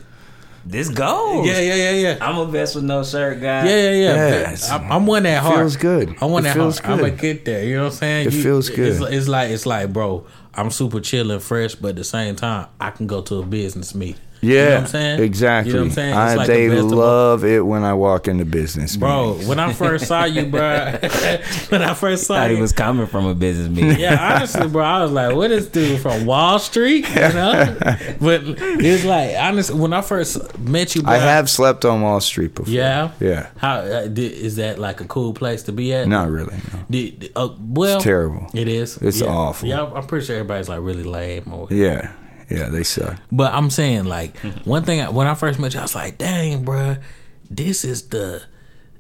this 0.66 0.90
goes. 0.90 1.46
Yeah, 1.46 1.60
yeah, 1.60 1.76
yeah, 1.76 1.92
yeah. 1.92 2.18
I'm 2.22 2.40
a 2.40 2.46
vest 2.48 2.74
with 2.74 2.86
no 2.86 3.04
shirt 3.04 3.40
guy. 3.40 3.66
Yeah, 3.68 3.76
yeah, 3.76 3.92
yeah. 3.92 4.30
Yes. 4.50 4.72
I'm, 4.72 4.92
I'm 4.92 5.06
one 5.06 5.22
that 5.24 5.44
hard. 5.44 5.58
feels 5.58 5.76
good. 5.76 6.16
I 6.20 6.26
want 6.26 6.46
It 6.46 6.50
that 6.50 6.54
feels 6.56 6.80
hard. 6.80 6.94
I'm 6.94 7.00
gonna 7.06 7.12
get 7.22 7.46
there. 7.46 7.64
You 7.64 7.76
know 7.76 7.84
what 7.84 7.92
I'm 7.94 7.98
saying? 7.98 8.28
It 8.30 8.32
feels 8.34 8.70
good. 8.70 8.94
It's, 8.94 9.02
it's 9.14 9.28
like 9.28 9.52
it's 9.52 9.66
like, 9.68 9.94
bro. 9.94 10.26
I'm 10.56 10.70
super 10.70 11.00
chill 11.00 11.32
and 11.32 11.42
fresh, 11.42 11.74
but 11.74 11.90
at 11.90 11.96
the 11.96 12.04
same 12.04 12.36
time, 12.36 12.68
I 12.80 12.92
can 12.92 13.08
go 13.08 13.22
to 13.24 13.40
a 13.40 13.44
business 13.44 13.96
meet. 13.96 14.18
Yeah, 14.44 14.54
you 14.54 14.66
know 14.66 14.72
what 14.76 14.80
I'm 14.82 14.88
saying? 14.88 15.20
exactly. 15.24 15.72
You 15.72 15.78
know 15.78 15.84
what 15.84 15.88
I'm 15.90 15.94
saying? 15.96 16.10
It's 16.10 16.18
I, 16.18 16.36
like 16.36 16.48
they 16.48 16.68
best 16.70 16.80
of 16.84 16.90
both- 16.90 16.98
love 17.00 17.46
it 17.46 17.66
when 17.66 17.84
I 17.84 17.94
walk 17.94 18.28
into 18.28 18.46
business, 18.46 18.96
Bro, 18.98 19.30
meetings. 19.32 19.48
when 19.48 19.60
I 19.60 19.74
first 19.74 20.06
saw 20.08 20.26
you, 20.26 20.46
bro, 20.46 20.98
when 21.70 21.82
I 21.82 21.94
first 21.94 22.26
saw 22.28 22.36
you 22.36 22.42
Thought 22.42 22.52
he 22.52 22.62
was 22.62 22.74
coming 22.74 23.08
from 23.08 23.26
a 23.26 23.34
business 23.34 23.70
meeting. 23.70 24.00
yeah, 24.00 24.36
honestly, 24.36 24.68
bro, 24.68 24.84
I 24.84 25.02
was 25.02 25.12
like, 25.12 25.36
"What 25.36 25.50
is 25.52 25.68
dude 25.70 26.02
from 26.02 26.26
Wall 26.26 26.60
Street?" 26.60 27.08
You 27.10 27.16
know, 27.16 27.76
but 28.20 28.42
it's 28.46 29.06
like 29.06 29.36
honestly, 29.38 29.80
when 29.80 29.94
I 29.94 30.02
first 30.02 30.58
met 30.60 30.94
you, 30.96 31.04
bro, 31.04 31.14
I 31.14 31.18
have 31.18 31.50
slept 31.50 31.86
on 31.86 32.02
Wall 32.02 32.20
Street 32.22 32.54
before. 32.56 32.74
Yeah, 32.74 33.12
Yeah. 33.20 33.48
How 33.58 33.76
uh, 33.78 34.08
di- 34.08 34.26
is 34.28 34.58
that 34.58 34.78
like 34.80 35.00
a 35.02 35.06
cool 35.06 35.34
place 35.34 35.64
to 35.64 35.72
be 35.72 35.94
at? 35.94 36.08
Not 36.08 36.30
really. 36.30 36.56
No. 36.74 36.80
Di- 36.90 37.12
di- 37.12 37.32
uh, 37.36 37.50
well, 37.60 37.96
It's 37.96 38.04
terrible. 38.04 38.48
It 38.54 38.68
is. 38.68 38.98
It's 38.98 39.22
yeah. 39.22 39.28
awful. 39.28 39.70
Yeah, 39.70 39.86
I'm 39.86 40.06
pretty 40.06 40.26
sure 40.26 40.36
everybody's 40.36 40.68
like 40.70 40.82
really 40.82 41.04
lame. 41.04 41.52
Or, 41.52 41.68
Yeah. 41.72 42.12
Yeah, 42.54 42.70
they 42.70 42.84
suck. 42.84 43.18
But 43.32 43.54
I'm 43.54 43.70
saying 43.70 44.06
like 44.06 44.38
one 44.66 44.84
thing 44.84 45.02
I- 45.02 45.10
when 45.10 45.28
I 45.28 45.34
first 45.36 45.60
met 45.60 45.74
you, 45.74 45.80
I 45.80 45.84
was 45.84 45.96
like, 45.96 46.18
"Dang, 46.18 46.64
bruh, 46.64 47.02
this 47.50 47.84
is 47.84 48.08
the." 48.10 48.44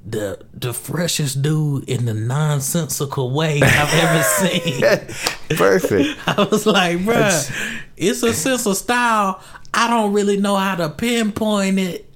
The 0.06 0.38
the 0.54 0.74
freshest 0.74 1.42
dude 1.42 1.88
in 1.90 2.04
the 2.04 2.14
nonsensical 2.14 3.32
way 3.32 3.62
I've 3.64 3.94
ever 3.94 4.24
seen. 5.50 5.58
Perfect. 5.58 6.20
I 6.28 6.44
was 6.44 6.66
like, 6.66 6.98
bruh, 6.98 7.80
it's 7.96 8.22
a 8.22 8.34
sense 8.34 8.66
of 8.66 8.76
style. 8.76 9.42
I 9.74 9.90
don't 9.90 10.12
really 10.12 10.36
know 10.36 10.58
how 10.58 10.76
to 10.76 10.90
pinpoint 10.90 11.80
it, 11.80 12.13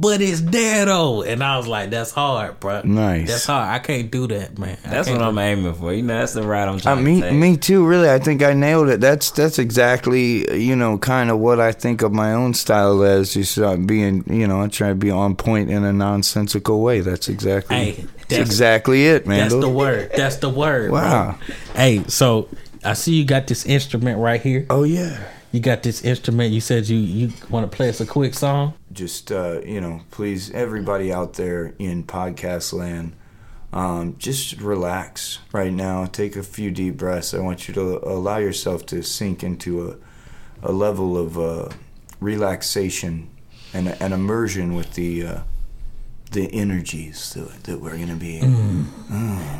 but 0.00 0.20
it's 0.20 0.40
there 0.40 0.86
though. 0.86 1.22
And 1.22 1.42
I 1.42 1.56
was 1.56 1.66
like, 1.66 1.90
that's 1.90 2.10
hard, 2.10 2.58
bro. 2.60 2.82
Nice. 2.84 3.28
That's 3.28 3.46
hard. 3.46 3.68
I 3.68 3.78
can't 3.78 4.10
do 4.10 4.26
that, 4.28 4.58
man. 4.58 4.78
I 4.84 4.88
That's 4.90 5.08
can't 5.08 5.20
what 5.20 5.24
do 5.24 5.28
I'm 5.30 5.38
aiming 5.38 5.74
for. 5.74 5.92
You 5.92 6.02
know, 6.02 6.18
that's 6.18 6.32
the 6.32 6.42
route 6.42 6.68
I'm 6.68 6.76
Uh, 6.76 6.80
trying 6.80 7.04
me, 7.04 7.20
to 7.20 7.30
take. 7.30 7.38
me 7.38 7.56
too. 7.56 7.86
Really, 7.86 8.08
I 8.10 8.18
think 8.18 8.42
I 8.42 8.52
nailed 8.54 8.88
it. 8.88 9.00
That's 9.00 9.30
that's 9.30 9.58
exactly 9.58 10.60
you 10.60 10.74
know 10.76 10.98
kind 10.98 11.30
of 11.30 11.38
what 11.38 11.60
I 11.60 11.72
think 11.72 12.02
of 12.02 12.12
my 12.12 12.32
own 12.32 12.54
style 12.54 13.02
as. 13.02 13.34
Just 13.34 13.58
uh, 13.58 13.76
being 13.76 14.24
you 14.28 14.46
know, 14.46 14.62
I 14.62 14.68
try 14.68 14.88
to 14.88 14.94
be 14.94 15.10
on 15.10 15.36
point 15.36 15.70
in 15.70 15.84
a 15.84 15.92
nonsensical 15.92 16.80
way. 16.82 17.00
That's 17.00 17.28
exactly 17.28 17.76
Hey, 17.76 17.92
that's 17.92 18.06
that's- 18.28 18.46
exactly 18.48 19.06
it, 19.06 19.26
man. 19.26 19.40
That's 19.48 19.54
the 19.60 19.68
word. 19.68 20.10
That's 20.16 20.36
the 20.36 20.48
word. 20.48 20.90
bro. 20.90 21.00
Wow. 21.00 21.38
Hey, 21.74 22.02
so 22.08 22.48
I 22.84 22.94
see 22.94 23.14
you 23.14 23.24
got 23.24 23.46
this 23.46 23.66
instrument 23.66 24.18
right 24.18 24.40
here. 24.40 24.66
Oh 24.70 24.84
yeah. 24.84 25.18
You 25.52 25.60
got 25.60 25.82
this 25.82 26.02
instrument. 26.02 26.52
You 26.52 26.60
said 26.62 26.88
you 26.88 26.96
you 26.96 27.32
want 27.50 27.70
to 27.70 27.76
play 27.76 27.88
us 27.90 28.00
a 28.00 28.06
quick 28.06 28.32
song. 28.34 28.72
Just 28.92 29.32
uh, 29.32 29.60
you 29.64 29.80
know, 29.80 30.02
please, 30.10 30.50
everybody 30.50 31.12
out 31.12 31.34
there 31.34 31.74
in 31.78 32.04
podcast 32.04 32.72
land, 32.72 33.14
um, 33.72 34.16
just 34.18 34.60
relax 34.60 35.38
right 35.52 35.72
now. 35.72 36.04
Take 36.06 36.36
a 36.36 36.42
few 36.42 36.70
deep 36.70 36.96
breaths. 36.98 37.32
I 37.32 37.40
want 37.40 37.68
you 37.68 37.74
to 37.74 38.06
allow 38.06 38.36
yourself 38.38 38.84
to 38.86 39.02
sink 39.02 39.42
into 39.42 39.88
a 39.88 39.96
a 40.62 40.72
level 40.72 41.16
of 41.18 41.38
uh, 41.38 41.68
relaxation 42.20 43.28
and 43.74 43.88
an 43.88 44.12
immersion 44.12 44.74
with 44.74 44.94
the 44.94 45.26
uh, 45.26 45.40
the 46.30 46.52
energies 46.52 47.34
that, 47.34 47.64
that 47.64 47.80
we're 47.80 47.96
gonna 47.98 48.14
be. 48.16 48.40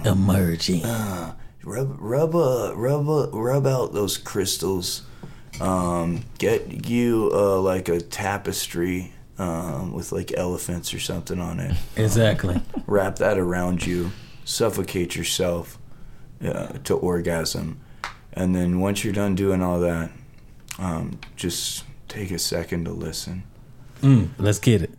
Emerging. 0.05 0.83
Rub 1.65 1.97
rub 2.01 2.35
uh, 2.35 2.73
rub 2.75 3.09
uh, 3.09 3.29
rub 3.31 3.67
out 3.67 3.93
those 3.93 4.19
crystals. 4.19 5.03
Um, 5.61 6.25
get 6.39 6.89
you 6.89 7.31
uh, 7.33 7.61
like 7.61 7.89
a 7.89 8.01
tapestry 8.01 9.13
um, 9.43 9.93
with 9.93 10.13
like 10.13 10.33
elephants 10.37 10.95
or 10.95 11.01
something 11.01 11.41
on 11.41 11.59
it. 11.59 11.77
Exactly. 11.97 12.63
Wrap 12.87 13.17
that 13.17 13.39
around 13.39 13.85
you. 13.85 14.13
Suffocate 14.45 15.17
yourself 15.17 15.79
uh, 16.45 16.79
to 16.85 16.95
orgasm, 16.95 17.81
and 18.33 18.55
then 18.55 18.81
once 18.81 19.05
you're 19.05 19.13
done 19.13 19.35
doing 19.35 19.63
all 19.63 19.81
that, 19.81 20.11
um, 20.79 21.19
just 21.37 21.85
take 22.09 22.31
a 22.31 22.39
second 22.39 22.85
to 22.85 22.93
listen. 22.93 23.45
Mm, 24.01 24.31
let's 24.39 24.59
get 24.59 24.83
it. 24.83 24.91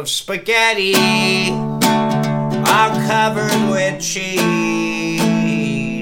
Of 0.00 0.08
spaghetti, 0.08 0.94
all 1.52 2.90
covered 3.06 3.70
with 3.70 4.00
cheese. 4.00 4.40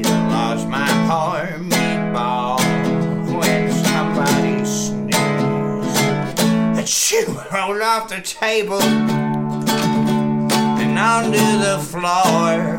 I 0.07 0.29
lost 0.31 0.69
my 0.69 0.87
poor 1.09 1.59
meatball 1.59 2.61
when 3.37 3.73
somebody 3.73 4.65
sneezed. 4.65 6.39
And 6.79 6.89
she 6.89 7.25
rolled 7.53 7.83
off 7.83 8.09
the 8.09 8.21
table 8.21 8.81
and 10.81 10.97
onto 10.97 11.59
the 11.59 11.81
floor. 11.91 12.77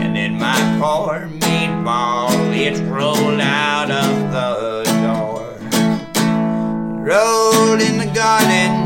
And 0.00 0.16
then 0.16 0.38
my 0.38 0.56
poor 0.80 1.28
meatball, 1.40 2.32
it 2.56 2.80
rolled 2.90 3.38
out 3.38 3.90
of 3.90 4.32
the 4.32 4.84
door. 5.02 5.44
Rolled 7.04 7.82
in 7.82 7.98
the 7.98 8.10
garden 8.14 8.77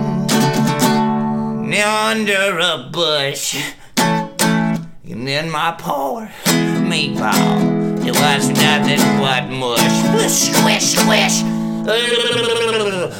under 1.80 2.58
a 2.58 2.88
bush. 2.90 3.56
And 3.96 5.26
then 5.26 5.50
my 5.50 5.74
poor 5.78 6.28
meatball, 6.44 8.06
it 8.06 8.14
was 8.14 8.48
nothing 8.48 9.00
but 9.18 9.48
mush. 9.48 10.30
Squish, 10.30 10.96
squish. 10.96 11.42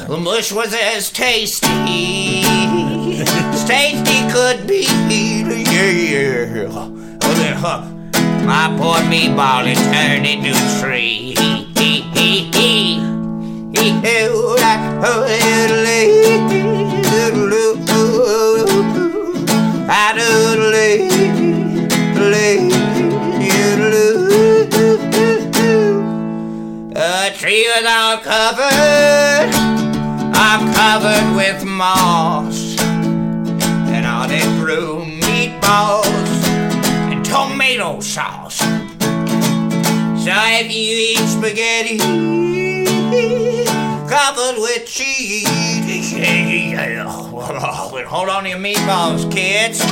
The 0.07 0.17
mush 0.21 0.51
was 0.51 0.73
as 0.73 1.11
tasty 1.11 2.43
as 2.43 3.63
tasty 3.65 4.31
could 4.31 4.67
be. 4.67 4.83
Yeah. 5.09 6.67
Oh, 6.69 6.91
huh, 7.57 7.81
My 8.45 8.67
poor 8.77 8.97
meatball, 9.09 9.65
it 9.65 9.77
turned 9.91 10.25
into 10.25 10.51
a 10.51 10.81
tree. 10.81 11.33
A 26.95 27.31
tree 27.35 27.67
was 27.67 27.85
all 27.85 28.17
covered, 28.17 29.49
I'm 30.35 30.73
covered 30.73 31.35
with 31.35 31.65
moss, 31.65 32.77
and 32.81 34.05
all 34.05 34.27
they 34.27 34.43
grew 34.59 35.03
meatballs 35.21 36.47
and 37.11 37.25
tomato 37.25 37.99
sauce. 37.99 38.59
So 40.23 40.33
you 40.59 41.15
eat 41.15 41.27
spaghetti 41.27 41.97
covered 44.07 44.57
with 44.61 44.85
cheese, 44.85 45.82
hold 48.05 48.29
on 48.29 48.43
to 48.43 48.49
your 48.49 48.59
meatballs, 48.59 49.31
kids. 49.31 49.83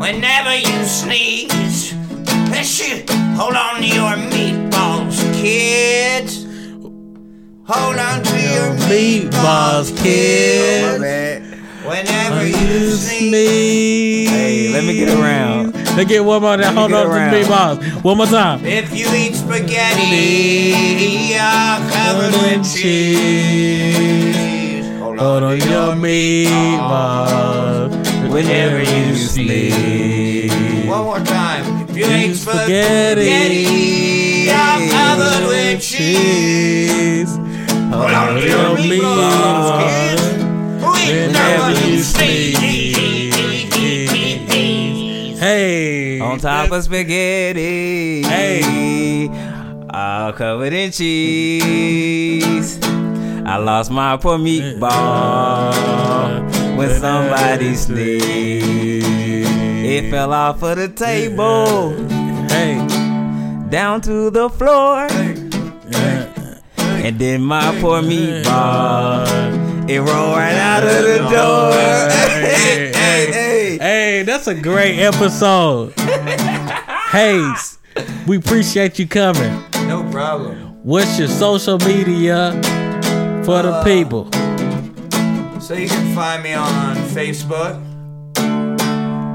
Whenever 0.00 0.54
you 0.56 0.84
sneeze, 0.84 1.92
hold 3.36 3.54
on 3.54 3.80
to 3.80 3.86
your 3.86 4.16
meatballs, 4.30 5.34
kids. 5.34 6.44
Hold 7.68 7.98
on 7.98 8.22
to 8.22 8.40
your 8.40 8.72
Meatballs, 8.88 9.94
kids. 10.02 10.98
Whenever 11.84 12.46
you 12.46 12.92
sneeze. 12.92 13.28
Sneeze. 13.28 14.30
Hey, 14.30 14.68
let 14.72 14.84
me 14.84 14.94
get 14.94 15.10
around. 15.18 15.74
Let's 15.74 16.06
get 16.06 16.24
one 16.24 16.40
more. 16.40 16.56
Now, 16.56 16.72
hold 16.72 16.92
get 16.92 16.98
on 16.98 17.06
to 17.06 17.12
around. 17.12 17.32
the 17.34 17.40
meatballs. 17.40 18.04
One 18.04 18.16
more 18.16 18.26
time. 18.26 18.64
If 18.64 18.96
you 18.96 19.06
eat 19.14 19.34
spaghetti, 19.34 20.72
all 21.36 21.90
covered 21.90 22.32
with 22.40 22.74
cheese. 22.74 24.27
Hold 25.18 25.42
Hold 25.42 25.42
on 25.42 25.58
your 25.58 25.94
meatballs. 25.96 27.90
Whenever 28.32 28.78
you 28.78 29.16
sleep. 29.16 30.52
One 30.86 31.04
more 31.04 31.18
time. 31.18 31.88
If 31.90 31.96
you 31.96 32.06
eat 32.06 32.34
Spaghetti. 32.36 33.24
spaghetti, 33.24 34.50
all 34.52 34.78
covered 34.88 35.48
with 35.48 35.82
cheese. 35.82 37.36
Hold 37.36 38.12
on 38.12 38.34
to 38.36 38.46
your 38.46 38.76
meatballs, 38.76 39.80
kids. 39.82 40.22
Whenever 41.08 41.70
you 41.88 41.98
sleep. 41.98 42.56
Hey. 45.36 46.20
On 46.20 46.38
top 46.38 46.70
of 46.70 46.84
spaghetti. 46.84 48.22
Hey. 48.22 49.28
All 49.90 50.32
covered 50.32 50.72
in 50.72 50.92
cheese. 50.92 52.78
I 53.50 53.56
lost 53.56 53.90
my 53.90 54.16
poor 54.18 54.36
meatball 54.36 55.72
when 56.76 56.90
somebody 57.00 57.74
sneezed. 57.76 59.06
It 59.86 60.10
fell 60.10 60.34
off 60.34 60.62
of 60.62 60.76
the 60.76 60.88
table 60.88 61.92
Hey. 62.48 62.76
down 63.70 64.02
to 64.02 64.28
the 64.30 64.50
floor. 64.50 65.06
And 67.06 67.18
then 67.18 67.40
my 67.40 67.74
poor 67.80 68.02
meatball, 68.02 69.26
it 69.88 69.98
rolled 70.00 70.36
right 70.36 70.52
out 70.54 70.82
of 70.82 71.02
the 71.04 71.18
door. 71.30 71.72
Hey, 71.72 72.92
hey, 72.94 73.32
hey, 73.32 73.78
hey, 73.78 74.22
that's 74.24 74.46
a 74.46 74.54
great 74.54 74.98
episode. 75.00 75.94
Hayes, 77.12 77.78
we 78.26 78.36
appreciate 78.36 78.98
you 78.98 79.06
coming. 79.08 79.64
No 79.86 80.04
problem. 80.10 80.66
What's 80.82 81.18
your 81.18 81.28
social 81.28 81.78
media 81.78 82.52
for 83.48 83.62
the 83.62 83.82
people? 83.82 84.30
So 85.58 85.72
you 85.72 85.88
can 85.88 86.14
find 86.14 86.42
me 86.42 86.52
on 86.52 86.96
Facebook 87.16 87.80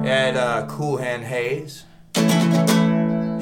at 0.05 0.35
uh, 0.35 0.67
Cool 0.67 0.97
Hand 0.97 1.23
Hayes. 1.23 1.85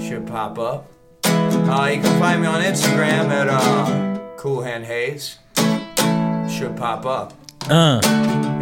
Should 0.02 0.26
pop 0.28 0.58
up. 0.58 0.90
Uh, 1.26 1.92
you 1.94 2.02
can 2.02 2.20
find 2.22 2.40
me 2.42 2.48
on 2.48 2.62
Instagram 2.62 3.28
at 3.32 3.50
uh, 3.50 4.38
Cool 4.38 4.62
Hand 4.62 4.86
Hayes. 4.86 5.40
Should 6.50 6.78
pop 6.78 7.06
up. 7.06 7.41
Uh. 7.70 8.02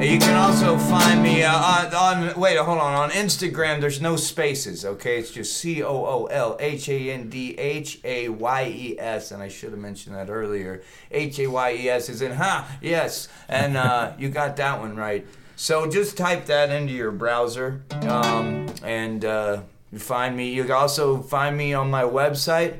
You 0.01 0.17
can 0.17 0.33
also 0.33 0.77
find 0.77 1.21
me 1.21 1.43
uh, 1.43 1.53
on, 1.53 1.93
on. 1.93 2.39
Wait, 2.39 2.57
hold 2.57 2.79
on. 2.79 2.93
On 2.93 3.09
Instagram, 3.09 3.81
there's 3.81 3.99
no 3.99 4.15
spaces. 4.15 4.85
Okay, 4.85 5.19
it's 5.19 5.29
just 5.29 5.57
C 5.57 5.83
O 5.83 6.05
O 6.05 6.25
L 6.27 6.55
H 6.57 6.87
A 6.87 7.11
N 7.11 7.29
D 7.29 7.53
H 7.57 7.99
A 8.05 8.29
Y 8.29 8.73
E 8.73 8.95
S, 8.97 9.31
and 9.31 9.43
I 9.43 9.49
should 9.49 9.71
have 9.71 9.79
mentioned 9.79 10.15
that 10.15 10.29
earlier. 10.29 10.83
H 11.11 11.37
A 11.39 11.47
Y 11.47 11.73
E 11.73 11.89
S 11.89 12.07
is 12.07 12.21
in 12.21 12.31
ha 12.31 12.65
yes, 12.81 13.27
and 13.49 13.75
uh, 13.75 14.13
you 14.19 14.29
got 14.29 14.55
that 14.55 14.79
one 14.79 14.95
right. 14.95 15.27
So 15.57 15.89
just 15.89 16.15
type 16.15 16.45
that 16.45 16.69
into 16.69 16.93
your 16.93 17.11
browser, 17.11 17.83
um, 18.03 18.67
and 18.81 19.25
uh, 19.25 19.63
you 19.91 19.99
find 19.99 20.37
me. 20.37 20.53
You 20.53 20.63
can 20.63 20.71
also 20.71 21.21
find 21.21 21.57
me 21.57 21.73
on 21.73 21.91
my 21.91 22.03
website, 22.03 22.79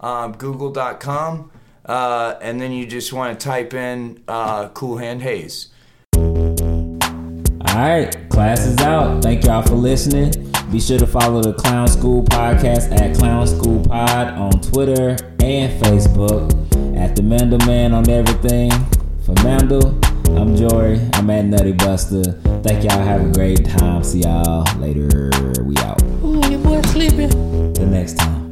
um, 0.00 0.32
Google.com, 0.32 1.50
uh, 1.88 2.38
and 2.40 2.60
then 2.60 2.72
you 2.72 2.86
just 2.86 3.12
want 3.12 3.38
to 3.38 3.44
type 3.44 3.74
in 3.74 4.22
uh, 4.28 4.68
Cool 4.68 4.98
Hand 4.98 5.22
Hayes. 5.22 5.68
All 6.14 7.84
right, 7.84 8.28
class 8.28 8.66
is 8.66 8.78
out. 8.78 9.22
Thank 9.22 9.44
y'all 9.44 9.62
for 9.62 9.74
listening. 9.74 10.32
Be 10.70 10.80
sure 10.80 10.98
to 10.98 11.06
follow 11.06 11.42
the 11.42 11.54
Clown 11.54 11.88
School 11.88 12.22
Podcast 12.24 12.92
at 13.00 13.16
Clown 13.16 13.46
School 13.46 13.82
Pod 13.84 14.34
on 14.34 14.60
Twitter 14.60 15.16
and 15.42 15.82
Facebook. 15.82 16.52
At 16.96 17.16
the 17.16 17.22
Mandel 17.22 17.64
Man 17.66 17.94
on 17.94 18.08
everything. 18.10 18.70
For 19.24 19.32
Mandel, 19.44 19.98
I'm 20.36 20.56
Jory. 20.56 21.00
I'm 21.14 21.30
at 21.30 21.44
Nutty 21.46 21.72
Buster. 21.72 22.22
Thank 22.62 22.84
y'all. 22.84 23.02
Have 23.02 23.30
a 23.30 23.32
great 23.32 23.64
time. 23.64 24.02
See 24.04 24.20
y'all 24.20 24.64
later. 24.78 25.30
We 25.62 25.76
out. 25.78 26.02
Ooh, 26.24 26.46
your 26.50 26.58
boy 26.58 26.82
sleeping. 26.82 27.72
The 27.72 27.86
next 27.86 28.18
time. 28.18 28.47